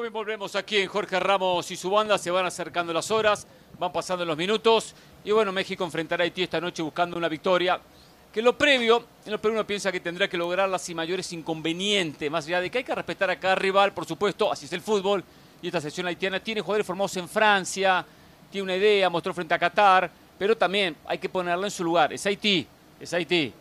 Bien, 0.00 0.12
volvemos 0.14 0.56
aquí 0.56 0.78
en 0.78 0.88
Jorge 0.88 1.20
Ramos 1.20 1.70
y 1.70 1.76
su 1.76 1.90
banda. 1.90 2.16
Se 2.16 2.30
van 2.30 2.46
acercando 2.46 2.90
las 2.90 3.10
horas, 3.10 3.46
van 3.78 3.92
pasando 3.92 4.24
los 4.24 4.34
minutos. 4.34 4.94
Y 5.24 5.30
bueno, 5.30 5.52
México 5.52 5.84
enfrentará 5.84 6.22
a 6.22 6.24
Haití 6.24 6.42
esta 6.42 6.58
noche 6.58 6.82
buscando 6.82 7.18
una 7.18 7.28
victoria. 7.28 7.78
Que 8.32 8.40
lo 8.40 8.56
previo, 8.56 9.04
en 9.26 9.32
lo 9.32 9.38
previo 9.38 9.58
uno 9.58 9.66
piensa 9.66 9.92
que 9.92 10.00
tendrá 10.00 10.26
que 10.26 10.38
lograrla 10.38 10.78
sin 10.78 10.96
mayores 10.96 11.30
inconvenientes. 11.34 12.30
Más 12.30 12.46
allá 12.46 12.62
de 12.62 12.70
que 12.70 12.78
hay 12.78 12.84
que 12.84 12.94
respetar 12.94 13.28
a 13.30 13.38
cada 13.38 13.56
rival, 13.56 13.92
por 13.92 14.06
supuesto, 14.06 14.50
así 14.50 14.64
es 14.64 14.72
el 14.72 14.80
fútbol. 14.80 15.22
Y 15.60 15.66
esta 15.66 15.82
sección 15.82 16.06
haitiana 16.06 16.40
tiene 16.40 16.62
jugadores 16.62 16.86
formados 16.86 17.14
en 17.18 17.28
Francia, 17.28 18.04
tiene 18.50 18.62
una 18.62 18.76
idea, 18.76 19.10
mostró 19.10 19.34
frente 19.34 19.52
a 19.52 19.58
Qatar. 19.58 20.10
Pero 20.38 20.56
también 20.56 20.96
hay 21.04 21.18
que 21.18 21.28
ponerla 21.28 21.66
en 21.66 21.70
su 21.70 21.84
lugar. 21.84 22.10
Es 22.10 22.24
Haití, 22.24 22.66
es 22.98 23.12
Haití 23.12 23.52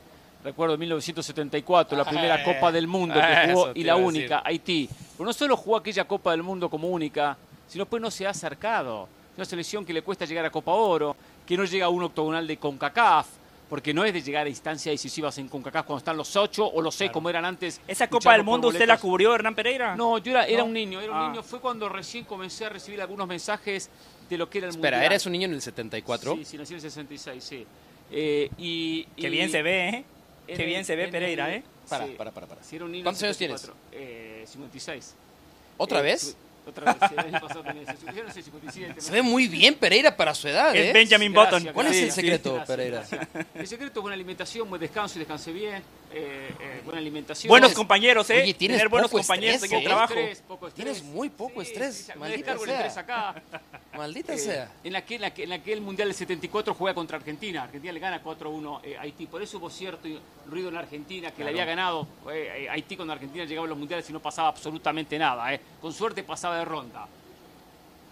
recuerdo 0.44 0.78
1974, 0.78 1.98
la 1.98 2.06
primera 2.06 2.36
ah, 2.36 2.44
Copa 2.44 2.72
del 2.72 2.88
Mundo 2.88 3.16
que 3.16 3.52
jugó 3.54 3.72
y 3.74 3.84
la 3.84 3.96
única, 3.96 4.42
Haití. 4.46 4.90
Pero 5.14 5.26
no 5.26 5.34
solo 5.34 5.58
jugó 5.58 5.78
aquella 5.78 6.06
Copa 6.06 6.32
del 6.32 6.44
Mundo 6.44 6.70
como 6.70 6.88
única, 6.88 7.38
sino 7.68 7.86
pues 7.86 8.02
no 8.02 8.10
se 8.10 8.26
ha 8.26 8.32
acercado. 8.32 9.08
Una 9.36 9.46
selección 9.46 9.86
que 9.86 9.94
le 9.94 10.02
cuesta 10.02 10.26
llegar 10.26 10.46
a 10.46 10.50
Copa 10.50 10.72
Oro, 10.72 11.16
que 11.46 11.56
no 11.56 11.64
llega 11.66 11.86
a 11.86 11.90
un 11.90 12.04
octogonal 12.04 12.46
de 12.46 12.58
CONCACAF, 12.58 13.28
porque 13.70 13.94
no 13.94 14.04
es 14.04 14.14
de 14.14 14.22
llegar 14.22 14.48
a 14.48 14.50
instancias 14.50 14.92
decisivas 14.92 15.38
en 15.38 15.48
CONCACAF 15.48 15.86
cuando 15.86 16.00
están 16.00 16.18
los 16.18 16.36
ocho 16.36 16.66
o 16.66 16.82
los 16.82 16.96
seis 16.96 17.12
como 17.12 17.30
eran 17.30 17.46
antes. 17.46 17.80
¿Esa 17.88 18.10
Copa 18.10 18.34
del 18.34 18.44
Mundo 18.44 18.70
usted 18.70 18.88
la 18.88 18.98
cubrió, 18.98 19.36
Hernán 19.36 19.56
Pereira? 19.56 19.96
No, 19.96 20.18
yo 20.18 20.38
era, 20.38 20.64
un 20.64 20.74
niño, 20.74 21.00
era 21.00 21.12
un 21.12 21.18
ah. 21.18 21.30
niño. 21.30 21.44
Fue 21.44 21.60
cuando 21.60 21.88
recién 21.88 22.26
comencé 22.26 22.66
a 22.66 22.70
recibir 22.70 23.02
algunos 23.02 23.28
mensajes 23.28 23.90
de 24.30 24.38
lo 24.38 24.50
que 24.50 24.60
era 24.60 24.68
el 24.68 24.76
Espera, 24.76 25.04
¿eres 25.04 25.26
un 25.26 25.32
niño 25.32 25.46
en 25.46 25.54
el 25.54 25.62
74? 25.62 26.36
Sí, 26.36 26.46
sí, 26.46 26.58
nací 26.58 26.74
en 26.74 26.78
el 26.78 26.82
66, 26.82 27.44
sí. 27.44 27.66
Eh, 28.12 28.50
y, 28.58 29.04
Qué 29.16 29.30
bien 29.30 29.50
se 29.50 29.62
ve, 29.62 29.90
¿eh? 29.90 30.06
Qué 30.56 30.66
bien 30.66 30.86
se 30.86 30.96
ve 30.96 31.08
Pereira, 31.08 31.54
¿eh? 31.54 31.64
Para, 31.90 32.06
para, 32.08 32.32
para, 32.32 32.48
para. 32.48 32.62
¿Cuántos 33.04 33.24
años 33.24 33.38
tienes? 33.38 33.72
Eh, 33.92 34.44
56. 34.48 35.16
¿Otra 35.78 36.00
eh, 36.00 36.04
vez? 36.04 36.36
Otra 36.68 36.94
vez, 36.94 37.12
el 37.12 37.20
año 37.20 37.40
pasado 37.40 37.64
tenía 37.64 37.84
yo 38.16 38.24
no 38.24 38.32
sé, 38.32 38.42
57. 38.44 39.02
Se 39.02 39.12
ve 39.12 39.22
muy 39.22 39.48
bien 39.48 39.76
Pereira 39.76 40.16
para 40.16 40.34
su 40.34 40.48
edad, 40.48 40.76
¿eh? 40.76 40.88
Es 40.88 40.94
Benjamin 40.94 41.34
Button. 41.34 41.70
¿Cuál 41.74 41.88
es 41.88 41.98
el 41.98 42.12
secreto, 42.12 42.64
Pereira? 42.66 43.04
El 43.56 43.68
secreto 43.68 44.00
es 44.00 44.02
buena 44.02 44.16
alimentación, 44.16 44.70
buen 44.70 44.80
descanso 44.80 45.18
y 45.18 45.20
descanse 45.20 45.52
bien. 45.52 45.84
Eh, 46.12 46.50
eh, 46.60 46.82
buena 46.84 47.00
alimentación. 47.00 47.50
Buenos 47.50 47.74
compañeros, 47.74 48.30
¿eh? 48.32 48.42
Oye, 48.42 48.54
tienes 48.56 48.78
Tener 48.78 48.90
buenos 48.90 49.12
compañeros 49.12 49.62
en 49.64 49.74
el 49.74 49.84
trabajo. 49.84 50.16
Tienes 50.74 51.04
muy 51.04 51.30
poco 51.30 51.62
estrés. 51.62 52.10
Sí, 52.12 52.18
Maldita 52.18 52.58
sea. 52.58 53.00
Acá. 53.00 53.36
Maldita 53.98 54.34
eh, 54.34 54.38
sea. 54.38 54.72
En 54.84 54.96
aquel, 54.96 55.24
en 55.24 55.52
aquel 55.52 55.82
Mundial 55.82 56.08
del 56.08 56.16
74 56.16 56.74
juega 56.74 56.96
contra 56.96 57.18
Argentina. 57.18 57.64
Argentina 57.64 57.92
le 57.92 58.00
gana 58.00 58.24
4-1 58.24 58.80
eh, 58.84 58.98
a 58.98 59.02
Haití. 59.02 59.28
Por 59.28 59.42
eso 59.42 59.58
hubo 59.58 59.70
cierto 59.70 60.08
ruido 60.48 60.70
en 60.70 60.78
Argentina 60.78 61.32
que 61.32 61.44
le 61.44 61.50
había 61.50 61.66
ganado 61.66 62.08
eh, 62.32 62.68
Haití 62.70 62.96
cuando 62.96 63.14
Argentina 63.14 63.46
llegaba 63.46 63.68
a 63.68 63.70
los 63.70 63.78
mundiales 63.78 64.10
y 64.10 64.14
no 64.14 64.22
pasaba 64.22 64.48
absolutamente 64.48 65.18
nada. 65.20 65.60
Con 65.82 65.94
suerte 65.94 66.24
pasaba 66.24 66.49
de 66.56 66.66
ronda. 66.66 67.08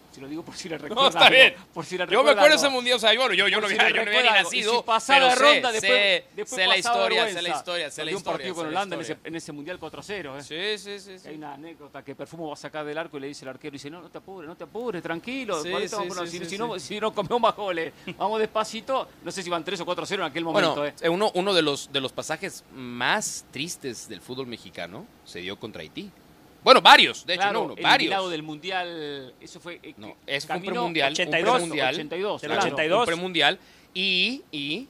Si 0.10 0.22
lo 0.22 0.28
digo 0.28 0.42
por 0.42 0.56
si 0.56 0.68
le 0.68 0.78
No, 0.80 0.84
recuerda. 0.88 1.08
está 1.10 1.20
algo, 1.28 1.36
bien. 1.38 1.56
Por 1.72 1.86
si 1.86 1.96
le 1.96 2.06
Yo 2.06 2.10
me 2.10 2.16
recuerda 2.32 2.42
acuerdo 2.42 2.56
ese 2.56 2.70
mundial, 2.70 2.96
o 2.96 3.00
sea, 3.00 3.16
bueno, 3.16 3.36
yo, 3.36 3.48
yo 3.48 3.62
no 3.62 3.68
si 3.68 3.76
yo 3.76 3.80
no 3.82 3.86
había 3.86 4.04
recuerda 4.04 4.42
nacido, 4.42 4.78
si 4.78 4.84
pasaba 4.84 5.26
de 5.26 5.36
sé, 5.36 5.40
ronda, 5.44 5.72
después, 5.72 5.92
sé, 5.92 6.26
después 6.36 6.50
sé 6.50 6.68
la 6.68 6.76
pasaba 6.76 6.96
historia, 6.98 7.28
sé 7.28 7.42
la 7.44 7.50
historia, 7.50 7.92
sé 7.92 8.02
la 8.02 8.06
Perdió 8.06 8.16
un 8.16 8.20
historia. 8.20 8.38
partido 8.38 8.56
con 8.56 8.66
sé 8.66 8.72
la 8.72 8.80
Holanda 8.80 8.96
en 8.96 9.02
ese, 9.02 9.12
historia. 9.12 9.28
en 9.30 9.36
ese 9.36 9.52
mundial 9.52 9.80
4-0. 9.80 10.40
¿eh? 10.40 10.42
Sí, 10.42 10.84
sí, 10.84 11.00
sí. 11.00 11.20
sí. 11.20 11.28
Hay 11.28 11.36
una 11.36 11.54
anécdota 11.54 12.04
que 12.04 12.16
Perfumo 12.16 12.48
va 12.48 12.54
a 12.54 12.58
sacar 12.58 12.84
del 12.84 12.98
arco 12.98 13.18
y 13.18 13.20
le 13.20 13.28
dice 13.28 13.46
el 13.46 13.50
arquero, 13.50 13.76
y 13.76 13.78
dice, 13.78 13.92
no, 13.92 14.02
no 14.02 14.10
te 14.10 14.18
apures, 14.18 14.48
no 14.50 14.58
te 14.58 14.64
apures, 14.64 15.04
tranquilo. 15.04 15.62
Sí, 15.62 15.70
sí, 15.88 15.96
vamos 15.96 16.30
si, 16.32 16.58
no, 16.58 16.80
si 16.80 17.00
no 17.00 17.14
comemos 17.14 17.40
más 17.40 17.56
goles, 17.56 17.94
vamos 18.18 18.40
despacito. 18.40 19.08
No 19.24 19.30
sé 19.30 19.44
si 19.44 19.52
van 19.52 19.64
3 19.64 19.80
o 19.82 19.86
4-0 19.86 20.14
en 20.16 20.22
aquel 20.24 20.44
momento. 20.44 20.74
Bueno, 20.78 20.86
¿eh? 20.88 20.96
eh, 21.00 21.10
uno, 21.10 21.30
uno 21.36 21.54
de, 21.54 21.62
los, 21.62 21.92
de 21.94 22.02
los 22.02 22.12
pasajes 22.12 22.64
más 22.74 23.46
tristes 23.52 24.10
del 24.10 24.22
fútbol 24.22 24.48
mexicano 24.48 25.06
se 25.26 25.42
dio 25.42 25.60
contra 25.60 25.84
Haití. 25.84 26.10
Bueno, 26.68 26.82
varios, 26.82 27.26
de 27.26 27.34
hecho, 27.36 27.44
Claro, 27.44 27.60
no 27.60 27.66
uno, 27.68 27.74
el 27.78 27.82
varios. 27.84 28.00
eliminado 28.02 28.30
del 28.30 28.44
mundial, 28.44 29.34
eso 29.40 29.62
fue... 29.62 29.80
eh, 29.82 29.94
No, 29.96 30.18
eso 30.26 30.48
fue 30.48 30.58
un 30.58 30.64
premundial. 30.64 31.14
82, 31.14 31.50
un 31.50 31.56
premundial. 31.60 31.96
82, 31.96 32.42
Del 32.42 32.52
claro, 32.52 32.64
82. 32.66 33.00
Un 33.00 33.06
premundial. 33.06 33.60
Y, 33.94 34.44
y 34.52 34.88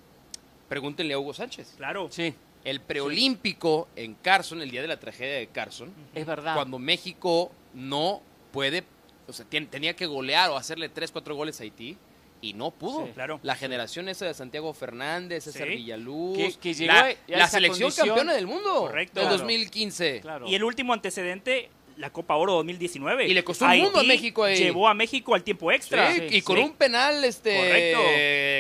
pregúntenle 0.68 1.14
a 1.14 1.20
Hugo 1.20 1.36
Sánchez. 1.36 1.76
Claro. 1.78 2.08
Sí, 2.12 2.34
El 2.64 2.82
preolímpico 2.82 3.88
en 3.96 4.16
Carson, 4.16 4.60
el 4.64 4.72
día 4.72 4.82
de 4.82 4.88
la 4.88 5.00
tragedia 5.00 5.36
de 5.36 5.48
Carson, 5.50 5.94
es 6.16 6.26
verdad. 6.26 6.56
cuando 6.56 6.80
México 6.80 7.52
no 7.76 8.22
puede, 8.52 8.84
o 9.28 9.34
sea, 9.34 9.46
tenía 9.46 9.96
que 9.96 10.08
golear 10.08 10.50
o 10.50 10.58
hacerle 10.58 10.90
3, 10.90 11.12
4 11.12 11.36
goles 11.36 11.60
a 11.60 11.64
Haití 11.64 11.96
y 12.42 12.54
no 12.54 12.72
pudo. 12.72 13.06
Sí, 13.08 13.12
claro. 13.14 13.40
La 13.44 13.56
generación 13.56 14.10
esa 14.10 14.26
de 14.26 14.34
Santiago 14.34 14.74
Fernández, 14.74 15.44
César 15.46 15.68
Sí. 15.68 15.76
Villaluz, 15.76 16.38
Que- 16.38 16.60
que 16.60 16.74
llegó 16.74 16.94
la, 17.28 17.44
a- 17.46 17.48
selección 17.48 17.90
condición. 17.90 18.08
campeona 18.08 18.34
del 18.34 18.48
mundo 18.48 18.74
Correcto. 18.82 19.20
del 19.20 19.28
Claro. 19.30 19.38
2015. 19.38 20.22
Claro. 20.22 20.48
Y 20.48 20.56
el 20.56 20.64
último 20.64 20.94
antecedente, 20.94 21.70
la 21.98 22.12
Copa 22.12 22.36
Oro 22.36 22.54
2019. 22.54 23.28
Y 23.28 23.34
le 23.34 23.44
costó 23.44 23.66
un 23.66 23.80
mundo 23.80 24.00
a 24.00 24.04
México 24.04 24.44
ahí. 24.44 24.56
Llevó 24.56 24.88
a 24.88 24.94
México 24.94 25.34
al 25.34 25.44
tiempo 25.44 25.72
extra. 25.72 26.14
Sí, 26.14 26.28
y 26.30 26.42
con 26.44 26.58
Sí. 26.58 26.62
un 26.62 26.74
penal 26.74 27.24
este 27.24 27.56
Correcto. 27.58 28.02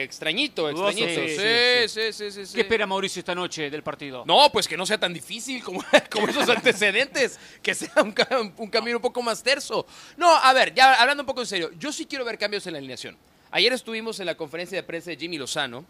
extrañito, 0.04 0.70
extrañito. 0.70 1.08
sí, 1.08 1.28
Sí, 1.30 1.88
sí, 1.88 1.88
sí, 1.88 2.14
sí, 2.14 2.32
sí, 2.32 2.46
sí. 2.48 2.56
¿Qué 2.56 2.62
espera 2.62 2.88
Mauricio 2.88 3.20
esta 3.20 3.36
noche 3.36 3.70
del 3.70 3.84
partido? 3.84 4.24
No, 4.26 4.52
pues 4.52 4.68
que 4.68 4.76
no 4.76 4.88
sea 4.88 4.98
tan 5.00 5.14
difícil 5.14 5.64
como, 5.64 5.82
como 6.12 6.28
esos 6.28 6.50
antecedentes, 6.50 7.40
que 7.62 7.76
sea 7.76 7.92
un 8.02 8.70
camino 8.70 8.98
un 8.98 9.02
poco 9.04 9.22
más 9.22 9.44
terso. 9.44 9.86
No, 10.18 10.36
a 10.36 10.52
ver, 10.54 10.74
ya 10.74 10.96
hablando 11.00 11.22
un 11.22 11.28
poco 11.28 11.42
en 11.42 11.48
serio, 11.48 11.70
yo 11.78 11.92
sí 11.92 12.08
quiero 12.08 12.26
ver 12.26 12.40
cambios 12.40 12.66
en 12.66 12.74
la 12.74 12.80
alineación. 12.80 13.16
Ayer 13.52 13.72
estuvimos 13.74 14.20
en 14.20 14.26
la 14.26 14.36
conferencia 14.36 14.78
de 14.78 14.84
prensa 14.84 15.10
de 15.12 15.18
Jimmy 15.18 15.38
Lozano, 15.38 15.86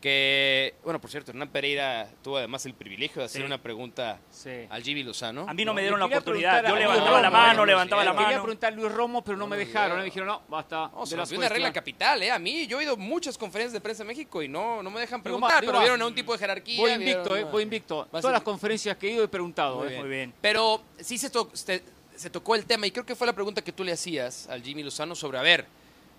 que, 0.00 0.74
bueno, 0.84 1.00
por 1.00 1.10
cierto, 1.10 1.32
Hernán 1.32 1.48
Pereira 1.48 2.08
tuvo 2.22 2.36
además 2.36 2.64
el 2.66 2.74
privilegio 2.74 3.20
de 3.20 3.26
hacer 3.26 3.40
Sí. 3.42 3.46
una 3.46 3.60
pregunta 3.60 4.20
Sí. 4.30 4.50
al 4.70 4.80
Jimmy 4.82 5.02
Lozano. 5.02 5.44
A 5.48 5.54
mí 5.54 5.64
no 5.64 5.74
me 5.74 5.80
dieron 5.80 5.98
la 5.98 6.06
oportunidad. 6.06 6.64
Yo 6.68 6.76
levantaba 6.76 7.20
la 7.20 7.30
mano, 7.30 7.66
levantaba 7.66 8.04
la 8.04 8.12
Le 8.12 8.16
quería 8.16 8.30
mano. 8.30 8.42
preguntar 8.44 8.72
a 8.72 8.76
Luis 8.76 8.92
Romo, 8.92 9.24
pero 9.24 9.36
no 9.36 9.48
me 9.48 9.56
dejaron. 9.56 9.96
no. 9.96 9.98
Me 9.98 10.04
dijeron, 10.04 10.28
no, 10.28 10.42
basta. 10.48 10.88
No, 10.94 11.04
se 11.04 11.16
las 11.16 11.30
una 11.32 11.48
regla 11.48 11.72
capital, 11.72 12.22
¿eh? 12.22 12.30
A 12.30 12.38
mí, 12.38 12.66
yo 12.68 12.78
he 12.78 12.84
ido 12.84 12.92
a 12.92 12.96
muchas 12.96 13.36
conferencias 13.36 13.72
de 13.72 13.80
prensa 13.80 14.04
en 14.04 14.06
México 14.08 14.40
y 14.40 14.46
no, 14.48 14.82
no 14.84 14.90
me 14.90 15.00
dejan 15.00 15.20
preguntar, 15.22 15.60
digo, 15.62 15.72
pero 15.72 15.80
vieron 15.80 16.00
a 16.02 16.06
un 16.06 16.14
tipo 16.14 16.32
de 16.32 16.38
jerarquía. 16.38 16.80
Voy 16.80 16.92
invicto, 16.92 17.30
vieron 17.30 17.48
eh, 17.48 17.52
voy 17.52 17.62
invicto. 17.64 18.06
Todas 18.08 18.22
ser- 18.22 18.32
las 18.32 18.42
conferencias 18.42 18.96
que 18.96 19.08
he 19.08 19.12
ido 19.14 19.24
he 19.24 19.28
preguntado. 19.28 19.78
Muy 19.78 19.86
eh. 19.86 19.90
bien. 19.90 20.00
Muy 20.00 20.10
bien. 20.10 20.34
Pero 20.40 20.80
sí 21.00 21.18
se, 21.18 21.28
to- 21.28 21.50
se- 21.54 21.82
se 22.14 22.30
tocó 22.30 22.54
el 22.54 22.64
tema 22.66 22.86
y 22.86 22.92
creo 22.92 23.04
que 23.04 23.16
fue 23.16 23.26
la 23.26 23.32
pregunta 23.32 23.62
que 23.62 23.72
tú 23.72 23.82
le 23.82 23.90
hacías 23.92 24.48
al 24.48 24.62
Jimmy 24.62 24.84
Lozano 24.84 25.16
sobre, 25.16 25.38
a 25.38 25.42
ver, 25.42 25.66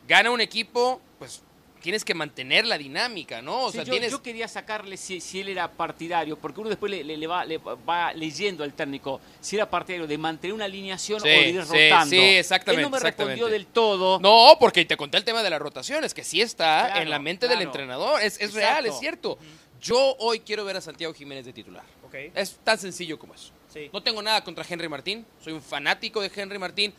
gana 0.09 0.29
un 0.31 0.41
equipo, 0.41 0.99
pues 1.19 1.41
tienes 1.81 2.03
que 2.03 2.13
mantener 2.13 2.65
la 2.65 2.77
dinámica, 2.77 3.41
¿no? 3.41 3.63
O 3.65 3.71
Sí, 3.71 3.77
sea, 3.77 3.85
yo, 3.85 3.91
tienes... 3.93 4.11
yo 4.11 4.21
quería 4.21 4.49
sacarle 4.49 4.97
si, 4.97 5.21
si 5.21 5.39
él 5.39 5.47
era 5.47 5.71
partidario, 5.71 6.35
porque 6.37 6.59
uno 6.59 6.67
después 6.69 6.89
le, 6.91 7.05
le- 7.05 7.15
le 7.15 7.25
va, 7.27 7.45
le 7.45 7.57
va 7.57 8.11
leyendo 8.11 8.65
al 8.65 8.73
técnico 8.73 9.21
si 9.39 9.55
era 9.55 9.69
partidario 9.69 10.05
de 10.05 10.17
mantener 10.17 10.53
una 10.53 10.65
alineación 10.65 11.21
Sí, 11.21 11.27
o 11.27 11.31
de 11.31 11.49
ir 11.49 11.63
sí, 11.65 11.71
rotando. 11.89 12.09
sí, 12.09 12.17
exactamente, 12.19 12.81
Él 12.83 12.91
no 12.91 12.97
me 12.97 12.99
respondió 12.99 13.47
del 13.47 13.65
todo. 13.67 14.19
No, 14.19 14.57
porque 14.59 14.83
te 14.83 14.97
conté 14.97 15.17
el 15.19 15.23
tema 15.23 15.41
de 15.41 15.49
las 15.51 15.61
rotaciones, 15.61 16.13
que 16.13 16.25
sí 16.25 16.41
está 16.41 16.87
Claro, 16.87 17.01
en 17.03 17.09
la 17.09 17.19
mente 17.19 17.47
del 17.47 17.61
entrenador. 17.61 18.21
Es, 18.21 18.41
es 18.41 18.53
real, 18.53 18.85
es 18.85 18.99
cierto. 18.99 19.37
Yo 19.81 20.17
hoy 20.19 20.41
quiero 20.41 20.65
ver 20.65 20.75
a 20.75 20.81
Santiago 20.81 21.13
Jiménez 21.13 21.45
de 21.45 21.53
titular. 21.53 21.83
Es 22.35 22.57
tan 22.63 22.77
sencillo 22.77 23.17
como 23.17 23.35
eso. 23.35 23.51
Sí. 23.71 23.89
No 23.93 24.03
tengo 24.03 24.21
nada 24.21 24.43
contra 24.43 24.65
Henry 24.67 24.89
Martín. 24.89 25.25
Soy 25.41 25.53
un 25.53 25.61
fanático 25.61 26.19
de 26.19 26.29
Henry 26.35 26.57
Martín. 26.59 26.93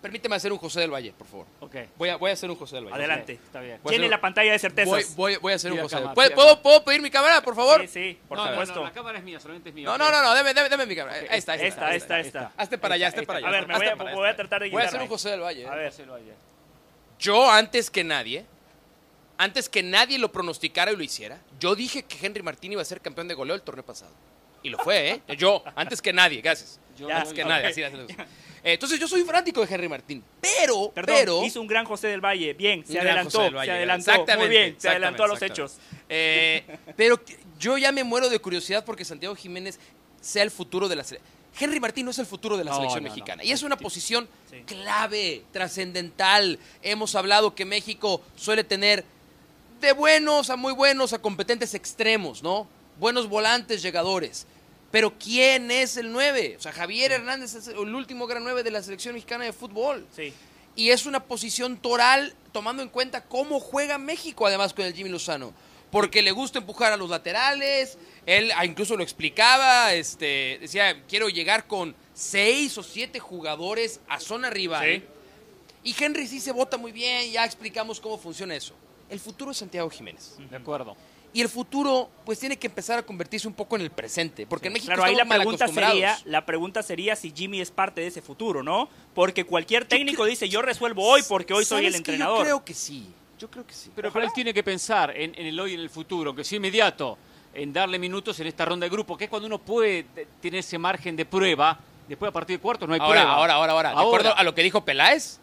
Permíteme 0.00 0.36
hacer 0.36 0.52
un 0.52 0.58
José 0.58 0.78
del 0.80 0.92
Valle, 0.92 1.12
por 1.12 1.26
favor. 1.26 1.46
Ok, 1.58 1.74
Voy 1.96 2.08
a, 2.08 2.16
voy 2.16 2.30
a 2.30 2.34
hacer 2.34 2.48
un 2.48 2.54
José 2.54 2.76
del 2.76 2.84
Valle. 2.84 2.94
Adelante. 2.96 3.32
está 3.32 3.60
bien. 3.60 3.80
Hacer- 3.84 4.00
la 4.08 4.20
pantalla 4.20 4.52
de 4.52 4.58
certezas. 4.60 5.16
voy, 5.16 5.36
voy 5.36 5.52
a 5.52 5.56
hacer 5.56 5.72
un 5.72 5.80
José 5.80 5.96
del 5.96 6.04
Valle. 6.06 6.30
¿Puedo. 6.34 6.62
¿Puedo 6.62 6.84
pedir 6.84 7.02
mi 7.02 7.10
cámara, 7.10 7.42
por 7.42 7.56
favor? 7.56 7.80
Sí, 7.80 7.88
sí, 7.88 8.18
por 8.28 8.38
no, 8.38 8.46
supuesto. 8.48 8.74
no, 8.76 8.84
la 8.84 8.92
cámara 8.92 9.18
es 9.18 9.24
mía, 9.24 9.40
solamente 9.40 9.70
es 9.70 9.74
mía. 9.74 9.86
No, 9.86 9.98
no, 9.98 10.10
no, 10.10 10.22
no, 10.22 10.34
deme, 10.34 10.54
deme, 10.54 10.68
deme 10.68 10.86
mi 10.86 10.94
cámara. 10.94 11.18
Ok, 11.18 11.30
Ahí 11.30 11.38
está, 11.38 11.52
ahí 11.52 11.66
Esta, 11.66 11.94
esta, 11.94 12.20
esta. 12.20 12.52
Hazte 12.56 12.78
para 12.78 12.94
allá, 12.94 13.08
hazte 13.08 13.24
para 13.24 13.40
allá. 13.40 13.48
A 13.48 13.50
ver, 13.50 13.66
me 13.66 13.76
voy 13.76 13.86
a, 13.88 13.94
voy 14.14 14.28
a 14.28 14.36
tratar 14.36 14.62
de 14.62 14.70
Voy 14.70 14.82
a 14.82 14.86
hacer 14.86 15.00
un 15.02 15.08
José 15.08 15.30
del 15.30 15.40
Valle. 15.40 15.66
A 15.66 15.74
ver. 15.74 15.90
José 15.90 16.02
del 16.02 16.10
Valle. 16.12 16.34
Yo, 17.18 17.50
antes 17.50 17.90
que 17.90 18.04
nadie, 18.04 18.46
antes 19.36 19.68
que 19.68 19.82
nadie 19.82 20.18
lo 20.18 20.30
pronosticara 20.30 20.92
y 20.92 20.96
lo 20.96 21.02
hiciera, 21.02 21.40
yo 21.58 21.74
dije 21.74 22.04
que 22.04 22.24
Henry 22.24 22.42
Martín 22.42 22.70
iba 22.72 22.82
a 22.82 22.84
ser 22.84 23.00
campeón 23.00 23.26
de 23.26 23.34
goleo 23.34 23.56
el 23.56 23.62
torneo 23.62 23.84
pasado. 23.84 24.12
Y 24.62 24.70
lo 24.70 24.78
fue, 24.78 25.10
¿eh? 25.10 25.22
Yo, 25.36 25.62
antes 25.76 26.02
que 26.02 26.12
nadie, 26.12 26.40
gracias. 26.40 26.80
Yo- 26.98 27.08
antes 27.10 27.32
que 27.32 27.44
nadie, 27.44 27.66
así 27.68 27.82
hacen 27.82 28.00
los- 28.02 28.10
Eh, 28.10 28.72
Entonces 28.72 28.98
yo 28.98 29.06
soy 29.06 29.22
fanático 29.22 29.64
de 29.64 29.72
Henry 29.72 29.88
Martín. 29.88 30.22
Pero, 30.40 30.90
Perdón, 30.92 31.14
pero... 31.16 31.44
hizo 31.44 31.60
un 31.60 31.68
gran 31.68 31.84
José 31.84 32.08
del 32.08 32.20
Valle. 32.20 32.54
Bien, 32.54 32.84
se 32.84 32.98
adelantó. 32.98 33.38
Valle, 33.52 33.64
se 33.66 33.70
adelantó. 33.70 34.10
exactamente, 34.10 34.46
Muy 34.48 34.48
bien, 34.48 34.76
se 34.78 34.88
adelantó 34.88 35.24
a 35.24 35.28
los 35.28 35.40
hechos. 35.42 35.76
Eh, 36.08 36.64
pero 36.96 37.20
yo 37.58 37.78
ya 37.78 37.92
me 37.92 38.02
muero 38.02 38.28
de 38.28 38.38
curiosidad 38.40 38.84
porque 38.84 39.04
Santiago 39.04 39.36
Jiménez 39.36 39.78
sea 40.20 40.42
el 40.42 40.50
futuro 40.50 40.88
de 40.88 40.96
la 40.96 41.04
selección. 41.04 41.38
Henry 41.60 41.78
Martín 41.80 42.04
no 42.04 42.10
es 42.10 42.18
el 42.18 42.26
futuro 42.26 42.56
de 42.56 42.64
la 42.64 42.70
No, 42.72 42.76
selección 42.78 43.02
no, 43.04 43.08
no. 43.08 43.14
mexicana. 43.14 43.44
Y 43.44 43.52
es 43.52 43.62
una 43.62 43.76
posición 43.76 44.28
Sí. 44.50 44.62
clave, 44.66 45.44
trascendental. 45.52 46.58
Hemos 46.82 47.14
hablado 47.14 47.54
que 47.54 47.64
México 47.64 48.20
suele 48.36 48.64
tener 48.64 49.04
de 49.80 49.92
buenos 49.92 50.50
a 50.50 50.56
muy 50.56 50.72
buenos 50.72 51.12
a 51.12 51.20
competentes 51.22 51.74
extremos, 51.74 52.42
¿no? 52.42 52.68
Buenos 52.98 53.28
volantes 53.28 53.82
llegadores. 53.82 54.46
Pero 54.90 55.18
¿quién 55.18 55.70
es 55.70 55.96
el 55.96 56.12
9? 56.12 56.56
O 56.58 56.62
sea, 56.62 56.72
Javier 56.72 57.12
Hernández 57.12 57.54
es 57.54 57.68
el 57.68 57.94
último 57.94 58.26
gran 58.26 58.42
9 58.42 58.62
de 58.62 58.70
la 58.70 58.82
selección 58.82 59.14
mexicana 59.14 59.44
de 59.44 59.52
fútbol. 59.52 60.06
Sí. 60.16 60.32
Y 60.74 60.90
es 60.90 61.06
una 61.06 61.24
posición 61.24 61.76
toral 61.76 62.34
tomando 62.52 62.82
en 62.82 62.88
cuenta 62.88 63.24
cómo 63.24 63.60
juega 63.60 63.98
México 63.98 64.46
además 64.46 64.72
con 64.72 64.84
el 64.84 64.94
Jimmy 64.94 65.10
Lozano. 65.10 65.52
Porque 65.90 66.22
le 66.22 66.32
gusta 66.32 66.58
empujar 66.58 66.92
a 66.92 66.96
los 66.96 67.08
laterales, 67.08 67.96
él 68.26 68.50
ah, 68.54 68.66
incluso 68.66 68.94
lo 68.96 69.02
explicaba, 69.02 69.94
este, 69.94 70.58
decía, 70.60 71.02
quiero 71.08 71.30
llegar 71.30 71.66
con 71.66 71.94
seis 72.12 72.76
o 72.76 72.82
siete 72.82 73.20
jugadores 73.20 74.00
a 74.08 74.20
zona 74.20 74.50
rival. 74.50 75.02
Y 75.82 75.94
Henry 75.98 76.26
sí 76.26 76.40
se 76.40 76.52
vota 76.52 76.76
muy 76.76 76.92
bien, 76.92 77.30
ya 77.32 77.44
explicamos 77.44 78.00
cómo 78.00 78.18
funciona 78.18 78.54
eso. 78.54 78.74
El 79.08 79.18
futuro 79.18 79.52
es 79.52 79.56
Santiago 79.56 79.88
Jiménez. 79.88 80.34
De 80.50 80.56
acuerdo. 80.56 80.94
Y 81.32 81.42
el 81.42 81.48
futuro, 81.48 82.10
pues 82.24 82.38
tiene 82.38 82.56
que 82.56 82.66
empezar 82.68 82.98
a 82.98 83.02
convertirse 83.02 83.46
un 83.46 83.54
poco 83.54 83.76
en 83.76 83.82
el 83.82 83.90
presente. 83.90 84.46
Porque 84.46 84.68
en 84.68 84.72
México 84.72 84.88
Claro, 84.94 85.04
ahí 85.04 85.14
la 85.14 85.26
pregunta 85.26 85.68
sería, 85.68 86.18
la 86.24 86.46
pregunta 86.46 86.82
sería 86.82 87.16
si 87.16 87.32
Jimmy 87.36 87.60
es 87.60 87.70
parte 87.70 88.00
de 88.00 88.06
ese 88.06 88.22
futuro, 88.22 88.62
¿no? 88.62 88.88
Porque 89.14 89.44
cualquier 89.44 89.84
técnico 89.84 90.24
dice, 90.24 90.48
yo 90.48 90.62
resuelvo 90.62 91.04
hoy 91.06 91.22
porque 91.28 91.52
hoy 91.52 91.64
soy 91.64 91.86
el 91.86 91.92
¿Sabes 91.92 92.04
que 92.04 92.12
entrenador. 92.12 92.38
Yo 92.38 92.44
creo 92.44 92.64
que 92.64 92.74
sí. 92.74 93.06
Yo 93.38 93.48
creo 93.50 93.66
que 93.66 93.74
sí. 93.74 93.90
Pero, 93.94 94.10
pero 94.12 94.24
él 94.24 94.32
tiene 94.34 94.52
que 94.54 94.62
pensar 94.64 95.12
en, 95.16 95.32
en 95.38 95.46
el 95.46 95.60
hoy 95.60 95.72
y 95.72 95.74
en 95.74 95.80
el 95.80 95.90
futuro, 95.90 96.34
que 96.34 96.42
sea 96.44 96.56
inmediato, 96.56 97.16
en 97.54 97.72
darle 97.72 97.98
minutos 97.98 98.40
en 98.40 98.46
esta 98.46 98.64
ronda 98.64 98.84
de 98.86 98.90
grupo, 98.90 99.16
que 99.16 99.24
es 99.24 99.30
cuando 99.30 99.46
uno 99.46 99.58
puede 99.58 100.04
te- 100.04 100.26
tener 100.40 100.60
ese 100.60 100.76
margen 100.78 101.14
de 101.14 101.24
prueba. 101.24 101.78
Después, 102.08 102.30
a 102.30 102.32
partir 102.32 102.56
de 102.56 102.62
cuartos, 102.62 102.88
no 102.88 102.94
hay 102.94 103.00
ahora, 103.00 103.20
prueba. 103.20 103.36
ahora, 103.36 103.54
ahora, 103.54 103.72
ahora, 103.72 103.88
De 103.90 103.94
Ahora. 103.96 104.06
acuerdo 104.08 104.36
a 104.36 104.42
lo 104.42 104.54
que 104.54 104.62
dijo 104.62 104.84
Peláez, 104.84 105.38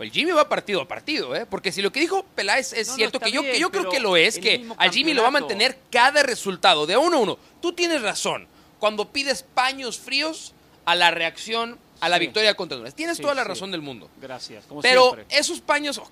el 0.00 0.10
Jimmy 0.10 0.32
va 0.32 0.48
partido 0.48 0.80
a 0.80 0.88
partido, 0.88 1.34
¿eh? 1.36 1.46
Porque 1.48 1.72
si 1.72 1.82
lo 1.82 1.92
que 1.92 2.00
dijo 2.00 2.24
Peláez 2.34 2.72
es 2.72 2.88
No, 2.88 2.94
cierto, 2.94 3.20
que 3.20 3.30
yo, 3.30 3.42
que 3.42 3.58
yo 3.58 3.70
creo 3.70 3.88
que 3.90 4.00
lo 4.00 4.16
es, 4.16 4.38
que 4.38 4.66
al 4.78 4.90
Jimmy 4.90 5.14
lo 5.14 5.22
va 5.22 5.28
a 5.28 5.32
mantener 5.32 5.78
cada 5.90 6.22
resultado, 6.22 6.86
de 6.86 6.96
uno 6.96 7.16
a 7.16 7.20
uno. 7.20 7.38
Tú 7.60 7.72
tienes 7.72 8.00
razón. 8.02 8.46
Cuando 8.78 9.08
pides 9.10 9.42
paños 9.42 9.98
fríos 9.98 10.54
a 10.84 10.94
la 10.94 11.10
reacción 11.10 11.78
a 12.00 12.08
la 12.08 12.16
Sí. 12.16 12.20
victoria 12.20 12.54
contra 12.54 12.76
Honduras. 12.76 12.94
Tienes 12.94 13.18
Sí, 13.18 13.22
toda 13.22 13.34
la 13.34 13.42
sí. 13.42 13.48
razón 13.48 13.70
del 13.70 13.82
mundo. 13.82 14.08
Gracias, 14.22 14.64
como 14.64 14.80
Pero 14.80 15.12
siempre. 15.14 15.26
esos 15.38 15.60
paños, 15.60 15.98
ok, 15.98 16.08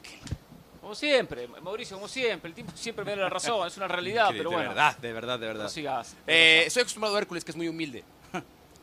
Como 0.82 0.94
siempre, 0.94 1.46
Mauricio, 1.62 1.96
como 1.96 2.08
siempre. 2.08 2.48
El 2.48 2.54
tipo 2.54 2.72
siempre 2.74 3.04
me 3.04 3.10
da 3.12 3.16
la 3.18 3.28
razón, 3.30 3.66
es 3.66 3.76
una 3.76 3.88
realidad, 3.88 4.28
pero 4.32 4.50
bueno. 4.50 4.62
de 4.62 4.68
verdad, 4.74 4.96
de 4.98 5.12
verdad, 5.12 5.38
de 5.38 5.46
verdad. 5.46 5.62
No 5.64 5.68
sigas. 5.70 6.14
Eh, 6.26 6.64
estoy 6.66 6.80
acostumbrado 6.82 7.14
a 7.16 7.18
Hércules, 7.18 7.44
que 7.44 7.50
es 7.50 7.56
muy 7.58 7.68
humilde. 7.68 8.04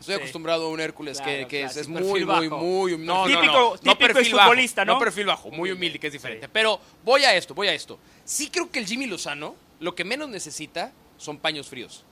Estoy 0.05 0.15
Sí. 0.17 0.21
acostumbrado 0.21 0.67
a 0.67 0.69
un 0.69 0.79
Hércules 0.79 1.17
que, 1.17 1.23
Claro, 1.23 1.47
que 1.47 1.59
claro, 1.61 1.81
es, 1.81 1.87
muy, 1.87 2.23
muy, 2.25 2.47
muy 2.49 2.93
hum- 2.93 3.03
No, 3.05 3.27
no, 3.27 3.27
Típico- 3.27 3.51
no, 3.53 3.69
no 3.71 3.77
típico 3.77 3.97
perfil 3.97 4.33
bajo, 4.33 4.37
exfutbolista, 4.51 4.85
¿no? 4.85 4.93
No 4.93 4.99
perfil 4.99 5.25
bajo, 5.25 5.49
muy 5.49 5.71
humilde, 5.71 5.97
que 5.97 6.07
es 6.07 6.13
diferente. 6.13 6.47
Pero 6.47 6.79
voy 7.03 7.23
a 7.25 7.33
esto, 7.35 7.55
voy 7.55 7.67
a 7.69 7.73
esto. 7.73 7.97
Sí 8.23 8.49
creo 8.51 8.69
que 8.69 8.77
el 8.79 8.85
Jimmy 8.85 9.07
Lozano 9.07 9.55
lo 9.79 9.95
que 9.95 10.03
menos 10.03 10.29
necesita 10.29 10.91
son 11.17 11.37
paños 11.39 11.67
fríos. 11.67 12.03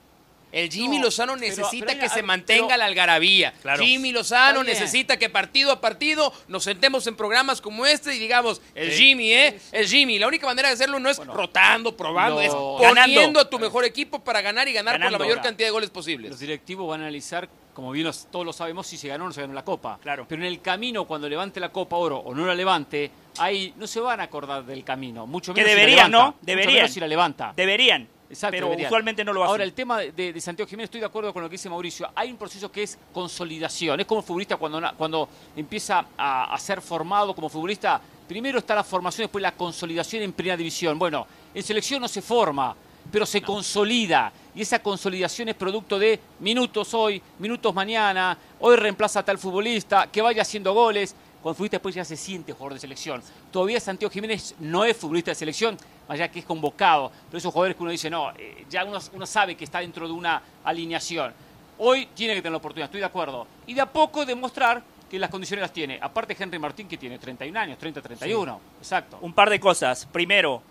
El 0.52 0.70
Jimmy 0.70 0.98
No, 0.98 1.06
Lozano 1.06 1.34
necesita 1.34 1.86
pero 1.86 1.98
que 2.00 2.08
se 2.08 2.14
pero- 2.16 2.26
mantenga 2.28 2.76
la 2.76 2.84
algarabía. 2.84 3.52
Claro. 3.60 3.82
Jimmy 3.84 4.12
Lozano 4.12 4.62
necesita 4.62 5.16
que 5.16 5.28
partido 5.28 5.72
a 5.72 5.80
partido 5.80 6.32
nos 6.46 6.62
sentemos 6.62 7.08
en 7.08 7.16
programas 7.16 7.60
como 7.60 7.84
este 7.86 8.14
y 8.14 8.20
digamos, 8.20 8.62
el 8.76 8.92
Sí. 8.92 8.98
Jimmy, 8.98 9.32
¿eh? 9.32 9.58
El 9.72 9.88
Jimmy. 9.88 10.16
La 10.20 10.28
única 10.28 10.46
manera 10.46 10.68
de 10.68 10.74
hacerlo 10.74 11.00
no 11.00 11.10
es 11.10 11.16
rotando, 11.18 11.96
probando, 11.96 12.36
No. 12.36 12.40
es 12.42 12.52
Ganando. 12.82 13.14
poniendo 13.14 13.40
a 13.40 13.50
tu 13.50 13.58
mejor 13.58 13.84
equipo 13.84 14.22
para 14.22 14.42
ganar 14.42 14.68
y 14.68 14.72
ganar 14.72 14.94
por 14.94 14.98
Ganando. 15.00 15.18
la 15.18 15.24
mayor 15.24 15.38
Ahora. 15.38 15.48
cantidad 15.48 15.66
de 15.66 15.72
goles 15.72 15.90
posibles. 15.90 16.30
Los 16.30 16.38
directivos 16.38 16.88
van 16.88 17.00
a 17.00 17.04
analizar 17.04 17.48
como 17.74 17.90
bien 17.90 18.06
los- 18.06 18.26
todos 18.30 18.46
lo 18.46 18.52
sabemos, 18.52 18.86
si 18.86 18.96
se 18.96 19.08
ganó 19.08 19.24
o 19.24 19.26
no 19.28 19.32
se 19.34 19.40
ganó 19.42 19.52
la 19.52 19.64
Copa. 19.64 19.98
Claro. 20.00 20.24
Pero 20.28 20.42
en 20.42 20.48
el 20.48 20.60
camino, 20.60 21.04
cuando 21.06 21.28
levante 21.28 21.60
la 21.60 21.70
Copa 21.70 21.96
Oro 21.96 22.18
o 22.18 22.34
no 22.34 22.46
la 22.46 22.54
levante, 22.54 23.10
ahí 23.38 23.74
no 23.76 23.86
se 23.86 24.00
van 24.00 24.20
a 24.20 24.24
acordar 24.24 24.64
del 24.64 24.84
camino. 24.84 25.26
Mucho 25.26 25.52
Que 25.52 25.60
menos 25.60 25.70
si 25.72 25.76
la 25.76 25.80
deberían, 25.80 26.10
levanta, 26.10 26.18
¿no? 26.26 26.32
mucho 26.32 26.46
Deberían. 26.46 26.74
menos 26.74 26.90
si 26.92 27.00
la 27.00 27.08
levanta. 27.08 27.52
Deberían. 27.56 28.08
Exacto, 28.30 28.52
pero 28.52 28.66
deberían. 28.66 28.88
usualmente 28.88 29.24
no 29.24 29.32
lo 29.32 29.42
hacen. 29.42 29.50
Ahora, 29.50 29.64
el 29.64 29.74
tema 29.74 29.98
de, 29.98 30.32
de 30.32 30.40
Santiago 30.40 30.68
Jiménez, 30.68 30.86
estoy 30.86 31.00
de 31.00 31.06
acuerdo 31.06 31.32
con 31.32 31.42
lo 31.42 31.48
que 31.48 31.54
dice 31.54 31.68
Mauricio. 31.68 32.10
Hay 32.14 32.30
un 32.30 32.36
proceso 32.38 32.72
que 32.72 32.82
es 32.82 32.98
consolidación. 33.12 34.00
Es 34.00 34.06
como 34.06 34.22
futbolista 34.22 34.56
cuando, 34.56 34.80
cuando 34.96 35.28
empieza 35.56 36.06
a, 36.16 36.54
a 36.54 36.58
ser 36.58 36.80
formado 36.80 37.34
como 37.34 37.48
futbolista. 37.48 38.00
Primero 38.26 38.58
está 38.58 38.74
la 38.74 38.82
formación, 38.84 39.24
después 39.24 39.42
la 39.42 39.52
consolidación 39.52 40.22
en 40.22 40.32
primera 40.32 40.56
división. 40.56 40.98
Bueno, 40.98 41.26
en 41.54 41.62
selección 41.62 42.00
no 42.00 42.08
se 42.08 42.22
forma, 42.22 42.74
pero 43.12 43.26
se 43.26 43.42
consolida. 43.42 44.32
Y 44.54 44.62
esa 44.62 44.78
consolidación 44.78 45.48
es 45.48 45.56
producto 45.56 45.98
de 45.98 46.20
minutos 46.38 46.94
hoy, 46.94 47.20
minutos 47.40 47.74
mañana. 47.74 48.38
Hoy 48.60 48.76
reemplaza 48.76 49.20
a 49.20 49.24
tal 49.24 49.36
futbolista, 49.36 50.06
que 50.12 50.22
vaya 50.22 50.42
haciendo 50.42 50.72
goles. 50.72 51.16
Cuando 51.42 51.56
futbolista 51.56 51.76
después 51.76 51.94
ya 51.94 52.04
se 52.04 52.16
siente 52.16 52.52
jugador 52.52 52.74
de 52.74 52.80
selección. 52.80 53.20
Todavía 53.50 53.80
Santiago 53.80 54.12
Jiménez 54.12 54.54
no 54.60 54.84
es 54.84 54.96
futbolista 54.96 55.32
de 55.32 55.34
selección, 55.34 55.76
más 56.08 56.14
allá 56.14 56.30
que 56.30 56.38
es 56.38 56.44
convocado. 56.44 57.10
Pero 57.28 57.38
esos 57.38 57.52
jugadores 57.52 57.76
que 57.76 57.82
uno 57.82 57.90
dice, 57.90 58.08
no, 58.08 58.30
eh, 58.38 58.64
ya 58.70 58.84
uno, 58.84 58.98
uno 59.12 59.26
sabe 59.26 59.56
que 59.56 59.64
está 59.64 59.80
dentro 59.80 60.06
de 60.06 60.12
una 60.12 60.40
alineación. 60.62 61.34
Hoy 61.78 62.06
tiene 62.14 62.34
que 62.34 62.40
tener 62.40 62.52
la 62.52 62.58
oportunidad, 62.58 62.86
estoy 62.86 63.00
de 63.00 63.06
acuerdo. 63.06 63.48
Y 63.66 63.74
de 63.74 63.80
a 63.80 63.86
poco 63.86 64.24
demostrar 64.24 64.84
que 65.10 65.18
las 65.18 65.30
condiciones 65.30 65.62
las 65.62 65.72
tiene. 65.72 65.98
Aparte 66.00 66.36
Henry 66.38 66.60
Martín, 66.60 66.86
que 66.86 66.96
tiene 66.96 67.18
31 67.18 67.58
años, 67.58 67.78
30, 67.78 68.00
31. 68.00 68.60
Exacto. 68.78 69.18
Un 69.20 69.32
par 69.32 69.50
de 69.50 69.58
cosas. 69.58 70.06
Primero, 70.06 70.62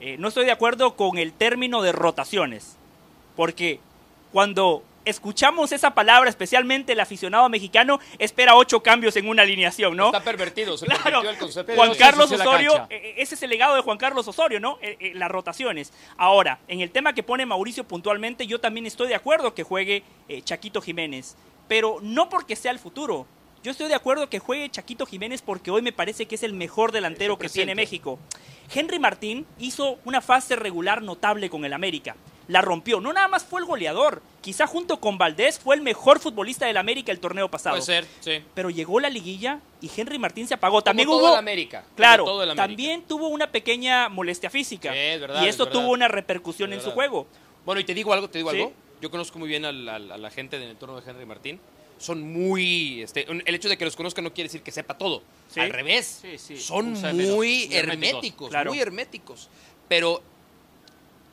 eh, 0.00 0.16
no 0.18 0.28
estoy 0.28 0.44
de 0.44 0.52
acuerdo 0.52 0.96
con 0.96 1.18
el 1.18 1.32
término 1.32 1.82
de 1.82 1.92
rotaciones. 1.92 2.77
Porque 3.38 3.78
cuando 4.32 4.82
escuchamos 5.04 5.70
esa 5.70 5.94
palabra, 5.94 6.28
especialmente 6.28 6.90
el 6.92 6.98
aficionado 6.98 7.48
mexicano, 7.48 8.00
espera 8.18 8.56
ocho 8.56 8.82
cambios 8.82 9.14
en 9.14 9.28
una 9.28 9.42
alineación, 9.42 9.96
¿no? 9.96 10.06
Está 10.06 10.24
pervertido, 10.24 10.76
se 10.76 10.86
Claro. 10.86 11.02
pervirtió 11.04 11.30
el 11.30 11.38
concepto. 11.38 11.72
Juan 11.76 11.94
Carlos 11.94 12.32
Osorio, 12.32 12.72
cancha. 12.72 12.94
eh, 12.96 13.14
ese 13.18 13.36
es 13.36 13.42
el 13.44 13.50
legado 13.50 13.76
de 13.76 13.82
Juan 13.82 13.96
Carlos 13.96 14.26
Osorio, 14.26 14.58
¿no? 14.58 14.78
Eh, 14.82 14.96
eh, 14.98 15.12
las 15.14 15.30
rotaciones. 15.30 15.92
Ahora, 16.16 16.58
en 16.66 16.80
el 16.80 16.90
tema 16.90 17.12
que 17.12 17.22
pone 17.22 17.46
Mauricio 17.46 17.84
puntualmente, 17.84 18.44
yo 18.44 18.58
también 18.58 18.86
estoy 18.86 19.06
de 19.06 19.14
acuerdo 19.14 19.54
que 19.54 19.62
juegue 19.62 20.02
eh, 20.28 20.42
Chaquito 20.42 20.80
Jiménez, 20.80 21.36
pero 21.68 21.98
no 22.02 22.28
porque 22.28 22.56
sea 22.56 22.72
el 22.72 22.80
futuro. 22.80 23.24
Yo 23.62 23.70
estoy 23.70 23.86
de 23.86 23.94
acuerdo 23.94 24.28
que 24.28 24.40
juegue 24.40 24.68
Chaquito 24.68 25.06
Jiménez 25.06 25.42
porque 25.42 25.70
hoy 25.70 25.80
me 25.80 25.92
parece 25.92 26.26
que 26.26 26.34
es 26.34 26.42
el 26.42 26.54
mejor 26.54 26.90
delantero 26.90 27.38
que 27.38 27.48
tiene. 27.48 27.76
México. 27.76 28.18
Henry 28.74 28.98
Martín 28.98 29.46
hizo 29.60 30.00
una 30.04 30.20
fase 30.20 30.56
regular 30.56 31.02
notable 31.02 31.48
con 31.48 31.64
el 31.64 31.72
América. 31.72 32.16
La 32.48 32.62
rompió. 32.62 33.00
No 33.00 33.12
nada 33.12 33.28
más 33.28 33.44
fue 33.44 33.60
el 33.60 33.66
goleador. 33.66 34.22
Quizá 34.40 34.66
junto 34.66 34.98
con 35.00 35.18
Valdés 35.18 35.58
fue 35.58 35.76
el 35.76 35.82
mejor 35.82 36.18
futbolista 36.18 36.64
del 36.66 36.78
América 36.78 37.12
el 37.12 37.20
torneo 37.20 37.50
pasado. 37.50 37.74
Puede 37.76 37.84
ser, 37.84 38.06
sí. 38.20 38.42
Pero 38.54 38.70
llegó 38.70 39.00
la 39.00 39.10
liguilla 39.10 39.60
y 39.82 39.90
Henry 39.94 40.18
Martín 40.18 40.48
se 40.48 40.54
apagó. 40.54 40.82
También 40.82 41.06
Como 41.06 41.18
hubo 41.18 41.26
todo 41.26 41.34
el 41.34 41.38
América. 41.40 41.82
como 41.82 41.96
Claro, 41.96 42.24
todo 42.24 42.42
el 42.42 42.50
América. 42.50 42.66
también 42.66 43.02
tuvo 43.02 43.28
una 43.28 43.50
pequeña 43.52 44.08
molestia 44.08 44.48
física. 44.48 44.92
Sí, 44.92 44.98
es 44.98 45.20
verdad, 45.20 45.42
y 45.42 45.44
es 45.44 45.50
esto 45.50 45.66
verdad. 45.66 45.80
tuvo 45.80 45.92
una 45.92 46.08
repercusión 46.08 46.72
Es 46.72 46.78
en 46.78 46.84
su 46.84 46.90
juego. 46.92 47.26
Bueno, 47.66 47.80
y 47.80 47.84
te 47.84 47.92
digo 47.92 48.12
algo, 48.14 48.28
te 48.30 48.38
digo 48.38 48.50
Sí. 48.50 48.56
algo. 48.56 48.72
Yo 49.02 49.10
conozco 49.10 49.38
muy 49.38 49.48
bien 49.48 49.64
a 49.66 49.70
la 49.72 50.30
gente 50.30 50.58
del 50.58 50.70
entorno 50.70 51.00
de 51.00 51.08
Henry 51.10 51.26
Martín. 51.26 51.60
Son 51.98 52.22
muy... 52.22 53.02
Este, 53.02 53.26
el 53.28 53.54
hecho 53.54 53.68
de 53.68 53.76
que 53.76 53.84
los 53.84 53.94
conozca 53.96 54.22
no 54.22 54.32
quiere 54.32 54.48
decir 54.48 54.62
que 54.62 54.70
sepa 54.72 54.96
todo. 54.96 55.22
Sí. 55.52 55.60
Al 55.60 55.70
revés. 55.70 56.20
Sí, 56.22 56.38
sí, 56.38 56.56
Son 56.56 56.92
muy 56.92 57.64
herméticos, 57.72 57.74
herméticos, 57.74 58.48
claro. 58.50 58.70
muy 58.70 58.80
herméticos. 58.80 59.48
Pero 59.88 60.22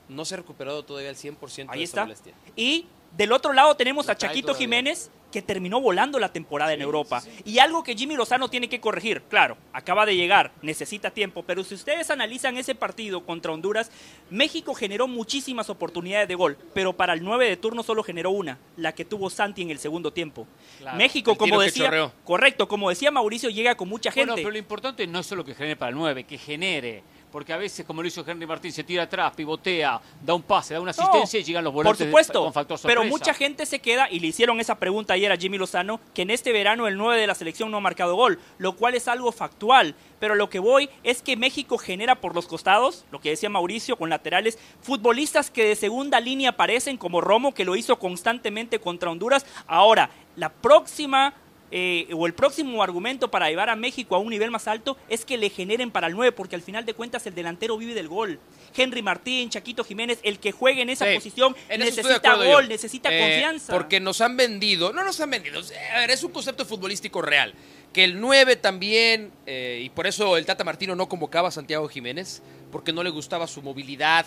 no 0.10 0.26
se 0.26 0.36
ha 0.36 0.38
recuperado 0.38 0.84
todavía 0.84 1.10
al 1.10 1.16
100% 1.16 1.68
Ahí 1.70 1.80
de 1.80 1.84
esa 1.84 1.92
está. 1.92 2.04
molestia. 2.04 2.34
Y 2.56 2.86
del 3.16 3.32
otro 3.32 3.54
lado 3.54 3.76
tenemos 3.76 4.06
Lo 4.08 4.12
a 4.12 4.16
Chaquito 4.16 4.48
todavía. 4.48 4.66
Jiménez, 4.66 5.10
que 5.32 5.42
terminó 5.42 5.82
volando 5.82 6.18
la 6.18 6.32
temporada 6.32 6.74
en 6.74 6.82
Europa. 6.82 7.22
Y 7.44 7.60
algo 7.60 7.84
que 7.84 7.94
Jimmy 7.96 8.16
Lozano 8.16 8.50
tiene 8.50 8.70
que 8.70 8.80
corregir. 8.80 9.22
Claro, 9.24 9.58
acaba 9.74 10.06
de 10.06 10.16
llegar, 10.16 10.54
necesita 10.62 11.12
tiempo. 11.12 11.44
Pero 11.44 11.64
si 11.66 11.76
ustedes 11.76 12.10
analizan 12.10 12.58
ese 12.58 12.74
partido 12.74 13.26
contra 13.26 13.52
Honduras, 13.52 13.92
México 14.30 14.74
generó 14.74 15.10
muchísimas 15.10 15.70
oportunidades 15.70 16.30
de 16.30 16.36
gol. 16.36 16.58
Pero 16.74 16.94
para 16.94 17.12
el 17.14 17.22
9 17.24 17.50
de 17.50 17.58
turno 17.58 17.84
solo 17.84 18.02
generó 18.02 18.32
una, 18.32 18.58
la 18.78 18.94
que 18.94 19.04
tuvo 19.04 19.30
Santi 19.30 19.62
en 19.62 19.72
el 19.72 19.80
segundo 19.80 20.14
tiempo. 20.14 20.48
Claro. 20.80 20.98
México, 20.98 21.36
como 21.36 21.60
decía, 21.60 22.14
correcto, 22.24 22.70
como 22.70 22.90
decía 22.90 23.12
Mauricio, 23.12 23.50
llega 23.50 23.76
con 23.76 23.90
mucha 23.90 24.12
gente. 24.12 24.32
Bueno, 24.32 24.36
pero 24.36 24.52
lo 24.52 24.58
importante 24.58 25.06
no 25.06 25.20
es 25.20 25.26
solo 25.26 25.44
que 25.44 25.54
genere 25.54 25.76
para 25.76 25.90
el 25.90 25.96
9, 25.96 26.24
que 26.24 26.38
genere. 26.38 27.04
Porque 27.36 27.52
a 27.52 27.58
veces, 27.58 27.86
como 27.86 28.02
lo 28.02 28.08
hizo 28.08 28.24
Henry 28.26 28.46
Martín, 28.48 28.72
se 28.72 28.86
tira 28.86 29.04
atrás, 29.04 29.34
pivotea, 29.36 30.00
da 30.24 30.34
un 30.34 30.42
pase, 30.42 30.74
da 30.74 30.80
una 30.80 30.94
No, 30.94 31.04
asistencia 31.04 31.38
y 31.38 31.44
llegan 31.44 31.66
los 31.66 31.74
Por 31.74 31.84
volantes 31.84 32.00
de- 32.00 32.06
supuesto, 32.06 32.42
con 32.46 32.54
factor 32.54 32.78
sorpresa. 32.78 32.98
pero 33.02 33.10
mucha 33.12 33.34
gente 33.34 33.66
se 33.66 33.80
queda 33.80 34.10
y 34.10 34.22
le 34.22 34.28
hicieron 34.28 34.62
esa 34.62 34.76
pregunta 34.76 35.16
ayer 35.16 35.30
a 35.30 35.36
Jimmy 35.36 35.58
Lozano 35.58 36.00
que 36.14 36.22
en 36.22 36.30
este 36.30 36.54
verano 36.54 36.88
el 36.88 36.96
9 36.96 37.20
de 37.20 37.28
la 37.28 37.36
selección 37.36 37.70
no 37.72 37.76
ha 37.76 37.82
marcado 37.82 38.16
gol, 38.16 38.40
lo 38.58 38.78
cual 38.78 38.96
es 38.96 39.10
algo 39.10 39.34
factual. 39.34 39.96
Pero 40.22 40.36
lo 40.36 40.50
que 40.50 40.60
voy 40.60 40.90
es 41.04 41.22
que 41.22 41.36
México 41.36 41.78
genera 41.78 42.16
por 42.22 42.34
los 42.36 42.48
costados, 42.48 43.04
lo 43.12 43.20
que 43.20 43.32
decía 43.32 43.50
Mauricio, 43.50 43.98
con 43.98 44.10
laterales, 44.10 44.58
futbolistas 44.82 45.52
que 45.52 45.66
de 45.66 45.76
segunda 45.76 46.22
línea 46.22 46.52
aparecen, 46.52 46.96
como 46.96 47.20
Romo, 47.20 47.54
que 47.54 47.66
lo 47.66 47.76
hizo 47.76 48.00
constantemente 48.00 48.80
contra 48.80 49.12
Honduras. 49.12 49.46
Ahora, 49.68 50.10
la 50.38 50.48
próxima 50.54 51.34
eh, 51.72 52.08
o 52.14 52.28
el 52.28 52.34
próximo 52.34 52.82
argumento 52.84 53.30
para 53.32 53.50
llevar 53.50 53.70
a 53.70 53.76
México 53.76 54.16
a 54.16 54.20
un 54.20 54.30
nivel 54.30 54.52
más 54.52 54.68
alto 54.68 54.98
es 55.10 55.26
que 55.26 55.38
le 55.38 55.50
generen 55.50 55.92
para 55.92 56.08
el 56.08 56.14
9, 56.14 56.32
porque 56.32 56.56
al 56.56 56.62
final 56.62 56.86
de 56.86 56.94
cuentas 56.94 57.26
el 57.26 57.34
delantero 57.36 57.78
vive 57.78 57.94
del 57.94 58.08
gol. 58.08 58.40
Henry 58.78 59.02
Martín, 59.02 59.50
Chaquito 59.50 59.84
Jiménez, 59.84 60.20
el 60.24 60.40
que 60.40 60.52
juegue 60.52 60.82
en 60.82 60.90
esa 60.90 61.06
Sí, 61.06 61.16
posición 61.16 61.56
en 61.70 61.80
necesita 61.80 62.36
gol, 62.36 62.64
yo. 62.64 62.68
necesita 62.68 63.10
Eh, 63.14 63.20
confianza. 63.20 63.74
Porque 63.74 64.00
nos 64.00 64.22
han 64.22 64.38
vendido, 64.38 64.94
no 64.94 65.04
nos 65.04 65.20
han 65.22 65.30
vendido, 65.32 65.60
a 65.94 66.00
ver, 66.00 66.12
es 66.12 66.24
un 66.24 66.32
concepto 66.32 66.66
futbolístico 66.66 67.22
real. 67.22 67.54
Que 67.94 68.04
el 68.04 68.20
9 68.20 68.58
también, 68.58 69.32
eh, 69.46 69.82
y 69.84 69.90
por 69.90 70.06
eso 70.08 70.38
el 70.38 70.46
Tata 70.46 70.64
Martino 70.64 70.96
no 70.96 71.08
convocaba 71.08 71.48
a 71.48 71.52
Santiago 71.52 71.88
Jiménez, 71.88 72.42
porque 72.72 72.92
no 72.92 73.02
le 73.04 73.10
gustaba 73.10 73.48
su 73.48 73.62
movilidad 73.62 74.26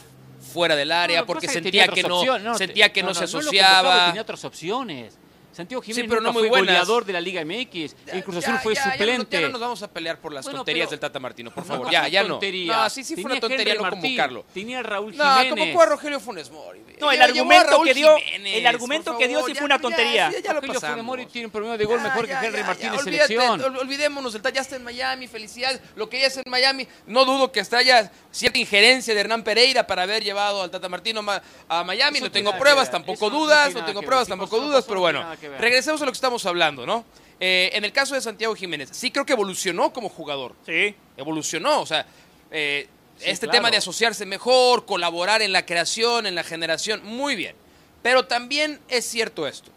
fuera 0.53 0.75
del 0.77 0.91
área, 0.93 1.21
No, 1.21 1.27
porque 1.27 1.49
sentía 1.49 1.87
que 1.89 2.03
no, 2.03 2.21
opciones, 2.21 2.57
sentía 2.59 2.93
que 2.93 3.03
no, 3.03 3.13
se 3.13 3.25
asociaba. 3.25 4.07
tenía 4.07 4.23
otras 4.23 4.45
opciones. 4.45 5.19
Santiago 5.53 5.83
Jiménez 5.83 6.09
pero 6.09 6.21
nunca 6.21 6.29
no 6.29 6.33
muy 6.35 6.43
fue 6.43 6.49
buenas. 6.51 6.67
goleador 6.69 7.05
de 7.05 7.13
la 7.13 7.21
Liga 7.21 7.45
MX. 7.45 7.97
En 8.07 8.23
Cruz 8.23 8.37
Azul 8.37 8.55
Ya, 8.55 8.61
fue 8.61 8.75
ya, 8.75 8.81
ya 8.83 8.87
no- 8.87 8.93
suplente. 8.93 9.37
Ya 9.41 9.47
no, 9.47 9.53
nos 9.53 9.61
vamos 9.61 9.83
a 9.83 9.89
pelear 9.91 10.21
por 10.21 10.33
las 10.33 10.45
Bueno, 10.45 10.61
tonterías 10.61 10.87
pero- 10.87 10.91
del 10.91 11.01
Tata 11.01 11.19
Martino, 11.19 11.51
por 11.53 11.65
No, 11.65 11.69
favor. 11.69 11.87
no 11.87 11.93
ya, 11.93 12.07
ya 12.09 12.23
no. 12.23 12.39
No, 12.41 12.91
sí, 12.91 13.03
sí 13.03 13.15
fue 13.15 13.25
una 13.25 13.35
Tenía 13.35 13.41
tontería 13.41 13.73
Henry 13.73 13.77
no 13.77 13.83
Martín, 13.83 14.01
convocarlo. 14.03 14.45
Tenía 14.55 14.79
a 14.79 14.83
Raúl 14.83 15.17
No, 15.17 15.25
Jiménez. 15.25 15.51
convocó 15.59 15.83
a 15.83 15.87
Rogelio 15.87 16.21
Funes 16.21 16.51
Mori. 16.51 16.81
No, 17.01 17.11
el 17.11 17.23
argumento 17.23 17.83
que 17.83 17.95
dio- 17.95 18.17
Jiménez, 18.19 18.57
el 18.57 18.67
argumento 18.67 19.19
que 19.19 19.29
dio 19.29 19.45
sí 19.47 19.55
fue 19.55 19.65
una 19.65 19.79
tontería. 19.81 20.31
Ya, 20.31 20.41
ya 20.41 20.53
lo 20.53 20.61
Rogelio 20.61 20.81
Funes. 20.81 21.05
Mori 21.05 21.27
tiene 21.27 21.47
un 21.47 21.53
promedio 21.53 21.79
de 21.79 21.85
gol 21.85 22.01
mejor 22.01 22.27
que 22.27 22.33
Henry 22.33 22.63
Martín 22.63 22.91
olvídate, 22.91 23.05
selección. 23.29 23.61
ol- 23.61 23.77
olvidémonos, 23.79 24.35
el- 24.35 24.43
ya 24.53 24.61
está 24.61 24.77
en 24.77 24.85
Miami, 24.85 25.27
felicidades. 25.27 25.81
Lo 25.97 26.09
que 26.09 26.21
ya 26.21 26.27
está 26.29 26.41
en 26.45 26.51
Miami, 26.51 26.87
no 27.07 27.25
dudo 27.25 27.51
que 27.53 27.61
hasta 27.61 27.79
haya 27.79 28.11
cierta 28.39 28.59
injerencia 28.59 29.15
de 29.15 29.21
Hernán 29.21 29.43
Pereira 29.45 29.87
para 29.87 30.03
haber 30.03 30.23
llevado 30.23 30.63
al 30.63 30.71
Tata 30.71 30.89
Martino 30.89 31.23
ma- 31.23 31.43
a 31.69 31.85
Miami. 31.85 32.19
Eso 32.19 32.27
No 32.27 32.33
tengo 32.33 32.57
pruebas, 32.59 32.91
tampoco 32.91 33.29
dudas, 33.31 33.75
no 33.75 33.85
tengo 33.85 34.01
pruebas, 34.03 34.29
tampoco 34.29 34.61
dudas, 34.61 34.85
pero 34.85 34.97
no 34.97 35.01
bueno, 35.01 35.27
regresemos 35.59 36.01
a 36.03 36.05
lo 36.07 36.13
que 36.13 36.17
estamos 36.17 36.45
hablando, 36.47 36.87
¿no? 36.87 37.05
Eh, 37.41 37.71
en 37.75 37.85
el 37.85 37.93
caso 37.93 38.15
de 38.15 38.21
Santiago 38.21 38.55
Jiménez, 38.55 38.89
sí 38.93 39.11
creo 39.11 39.25
que 39.27 39.33
evolucionó 39.33 39.93
como 39.93 40.09
jugador. 40.09 40.55
Sí. 40.67 40.95
Evolucionó, 41.17 41.81
o 41.83 41.87
sea, 41.87 42.07
eh, 42.51 42.89
Sí, 43.19 43.25
este 43.31 43.47
claro. 43.47 43.59
tema 43.59 43.71
de 43.73 43.79
asociarse 43.79 44.25
mejor, 44.27 44.87
colaborar 44.87 45.43
en 45.43 45.53
la 45.53 45.67
creación, 45.67 46.25
en 46.27 46.37
la 46.37 46.45
generación, 46.45 47.01
muy 47.05 47.35
bien. 47.35 47.57
Pero 48.01 48.27
también 48.27 48.79
es 48.89 49.05
cierto 49.07 49.49
esto. 49.49 49.71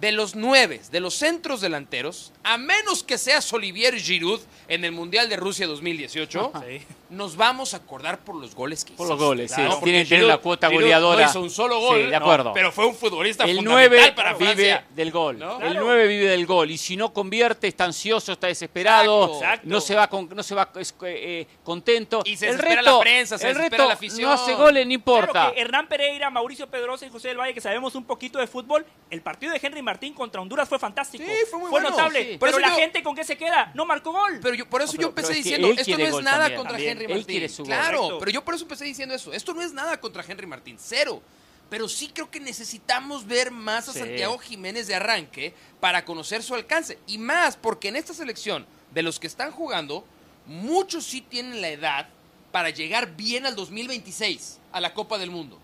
De 0.00 0.10
los 0.12 0.34
nueve, 0.34 0.80
de 0.90 0.98
los 1.00 1.14
centros 1.14 1.60
delanteros, 1.60 2.32
a 2.52 2.58
menos 2.58 3.02
que 3.02 3.18
seas 3.18 3.52
Olivier 3.52 3.94
Giroud 3.98 4.40
en 4.68 4.84
el 4.84 4.92
Mundial 4.92 5.28
de 5.28 5.36
Rusia 5.36 5.66
2018, 5.66 6.52
Sí. 6.66 6.82
nos 7.10 7.36
vamos 7.36 7.74
a 7.74 7.78
acordar 7.78 8.18
por 8.20 8.34
los 8.36 8.54
goles 8.54 8.84
que 8.84 8.92
Por 8.92 9.08
los 9.08 9.18
goles, 9.18 9.50
sí. 9.50 9.56
Claro, 9.56 9.80
Tienen 9.82 10.02
que 10.04 10.08
tener 10.10 10.24
Giroud- 10.24 10.28
la 10.28 10.38
cuota 10.38 10.68
goleadora. 10.68 11.24
No 11.24 11.30
hizo 11.30 11.40
un 11.40 11.50
solo 11.50 11.78
gol, 11.80 12.02
Sí, 12.04 12.06
de 12.10 12.16
acuerdo. 12.16 12.52
pero 12.52 12.70
fue 12.72 12.86
un 12.86 12.94
futbolista 12.94 13.44
El 13.44 13.56
fundamental 13.56 13.90
9 13.98 14.12
para 14.12 14.32
vive 14.34 14.44
Francia. 14.54 14.84
del 14.94 15.10
gol. 15.10 15.38
¿No? 15.38 15.52
El 15.60 15.70
Claro. 15.72 15.80
9 15.86 16.06
vive 16.08 16.24
del 16.28 16.46
gol. 16.46 16.70
Y 16.70 16.78
si 16.78 16.96
no 16.96 17.12
convierte, 17.12 17.66
está 17.68 17.84
ansioso, 17.84 18.32
está 18.32 18.46
desesperado. 18.46 19.24
Exacto. 19.24 19.44
Exacto. 19.44 19.68
No 19.68 19.80
se 19.80 19.94
va, 19.94 20.06
con- 20.08 20.28
no 20.34 20.42
se 20.42 20.54
va 20.54 20.68
es- 20.76 20.94
eh, 21.02 21.46
contento. 21.64 22.22
Y 22.24 22.36
se 22.36 22.46
el 22.48 22.52
desespera 22.56 22.82
resto, 22.82 22.96
la 22.98 23.00
prensa, 23.02 23.38
se 23.38 23.48
el 23.48 23.54
desespera 23.54 23.76
resto 23.84 23.88
la 23.88 23.94
afición. 23.94 24.22
No 24.30 24.32
hace 24.32 24.54
goles, 24.54 24.86
no 24.86 24.92
importa. 24.92 25.32
Claro 25.32 25.54
que 25.54 25.60
Hernán 25.60 25.88
Pereira, 25.88 26.30
Mauricio 26.30 26.66
Pedrosa 26.68 27.06
y 27.06 27.10
José 27.10 27.28
del 27.28 27.38
Valle, 27.38 27.54
que 27.54 27.60
sabemos 27.60 27.94
un 27.94 28.04
poquito 28.04 28.38
de 28.38 28.46
fútbol, 28.46 28.84
el 29.10 29.22
partido 29.22 29.52
de 29.52 29.60
Henry 29.62 29.82
Martín 29.82 30.12
contra 30.12 30.40
Honduras 30.40 30.68
fue 30.68 30.78
fantástico. 30.78 31.24
Sí, 31.24 31.32
fue 31.50 31.58
muy 31.58 31.70
bueno, 31.70 31.90
notable. 31.90 32.32
sí. 32.32 32.37
Por 32.38 32.48
Pero 32.50 32.58
la 32.60 32.68
yo- 32.68 32.76
gente 32.76 33.02
con 33.02 33.14
qué 33.16 33.24
se 33.24 33.36
queda, 33.36 33.70
no 33.74 33.84
marcó 33.86 34.12
gol. 34.12 34.38
Pero 34.42 34.54
yo, 34.54 34.68
por 34.68 34.82
eso 34.82 34.92
No, 34.94 35.00
yo 35.02 35.08
empecé 35.08 35.32
es 35.32 35.38
diciendo, 35.44 35.68
esto 35.68 35.98
no 35.98 36.04
es 36.18 36.24
nada 36.24 36.38
también, 36.38 36.56
contra 36.56 36.72
también. 36.72 36.90
Henry 36.92 37.04
Él 37.04 37.10
Martín. 37.18 37.26
quiere 37.26 37.48
su 37.48 37.62
gol. 37.62 37.66
claro, 37.66 37.98
Correcto. 37.98 38.18
pero 38.20 38.30
yo 38.30 38.44
por 38.44 38.54
eso 38.54 38.64
empecé 38.64 38.84
diciendo 38.84 39.14
eso. 39.14 39.32
Esto 39.32 39.54
no 39.54 39.62
es 39.62 39.72
nada 39.72 39.98
contra 40.00 40.24
Henry 40.26 40.46
Martín, 40.46 40.76
cero. 40.78 41.22
Pero 41.70 41.86
sí 41.88 42.08
creo 42.14 42.30
que 42.30 42.40
necesitamos 42.40 43.26
ver 43.26 43.50
más 43.50 43.88
a 43.88 43.92
Sí. 43.92 43.98
Santiago 43.98 44.38
Jiménez 44.38 44.86
de 44.86 44.94
arranque 44.94 45.52
para 45.80 46.04
conocer 46.04 46.42
su 46.42 46.54
alcance. 46.54 46.98
Y 47.06 47.18
más 47.18 47.56
porque 47.56 47.88
en 47.88 47.96
esta 47.96 48.14
selección, 48.14 48.66
de 48.90 49.02
los 49.02 49.20
que 49.20 49.26
están 49.26 49.50
jugando, 49.50 50.04
muchos 50.46 51.04
sí 51.04 51.20
tienen 51.20 51.60
la 51.60 51.68
edad 51.68 52.08
para 52.52 52.70
llegar 52.70 53.14
bien 53.16 53.44
al 53.44 53.54
2026, 53.54 54.58
a 54.72 54.80
la 54.80 54.94
Copa 54.94 55.18
del 55.18 55.30
Mundo. 55.30 55.60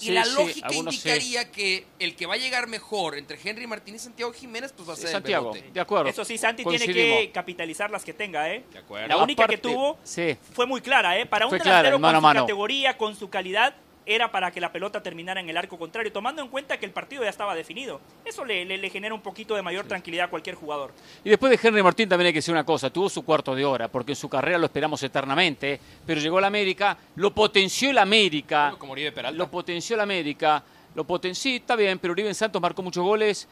Y 0.00 0.06
Sí, 0.06 0.10
la 0.12 0.24
lógica 0.26 0.68
sí. 0.68 0.76
indicaría 0.78 1.50
que 1.50 1.84
el 1.98 2.14
que 2.14 2.26
va 2.26 2.34
a 2.34 2.36
llegar 2.36 2.68
mejor 2.68 3.18
entre 3.18 3.38
Henry 3.42 3.66
Martín 3.66 3.96
y 3.96 3.98
Santiago 3.98 4.32
Jiménez, 4.32 4.72
pues 4.76 4.88
va 4.88 4.92
a 4.92 4.96
ser 4.96 5.08
Santiago, 5.10 5.52
de 5.72 5.80
acuerdo. 5.80 6.08
Eso 6.08 6.24
sí, 6.24 6.38
Santi 6.38 6.64
tiene 6.64 6.86
que 6.86 7.30
capitalizar 7.34 7.90
las 7.90 8.04
que 8.04 8.12
tenga, 8.12 8.48
¿eh? 8.52 8.62
De 8.72 8.78
acuerdo. 8.78 9.08
La 9.08 9.16
única 9.16 9.44
Aparte, 9.44 9.60
que 9.60 9.68
tuvo 9.68 9.98
sí. 10.04 10.36
fue 10.52 10.66
muy 10.66 10.80
clara, 10.80 11.18
¿eh? 11.18 11.26
Para 11.26 11.46
un 11.46 11.50
Fue 11.50 11.58
clara, 11.58 11.78
delantero 11.78 11.96
el 11.96 12.02
mano 12.02 12.14
con 12.18 12.20
su 12.20 12.26
mano. 12.28 12.40
categoría, 12.42 12.96
con 12.96 13.16
su 13.16 13.28
calidad, 13.28 13.74
era 14.08 14.32
para 14.32 14.50
que 14.50 14.60
la 14.60 14.72
pelota 14.72 15.02
terminara 15.02 15.40
en 15.40 15.48
el 15.48 15.56
arco 15.56 15.78
contrario, 15.78 16.10
tomando 16.10 16.40
en 16.42 16.48
cuenta 16.48 16.78
que 16.78 16.86
el 16.86 16.92
partido 16.92 17.22
ya 17.22 17.28
estaba 17.30 17.54
definido. 17.54 18.00
Eso 18.24 18.44
le, 18.44 18.64
le- 18.64 18.78
le 18.78 18.90
genera 18.90 19.14
un 19.14 19.20
poquito 19.20 19.54
de 19.54 19.62
mayor 19.62 19.86
tranquilidad 19.86 20.26
a 20.26 20.30
cualquier 20.30 20.54
jugador. 20.56 20.92
Y 21.24 21.28
después 21.30 21.50
de 21.50 21.68
Henry 21.68 21.82
Martín 21.82 22.08
también 22.08 22.26
hay 22.28 22.32
que 22.32 22.38
decir 22.38 22.52
una 22.54 22.64
cosa, 22.64 22.90
tuvo 22.90 23.08
su 23.08 23.22
cuarto 23.24 23.54
de 23.54 23.64
hora, 23.64 23.88
porque 23.88 24.12
en 24.12 24.16
su 24.16 24.28
carrera 24.28 24.58
lo 24.58 24.64
esperamos 24.66 25.02
eternamente, 25.02 25.78
pero 26.06 26.20
llegó 26.20 26.38
a 26.38 26.40
la 26.40 26.46
América, 26.46 26.96
lo 27.16 27.34
potenció 27.34 27.90
el 27.90 27.98
América, 27.98 28.74
Como 28.78 28.92
Oribe 28.92 29.12
Peralta. 29.12 29.36
lo 29.36 29.50
potenció 29.50 29.94
el 29.94 30.00
América, 30.00 30.62
lo 30.94 31.04
potenció, 31.04 31.52
está 31.54 31.76
bien, 31.76 31.98
pero 31.98 32.12
Uribe 32.12 32.28
en 32.28 32.34
Santos 32.34 32.60
marcó 32.62 32.82
muchos 32.82 33.04
goles 33.04 33.46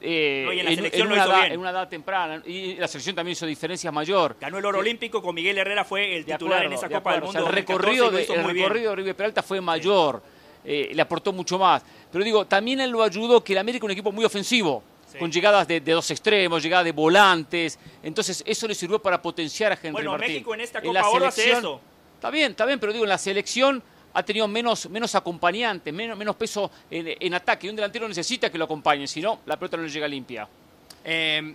eh, 0.00 0.42
No, 0.46 0.52
y 0.52 0.58
en 0.60 0.64
la 0.64 0.70
en, 0.70 0.76
selección 0.76 1.02
en 1.02 1.08
lo 1.08 1.14
una 1.14 1.22
hizo 1.24 1.32
edad, 1.32 1.40
bien. 1.42 1.52
en 1.52 1.60
una 1.60 1.70
edad 1.70 1.88
temprana, 1.88 2.42
y 2.46 2.74
la 2.76 2.88
selección 2.88 3.16
también 3.16 3.32
hizo 3.32 3.46
diferencias 3.46 3.92
mayor. 3.92 4.36
Ganó 4.40 4.58
el 4.58 4.64
oro 4.64 4.78
olímpico, 4.78 5.20
con 5.22 5.34
Miguel 5.34 5.58
Herrera 5.58 5.84
fue 5.84 6.16
el 6.16 6.24
titular 6.24 6.58
acuerdo, 6.58 6.72
en 6.72 6.78
esa 6.78 6.88
Copa 6.88 7.12
del. 7.12 7.22
Mundo. 7.22 7.30
O 7.30 7.32
sea, 7.32 7.40
el 7.40 7.46
2014 7.66 7.82
recorrido, 7.82 8.10
de, 8.10 8.40
el 8.40 8.44
recorrido 8.56 8.82
de 8.86 8.88
Oribe 8.88 9.14
Peralta 9.14 9.42
fue 9.42 9.60
mayor, 9.60 10.22
eh, 10.64 10.90
le 10.92 11.02
aportó 11.02 11.32
mucho 11.32 11.58
más. 11.58 11.82
Pero 12.12 12.24
digo, 12.24 12.46
también 12.46 12.80
él 12.80 12.90
lo 12.90 13.02
ayudó 13.02 13.42
que 13.42 13.52
el 13.52 13.58
América 13.58 13.82
es 13.84 13.86
un 13.86 13.90
equipo 13.92 14.12
muy 14.12 14.24
ofensivo, 14.24 14.82
Sí. 15.10 15.16
con 15.18 15.32
llegadas 15.32 15.66
de, 15.66 15.80
de 15.80 15.92
dos 15.92 16.10
extremos, 16.10 16.62
llegadas 16.62 16.84
de 16.84 16.92
volantes. 16.92 17.78
Entonces, 18.02 18.42
eso 18.46 18.68
le 18.68 18.74
sirvió 18.74 18.98
para 19.00 19.22
potenciar 19.22 19.72
a 19.72 19.74
Henry 19.74 19.90
Bueno, 19.92 20.10
Martín. 20.10 20.28
México 20.28 20.52
en 20.54 20.60
esta 20.60 20.80
la 20.82 21.00
Copa 21.00 21.08
Oro 21.16 21.26
hace 21.28 21.50
eso. 21.50 21.80
Está 22.16 22.30
bien, 22.30 22.50
está 22.50 22.66
bien, 22.66 22.78
pero 22.78 22.92
digo, 22.92 23.04
en 23.06 23.08
la 23.08 23.16
selección 23.16 23.82
ha 24.14 24.22
tenido 24.22 24.48
menos, 24.48 24.88
menos 24.90 25.14
acompañantes, 25.14 25.92
menos, 25.92 26.16
menos 26.18 26.34
peso 26.36 26.70
en, 26.90 27.06
en 27.20 27.34
ataque. 27.34 27.66
Y 27.66 27.70
un 27.70 27.76
delantero 27.76 28.08
necesita 28.08 28.50
que 28.50 28.58
lo 28.58 28.64
acompañe, 28.64 29.06
si 29.06 29.20
no, 29.20 29.40
la 29.46 29.56
pelota 29.58 29.76
no 29.76 29.82
le 29.84 29.90
llega 29.90 30.08
limpia. 30.08 30.48
Eh, 31.04 31.54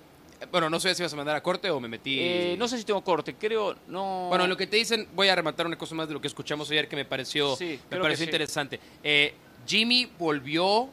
bueno, 0.52 0.70
no 0.70 0.80
sé 0.80 0.94
si 0.94 1.02
vas 1.04 1.14
a 1.14 1.16
mandar 1.16 1.36
a 1.36 1.42
corte 1.44 1.70
o 1.70 1.80
me 1.80 1.88
metí. 1.88 2.20
Eh, 2.20 2.56
no 2.58 2.68
sé 2.68 2.78
si 2.78 2.84
tengo 2.84 3.02
corte, 3.04 3.36
creo, 3.36 3.76
no... 3.88 4.28
Bueno, 4.30 4.46
lo 4.48 4.58
que 4.58 4.68
te 4.68 4.76
dicen, 4.78 5.08
voy 5.16 5.30
a 5.30 5.36
rematar 5.36 5.66
una 5.66 5.78
cosa 5.78 5.96
más 5.96 6.08
de 6.08 6.14
lo 6.14 6.22
que 6.22 6.28
escuchamos 6.28 6.70
ayer 6.72 6.88
que 6.90 6.96
me 6.98 7.06
pareció, 7.06 7.56
Sí, 7.56 7.80
me 7.90 7.98
pareció 7.98 8.10
que 8.10 8.18
sí. 8.18 8.24
interesante. 8.26 8.80
Eh, 9.04 9.34
Jimmy 9.66 10.10
volvió 10.20 10.90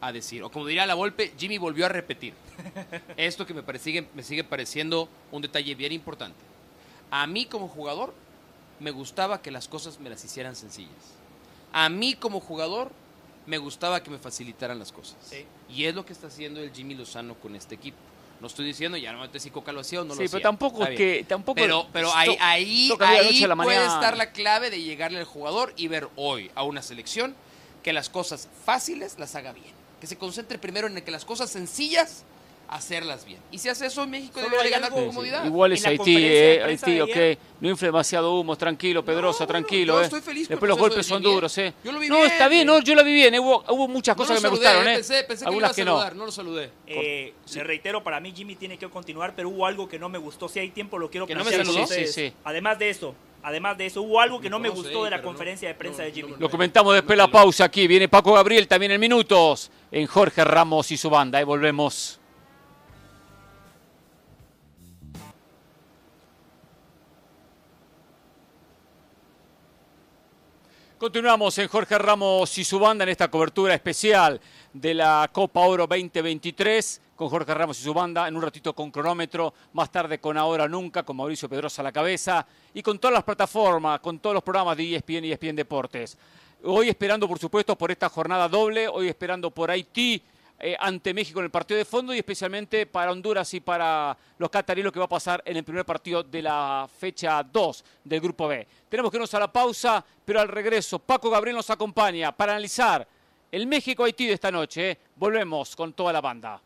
a 0.00 0.12
decir, 0.12 0.42
o 0.42 0.50
como 0.50 0.66
diría 0.66 0.86
la 0.86 0.94
Volpe, 0.94 1.32
Jimmy 1.38 1.58
volvió 1.58 1.84
a 1.86 1.88
repetir. 1.90 2.32
Esto 3.18 3.46
que 3.46 3.52
me, 3.52 3.62
parece- 3.62 4.06
me 4.14 4.22
sigue 4.22 4.44
pareciendo 4.44 5.08
un 5.30 5.42
detalle 5.42 5.74
bien 5.74 5.92
importante. 5.92 6.36
A 7.10 7.26
mí 7.26 7.44
como 7.46 7.68
jugador 7.68 8.14
me 8.80 8.90
gustaba 8.90 9.40
que 9.42 9.50
las 9.50 9.68
cosas 9.68 9.98
me 10.00 10.10
las 10.10 10.24
hicieran 10.24 10.56
sencillas. 10.56 10.90
A 11.72 11.88
mí 11.88 12.14
como 12.14 12.40
jugador 12.40 12.92
me 13.46 13.58
gustaba 13.58 14.02
que 14.02 14.10
me 14.10 14.18
facilitaran 14.18 14.78
las 14.78 14.92
cosas. 14.92 15.16
Sí. 15.22 15.44
Y 15.68 15.84
es 15.84 15.94
lo 15.94 16.04
que 16.04 16.12
está 16.12 16.26
haciendo 16.26 16.60
el 16.60 16.72
Jimmy 16.72 16.94
Lozano 16.94 17.34
con 17.36 17.54
este 17.54 17.74
equipo. 17.74 17.96
No 18.40 18.48
estoy 18.48 18.66
diciendo, 18.66 18.98
ya 18.98 19.12
no 19.12 19.26
si 19.38 19.50
Coca 19.50 19.72
lo 19.72 19.80
hacía 19.80 20.02
o 20.02 20.04
no 20.04 20.14
Sí, 20.14 20.24
lo 20.24 20.26
pero 20.26 20.36
hacía. 20.36 20.42
tampoco 20.42 20.80
Está 20.82 20.92
es 20.92 20.98
bien. 20.98 21.18
que... 21.18 21.24
Tampoco 21.24 21.54
Pero, 21.54 21.86
pero 21.92 22.14
ahí, 22.14 22.36
ahí, 22.40 22.90
ahí 23.00 23.38
puede 23.38 23.54
mañana. 23.56 23.86
estar 23.86 24.16
la 24.16 24.32
clave 24.32 24.68
de 24.68 24.82
llegarle 24.82 25.18
al 25.20 25.24
jugador 25.24 25.72
y 25.76 25.88
ver 25.88 26.08
hoy 26.16 26.50
a 26.54 26.62
una 26.62 26.82
selección 26.82 27.34
que 27.82 27.92
las 27.94 28.10
cosas 28.10 28.48
fáciles 28.64 29.18
las 29.18 29.34
haga 29.36 29.52
bien. 29.52 29.72
Que 30.00 30.06
se 30.06 30.18
concentre 30.18 30.58
primero 30.58 30.86
en 30.86 31.00
que 31.00 31.10
las 31.10 31.24
cosas 31.24 31.48
sencillas, 31.48 32.24
hacerlas 32.68 33.24
bien. 33.24 33.38
Y 33.50 33.58
si 33.58 33.68
hace 33.68 33.86
eso, 33.86 34.06
México 34.06 34.34
Solo 34.40 34.50
debería 34.50 34.64
hay 34.64 34.70
ganar 34.70 34.86
algo- 34.86 34.96
con 34.96 35.04
Sí, 35.04 35.10
sí. 35.10 35.14
comodidad. 35.14 35.44
Igual 35.44 35.72
En 35.72 35.78
es 35.78 35.86
Haití, 35.86 36.16
eh, 36.18 36.62
Haití, 36.64 37.00
ok. 37.00 37.10
ayer- 37.10 37.38
No 37.58 37.70
infle 37.70 37.88
demasiado 37.88 38.34
humo, 38.38 38.54
tranquilo, 38.56 39.02
Pedrosa, 39.04 39.46
bueno, 39.46 39.48
tranquilo. 39.48 39.94
yo 39.94 40.00
eh. 40.00 40.04
estoy 40.04 40.20
feliz 40.20 40.46
Después 40.48 40.68
los 40.68 40.78
golpes 40.78 41.06
son 41.06 41.22
Jimmy, 41.22 41.34
duros, 41.34 41.56
¿eh? 41.56 41.72
Yo 41.82 41.90
lo 41.92 41.98
vi 42.00 42.08
no, 42.08 42.16
bien, 42.16 42.26
está 42.30 42.48
bien, 42.48 42.66
no, 42.66 42.80
yo 42.80 42.94
la 42.94 43.02
vi 43.02 43.14
bien. 43.14 43.34
eh, 43.34 43.40
Hubo, 43.40 43.64
hubo 43.68 43.88
muchas 43.88 44.14
No 44.14 44.22
cosas 44.22 44.42
lo 44.42 44.50
que 44.50 44.56
me 44.56 44.56
saludé, 44.62 44.66
gustaron, 44.76 44.88
¿eh? 44.88 44.94
Pensé, 44.96 45.24
pensé 45.24 45.44
que 45.44 45.50
lo 45.50 45.56
iba 45.56 45.66
Algunas 45.66 45.70
a 45.70 45.74
que 45.74 45.84
no. 45.86 45.90
saludar, 45.92 46.16
no 46.16 46.26
lo 46.26 46.32
saludé. 46.32 46.70
Eh, 46.86 47.32
le 47.54 47.64
reitero, 47.64 48.02
para 48.04 48.20
mí 48.20 48.32
Jimmy 48.36 48.56
tiene 48.56 48.76
que 48.76 48.88
continuar, 48.90 49.32
pero 49.34 49.48
hubo 49.48 49.64
algo 49.64 49.88
que 49.88 49.98
no 49.98 50.08
me 50.10 50.18
gustó. 50.18 50.48
Si 50.50 50.58
hay 50.58 50.68
tiempo, 50.70 50.98
lo 50.98 51.08
quiero 51.10 51.26
¿Que 51.26 51.34
no 51.34 51.44
me 51.44 51.50
saludó? 51.52 51.86
Sí, 51.86 52.06
sí. 52.08 52.30
Además 52.44 52.78
de 52.78 52.90
eso, 52.90 53.14
además 53.42 53.78
de 53.78 53.86
eso, 53.86 54.02
hubo 54.02 54.20
algo 54.20 54.38
que 54.38 54.50
no 54.50 54.58
me 54.58 54.68
gustó 54.68 55.04
de 55.04 55.10
la 55.10 55.16
no- 55.18 55.22
conferencia 55.22 55.66
de 55.68 55.74
prensa 55.74 56.02
no- 56.02 56.08
de 56.08 56.12
Jimmy. 56.12 56.32
no- 56.32 56.36
Lo 56.38 56.50
comentamos 56.50 56.92
después 56.92 57.16
de 57.16 57.22
la 57.22 57.30
pausa 57.30 57.64
aquí. 57.64 57.86
Viene 57.86 58.06
Paco 58.08 58.34
Gabriel 58.34 58.68
también 58.68 58.92
en 58.92 59.00
minutos. 59.00 59.70
En 59.90 60.06
Jorge 60.06 60.44
Ramos 60.44 60.90
y 60.90 60.98
su 60.98 61.08
banda. 61.08 61.38
Ahí 61.38 61.44
volvemos. 61.44 62.20
Continuamos 71.06 71.56
en 71.58 71.68
Jorge 71.68 71.98
Ramos 71.98 72.58
y 72.58 72.64
su 72.64 72.80
banda 72.80 73.04
en 73.04 73.10
esta 73.10 73.30
cobertura 73.30 73.72
especial 73.72 74.40
de 74.72 74.92
la 74.92 75.30
Copa 75.32 75.60
Oro 75.60 75.86
2023 75.86 77.00
con 77.14 77.28
Jorge 77.28 77.54
Ramos 77.54 77.78
y 77.78 77.84
su 77.84 77.94
banda, 77.94 78.26
en 78.26 78.34
un 78.34 78.42
ratito 78.42 78.74
con 78.74 78.90
cronómetro, 78.90 79.54
más 79.74 79.92
tarde 79.92 80.18
con 80.18 80.36
Ahora 80.36 80.66
Nunca, 80.66 81.04
con 81.04 81.16
Mauricio 81.16 81.48
Pedrosa 81.48 81.80
a 81.80 81.84
la 81.84 81.92
cabeza 81.92 82.44
y 82.74 82.82
con 82.82 82.98
todas 82.98 83.14
las 83.14 83.22
plataformas, 83.22 84.00
con 84.00 84.18
todos 84.18 84.34
los 84.34 84.42
programas 84.42 84.76
de 84.76 84.96
ESPN 84.96 85.26
y 85.26 85.30
ESPN 85.30 85.54
Deportes. 85.54 86.18
Hoy 86.64 86.88
esperando, 86.88 87.28
por 87.28 87.38
supuesto, 87.38 87.78
por 87.78 87.92
esta 87.92 88.08
jornada 88.08 88.48
doble, 88.48 88.88
hoy 88.88 89.06
esperando 89.06 89.52
por 89.52 89.70
Haití 89.70 90.20
eh, 90.58 90.76
ante 90.78 91.12
México 91.12 91.38
en 91.40 91.46
el 91.46 91.50
partido 91.50 91.76
de 91.76 91.84
fondo 91.84 92.14
y 92.14 92.18
especialmente 92.18 92.86
para 92.86 93.12
Honduras 93.12 93.52
y 93.52 93.60
para 93.60 94.16
los 94.38 94.48
cataríes 94.48 94.84
lo 94.84 94.92
que 94.92 94.98
va 94.98 95.04
a 95.04 95.08
pasar 95.08 95.42
en 95.44 95.56
el 95.56 95.64
primer 95.64 95.84
partido 95.84 96.22
de 96.22 96.40
la 96.42 96.88
fecha 96.98 97.42
2 97.42 97.84
del 98.04 98.20
Grupo 98.20 98.48
B. 98.48 98.66
Tenemos 98.88 99.10
que 99.10 99.18
irnos 99.18 99.34
a 99.34 99.40
la 99.40 99.52
pausa, 99.52 100.04
pero 100.24 100.40
al 100.40 100.48
regreso 100.48 100.98
Paco 100.98 101.28
Gabriel 101.28 101.56
nos 101.56 101.68
acompaña 101.68 102.32
para 102.32 102.52
analizar 102.52 103.06
el 103.52 103.66
México-Haití 103.66 104.26
de 104.26 104.32
esta 104.32 104.50
noche. 104.50 104.98
Volvemos 105.16 105.76
con 105.76 105.92
toda 105.92 106.12
la 106.12 106.20
banda. 106.20 106.60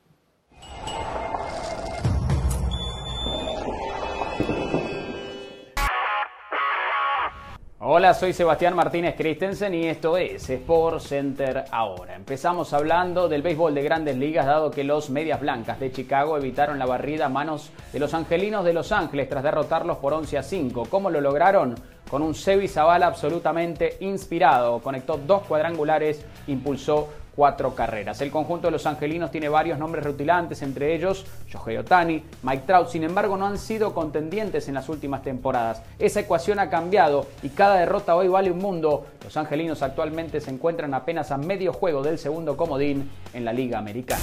Hola, 7.82 8.12
soy 8.12 8.34
Sebastián 8.34 8.76
Martínez 8.76 9.14
Christensen 9.16 9.72
y 9.72 9.86
esto 9.86 10.18
es 10.18 10.50
Sport 10.50 11.00
Center 11.00 11.64
ahora. 11.70 12.14
Empezamos 12.14 12.74
hablando 12.74 13.26
del 13.26 13.40
béisbol 13.40 13.74
de 13.74 13.82
grandes 13.82 14.18
ligas, 14.18 14.44
dado 14.44 14.70
que 14.70 14.84
los 14.84 15.08
Medias 15.08 15.40
Blancas 15.40 15.80
de 15.80 15.90
Chicago 15.90 16.36
evitaron 16.36 16.78
la 16.78 16.84
barrida 16.84 17.24
a 17.24 17.28
manos 17.30 17.70
de 17.90 17.98
los 17.98 18.12
Angelinos 18.12 18.66
de 18.66 18.74
Los 18.74 18.92
Ángeles 18.92 19.30
tras 19.30 19.42
derrotarlos 19.42 19.96
por 19.96 20.12
11 20.12 20.36
a 20.36 20.42
5. 20.42 20.88
¿Cómo 20.90 21.08
lo 21.08 21.22
lograron? 21.22 21.74
Con 22.10 22.20
un 22.20 22.34
Sebi 22.34 22.68
Zavala 22.68 23.06
absolutamente 23.06 23.96
inspirado. 24.00 24.80
Conectó 24.80 25.16
dos 25.16 25.46
cuadrangulares, 25.46 26.22
impulsó 26.48 27.08
cuatro 27.40 27.74
carreras. 27.74 28.20
El 28.20 28.30
conjunto 28.30 28.66
de 28.66 28.72
los 28.72 28.84
angelinos 28.84 29.30
tiene 29.30 29.48
varios 29.48 29.78
nombres 29.78 30.04
rutilantes, 30.04 30.60
entre 30.60 30.94
ellos 30.94 31.24
Shohei 31.48 31.78
Otani, 31.78 32.22
Mike 32.42 32.64
Trout, 32.66 32.88
sin 32.88 33.02
embargo 33.02 33.38
no 33.38 33.46
han 33.46 33.56
sido 33.56 33.94
contendientes 33.94 34.68
en 34.68 34.74
las 34.74 34.90
últimas 34.90 35.22
temporadas. 35.22 35.82
Esa 35.98 36.20
ecuación 36.20 36.58
ha 36.58 36.68
cambiado 36.68 37.24
y 37.42 37.48
cada 37.48 37.76
derrota 37.76 38.14
hoy 38.14 38.28
vale 38.28 38.50
un 38.50 38.58
mundo. 38.58 39.06
Los 39.24 39.38
angelinos 39.38 39.80
actualmente 39.80 40.42
se 40.42 40.50
encuentran 40.50 40.92
apenas 40.92 41.30
a 41.30 41.38
medio 41.38 41.72
juego 41.72 42.02
del 42.02 42.18
segundo 42.18 42.58
comodín 42.58 43.10
en 43.32 43.46
la 43.46 43.54
Liga 43.54 43.78
Americana. 43.78 44.20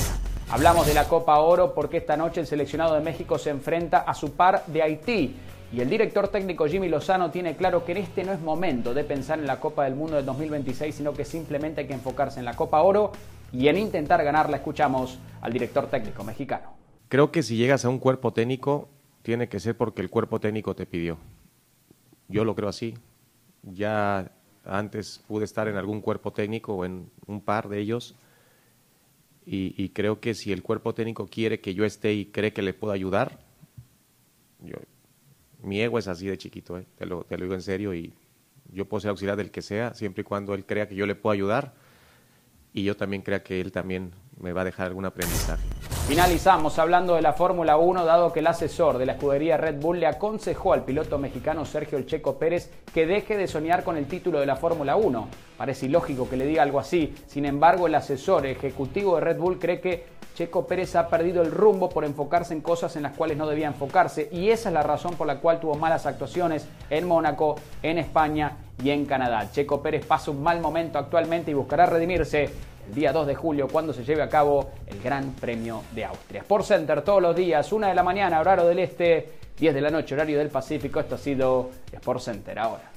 Hablamos 0.52 0.86
de 0.86 0.94
la 0.94 1.06
Copa 1.06 1.40
Oro 1.40 1.74
porque 1.74 1.98
esta 1.98 2.18
noche 2.18 2.42
el 2.42 2.46
seleccionado 2.46 2.94
de 2.94 3.02
México 3.02 3.40
se 3.40 3.50
enfrenta 3.50 4.02
a 4.02 4.14
su 4.14 4.34
par 4.34 4.64
de 4.68 4.84
Haití. 4.84 5.36
Y 5.72 5.82
el 5.82 5.90
director 5.90 6.30
técnico 6.30 6.66
Jimmy 6.66 6.88
Lozano 6.88 7.30
tiene 7.30 7.58
claro 7.58 7.84
que 7.84 7.92
en 7.92 7.98
este 7.98 8.24
no 8.24 8.32
es 8.32 8.40
momento 8.40 8.94
de 8.94 9.04
pensar 9.04 9.38
en 9.38 9.48
la 9.48 9.60
Copa 9.60 9.84
del 9.84 9.96
Mundo 9.96 10.16
del 10.16 10.26
2026, 10.26 10.96
sino 10.96 11.14
que 11.14 11.26
simplemente 11.26 11.82
hay 11.82 11.88
que 11.88 11.94
enfocarse 11.94 12.40
en 12.40 12.46
la 12.46 12.56
Copa 12.56 12.82
Oro 12.82 13.12
y 13.52 13.68
en 13.68 13.78
intentar 13.78 14.24
ganarla. 14.24 14.58
Escuchamos 14.58 15.20
al 15.42 15.52
director 15.52 15.88
técnico 15.88 16.24
mexicano. 16.24 16.74
Creo 17.10 17.32
que 17.32 17.44
si 17.44 17.58
llegas 17.58 17.84
a 17.84 17.90
un 17.90 18.00
cuerpo 18.00 18.32
técnico, 18.32 18.88
tiene 19.24 19.50
que 19.50 19.60
ser 19.60 19.76
porque 19.76 20.02
el 20.02 20.10
cuerpo 20.10 20.40
técnico 20.40 20.74
te 20.74 20.86
pidió. 20.86 21.18
Yo 22.30 22.46
lo 22.46 22.56
creo 22.56 22.70
así. 22.70 22.94
Ya 23.64 24.32
antes 24.64 25.22
pude 25.28 25.44
estar 25.44 25.68
en 25.68 25.76
algún 25.76 26.00
cuerpo 26.00 26.32
técnico 26.32 26.76
o 26.76 26.86
en 26.86 27.10
un 27.26 27.42
par 27.42 27.68
de 27.68 27.80
ellos. 27.80 28.16
Y, 29.50 29.90
creo 29.90 30.20
que 30.20 30.34
si 30.34 30.52
el 30.52 30.62
cuerpo 30.62 30.94
técnico 30.94 31.26
quiere 31.26 31.62
que 31.62 31.74
yo 31.74 31.86
esté 31.86 32.14
y 32.14 32.26
cree 32.26 32.52
que 32.52 32.62
le 32.62 32.74
puedo 32.74 32.92
ayudar, 32.92 33.40
yo, 34.60 34.76
mi 35.62 35.82
ego 35.82 36.00
es 36.00 36.08
así 36.08 36.28
de 36.28 36.38
chiquito, 36.38 36.78
¿eh? 36.78 36.86
te, 36.98 37.06
lo, 37.06 37.24
te 37.24 37.38
lo 37.38 37.44
digo 37.44 37.56
en 37.56 37.62
serio, 37.62 37.94
y 37.94 38.14
yo 38.72 38.86
puedo 38.86 39.02
ser 39.02 39.10
auxiliar 39.10 39.38
del 39.38 39.52
que 39.52 39.62
sea, 39.62 39.94
siempre 39.94 40.22
y 40.22 40.24
cuando 40.24 40.54
él 40.54 40.66
crea 40.66 40.88
que 40.88 40.96
yo 40.96 41.06
le 41.06 41.16
puedo 41.16 41.34
ayudar 41.34 41.74
y 42.74 42.84
yo 42.84 42.96
también 42.96 43.22
crea 43.22 43.44
que 43.44 43.60
él 43.60 43.72
también 43.72 44.12
me 44.40 44.54
va 44.54 44.62
a 44.62 44.66
dejar 44.66 44.88
algún 44.88 45.06
aprendizaje. 45.06 45.68
Finalizamos 46.08 46.80
hablando 46.80 47.16
de 47.16 47.22
la 47.22 47.34
Fórmula 47.34 47.76
1, 47.76 48.06
dado 48.06 48.32
que 48.32 48.40
el 48.40 48.48
asesor 48.48 48.98
de 48.98 49.06
la 49.06 49.12
escudería 49.12 49.58
Red 49.58 49.82
Bull 49.82 50.00
le 50.00 50.08
aconsejó 50.08 50.72
al 50.72 50.86
piloto 50.86 51.18
mexicano 51.18 51.66
Sergio 51.66 51.98
El 51.98 52.06
Checo 52.06 52.38
Pérez 52.40 52.72
que 52.94 53.06
deje 53.06 53.36
de 53.36 53.46
soñar 53.46 53.84
con 53.84 53.98
el 53.98 54.08
título 54.08 54.40
de 54.40 54.46
la 54.46 54.56
Fórmula 54.56 54.96
1. 54.96 55.28
Parece 55.58 55.88
ilógico 55.88 56.30
que 56.30 56.38
le 56.38 56.46
diga 56.46 56.64
algo 56.64 56.80
así, 56.80 57.14
sin 57.28 57.44
embargo 57.44 57.88
el 57.88 57.96
asesor 57.96 58.46
ejecutivo 58.46 59.16
de 59.16 59.22
Red 59.22 59.38
Bull 59.38 59.60
cree 59.60 59.82
que 59.82 60.06
Checo 60.34 60.66
Pérez 60.66 60.96
ha 60.96 61.10
perdido 61.10 61.42
el 61.42 61.52
rumbo 61.52 61.90
por 61.90 62.06
enfocarse 62.06 62.54
en 62.54 62.62
cosas 62.62 62.96
en 62.96 63.04
las 63.04 63.18
cuales 63.18 63.36
no 63.36 63.46
debía 63.46 63.68
enfocarse 63.68 64.30
y 64.32 64.50
esa 64.50 64.70
es 64.70 64.74
la 64.74 64.84
razón 64.84 65.16
por 65.16 65.28
la 65.28 65.42
cual 65.42 65.60
tuvo 65.60 65.76
malas 65.76 66.06
actuaciones 66.06 66.70
en 66.90 67.06
Mónaco, 67.06 67.58
en 67.84 67.98
España 67.98 68.60
y 68.82 68.92
en 68.92 69.06
Canadá. 69.06 69.52
Checo 69.52 69.82
Pérez 69.82 70.06
pasa 70.06 70.32
un 70.32 70.42
mal 70.42 70.62
momento 70.62 71.00
actualmente 71.00 71.52
y 71.52 71.54
buscará 71.54 71.86
redimirse 71.86 72.50
el 72.88 72.96
día 72.96 73.12
2 73.12 73.28
de 73.28 73.36
julio 73.36 73.68
cuando 73.68 73.94
se 73.94 74.04
lleve 74.04 74.22
a 74.22 74.30
cabo 74.30 74.72
el 74.88 75.02
Gran 75.02 75.32
Premio 75.34 75.84
de 75.94 76.06
Austria. 76.06 76.42
Sport 76.42 76.66
Center 76.66 77.02
todos 77.02 77.22
los 77.22 77.36
días, 77.36 77.72
1 77.72 77.88
de 77.88 77.96
la 77.96 78.04
mañana, 78.04 78.40
horario 78.40 78.66
del 78.66 78.80
Este, 78.80 79.30
10 79.58 79.74
de 79.74 79.82
la 79.82 79.90
noche, 79.90 80.16
horario 80.16 80.38
del 80.38 80.50
Pacífico. 80.50 81.00
Esto 81.00 81.16
ha 81.16 81.18
sido 81.18 81.70
Sport 81.92 82.22
Center 82.22 82.58
ahora. 82.60 82.97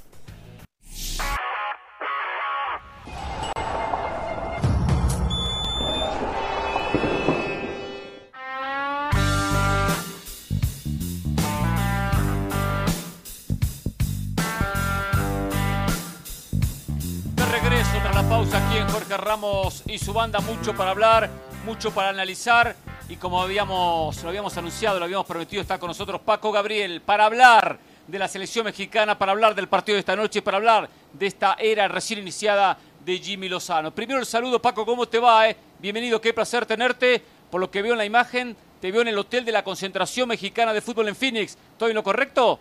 Jorge 19.11 19.25
Ramos 19.25 19.83
y 19.87 19.99
su 19.99 20.13
banda, 20.13 20.39
mucho 20.39 20.73
para 20.73 20.93
hablar, 20.93 21.29
mucho 21.65 21.91
para 21.91 22.11
analizar 22.11 22.77
y 23.09 23.17
como 23.17 23.43
habíamos, 23.43 24.23
lo 24.23 24.29
habíamos 24.29 24.57
anunciado, 24.57 25.01
lo 25.01 25.05
habíamos 25.05 25.27
prometido, 25.27 25.61
está 25.61 25.81
con 25.81 25.89
nosotros 25.89 26.21
Paco 26.21 26.53
Gabriel 26.53 27.01
para 27.01 27.25
hablar 27.25 27.81
de 28.07 28.19
la 28.21 28.29
selección 28.29 28.67
mexicana, 28.67 29.19
para 29.19 29.33
hablar 29.33 29.57
del 29.57 29.67
partido 29.67 29.97
de 29.97 30.01
esta 30.01 30.15
noche, 30.15 30.43
para 30.43 30.59
hablar 30.59 30.89
de 31.13 31.27
esta 31.27 31.57
era 31.59 31.89
recién 31.89 32.21
iniciada 32.21 32.79
de 33.05 33.19
Jimmy 33.19 33.49
Lozano. 33.49 33.93
Primero 33.93 34.21
el 34.21 34.27
saludo, 34.27 34.63
Paco, 34.63 34.87
¿cómo 34.87 35.09
te 35.09 35.19
va? 35.19 35.49
eh? 35.49 35.57
Bienvenido, 35.81 36.21
qué 36.21 36.33
placer 36.33 36.65
tenerte. 36.65 37.21
Por 37.51 37.61
lo 37.61 37.69
que 37.69 37.83
veo 37.83 37.93
en 37.93 37.99
la 37.99 38.05
imagen, 38.05 38.57
te 38.81 38.93
veo 38.93 39.03
en 39.03 39.09
el 39.09 39.19
hotel 39.19 39.45
de 39.45 39.51
la 39.51 39.65
concentración 39.65 40.29
mexicana 40.29 40.73
de 40.73 40.83
fútbol 40.83 41.09
en 41.09 41.17
Phoenix. 41.17 41.59
¿Estoy 41.73 41.91
en 41.91 41.97
lo 41.97 42.05
correcto? 42.05 42.61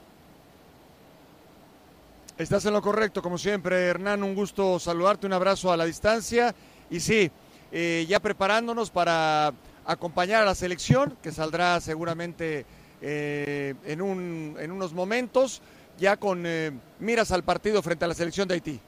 Estás 2.40 2.64
en 2.66 2.74
lo 2.74 2.82
correcto, 2.82 3.22
como 3.22 3.38
siempre, 3.38 3.86
Hernán. 3.88 4.24
Un 4.24 4.34
gusto 4.34 4.80
saludarte, 4.80 5.28
un 5.28 5.34
abrazo 5.34 5.72
a 5.74 5.78
la 5.78 5.84
distancia. 5.86 6.56
Y 6.90 7.02
sí, 7.02 7.30
eh, 7.72 8.06
ya 8.08 8.20
preparándonos 8.22 8.90
para 8.90 9.54
acompañar 9.86 10.44
a 10.44 10.46
la 10.46 10.56
selección, 10.56 11.18
que 11.22 11.32
saldrá 11.34 11.82
seguramente 11.82 12.66
eh, 13.02 13.76
en, 13.86 14.02
un- 14.02 14.56
en 14.58 14.72
unos 14.72 14.94
momentos, 14.94 15.62
ya 15.98 16.16
con 16.16 16.44
eh, 16.46 16.72
miras 17.00 17.32
al 17.32 17.44
partido 17.44 17.82
frente 17.84 18.06
a 18.06 18.08
la 18.08 18.14
selección 18.14 18.48
de 18.48 18.54
Haití. 18.54 18.80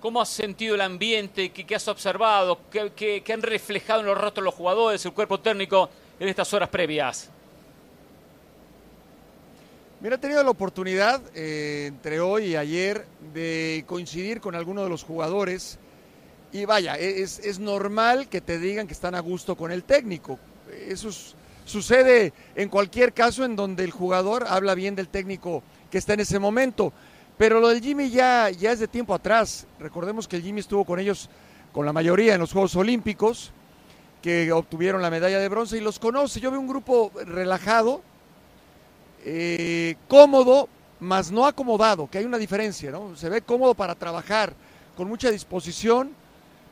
¿Cómo 0.00 0.20
has 0.20 0.28
sentido 0.28 0.74
el 0.74 0.80
ambiente? 0.80 1.50
¿Qué, 1.52 1.74
has 1.76 1.86
observado? 1.88 2.58
¿Qué, 2.70 2.92
qué- 2.96 3.22
qué 3.24 3.32
han 3.32 3.42
reflejado 3.42 4.00
en 4.00 4.06
los 4.06 4.20
rostros 4.20 4.44
los 4.44 4.54
jugadores, 4.54 5.04
el 5.06 5.12
cuerpo 5.12 5.38
técnico 5.38 5.88
en 6.18 6.28
estas 6.28 6.52
horas 6.52 6.68
previas? 6.68 7.30
Mira, 10.04 10.16
he 10.16 10.18
tenido 10.18 10.44
la 10.44 10.50
oportunidad 10.50 11.22
eh, 11.34 11.86
entre 11.88 12.20
hoy 12.20 12.48
y 12.48 12.56
ayer 12.56 13.06
de 13.32 13.84
coincidir 13.86 14.38
con 14.38 14.54
algunos 14.54 14.84
de 14.84 14.90
los 14.90 15.02
jugadores 15.02 15.78
y 16.52 16.66
vaya, 16.66 16.98
e-, 16.98 17.22
es, 17.22 17.38
es 17.38 17.58
normal 17.58 18.28
que 18.28 18.42
te 18.42 18.58
digan 18.58 18.86
que 18.86 18.92
están 18.92 19.14
a 19.14 19.20
gusto 19.20 19.56
con 19.56 19.72
el 19.72 19.82
técnico. 19.82 20.38
Eso 20.88 21.08
es- 21.08 21.34
sucede 21.64 22.34
en 22.54 22.68
cualquier 22.68 23.14
caso 23.14 23.46
en 23.46 23.56
donde 23.56 23.82
el 23.82 23.92
jugador 23.92 24.44
habla 24.46 24.74
bien 24.74 24.94
del 24.94 25.08
técnico 25.08 25.62
que 25.90 25.96
está 25.96 26.12
en 26.12 26.20
ese 26.20 26.38
momento. 26.38 26.92
Pero 27.38 27.58
lo 27.58 27.68
del 27.68 27.80
Jimmy 27.80 28.10
ya, 28.10 28.50
ya 28.50 28.72
es 28.72 28.80
de 28.80 28.88
tiempo 28.88 29.14
atrás. 29.14 29.66
Recordemos 29.80 30.28
que 30.28 30.36
el 30.36 30.42
Jimmy 30.42 30.60
estuvo 30.60 30.84
con 30.84 30.98
ellos, 30.98 31.30
con 31.72 31.86
la 31.86 31.94
mayoría 31.94 32.34
en 32.34 32.40
los 32.40 32.52
Juegos 32.52 32.76
Olímpicos, 32.76 33.52
que 34.20 34.52
obtuvieron 34.52 35.00
la 35.00 35.08
medalla 35.08 35.38
de 35.38 35.48
bronce 35.48 35.78
y 35.78 35.80
los 35.80 35.98
conoce. 35.98 36.40
Yo 36.40 36.50
veo 36.50 36.60
un 36.60 36.68
grupo 36.68 37.10
relajado, 37.24 38.02
eh, 39.24 39.96
cómodo, 40.08 40.68
mas 41.00 41.30
no 41.30 41.46
acomodado, 41.46 42.08
que 42.08 42.18
hay 42.18 42.24
una 42.24 42.38
diferencia, 42.38 42.90
¿no? 42.90 43.16
Se 43.16 43.28
ve 43.28 43.42
cómodo 43.42 43.74
para 43.74 43.94
trabajar, 43.94 44.54
con 44.96 45.08
mucha 45.08 45.30
disposición, 45.30 46.12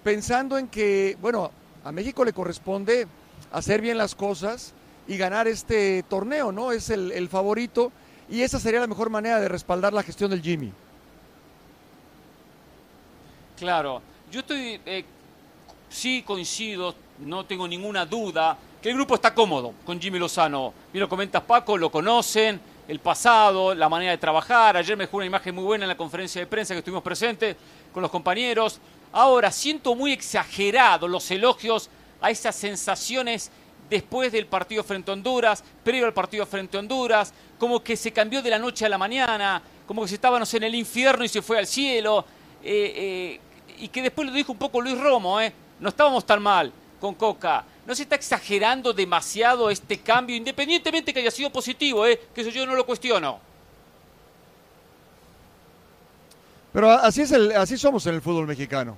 pensando 0.04 0.58
en 0.58 0.68
que, 0.68 1.16
bueno, 1.20 1.50
a 1.84 1.92
México 1.92 2.24
le 2.24 2.32
corresponde 2.32 3.06
hacer 3.50 3.80
bien 3.80 3.98
las 3.98 4.14
cosas 4.14 4.74
y 5.08 5.16
ganar 5.16 5.48
este 5.48 6.04
torneo, 6.04 6.52
¿no? 6.52 6.72
Es 6.72 6.90
el, 6.90 7.12
el 7.12 7.28
favorito 7.28 7.90
y 8.30 8.42
esa 8.42 8.58
sería 8.58 8.80
la 8.80 8.86
mejor 8.86 9.10
manera 9.10 9.40
de 9.40 9.48
respaldar 9.48 9.92
la 9.92 10.02
gestión 10.02 10.30
del 10.30 10.42
Jimmy. 10.42 10.72
Claro, 13.58 14.00
yo 14.30 14.40
estoy, 14.40 14.80
eh, 14.86 15.04
sí 15.88 16.22
coincido, 16.22 16.94
no 17.20 17.44
tengo 17.44 17.68
ninguna 17.68 18.06
duda, 18.06 18.56
que 18.82 18.90
el 18.90 18.96
grupo 18.96 19.14
está 19.14 19.32
cómodo 19.32 19.74
con 19.86 20.00
Jimmy 20.00 20.18
Lozano. 20.18 20.74
Bien 20.92 21.02
lo 21.02 21.08
comentas 21.08 21.40
Paco, 21.42 21.78
lo 21.78 21.88
conocen, 21.90 22.60
el 22.88 22.98
pasado, 22.98 23.76
la 23.76 23.88
manera 23.88 24.10
de 24.10 24.18
trabajar. 24.18 24.76
Ayer 24.76 24.96
me 24.96 25.04
dejó 25.04 25.18
una 25.18 25.26
imagen 25.26 25.54
muy 25.54 25.62
buena 25.62 25.84
en 25.84 25.88
la 25.88 25.96
conferencia 25.96 26.40
de 26.40 26.48
prensa 26.48 26.74
que 26.74 26.78
estuvimos 26.78 27.04
presentes 27.04 27.56
con 27.94 28.02
los 28.02 28.10
compañeros. 28.10 28.80
Ahora, 29.12 29.52
siento 29.52 29.94
muy 29.94 30.12
exagerado 30.12 31.06
los 31.06 31.30
elogios 31.30 31.90
a 32.20 32.30
esas 32.30 32.56
sensaciones 32.56 33.52
después 33.88 34.32
del 34.32 34.46
partido 34.46 34.82
frente 34.82 35.12
a 35.12 35.14
Honduras, 35.14 35.62
previo 35.84 36.06
al 36.06 36.12
partido 36.12 36.44
frente 36.44 36.76
a 36.76 36.80
Honduras, 36.80 37.32
como 37.58 37.84
que 37.84 37.96
se 37.96 38.10
cambió 38.10 38.42
de 38.42 38.50
la 38.50 38.58
noche 38.58 38.84
a 38.84 38.88
la 38.88 38.98
mañana, 38.98 39.62
como 39.86 40.02
que 40.02 40.08
se 40.08 40.14
estábamos 40.16 40.52
en 40.54 40.64
el 40.64 40.74
infierno 40.74 41.24
y 41.24 41.28
se 41.28 41.40
fue 41.40 41.56
al 41.56 41.68
cielo, 41.68 42.24
eh, 42.64 42.92
eh, 42.96 43.40
y 43.78 43.88
que 43.88 44.02
después 44.02 44.26
lo 44.26 44.34
dijo 44.34 44.50
un 44.50 44.58
poco 44.58 44.80
Luis 44.80 44.98
Romo, 44.98 45.40
eh, 45.40 45.52
no 45.78 45.88
estábamos 45.88 46.26
tan 46.26 46.42
mal 46.42 46.72
con 46.98 47.14
Coca. 47.14 47.64
¿No 47.86 47.94
se 47.94 48.04
está 48.04 48.14
exagerando 48.14 48.92
demasiado 48.92 49.70
este 49.70 49.98
cambio, 49.98 50.36
independientemente 50.36 51.12
que 51.12 51.20
haya 51.20 51.30
sido 51.30 51.50
positivo, 51.50 52.06
eh, 52.06 52.20
que 52.34 52.42
eso 52.42 52.50
yo 52.50 52.64
no 52.64 52.76
lo 52.76 52.86
cuestiono? 52.86 53.40
Pero 56.72 56.90
así, 56.90 57.22
es 57.22 57.32
el, 57.32 57.52
así 57.52 57.76
somos 57.76 58.06
en 58.06 58.14
el 58.14 58.22
fútbol 58.22 58.46
mexicano. 58.46 58.96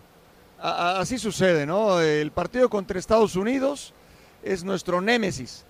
Así 0.61 1.19
sucede, 1.19 1.67
¿no? 1.67 2.01
El 2.01 2.31
partido 2.31 2.71
contra 2.71 2.99
Estados 2.99 3.37
Unidos 3.37 3.93
es 4.43 4.65
nuestro 4.65 5.01
némesis. 5.01 5.65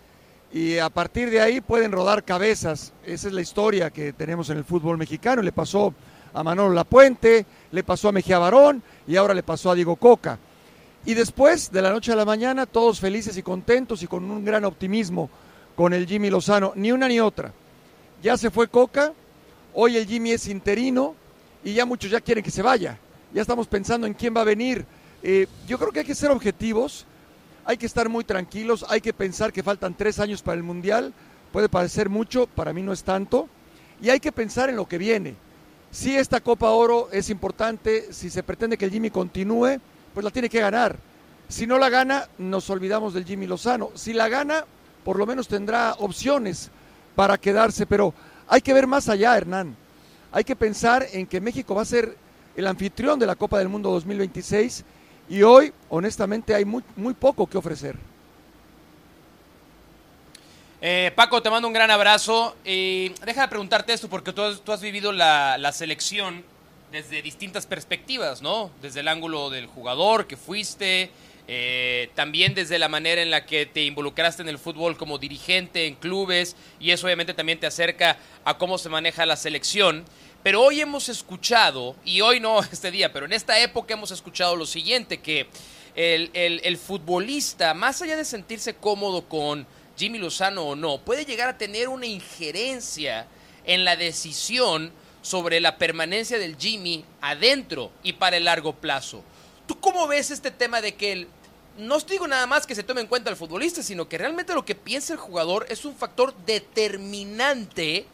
Y 0.52 0.78
a 0.78 0.88
partir 0.88 1.30
de 1.30 1.40
ahí 1.40 1.60
pueden 1.60 1.90
rodar 1.90 2.22
cabezas. 2.22 2.92
Esa 3.04 3.28
es 3.28 3.34
la 3.34 3.40
historia 3.40 3.90
que 3.90 4.12
tenemos 4.12 4.50
en 4.50 4.58
el 4.58 4.64
fútbol 4.64 4.98
mexicano. 4.98 5.42
Le 5.42 5.50
pasó 5.50 5.94
a 6.32 6.44
Manolo 6.44 6.74
Lapuente, 6.74 7.46
le 7.72 7.82
pasó 7.82 8.08
a 8.08 8.12
Mejía 8.12 8.38
Barón 8.38 8.82
y 9.06 9.16
ahora 9.16 9.34
le 9.34 9.42
pasó 9.42 9.70
a 9.70 9.74
Diego 9.74 9.96
Coca. 9.96 10.38
Y 11.06 11.14
después, 11.14 11.70
de 11.70 11.82
la 11.82 11.90
noche 11.90 12.12
a 12.12 12.16
la 12.16 12.24
mañana, 12.24 12.64
todos 12.64 12.98
felices 12.98 13.36
y 13.36 13.42
contentos 13.42 14.02
y 14.02 14.06
con 14.06 14.30
un 14.30 14.44
gran 14.44 14.64
optimismo 14.64 15.28
con 15.76 15.92
el 15.92 16.06
Jimmy 16.06 16.30
Lozano. 16.30 16.72
Ni 16.76 16.92
una 16.92 17.08
ni 17.08 17.20
otra. 17.20 17.52
Ya 18.22 18.38
se 18.38 18.50
fue 18.50 18.68
Coca, 18.68 19.12
hoy 19.74 19.96
el 19.96 20.06
Jimmy 20.06 20.32
es 20.32 20.48
interino 20.48 21.14
y 21.62 21.74
ya 21.74 21.84
muchos 21.84 22.10
ya 22.10 22.22
quieren 22.22 22.42
que 22.42 22.50
se 22.50 22.62
vaya. 22.62 22.98
Ya 23.34 23.42
estamos 23.42 23.66
pensando 23.66 24.06
en 24.06 24.14
quién 24.14 24.34
va 24.34 24.40
a 24.40 24.44
venir. 24.44 24.86
Eh, 25.22 25.46
yo 25.66 25.78
creo 25.78 25.92
que 25.92 26.00
hay 26.00 26.04
que 26.06 26.14
ser 26.14 26.30
objetivos, 26.30 27.04
hay 27.66 27.76
que 27.76 27.86
estar 27.86 28.08
muy 28.08 28.24
tranquilos, 28.24 28.86
hay 28.88 29.02
que 29.02 29.12
pensar 29.12 29.52
que 29.52 29.62
faltan 29.62 29.94
tres 29.94 30.18
años 30.18 30.40
para 30.40 30.56
el 30.56 30.62
Mundial. 30.62 31.12
Puede 31.52 31.68
parecer 31.68 32.08
mucho, 32.08 32.46
para 32.46 32.72
mí 32.72 32.82
no 32.82 32.92
es 32.92 33.02
tanto. 33.02 33.48
Y 34.00 34.08
hay 34.08 34.20
que 34.20 34.32
pensar 34.32 34.70
en 34.70 34.76
lo 34.76 34.88
que 34.88 34.96
viene. 34.96 35.34
Si 35.90 36.16
esta 36.16 36.40
Copa 36.40 36.70
Oro 36.70 37.08
es 37.12 37.28
importante, 37.28 38.12
si 38.12 38.30
se 38.30 38.42
pretende 38.42 38.78
que 38.78 38.86
el 38.86 38.90
Jimmy 38.90 39.10
continúe, 39.10 39.80
pues 40.14 40.24
la 40.24 40.30
tiene 40.30 40.48
que 40.48 40.60
ganar. 40.60 40.96
Si 41.48 41.66
no 41.66 41.78
la 41.78 41.90
gana, 41.90 42.28
nos 42.38 42.70
olvidamos 42.70 43.12
del 43.12 43.24
Jimmy 43.24 43.46
Lozano. 43.46 43.90
Si 43.94 44.12
la 44.12 44.28
gana, 44.28 44.64
por 45.04 45.18
lo 45.18 45.26
menos 45.26 45.48
tendrá 45.48 45.94
opciones 45.98 46.70
para 47.14 47.36
quedarse, 47.36 47.84
pero 47.84 48.14
hay 48.48 48.62
que 48.62 48.72
ver 48.72 48.86
más 48.86 49.08
allá, 49.08 49.36
Hernán. 49.36 49.76
Hay 50.32 50.44
que 50.44 50.56
pensar 50.56 51.06
en 51.12 51.26
que 51.26 51.40
México 51.40 51.74
va 51.74 51.82
a 51.82 51.86
ser 51.86 52.16
el 52.56 52.66
anfitrión 52.66 53.18
de 53.18 53.26
la 53.26 53.34
Copa 53.34 53.58
del 53.58 53.68
Mundo 53.68 53.90
2026 53.90 54.84
y 55.28 55.42
hoy, 55.42 55.72
honestamente, 55.90 56.54
hay 56.54 56.64
muy, 56.64 56.82
muy 56.96 57.14
poco 57.14 57.46
que 57.46 57.58
ofrecer. 57.58 57.96
Eh, 60.80 61.12
Paco, 61.14 61.42
te 61.42 61.50
mando 61.50 61.66
un 61.66 61.74
gran 61.74 61.90
abrazo. 61.90 62.56
Deja 62.64 63.42
de 63.42 63.48
preguntarte 63.48 63.92
esto 63.92 64.08
porque 64.08 64.32
tú 64.32 64.42
has, 64.42 64.80
vivido 64.80 65.12
la 65.12 65.72
selección 65.72 66.44
desde 66.94 67.22
distintas 67.22 67.66
perspectivas, 67.66 68.40
¿no? 68.40 68.70
Desde 68.80 69.00
el 69.00 69.08
ángulo 69.08 69.50
del 69.50 69.66
jugador 69.66 70.28
que 70.28 70.36
fuiste, 70.36 71.10
eh, 71.48 72.08
también 72.14 72.54
desde 72.54 72.78
la 72.78 72.88
manera 72.88 73.20
en 73.20 73.30
la 73.32 73.44
que 73.46 73.66
te 73.66 73.82
involucraste 73.84 74.42
en 74.42 74.48
el 74.48 74.58
fútbol 74.60 74.96
como 74.96 75.18
dirigente 75.18 75.86
en 75.86 75.96
clubes 75.96 76.54
y 76.78 76.92
eso 76.92 77.06
obviamente 77.06 77.34
también 77.34 77.58
te 77.58 77.66
acerca 77.66 78.16
a 78.44 78.56
cómo 78.58 78.78
se 78.78 78.88
maneja 78.90 79.26
la 79.26 79.34
selección. 79.34 80.04
Pero 80.44 80.62
hoy 80.62 80.80
hemos 80.80 81.08
escuchado, 81.08 81.96
y 82.04 82.20
hoy 82.20 82.38
no 82.38 82.60
este 82.72 82.92
día, 82.92 83.12
pero 83.12 83.26
en 83.26 83.32
esta 83.32 83.58
época 83.58 83.94
hemos 83.94 84.12
escuchado 84.12 84.54
lo 84.54 84.64
siguiente, 84.64 85.18
que 85.20 85.48
el, 85.96 86.30
el- 86.32 86.60
el 86.62 86.76
futbolista, 86.78 87.74
más 87.74 88.02
allá 88.02 88.16
de 88.16 88.24
sentirse 88.24 88.74
cómodo 88.76 89.28
con 89.28 89.66
Jimmy 89.96 90.18
Lozano 90.18 90.62
o 90.62 90.76
no, 90.76 90.98
puede 90.98 91.24
llegar 91.24 91.48
a 91.48 91.58
tener 91.58 91.88
una 91.88 92.06
injerencia 92.06 93.26
en 93.64 93.84
la 93.84 93.96
decisión 93.96 94.92
sobre 95.24 95.58
la 95.58 95.78
permanencia 95.78 96.38
del 96.38 96.56
Jimmy 96.58 97.02
adentro 97.22 97.90
y 98.02 98.12
para 98.12 98.36
el 98.36 98.44
largo 98.44 98.74
plazo. 98.74 99.24
¿Tú 99.66 99.80
cómo 99.80 100.06
ves 100.06 100.30
este 100.30 100.50
tema 100.50 100.82
de 100.82 100.94
que 100.94 101.12
el, 101.12 101.28
no 101.78 101.96
os 101.96 102.06
digo 102.06 102.28
nada 102.28 102.46
más 102.46 102.66
que 102.66 102.74
se 102.74 102.82
tome 102.82 103.00
en 103.00 103.06
cuenta 103.06 103.30
el 103.30 103.36
futbolista, 103.36 103.82
sino 103.82 104.06
que 104.06 104.18
realmente 104.18 104.54
lo 104.54 104.66
que 104.66 104.74
piensa 104.74 105.14
el 105.14 105.18
jugador 105.18 105.64
es 105.70 105.86
un 105.86 105.96
factor 105.96 106.34
determinante 106.44 108.04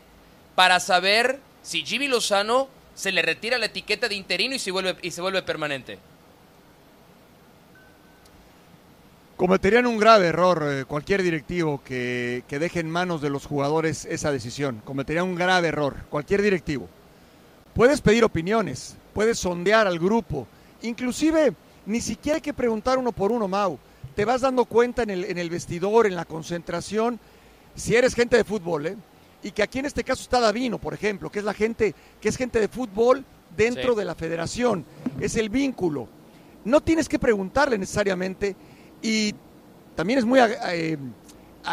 para 0.55 0.79
saber 0.79 1.41
si 1.65 1.85
Jimmy 1.85 2.07
Lozano 2.07 2.69
se 2.95 3.11
le 3.11 3.23
retira 3.23 3.59
la 3.59 3.67
etiqueta 3.67 4.09
de 4.09 4.15
interino 4.15 4.55
y 4.55 4.61
se 4.61 4.71
vuelve, 4.71 4.97
y 5.03 5.11
se 5.11 5.21
vuelve 5.21 5.43
permanente? 5.43 5.99
Cometerían 9.37 9.87
un 9.87 9.99
grave 9.99 10.29
error 10.29 10.65
eh, 10.71 10.85
cualquier 10.85 11.25
directivo 11.25 11.83
que, 11.83 12.45
que 12.47 12.61
deje 12.61 12.79
en 12.79 12.91
manos 12.91 13.21
de 13.21 13.31
los 13.31 13.47
jugadores 13.47 14.05
esa 14.05 14.31
decisión. 14.31 14.81
Cometería 14.85 15.25
un 15.25 15.35
grave 15.35 15.69
error, 15.69 15.97
cualquier 16.09 16.41
directivo. 16.41 16.89
Puedes 17.75 18.01
pedir 18.01 18.25
opiniones, 18.25 18.97
puedes 19.15 19.39
sondear 19.39 19.87
al 19.87 19.99
grupo, 19.99 20.47
inclusive 20.83 21.55
ni 21.87 22.01
siquiera 22.01 22.37
hay 22.37 22.43
que 22.43 22.53
preguntar 22.55 22.99
uno 22.99 23.13
por 23.13 23.33
uno, 23.33 23.49
Mau. 23.49 23.79
Te 24.15 24.25
vas 24.25 24.41
dando 24.41 24.65
cuenta 24.65 25.03
en 25.03 25.11
el, 25.11 25.25
en 25.25 25.39
el 25.39 25.49
vestidor, 25.51 26.07
en 26.07 26.17
la 26.17 26.25
concentración, 26.25 27.19
si 27.75 27.95
eres 27.95 28.15
gente 28.15 28.37
de 28.37 28.45
fútbol, 28.45 28.87
¿eh? 28.87 28.97
y 29.43 29.53
que 29.53 29.63
aquí 29.63 29.79
en 29.79 29.87
este 29.87 30.05
caso 30.05 30.23
está 30.23 30.41
Davino, 30.41 30.79
por 30.79 30.93
ejemplo, 30.93 31.31
que 31.31 31.39
es 31.39 31.45
la 31.45 31.55
gente, 31.55 31.95
que 32.21 32.29
es 32.29 32.37
gente 32.37 32.61
de 32.61 32.69
fútbol 32.69 33.25
dentro 33.57 33.93
Sí. 33.95 33.99
de 33.99 34.05
la 34.05 34.15
federación, 34.15 34.85
es 35.21 35.37
el 35.37 35.49
vínculo. 35.49 36.09
No 36.65 36.83
tienes 36.83 37.09
que 37.09 37.19
preguntarle 37.19 37.79
necesariamente 37.79 38.55
y 39.01 39.35
también 39.95 40.19
es 40.19 40.25
muy 40.25 40.41
eh, 40.41 40.99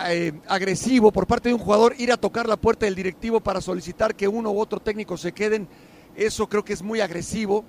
eh, 0.07 0.34
agresivo 0.48 1.11
por 1.11 1.28
parte 1.28 1.49
de 1.49 1.56
un 1.56 1.61
jugador 1.61 1.94
ir 1.98 2.11
a 2.11 2.18
tocar 2.18 2.48
la 2.48 2.56
puerta 2.56 2.86
del 2.86 2.95
directivo 2.95 3.41
para 3.41 3.60
solicitar 3.61 4.15
que 4.15 4.28
uno 4.28 4.52
u 4.52 4.60
otro 4.60 4.80
técnico 4.80 5.18
se 5.18 5.34
queden. 5.34 5.68
Eso 6.18 6.49
creo 6.49 6.65
que 6.65 6.73
es 6.73 6.81
muy 6.81 6.99
agresivo 6.99 7.64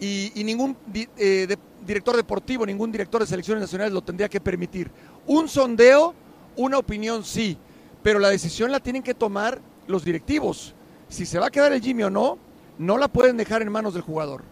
y, 0.00 0.32
ningún 0.44 0.76
eh, 0.94 1.56
director 1.86 2.16
deportivo, 2.16 2.64
ningún 2.64 2.90
director 2.90 3.20
de 3.20 3.26
selecciones 3.26 3.60
nacionales 3.60 3.92
lo 3.92 4.02
tendría 4.02 4.30
que 4.30 4.40
permitir. 4.40 4.90
Un 5.26 5.46
sondeo, 5.46 6.14
una 6.56 6.78
opinión 6.78 7.22
sí, 7.22 7.58
pero 8.02 8.18
la 8.18 8.30
decisión 8.30 8.72
la 8.72 8.80
tienen 8.80 9.02
que 9.02 9.12
tomar 9.12 9.60
los 9.86 10.04
directivos. 10.04 10.74
Si 11.08 11.26
se 11.26 11.38
va 11.38 11.46
a 11.46 11.50
quedar 11.50 11.72
el 11.72 11.82
Jimmy 11.82 12.04
o 12.04 12.10
no, 12.10 12.38
no 12.78 12.96
la 12.96 13.08
pueden 13.08 13.36
dejar 13.36 13.60
en 13.60 13.70
manos 13.70 13.92
del 13.92 14.02
jugador. 14.02 14.42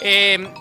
Eh, 0.00 0.52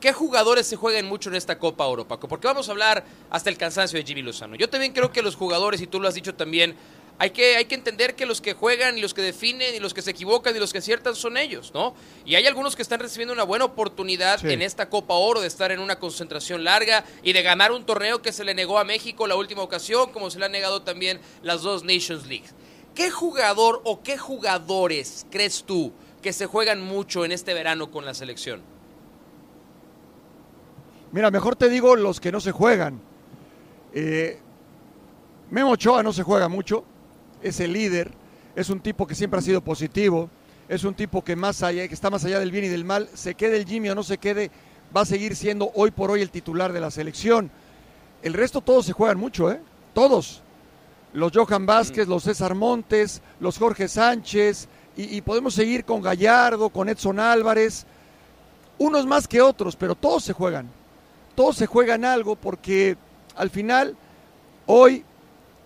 ¿Qué 0.00 0.12
jugadores 0.12 0.66
se 0.66 0.76
juegan 0.76 1.06
mucho 1.06 1.30
en 1.30 1.36
esta 1.36 1.58
Copa 1.58 1.86
Oro, 1.86 2.06
Paco? 2.06 2.28
Porque 2.28 2.46
vamos 2.46 2.68
a 2.68 2.72
hablar 2.72 3.04
hasta 3.30 3.48
el 3.48 3.56
cansancio 3.56 3.98
de 3.98 4.04
Jimmy 4.04 4.20
Lozano. 4.20 4.54
Yo 4.54 4.68
también 4.68 4.92
creo 4.92 5.10
que 5.10 5.22
los 5.22 5.34
jugadores, 5.34 5.80
y 5.80 5.86
tú 5.86 5.98
lo 5.98 6.08
has 6.08 6.14
dicho 6.14 6.34
también, 6.34 6.76
hay 7.18 7.30
que, 7.30 7.56
hay 7.56 7.64
que 7.66 7.74
entender 7.76 8.16
que 8.16 8.26
los 8.26 8.40
que 8.40 8.54
juegan 8.54 8.98
y 8.98 9.00
los 9.00 9.14
que 9.14 9.22
definen 9.22 9.74
y 9.74 9.78
los 9.78 9.94
que 9.94 10.02
se 10.02 10.10
equivocan 10.10 10.54
y 10.54 10.58
los 10.58 10.72
que 10.72 10.78
aciertan 10.78 11.14
son 11.14 11.36
ellos, 11.36 11.70
¿no? 11.72 11.94
Y 12.24 12.34
hay 12.34 12.46
algunos 12.46 12.74
que 12.74 12.82
están 12.82 12.98
recibiendo 13.00 13.32
una 13.32 13.44
buena 13.44 13.64
oportunidad 13.66 14.40
Sí. 14.40 14.50
en 14.52 14.62
esta 14.62 14.88
Copa 14.90 15.14
Oro 15.14 15.40
de 15.40 15.46
estar 15.46 15.70
en 15.70 15.78
una 15.80 15.98
concentración 16.00 16.64
larga 16.64 17.04
y 17.22 17.32
de 17.32 17.42
ganar 17.42 17.70
un 17.72 17.86
torneo 17.86 18.20
que 18.20 18.32
se 18.32 18.44
le 18.44 18.52
negó 18.54 18.78
a 18.78 18.84
México 18.84 19.26
la 19.28 19.36
última 19.36 19.62
ocasión, 19.62 20.10
como 20.12 20.28
se 20.30 20.38
le 20.40 20.46
han 20.46 20.52
negado 20.52 20.82
también 20.82 21.20
las 21.42 21.62
dos 21.62 21.84
Nations 21.84 22.26
League. 22.26 22.46
¿Qué 22.94 23.10
jugador 23.10 23.80
o 23.84 24.02
qué 24.02 24.18
jugadores 24.18 25.24
crees 25.30 25.62
tú 25.64 25.92
que 26.20 26.32
se 26.32 26.46
juegan 26.46 26.80
mucho 26.80 27.24
en 27.24 27.32
este 27.32 27.54
verano 27.54 27.90
con 27.90 28.04
la 28.04 28.14
selección? 28.14 28.60
Mira, 31.12 31.30
mejor 31.30 31.54
te 31.54 31.68
digo 31.68 31.94
los 31.96 32.18
que 32.20 32.32
no 32.32 32.40
se 32.40 32.50
juegan. 32.50 33.00
Eh, 33.92 34.40
Memo 35.50 35.70
Ochoa 35.72 36.02
no 36.02 36.12
se 36.12 36.22
juega 36.24 36.48
mucho, 36.48 36.84
es 37.44 37.60
el 37.60 37.72
líder, 37.72 38.10
es 38.56 38.70
un 38.70 38.80
tipo 38.80 39.06
que 39.06 39.14
siempre 39.14 39.38
ha 39.38 39.42
sido 39.42 39.60
positivo, 39.60 40.28
es 40.68 40.82
un 40.82 40.94
tipo 40.94 41.22
que 41.22 41.36
más 41.36 41.62
allá, 41.62 41.86
que 41.86 41.94
está 41.94 42.10
más 42.10 42.24
allá 42.24 42.40
del 42.40 42.50
bien 42.50 42.64
y 42.64 42.68
del 42.68 42.84
mal, 42.84 43.08
se 43.14 43.34
quede 43.34 43.56
el 43.56 43.66
Jimmy 43.66 43.90
o 43.90 43.94
no 43.94 44.02
se 44.02 44.18
quede, 44.18 44.50
va 44.94 45.02
a 45.02 45.06
seguir 45.06 45.36
siendo 45.36 45.70
hoy 45.74 45.92
por 45.92 46.10
hoy 46.10 46.22
el 46.22 46.30
titular 46.30 46.72
de 46.72 46.80
la 46.80 46.90
selección. 46.90 47.50
El 48.22 48.32
resto 48.32 48.60
todos 48.60 48.86
se 48.86 48.92
juegan 48.92 49.18
mucho, 49.18 49.52
¿eh? 49.52 49.60
Todos. 49.92 50.42
Los 51.12 51.32
Johan 51.32 51.66
Vázquez, 51.66 52.08
los 52.08 52.24
César 52.24 52.54
Montes, 52.54 53.22
los 53.38 53.58
Jorge 53.58 53.86
Sánchez, 53.86 54.66
y, 54.96 55.16
y 55.16 55.20
podemos 55.20 55.54
seguir 55.54 55.84
con 55.84 56.02
Gallardo, 56.02 56.70
con 56.70 56.88
Edson 56.88 57.20
Álvarez, 57.20 57.86
unos 58.78 59.06
más 59.06 59.28
que 59.28 59.40
otros, 59.40 59.76
pero 59.76 59.94
todos 59.94 60.24
se 60.24 60.32
juegan 60.32 60.68
todos 61.34 61.56
se 61.56 61.66
juegan 61.66 62.04
algo 62.04 62.36
porque 62.36 62.96
al 63.36 63.50
final 63.50 63.96
hoy 64.66 65.04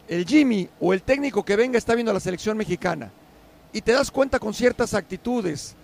el 0.08 0.26
Jimmy 0.26 0.68
o 0.80 0.92
el 0.92 1.02
técnico 1.02 1.44
que 1.44 1.56
venga 1.56 1.78
está 1.78 1.94
viendo 1.94 2.10
a 2.10 2.14
la 2.14 2.20
selección 2.20 2.56
mexicana 2.56 3.10
y 3.72 3.82
te 3.82 3.92
das 3.92 4.10
cuenta 4.10 4.38
con 4.38 4.54
ciertas 4.54 4.94
actitudes, 4.94 5.76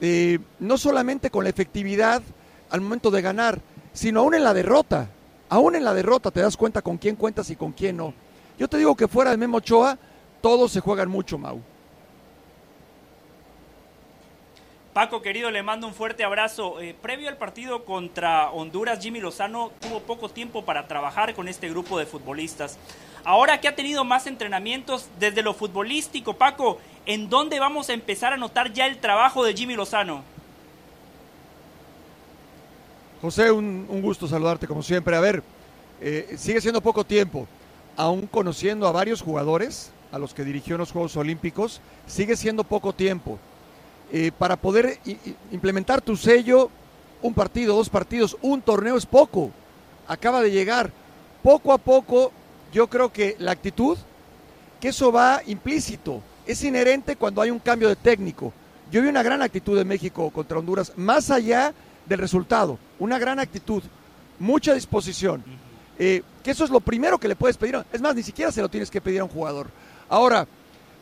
eh, 0.00 0.38
no 0.58 0.76
solamente 0.76 1.30
con 1.30 1.44
la 1.44 1.50
efectividad 1.50 2.22
al 2.70 2.80
momento 2.80 3.10
de 3.10 3.22
ganar, 3.22 3.60
sino 3.92 4.20
aún 4.20 4.34
en 4.34 4.44
la 4.44 4.54
derrota. 4.54 5.08
Aún 5.48 5.76
en 5.76 5.84
la 5.84 5.94
derrota 5.94 6.30
te 6.30 6.40
das 6.40 6.56
cuenta 6.56 6.82
con 6.82 6.98
quién 6.98 7.16
cuentas 7.16 7.50
y 7.50 7.56
con 7.56 7.72
quién 7.72 7.96
no. 7.96 8.14
Yo 8.58 8.68
te 8.68 8.78
digo 8.78 8.94
que 8.94 9.08
fuera 9.08 9.30
de 9.30 9.36
Memo 9.36 9.58
Ochoa, 9.58 9.98
todos 10.40 10.72
se 10.72 10.80
juegan 10.80 11.08
mucho, 11.08 11.38
Mau. 11.38 11.60
Paco, 14.92 15.22
querido, 15.22 15.50
le 15.50 15.62
mando 15.62 15.86
un 15.86 15.94
fuerte 15.94 16.22
abrazo. 16.22 16.78
Eh, 16.80 16.94
previo 17.00 17.30
al 17.30 17.38
partido 17.38 17.86
contra 17.86 18.50
Honduras, 18.50 18.98
Jimmy 19.00 19.20
Lozano 19.20 19.72
tuvo 19.80 20.00
poco 20.00 20.28
tiempo 20.28 20.66
para 20.66 20.86
trabajar 20.86 21.34
con 21.34 21.48
este 21.48 21.70
grupo 21.70 21.98
de 21.98 22.04
futbolistas. 22.04 22.78
Ahora 23.24 23.60
que 23.60 23.68
ha 23.68 23.76
tenido 23.76 24.04
más 24.04 24.26
entrenamientos 24.26 25.08
desde 25.18 25.42
lo 25.42 25.54
futbolístico, 25.54 26.34
Paco, 26.34 26.78
¿en 27.06 27.28
dónde 27.28 27.60
vamos 27.60 27.88
a 27.88 27.92
empezar 27.92 28.32
a 28.32 28.36
notar 28.36 28.72
ya 28.72 28.86
el 28.86 28.98
trabajo 28.98 29.44
de 29.44 29.54
Jimmy 29.54 29.76
Lozano? 29.76 30.22
José, 33.20 33.52
un, 33.52 34.02
gusto 34.02 34.26
saludarte 34.26 34.66
como 34.66 34.82
siempre. 34.82 35.14
A 35.14 35.20
ver, 35.20 35.44
eh, 36.00 36.34
sigue 36.36 36.60
siendo 36.60 36.80
poco 36.80 37.04
tiempo, 37.04 37.46
aún 37.96 38.26
conociendo 38.26 38.88
a 38.88 38.92
varios 38.92 39.22
jugadores, 39.22 39.92
a 40.10 40.18
los 40.18 40.34
que 40.34 40.44
dirigió 40.44 40.74
en 40.74 40.80
los 40.80 40.90
Juegos 40.90 41.16
Olímpicos, 41.16 41.80
sigue 42.08 42.36
siendo 42.36 42.64
poco 42.64 42.92
tiempo. 42.92 43.38
Eh, 44.10 44.32
para 44.36 44.56
poder 44.56 44.98
implementar 45.52 46.02
tu 46.02 46.16
sello, 46.16 46.70
un 47.22 47.32
partido, 47.32 47.76
dos 47.76 47.88
partidos, 47.88 48.36
un 48.42 48.60
torneo 48.60 48.96
es 48.96 49.06
poco. 49.06 49.52
Acaba 50.08 50.42
de 50.42 50.50
llegar. 50.50 50.90
Poco 51.44 51.72
a 51.72 51.78
poco, 51.78 52.32
yo 52.72 52.86
creo 52.88 53.12
que 53.12 53.36
la 53.38 53.52
actitud, 53.52 53.96
que 54.80 54.88
eso 54.88 55.12
va 55.12 55.42
implícito, 55.46 56.22
es 56.46 56.62
inherente 56.64 57.16
cuando 57.16 57.40
hay 57.42 57.50
un 57.50 57.58
cambio 57.58 57.88
de 57.88 57.96
técnico. 57.96 58.52
Yo 58.90 59.00
vi 59.02 59.08
una 59.08 59.22
gran 59.22 59.42
actitud 59.42 59.76
de 59.76 59.84
México 59.84 60.30
contra 60.30 60.58
Honduras, 60.58 60.92
más 60.96 61.30
allá 61.30 61.72
del 62.06 62.18
resultado, 62.18 62.78
una 62.98 63.18
gran 63.18 63.38
actitud, 63.38 63.82
mucha 64.38 64.74
disposición. 64.74 65.42
Eh, 65.98 66.22
que 66.42 66.50
eso 66.50 66.64
es 66.64 66.70
lo 66.70 66.80
primero 66.80 67.18
que 67.18 67.28
le 67.28 67.36
puedes 67.36 67.56
pedir. 67.56 67.78
Es 67.92 68.00
más, 68.00 68.14
ni 68.14 68.22
siquiera 68.22 68.50
se 68.50 68.60
lo 68.60 68.68
tienes 68.68 68.90
que 68.90 69.00
pedir 69.00 69.20
a 69.20 69.24
un 69.24 69.30
jugador. 69.30 69.68
Ahora, 70.08 70.46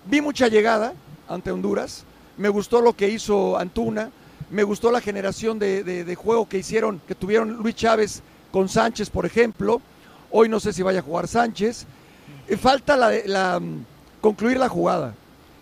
vi 0.05 0.20
mucha 0.20 0.48
llegada 0.48 0.92
ante 1.28 1.51
Honduras, 1.51 2.05
me 2.36 2.48
gustó 2.48 2.80
lo 2.80 2.92
que 2.94 3.09
hizo 3.09 3.56
Antuna, 3.59 4.10
me 4.51 4.62
gustó 4.62 4.90
la 4.90 5.01
generación 5.01 5.59
de, 5.59 5.84
de- 5.84 6.05
de 6.05 6.14
juego 6.16 6.48
que 6.48 6.59
hicieron, 6.59 7.01
que 7.06 7.14
tuvieron 7.14 7.55
Luis 7.55 7.74
Chávez 7.76 8.22
con 8.51 8.68
Sánchez, 8.68 9.09
por 9.10 9.24
ejemplo. 9.24 9.80
Hoy 10.31 10.48
no 10.48 10.61
sé 10.61 10.73
si 10.73 10.82
vaya 10.82 11.01
a 11.01 11.02
jugar 11.02 11.27
Sánchez. 11.27 11.86
Eh, 12.48 12.57
falta 12.57 12.97
la, 12.97 13.11
la, 13.27 13.61
mm, 13.61 13.85
concluir 14.20 14.59
la 14.59 14.69
jugada. 14.69 15.15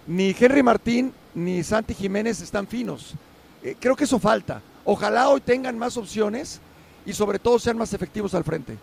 Ni 0.07 0.35
Henry 0.39 0.63
Martín 0.63 1.13
ni 1.35 1.63
Santi 1.63 1.95
Jiménez 1.95 2.41
están 2.41 2.67
finos. 2.67 3.15
Eh, 3.63 3.77
creo 3.79 3.97
que 3.97 4.05
eso 4.05 4.19
falta. 4.19 4.61
Ojalá 4.85 5.29
hoy 5.29 5.41
tengan 5.41 5.79
más 5.79 5.97
opciones 5.97 6.61
y 7.05 7.13
sobre 7.13 7.39
todo 7.39 7.59
sean 7.59 7.77
más 7.77 7.93
efectivos 7.93 8.35
al 8.35 8.45
frente. 8.45 8.77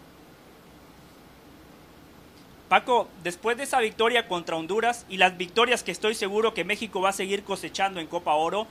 Paco, 2.70 3.08
después 3.24 3.58
de 3.58 3.64
esa 3.64 3.80
victoria 3.80 4.28
contra 4.28 4.56
Honduras 4.56 5.06
y 5.08 5.18
las 5.18 5.38
victorias 5.38 5.84
que 5.84 5.92
estoy 5.92 6.16
seguro 6.16 6.54
que 6.54 6.64
México 6.64 7.00
va 7.00 7.10
a 7.10 7.14
seguir 7.14 7.44
cosechando 7.44 8.00
en 8.00 8.08
Copa 8.08 8.34
Oro, 8.34 8.66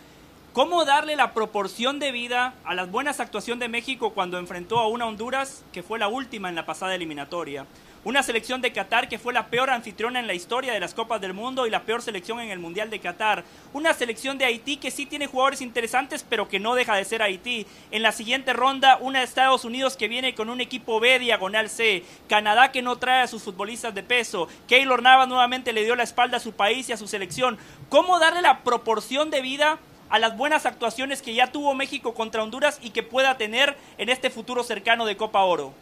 ¿cómo 0.55 0.85
darle 0.85 1.17
la 1.17 1.35
proporción 1.35 1.99
de 1.99 2.13
vida 2.13 2.55
a 2.65 2.75
las 2.75 2.89
buenas 2.89 3.19
actuaciones 3.19 3.59
de 3.59 3.69
México 3.69 4.11
cuando 4.11 4.39
enfrentó 4.39 4.79
a 4.79 4.87
una 4.87 5.05
Honduras 5.05 5.65
que 5.73 5.83
fue 5.83 5.99
la 5.99 6.07
última 6.07 6.49
en 6.49 6.55
la 6.55 6.65
pasada 6.65 6.95
eliminatoria? 6.95 7.67
Una 8.05 8.23
selección 8.23 8.61
de 8.61 8.73
Qatar 8.73 9.09
que 9.09 9.19
fue 9.19 9.33
la 9.33 9.49
peor 9.49 9.71
anfitriona 9.71 10.21
en 10.21 10.29
la 10.29 10.35
historia 10.35 10.73
de 10.73 10.79
las 10.79 10.95
Copas 10.95 11.21
del 11.21 11.35
Mundo 11.35 11.67
y 11.67 11.71
la 11.71 11.83
peor 11.83 12.03
selección 12.03 12.39
en 12.39 12.51
el 12.51 12.61
Mundial 12.61 12.89
de 12.89 13.01
Qatar. 13.01 13.43
Una 13.73 13.95
selección 13.95 14.39
de 14.39 14.45
Haití 14.45 14.77
que 14.77 14.93
sí 14.93 15.07
tiene 15.07 15.27
jugadores 15.27 15.61
interesantes, 15.61 16.25
pero 16.29 16.47
que 16.47 16.61
no 16.61 16.77
deja 16.77 16.95
de 16.95 17.05
ser 17.05 17.23
Haití. 17.23 17.67
En 17.91 18.03
la 18.03 18.13
siguiente 18.13 18.53
ronda, 18.53 18.99
una 19.01 19.21
de 19.21 19.25
Estados 19.25 19.65
Unidos 19.65 19.97
que 19.97 20.07
viene 20.07 20.37
con 20.37 20.51
un 20.51 20.61
equipo 20.61 21.01
B 21.01 21.19
diagonal 21.19 21.69
C. 21.69 22.05
Canadá 22.29 22.71
que 22.71 22.83
no 22.83 22.97
trae 22.97 23.23
a 23.23 23.27
sus 23.27 23.43
futbolistas 23.43 23.93
de 23.93 24.05
peso. 24.05 24.47
Keylor 24.69 25.03
Navas 25.03 25.27
nuevamente 25.27 25.73
le 25.73 25.83
dio 25.83 25.97
la 25.97 26.05
espalda 26.05 26.37
a 26.37 26.41
su 26.41 26.53
país 26.53 26.89
y 26.89 26.93
a 26.93 26.97
su 26.97 27.09
selección. 27.09 27.59
¿Cómo 27.89 28.21
darle 28.21 28.43
la 28.43 28.63
proporción 28.63 29.31
de 29.31 29.41
vida 29.41 29.81
a 30.15 30.19
las 30.21 30.37
buenas 30.37 30.65
actuaciones 30.65 31.23
que 31.23 31.35
ya 31.35 31.51
tuvo 31.51 31.75
México 31.75 32.15
contra 32.15 32.45
Honduras 32.45 32.79
y 32.81 32.91
que 32.91 33.03
pueda 33.03 33.37
tener 33.37 33.77
en 33.99 34.09
este 34.09 34.31
futuro 34.31 34.63
cercano 34.63 35.07
de 35.07 35.17
Copa 35.17 35.43
Oro? 35.43 35.73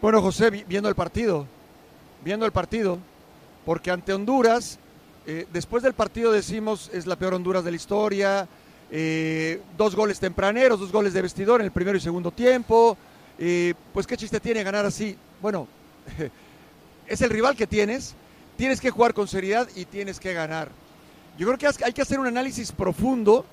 Bueno, 0.00 0.22
José, 0.22 0.50
vi- 0.50 0.62
viendo 0.68 0.88
el 0.88 0.94
partido, 0.94 1.48
viendo 2.24 2.46
el 2.46 2.52
partido, 2.52 2.98
porque 3.66 3.90
ante 3.90 4.12
Honduras, 4.12 4.78
eh, 5.26 5.48
después 5.52 5.82
del 5.82 5.94
partido 5.94 6.30
decimos 6.30 6.90
es 6.92 7.08
la 7.08 7.16
peor 7.16 7.34
Honduras 7.34 7.64
de 7.64 7.72
la 7.72 7.76
historia, 7.76 8.46
eh, 8.92 9.60
dos 9.76 9.96
goles 9.96 10.20
tempraneros, 10.20 10.78
dos 10.78 10.92
goles 10.92 11.12
de 11.12 11.22
vestidor 11.22 11.60
en 11.60 11.64
el 11.66 11.72
primero 11.72 11.98
y 11.98 12.00
segundo 12.00 12.30
tiempo, 12.30 12.96
eh, 13.36 13.74
pues 13.92 14.06
qué 14.06 14.16
chiste 14.16 14.38
tiene 14.38 14.62
ganar 14.62 14.86
así. 14.86 15.16
Bueno, 15.42 15.66
es 17.08 17.20
el 17.20 17.30
rival 17.30 17.56
que 17.56 17.66
tienes, 17.66 18.14
tienes 18.56 18.80
que 18.80 18.90
jugar 18.90 19.12
con 19.12 19.26
seriedad 19.26 19.68
y 19.74 19.86
tienes 19.86 20.20
que 20.20 20.32
ganar. 20.34 20.68
Yo 21.40 21.46
creo 21.46 21.56
que 21.56 21.84
hay 21.86 21.94
que 21.94 22.02
hacer 22.02 22.20
un 22.20 22.26
análisis 22.26 22.70
profundo 22.70 23.46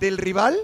del 0.00 0.16
rival, 0.16 0.56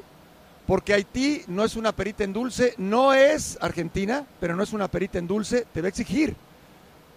porque 0.66 0.94
Haití 0.94 1.42
no 1.48 1.62
es 1.66 1.76
una 1.76 1.92
perita 1.92 2.24
en 2.24 2.32
dulce, 2.32 2.72
no 2.78 3.12
es 3.12 3.58
Argentina, 3.60 4.24
pero 4.40 4.56
no 4.56 4.62
es 4.62 4.72
una 4.72 4.88
perita 4.88 5.18
en 5.18 5.26
dulce, 5.26 5.66
te 5.74 5.82
va 5.82 5.88
a 5.88 5.90
exigir, 5.90 6.34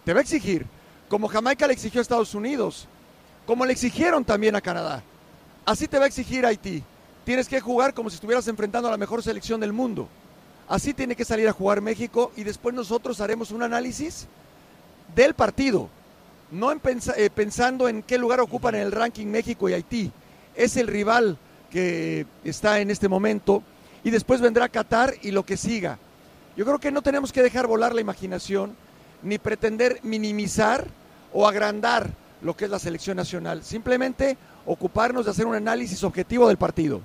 te 0.04 0.12
va 0.12 0.20
a 0.20 0.24
exigir, 0.24 0.66
como 1.08 1.30
Jamaica 1.30 1.68
le 1.68 1.72
exigió 1.72 2.02
a 2.02 2.02
Estados 2.02 2.36
Unidos, 2.36 2.90
como 3.46 3.66
le 3.66 3.72
exigieron 3.72 4.26
también 4.26 4.58
a 4.58 4.62
Canadá. 4.62 5.04
Así 5.66 5.88
te 5.88 6.00
va 6.00 6.04
a 6.04 6.10
exigir 6.10 6.46
Haití. 6.46 6.84
Tienes 7.24 7.48
que 7.48 7.62
jugar 7.62 7.94
como 7.94 8.10
si 8.10 8.16
estuvieras 8.16 8.46
enfrentando 8.50 8.90
a 8.90 8.92
la 8.92 8.98
mejor 8.98 9.24
selección 9.24 9.62
del 9.62 9.72
mundo. 9.72 10.10
Así 10.68 10.94
tiene 10.94 11.16
que 11.16 11.24
salir 11.24 11.48
a 11.48 11.54
jugar 11.54 11.80
México 11.80 12.34
y 12.36 12.44
después 12.44 12.76
nosotros 12.76 13.22
haremos 13.22 13.52
un 13.52 13.64
análisis 13.64 14.28
del 15.16 15.34
partido, 15.34 15.88
no 16.52 16.72
eh, 16.72 17.30
pensando 17.34 17.88
en 17.88 18.04
qué 18.04 18.18
lugar 18.18 18.40
ocupan 18.40 18.76
en 18.76 18.82
el 18.82 18.92
ranking 18.92 19.28
México 19.28 19.70
y 19.70 19.74
Haití. 19.74 20.12
Es 20.56 20.78
el 20.78 20.88
rival 20.88 21.38
que 21.70 22.26
está 22.44 22.80
en 22.80 22.92
este 22.92 23.08
momento 23.08 23.64
y 24.04 24.10
después 24.10 24.42
vendrá 24.42 24.70
Qatar 24.70 25.14
y 25.22 25.32
lo 25.32 25.44
que 25.44 25.58
siga. 25.58 26.00
Yo 26.56 26.66
creo 26.66 26.80
que 26.80 26.92
no 26.92 27.02
tenemos 27.02 27.32
que 27.32 27.44
dejar 27.44 27.68
volar 27.68 27.94
la 27.94 28.02
imaginación 28.02 28.76
ni 29.22 29.38
pretender 29.38 30.00
minimizar 30.04 30.88
o 31.34 31.48
agrandar 31.48 32.10
lo 32.42 32.56
que 32.56 32.66
es 32.66 32.72
la 32.72 32.80
selección 32.80 33.18
nacional. 33.18 33.64
Simplemente 33.64 34.38
ocuparnos 34.66 35.26
de 35.26 35.32
hacer 35.32 35.46
un 35.46 35.56
análisis 35.56 36.04
objetivo 36.04 36.48
del 36.48 36.58
partido. 36.58 37.02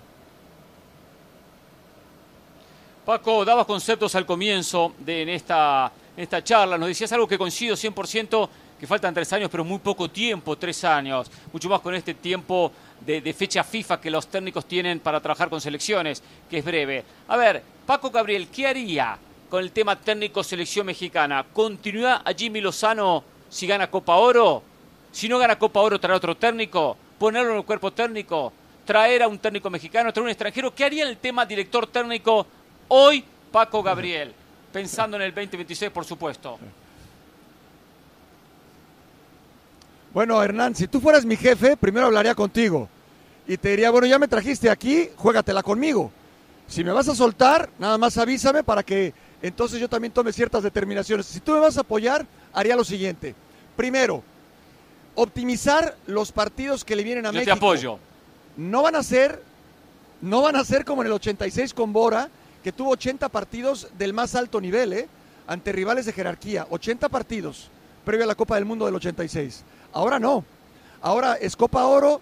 Paco, 3.05 3.45
dabas 3.45 3.67
conceptos 3.67 4.15
al 4.15 4.25
comienzo 4.25 4.95
de 4.99 5.23
en 5.23 5.29
esta, 5.29 5.93
esta 6.17 6.43
charla. 6.43 6.79
Nos 6.79 6.89
decías 6.89 7.13
algo 7.13 7.27
que 7.27 7.39
coincido 7.39 7.77
100%, 7.77 8.49
que 8.79 8.87
faltan 8.87 9.15
tres 9.15 9.33
años, 9.33 9.51
pero 9.51 9.65
muy 9.65 9.79
poco 9.79 10.11
tiempo, 10.11 10.57
tres 10.57 10.85
años. 10.85 11.31
Mucho 11.53 11.69
más 11.69 11.81
con 11.81 11.95
este 11.95 12.15
tiempo 12.15 12.73
de, 13.01 13.33
fecha 13.33 13.65
FIFA 13.65 14.01
que 14.01 14.11
los 14.11 14.27
técnicos 14.27 14.67
tienen 14.67 15.01
para 15.01 15.21
trabajar 15.21 15.49
con 15.49 15.61
selecciones, 15.61 16.23
que 16.49 16.59
es 16.59 16.65
breve. 16.65 17.05
A 17.29 17.37
ver, 17.37 17.63
Paco 17.87 18.11
Gabriel, 18.11 18.49
¿qué 18.49 18.67
haría 18.67 19.19
con 19.49 19.63
el 19.63 19.73
tema 19.73 19.97
técnico 19.97 20.43
selección 20.43 20.87
mexicana? 20.87 21.45
¿Continúa 21.53 22.23
a 22.25 22.33
Jimmy 22.33 22.61
Lozano 22.61 23.25
si 23.49 23.67
gana 23.67 23.91
Copa 23.91 24.17
Oro? 24.17 24.63
Si 25.13 25.29
no 25.29 25.39
gana 25.39 25.59
Copa 25.59 25.81
Oro, 25.81 26.01
traer 26.01 26.17
otro 26.17 26.37
técnico, 26.37 26.97
ponerlo 27.19 27.53
en 27.53 27.59
el 27.59 27.65
cuerpo 27.65 27.93
técnico, 27.93 28.53
traer 28.85 29.23
a 29.23 29.29
un 29.29 29.39
técnico 29.39 29.71
mexicano, 29.71 30.13
traer 30.13 30.25
un 30.25 30.31
extranjero. 30.31 30.75
¿Qué 30.75 30.85
haría 30.85 31.05
en 31.05 31.11
el 31.11 31.19
tema 31.19 31.47
director 31.47 31.87
técnico 31.87 32.47
hoy 32.89 33.25
Paco 33.53 33.83
Gabriel? 33.83 34.35
Pensando 34.75 35.17
en 35.17 35.23
el 35.23 35.33
2026, 35.33 35.93
por 35.93 36.05
supuesto. 36.05 36.59
Bueno, 40.13 40.43
Hernán, 40.43 40.75
si 40.75 40.89
tú 40.89 41.01
fueras 41.01 41.25
mi 41.25 41.37
jefe, 41.37 41.77
primero 41.77 42.07
hablaría 42.07 42.35
contigo 42.35 42.89
y 43.47 43.57
te 43.57 43.69
diría, 43.69 43.93
bueno, 43.93 44.09
ya 44.09 44.19
me 44.19 44.27
trajiste 44.27 44.69
aquí, 44.69 45.11
juégatela 45.15 45.63
conmigo. 45.63 46.11
Si 46.67 46.83
me 46.83 46.91
vas 46.91 47.09
a 47.09 47.15
soltar, 47.15 47.71
nada 47.79 47.99
más 47.99 48.19
avísame 48.19 48.65
para 48.65 48.83
que 48.83 49.15
entonces 49.43 49.79
yo 49.79 49.89
también 49.89 50.13
tome 50.13 50.33
ciertas 50.33 50.65
determinaciones. 50.65 51.27
Si 51.27 51.39
tú 51.39 51.53
me 51.53 51.61
vas 51.61 51.79
a 51.79 51.83
apoyar, 51.83 52.27
haría 52.53 52.75
lo 52.75 52.83
siguiente. 52.83 53.37
Primero, 53.77 54.25
optimizar 55.15 55.97
los 56.09 56.33
partidos 56.33 56.85
que 56.85 56.97
le 56.97 57.05
vienen 57.05 57.27
a 57.27 57.29
Yo 57.29 57.35
México. 57.35 57.55
te 57.55 57.59
apoyo. 57.59 57.99
No 58.57 58.83
van 58.83 58.97
a 58.97 59.05
ser, 59.05 59.41
no 60.21 60.43
van 60.43 60.57
a 60.57 60.65
ser 60.65 60.85
como 60.85 61.03
en 61.03 61.07
el 61.07 61.13
86 61.13 61.73
con 61.75 61.93
Bora, 61.93 62.29
que 62.65 62.73
tuvo 62.73 62.91
80 62.93 63.29
partidos 63.29 63.89
del 63.99 64.13
más 64.15 64.35
alto 64.35 64.61
nivel, 64.61 64.95
¿eh? 64.95 65.09
ante 65.47 65.71
rivales 65.71 66.07
de 66.07 66.13
jerarquía. 66.13 66.67
80 66.71 67.09
partidos 67.11 67.69
previo 68.05 68.25
a 68.25 68.27
la 68.27 68.35
Copa 68.35 68.57
del 68.57 68.65
Mundo 68.65 68.87
del 68.87 68.95
86. 68.95 69.63
Ahora 69.93 70.19
no. 70.19 70.45
Ahora 71.03 71.35
es 71.35 71.55
Copa 71.55 71.85
Oro, 71.85 72.21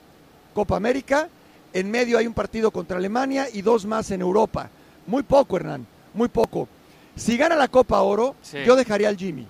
Copa 0.52 0.76
América. 0.76 1.28
En 1.72 1.90
medio 1.90 2.18
hay 2.18 2.26
un 2.26 2.34
partido 2.34 2.70
contra 2.70 2.98
Alemania 2.98 3.46
y 3.52 3.62
dos 3.62 3.86
más 3.86 4.10
en 4.10 4.20
Europa. 4.20 4.68
Muy 5.06 5.22
poco, 5.22 5.56
Hernán. 5.56 5.86
Muy 6.12 6.28
poco. 6.28 6.68
Si 7.16 7.36
gana 7.36 7.56
la 7.56 7.68
Copa 7.68 8.00
Oro, 8.02 8.34
Sí. 8.42 8.58
yo 8.66 8.76
dejaría 8.76 9.08
al 9.08 9.16
Jimmy 9.16 9.46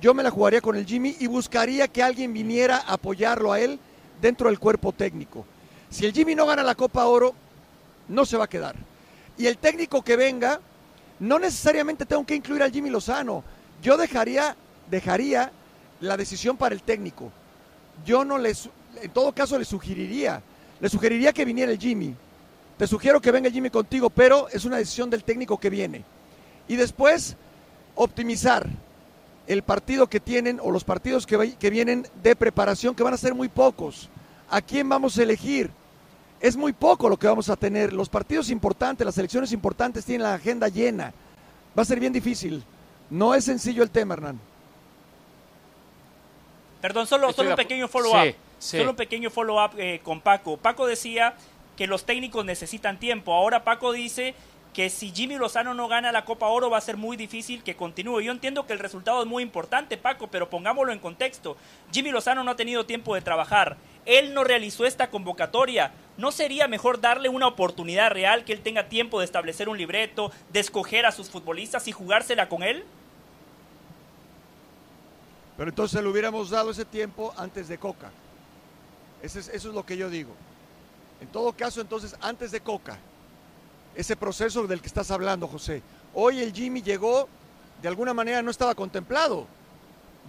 yo 0.00 0.14
me 0.14 0.24
la 0.24 0.32
jugaría 0.32 0.60
con 0.60 0.74
el 0.74 0.84
Jimmy 0.84 1.14
y 1.20 1.28
buscaría 1.28 1.86
que 1.86 2.02
alguien 2.02 2.32
viniera 2.32 2.78
a 2.78 2.94
apoyarlo 2.94 3.52
a 3.52 3.60
él 3.60 3.78
dentro 4.20 4.48
del 4.48 4.58
cuerpo 4.58 4.90
técnico. 4.90 5.44
Si 5.90 6.04
el 6.04 6.12
Jimmy 6.12 6.34
no 6.34 6.44
gana 6.44 6.64
la 6.64 6.74
Copa 6.74 7.04
Oro, 7.06 7.32
no 8.08 8.26
se 8.26 8.36
va 8.36 8.46
a 8.46 8.48
quedar. 8.48 8.74
Y 9.38 9.46
el 9.46 9.58
técnico 9.58 10.02
que 10.02 10.16
venga, 10.16 10.60
no 11.20 11.38
necesariamente 11.38 12.06
tengo 12.06 12.24
que 12.26 12.34
incluir 12.34 12.62
al 12.62 12.72
Jimmy 12.72 12.90
Lozano. 12.90 13.44
Yo 13.82 13.96
dejaría, 13.96 14.56
dejaría 14.90 15.50
la 16.00 16.16
decisión 16.16 16.56
para 16.56 16.74
el 16.74 16.82
técnico. 16.82 17.32
Yo 18.04 18.24
no 18.24 18.38
les, 18.38 18.68
en 19.00 19.10
todo 19.10 19.32
caso 19.32 19.58
le 19.58 19.64
sugeriría, 19.64 20.42
le 20.80 20.88
sugeriría 20.88 21.32
que 21.32 21.44
viniera 21.44 21.72
el 21.72 21.78
Jimmy. 21.78 22.14
Te 22.76 22.86
sugiero 22.86 23.20
que 23.20 23.30
venga 23.30 23.48
el 23.48 23.54
Jimmy 23.54 23.70
contigo, 23.70 24.10
pero 24.10 24.48
es 24.48 24.64
una 24.64 24.78
decisión 24.78 25.10
del 25.10 25.24
técnico 25.24 25.58
que 25.58 25.70
viene. 25.70 26.04
Y 26.68 26.76
después, 26.76 27.36
optimizar 27.94 28.68
el 29.46 29.62
partido 29.62 30.08
que 30.08 30.20
tienen 30.20 30.60
o 30.62 30.70
los 30.70 30.84
partidos 30.84 31.26
que, 31.26 31.54
que 31.58 31.70
vienen 31.70 32.06
de 32.22 32.36
preparación, 32.36 32.94
que 32.94 33.02
van 33.02 33.14
a 33.14 33.18
ser 33.18 33.34
muy 33.34 33.48
pocos. 33.48 34.08
¿A 34.50 34.60
quién 34.60 34.88
vamos 34.88 35.18
a 35.18 35.22
elegir? 35.22 35.70
Es 36.42 36.56
muy 36.56 36.72
poco 36.72 37.08
lo 37.08 37.16
que 37.16 37.28
vamos 37.28 37.48
a 37.48 37.56
tener. 37.56 37.92
Los 37.92 38.08
partidos 38.08 38.50
importantes, 38.50 39.06
las 39.06 39.16
elecciones 39.16 39.52
importantes 39.52 40.04
tienen 40.04 40.24
la 40.24 40.34
agenda 40.34 40.66
llena. 40.66 41.14
Va 41.78 41.82
a 41.82 41.86
ser 41.86 42.00
bien 42.00 42.12
difícil. 42.12 42.64
No 43.10 43.32
es 43.32 43.44
sencillo 43.44 43.84
el 43.84 43.90
tema, 43.90 44.14
Hernán. 44.14 44.40
Perdón, 46.80 47.06
solo, 47.06 47.32
solo 47.32 47.50
un 47.50 47.56
pequeño 47.56 47.86
follow-up. 47.86 48.24
Sí, 48.24 48.34
sí. 48.58 48.78
Solo 48.78 48.90
un 48.90 48.96
pequeño 48.96 49.30
follow-up 49.30 49.78
eh, 49.78 50.00
con 50.02 50.20
Paco. 50.20 50.56
Paco 50.56 50.84
decía 50.88 51.34
que 51.76 51.86
los 51.86 52.04
técnicos 52.04 52.44
necesitan 52.44 52.98
tiempo. 52.98 53.32
Ahora 53.32 53.62
Paco 53.62 53.92
dice 53.92 54.34
que 54.72 54.88
si 54.88 55.12
Jimmy 55.12 55.36
Lozano 55.36 55.74
no 55.74 55.86
gana 55.86 56.12
la 56.12 56.24
Copa 56.24 56.46
Oro 56.46 56.70
va 56.70 56.78
a 56.78 56.82
ser 56.82 56.96
muy 56.96 57.16
difícil 57.16 57.62
que 57.62 57.76
continúe. 57.76 58.20
Yo 58.22 58.32
entiendo 58.32 58.66
que 58.66 58.72
el 58.72 58.78
resultado 58.78 59.20
es 59.22 59.28
muy 59.28 59.42
importante, 59.42 59.98
Paco, 59.98 60.28
pero 60.28 60.48
pongámoslo 60.48 60.92
en 60.92 60.98
contexto. 60.98 61.56
Jimmy 61.92 62.10
Lozano 62.10 62.42
no 62.42 62.52
ha 62.52 62.56
tenido 62.56 62.86
tiempo 62.86 63.14
de 63.14 63.20
trabajar. 63.20 63.76
Él 64.06 64.32
no 64.32 64.44
realizó 64.44 64.86
esta 64.86 65.10
convocatoria. 65.10 65.92
¿No 66.16 66.32
sería 66.32 66.68
mejor 66.68 67.00
darle 67.00 67.28
una 67.28 67.46
oportunidad 67.48 68.10
real, 68.10 68.44
que 68.44 68.52
él 68.54 68.60
tenga 68.62 68.88
tiempo 68.88 69.18
de 69.18 69.26
establecer 69.26 69.68
un 69.68 69.76
libreto, 69.76 70.32
de 70.50 70.60
escoger 70.60 71.04
a 71.04 71.12
sus 71.12 71.28
futbolistas 71.28 71.86
y 71.86 71.92
jugársela 71.92 72.48
con 72.48 72.62
él? 72.62 72.84
Pero 75.56 75.68
entonces 75.68 76.02
le 76.02 76.08
hubiéramos 76.08 76.48
dado 76.50 76.70
ese 76.70 76.86
tiempo 76.86 77.34
antes 77.36 77.68
de 77.68 77.76
Coca. 77.78 78.10
Ese 79.22 79.40
es- 79.40 79.48
eso 79.48 79.68
es 79.68 79.74
lo 79.74 79.84
que 79.84 79.96
yo 79.98 80.08
digo. 80.08 80.34
En 81.20 81.28
todo 81.28 81.52
caso, 81.52 81.80
entonces, 81.80 82.16
antes 82.20 82.50
de 82.50 82.60
Coca, 82.60 82.98
ese 83.94 84.16
proceso 84.16 84.66
del 84.66 84.80
que 84.80 84.86
estás 84.86 85.10
hablando, 85.10 85.46
José. 85.46 85.82
Hoy 86.14 86.40
el 86.40 86.52
Jimmy 86.52 86.82
llegó, 86.82 87.28
de 87.80 87.88
alguna 87.88 88.14
manera 88.14 88.42
no 88.42 88.50
estaba 88.50 88.74
contemplado. 88.74 89.46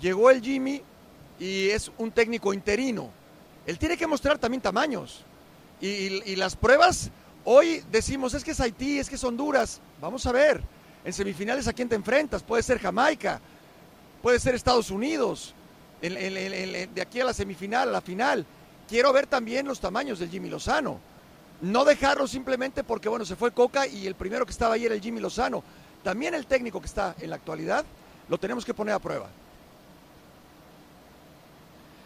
Llegó 0.02 0.30
el 0.30 0.42
Jimmy 0.42 0.82
y 1.40 1.70
es 1.70 1.92
un 1.98 2.12
técnico 2.12 2.54
interino. 2.54 3.10
Él 3.66 3.78
tiene 3.78 3.98
que 3.98 4.08
mostrar 4.08 4.38
también 4.38 4.62
tamaños. 4.62 5.24
Y, 5.82 6.36
las 6.38 6.56
pruebas, 6.56 7.10
hoy 7.44 7.84
decimos, 7.92 8.34
es 8.34 8.44
que 8.44 8.52
es 8.52 8.60
Haití, 8.62 9.00
es 9.00 9.10
que 9.10 9.16
es 9.16 9.24
Honduras. 9.24 9.82
Vamos 10.00 10.26
a 10.26 10.32
ver, 10.32 10.62
en 11.04 11.12
semifinales 11.12 11.68
a 11.68 11.74
quién 11.74 11.90
te 11.90 11.96
enfrentas. 11.96 12.42
Puede 12.44 12.64
ser 12.64 12.80
Jamaica, 12.80 13.42
puede 14.22 14.40
ser 14.40 14.56
Estados 14.56 14.90
Unidos, 14.90 15.54
en- 16.02 16.94
de 16.94 17.02
aquí 17.02 17.20
a 17.20 17.26
la 17.26 17.34
semifinal, 17.34 17.90
a 17.90 17.92
la 17.92 18.02
final. 18.02 18.46
Quiero 18.88 19.12
ver 19.14 19.28
también 19.28 19.68
los 19.68 19.80
tamaños 19.80 20.20
del 20.20 20.30
Jimmy 20.30 20.50
Lozano. 20.50 21.00
No 21.62 21.86
dejarlo 21.86 22.28
simplemente 22.28 22.84
porque, 22.84 23.08
bueno, 23.10 23.26
se 23.26 23.36
fue 23.36 23.52
Coca 23.52 23.88
y 23.88 24.06
el 24.08 24.16
primero 24.16 24.46
que 24.46 24.52
estaba 24.52 24.74
ahí 24.76 24.86
era 24.86 24.96
el 24.96 25.02
Jimmy 25.02 25.20
Lozano. 25.22 25.64
También 26.04 26.34
el 26.34 26.46
técnico 26.46 26.80
que 26.82 26.88
está 26.88 27.16
en 27.20 27.30
la 27.30 27.38
actualidad 27.38 27.86
lo 28.28 28.38
tenemos 28.38 28.66
que 28.66 28.74
poner 28.74 28.94
a 28.94 29.00
prueba. 29.00 29.30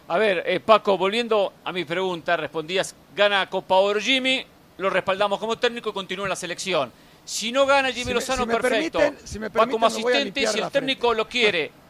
A 0.08 0.16
ver, 0.16 0.42
eh, 0.46 0.60
Paco, 0.60 0.96
volviendo 0.96 1.52
a 1.64 1.72
mi 1.72 1.84
pregunta, 1.84 2.36
respondías, 2.36 2.94
gana 3.14 3.48
Copa 3.50 3.74
Oro 3.74 4.00
Jimmy, 4.00 4.44
lo 4.78 4.88
respaldamos 4.90 5.38
como 5.38 5.58
técnico 5.58 5.90
y 5.90 5.92
continúa 5.92 6.24
en 6.26 6.30
la 6.30 6.36
selección. 6.36 6.90
Si 7.24 7.52
no 7.52 7.66
gana 7.66 7.88
Jimmy 7.88 8.04
Si 8.04 8.08
me- 8.08 8.14
Lozano, 8.14 8.42
si 8.44 8.48
me 8.48 8.54
perfecto. 8.56 8.98
permiten- 9.00 9.18
si 9.26 9.38
me 9.38 9.48
Va 9.48 9.66
como 9.66 9.80
permiten, 9.80 9.80
me 9.98 10.02
voy 10.02 10.12
a 10.12 10.16
asistente 10.16 10.46
si 10.46 10.58
el 10.60 10.70
técnico 10.70 11.14
lo 11.14 11.28
quiere. 11.28 11.70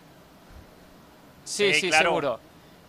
Sí, 1.44 1.72
Sí, 1.72 1.80
sí, 1.80 1.88
claro. 1.88 2.10
seguro. 2.10 2.40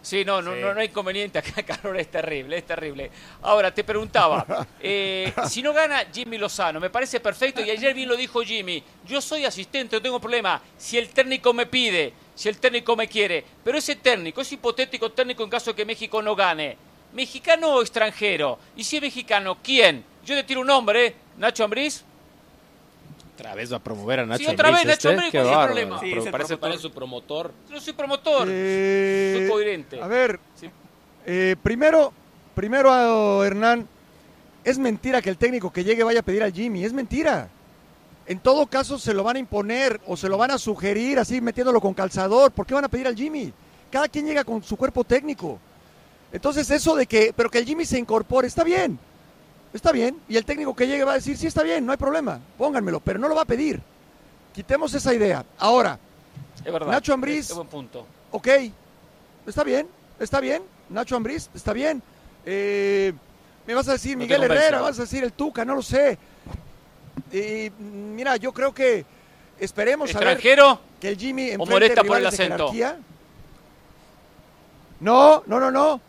Sí, 0.01 0.23
no, 0.23 0.41
no, 0.41 0.53
Sí. 0.53 0.61
no, 0.61 0.73
no 0.73 0.79
hay 0.79 0.87
inconveniente 0.87 1.39
acá, 1.39 1.61
Carol, 1.63 1.99
es 1.99 2.09
terrible, 2.09 2.57
es 2.57 2.65
terrible. 2.65 3.11
Ahora, 3.41 3.73
te 3.73 3.83
preguntaba, 3.83 4.45
eh, 4.79 5.33
si 5.47 5.61
no 5.61 5.73
gana 5.73 6.05
Jimmy 6.11 6.37
Lozano, 6.37 6.79
me 6.79 6.89
parece 6.89 7.19
perfecto, 7.19 7.61
y 7.61 7.69
ayer 7.69 7.93
bien 7.93 8.07
lo 8.07 8.15
dijo 8.15 8.41
Jimmy, 8.41 8.81
yo 9.05 9.21
soy 9.21 9.45
asistente, 9.45 9.95
no 9.97 10.01
tengo 10.01 10.19
problema, 10.19 10.61
si 10.77 10.97
el 10.97 11.09
técnico 11.09 11.53
me 11.53 11.65
pide, 11.65 12.13
si 12.33 12.47
el 12.47 12.57
técnico 12.59 12.95
me 12.95 13.07
quiere, 13.09 13.43
pero 13.63 13.77
ese 13.77 13.97
técnico, 13.97 14.39
ese 14.41 14.55
hipotético 14.55 15.11
técnico 15.11 15.43
en 15.43 15.49
caso 15.49 15.71
de 15.71 15.75
que 15.75 15.85
México 15.85 16.21
no 16.21 16.33
gane, 16.35 16.77
¿mexicano 17.13 17.75
o 17.75 17.81
extranjero? 17.81 18.57
Y 18.77 18.83
si 18.85 18.95
es 18.97 19.01
mexicano, 19.01 19.57
¿quién? 19.61 20.05
Yo 20.25 20.35
te 20.35 20.43
tiro 20.43 20.61
un 20.61 20.67
nombre, 20.67 21.07
¿eh? 21.07 21.15
Nacho 21.37 21.63
Ambriz. 21.65 22.05
Otra 23.39 23.55
vez 23.55 23.71
va 23.71 23.77
a 23.77 23.83
promover 23.83 24.19
a 24.19 24.25
Nacho 24.25 24.43
Sí, 24.45 24.49
otra 24.51 24.71
vez, 24.71 24.85
Nacho 24.85 24.91
este. 24.91 25.07
Ambriz, 25.09 25.31
Qué 25.31 25.37
¿cuál 25.37 25.45
es 25.45 25.49
el 25.51 25.55
bárbaro. 25.57 25.73
problema? 25.73 25.99
Sí, 25.99 26.11
Pro- 26.11 26.19
parece, 26.19 26.31
parece 26.31 26.57
parece 26.57 26.81
su 26.81 26.91
promotor. 26.91 27.53
No 27.69 27.79
soy 27.79 27.93
promotor. 27.93 28.47
Eh, 28.51 29.35
soy 29.39 29.47
coherente. 29.49 30.01
A 30.01 30.07
ver, 30.07 30.39
eh, 31.25 31.55
primero, 31.63 32.11
primero 32.55 32.91
a 32.91 33.45
Hernán, 33.47 33.87
es 34.63 34.77
mentira 34.77 35.21
que 35.21 35.29
el 35.29 35.37
técnico 35.37 35.71
que 35.71 35.83
llegue 35.83 36.03
vaya 36.03 36.19
a 36.19 36.23
pedir 36.23 36.43
al 36.43 36.51
Jimmy, 36.53 36.83
es 36.83 36.91
mentira. 36.93 37.49
En 38.27 38.39
todo 38.39 38.67
caso 38.67 38.99
se 38.99 39.13
lo 39.13 39.23
van 39.23 39.37
a 39.37 39.39
imponer 39.39 39.99
o 40.05 40.15
se 40.17 40.29
lo 40.29 40.37
van 40.37 40.51
a 40.51 40.57
sugerir 40.57 41.17
así 41.17 41.39
metiéndolo 41.41 41.79
con 41.81 41.93
calzador. 41.93 42.51
¿Por 42.51 42.65
qué 42.65 42.73
van 42.75 42.85
a 42.85 42.89
pedir 42.89 43.07
al 43.07 43.15
Jimmy? 43.15 43.51
Cada 43.89 44.07
quien 44.07 44.25
llega 44.27 44.43
con 44.43 44.61
su 44.63 44.75
cuerpo 44.77 45.03
técnico. 45.03 45.57
Entonces 46.31 46.69
eso 46.69 46.95
de 46.95 47.07
que, 47.07 47.33
pero 47.35 47.49
que 47.49 47.57
el 47.57 47.65
Jimmy 47.65 47.85
se 47.85 47.97
incorpore, 47.97 48.47
está 48.47 48.63
bien, 48.63 48.99
está 49.73 49.91
bien. 49.91 50.19
Y 50.27 50.37
el 50.37 50.45
técnico 50.45 50.75
que 50.75 50.87
llegue 50.87 51.03
va 51.03 51.11
a 51.11 51.15
decir, 51.15 51.37
sí, 51.37 51.47
está 51.47 51.63
bien, 51.63 51.85
no 51.85 51.91
hay 51.91 51.97
problema, 51.97 52.39
pónganmelo, 52.57 52.99
pero 52.99 53.19
no 53.19 53.27
lo 53.27 53.35
va 53.35 53.41
a 53.43 53.45
pedir. 53.45 53.81
Quitemos 54.53 54.93
esa 54.93 55.13
idea. 55.13 55.45
Ahora, 55.57 55.97
Es 56.65 56.71
verdad. 56.71 56.91
Nacho 56.91 57.13
Ambriz, 57.13 57.45
Es, 57.45 57.49
es 57.51 57.55
buen 57.55 57.67
punto. 57.67 58.05
ok, 58.31 58.47
está 59.47 59.63
bien, 59.63 59.87
está 60.19 60.39
bien. 60.39 60.63
Nacho 60.89 61.15
Ambriz, 61.15 61.49
está 61.53 61.71
bien. 61.73 62.01
Eh, 62.45 63.13
me 63.67 63.73
vas 63.75 63.87
a 63.87 63.93
decir 63.93 64.17
No 64.17 64.23
Miguel 64.23 64.43
Herrera, 64.43 64.81
vas 64.81 64.97
a 64.97 65.03
decir 65.03 65.23
el 65.23 65.33
Tuca, 65.33 65.63
no 65.63 65.75
lo 65.75 65.81
sé. 65.81 66.17
Y 67.31 67.69
mira, 67.79 68.37
yo 68.37 68.51
creo 68.51 68.73
que 68.73 69.05
esperemos 69.59 70.13
a 70.15 70.19
ver 70.19 70.29
¿Extranjero? 70.29 70.79
que 70.99 71.09
el 71.09 71.17
Jimmy 71.17 71.51
¿O 71.57 71.65
molesta 71.65 72.03
por 72.03 72.17
el 72.17 72.25
acento? 72.25 72.71
No, 74.99 75.43
no, 75.45 75.59
no, 75.59 75.71
no. 75.71 76.01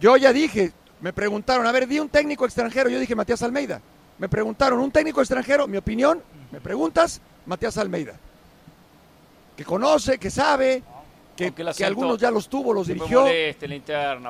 Yo 0.00 0.16
ya 0.16 0.32
dije, 0.32 0.72
me 1.00 1.12
preguntaron, 1.12 1.66
a 1.66 1.72
ver, 1.72 1.86
di 1.86 1.98
un 1.98 2.08
técnico 2.08 2.44
extranjero, 2.44 2.88
yo 2.88 2.98
dije 2.98 3.14
Matías 3.14 3.42
Almeida. 3.42 3.80
Me 4.18 4.28
preguntaron, 4.28 4.80
un 4.80 4.90
técnico 4.90 5.20
extranjero, 5.20 5.68
mi 5.68 5.76
opinión, 5.76 6.22
me 6.50 6.60
preguntas, 6.60 7.20
Matías 7.46 7.78
Almeida. 7.78 8.14
Que 9.56 9.64
conoce, 9.64 10.18
que 10.18 10.30
sabe, 10.30 10.82
que, 11.36 11.84
algunos 11.84 12.18
ya 12.18 12.30
los 12.30 12.48
tuvo, 12.48 12.72
los 12.72 12.88
dirigió. 12.88 13.24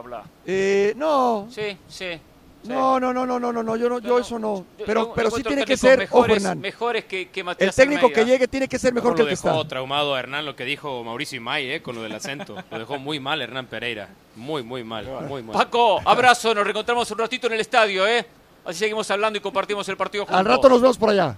bla. 0.02 0.24
Eh, 0.46 0.92
no, 0.96 1.48
Sí, 1.50 1.76
sí. 1.88 2.20
No, 2.64 2.98
no, 3.00 3.12
no, 3.14 3.24
no, 3.24 3.38
no, 3.38 3.52
no, 3.52 3.62
no, 3.62 3.76
yo, 3.76 3.88
no, 3.88 3.98
yo 4.00 4.18
eso 4.18 4.38
no. 4.38 4.64
Pero, 4.84 5.06
Yo 5.06 5.14
pero 5.14 5.30
sí 5.30 5.42
tiene 5.42 5.64
que 5.64 5.76
ser, 5.76 6.02
ojo 6.10 6.22
mejores, 6.22 6.36
Hernán, 6.38 6.60
mejores 6.60 7.04
que, 7.04 7.28
que 7.30 7.40
el 7.40 7.46
Matías 7.46 7.74
técnico 7.76 8.06
Almeida. 8.06 8.24
que 8.24 8.30
llegue 8.30 8.48
tiene 8.48 8.68
que 8.68 8.78
ser 8.78 8.92
mejor 8.92 9.12
Mejor 9.12 9.16
que 9.16 9.22
lo 9.22 9.28
el 9.30 9.36
que 9.38 9.42
dejó 9.48 9.56
está. 9.60 9.68
traumado 9.68 10.14
a 10.14 10.18
Hernán 10.20 10.44
lo 10.44 10.56
que 10.56 10.64
dijo 10.64 11.02
Mauricio 11.04 11.36
Imay, 11.36 11.70
eh, 11.70 11.82
con 11.82 11.94
lo 11.94 12.02
del 12.02 12.14
acento. 12.14 12.56
Lo 12.70 12.78
dejó 12.78 12.98
muy 12.98 13.20
mal 13.20 13.40
Hernán 13.40 13.66
Pereira. 13.66 14.08
Muy, 14.36 14.62
muy 14.62 14.84
mal. 14.84 15.06
Muy 15.28 15.42
mal. 15.42 15.54
Paco, 15.56 16.00
abrazo, 16.04 16.54
nos 16.54 16.64
reencontramos 16.64 17.10
un 17.10 17.18
ratito 17.18 17.46
en 17.46 17.54
el 17.54 17.60
estadio, 17.60 18.06
¿eh? 18.06 18.26
Así 18.64 18.80
seguimos 18.80 19.10
hablando 19.10 19.38
y 19.38 19.40
compartimos 19.40 19.88
el 19.88 19.96
partido 19.96 20.24
juntos. 20.24 20.38
Al 20.38 20.44
rato 20.44 20.68
nos 20.68 20.80
vemos 20.82 20.98
por 20.98 21.10
allá. 21.10 21.36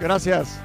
Gracias. 0.00 0.60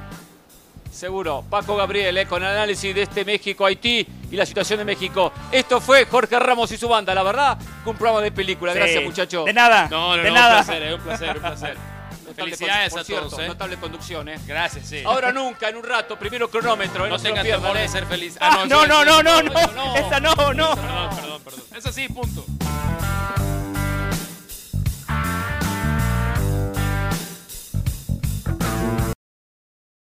Seguro. 0.91 1.43
Paco 1.49 1.75
Gabriel, 1.75 2.17
¿eh? 2.17 2.25
con 2.25 2.43
análisis 2.43 2.93
de 2.93 3.03
este 3.03 3.23
México-Haití 3.25 4.05
y 4.29 4.35
la 4.35 4.45
situación 4.45 4.79
de 4.79 4.85
México. 4.85 5.31
Esto 5.51 5.79
fue 5.79 6.05
Jorge 6.05 6.37
Ramos 6.37 6.71
y 6.71 6.77
su 6.77 6.87
banda, 6.87 7.15
la 7.15 7.23
verdad, 7.23 7.57
un 7.85 7.95
programa 7.95 8.21
de 8.21 8.31
película. 8.31 8.73
Sí. 8.73 8.79
Gracias, 8.79 9.03
muchachos. 9.03 9.45
De 9.45 9.53
nada. 9.53 9.87
No, 9.89 10.15
no, 10.15 10.23
de 10.23 10.29
no, 10.29 10.35
nada. 10.35 10.59
un 10.59 10.65
placer, 10.65 10.83
eh, 10.83 10.93
un 10.93 11.01
placer, 11.01 11.35
un 11.37 11.41
placer. 11.41 11.77
Felicidades 12.35 12.95
a 12.95 13.03
cierto, 13.03 13.29
todos, 13.29 13.43
eh. 13.43 13.47
Notable 13.47 13.77
conducción, 13.77 14.29
¿eh? 14.29 14.39
Gracias, 14.47 14.87
sí. 14.87 15.03
Ahora 15.05 15.31
nunca, 15.31 15.69
en 15.69 15.77
un 15.77 15.83
rato, 15.83 16.17
primero 16.17 16.49
cronómetro, 16.49 17.05
¿eh? 17.05 17.09
no 17.09 17.17
lo 17.17 17.21
tengas 17.21 17.43
temor 17.43 17.75
¿eh? 17.77 17.81
de 17.81 17.87
ser 17.87 18.05
feliz. 18.05 18.37
Ah, 18.39 18.65
no, 18.67 18.85
no, 18.85 19.03
no, 19.03 19.21
no, 19.21 19.41
no, 19.41 19.51
no. 19.51 19.95
Esa 19.95 20.19
no, 20.19 20.33
no. 20.53 20.75
Perdón, 20.75 21.09
perdón, 21.15 21.41
perdón. 21.43 21.61
Es 21.75 21.85
así, 21.85 22.07
punto. 22.07 22.45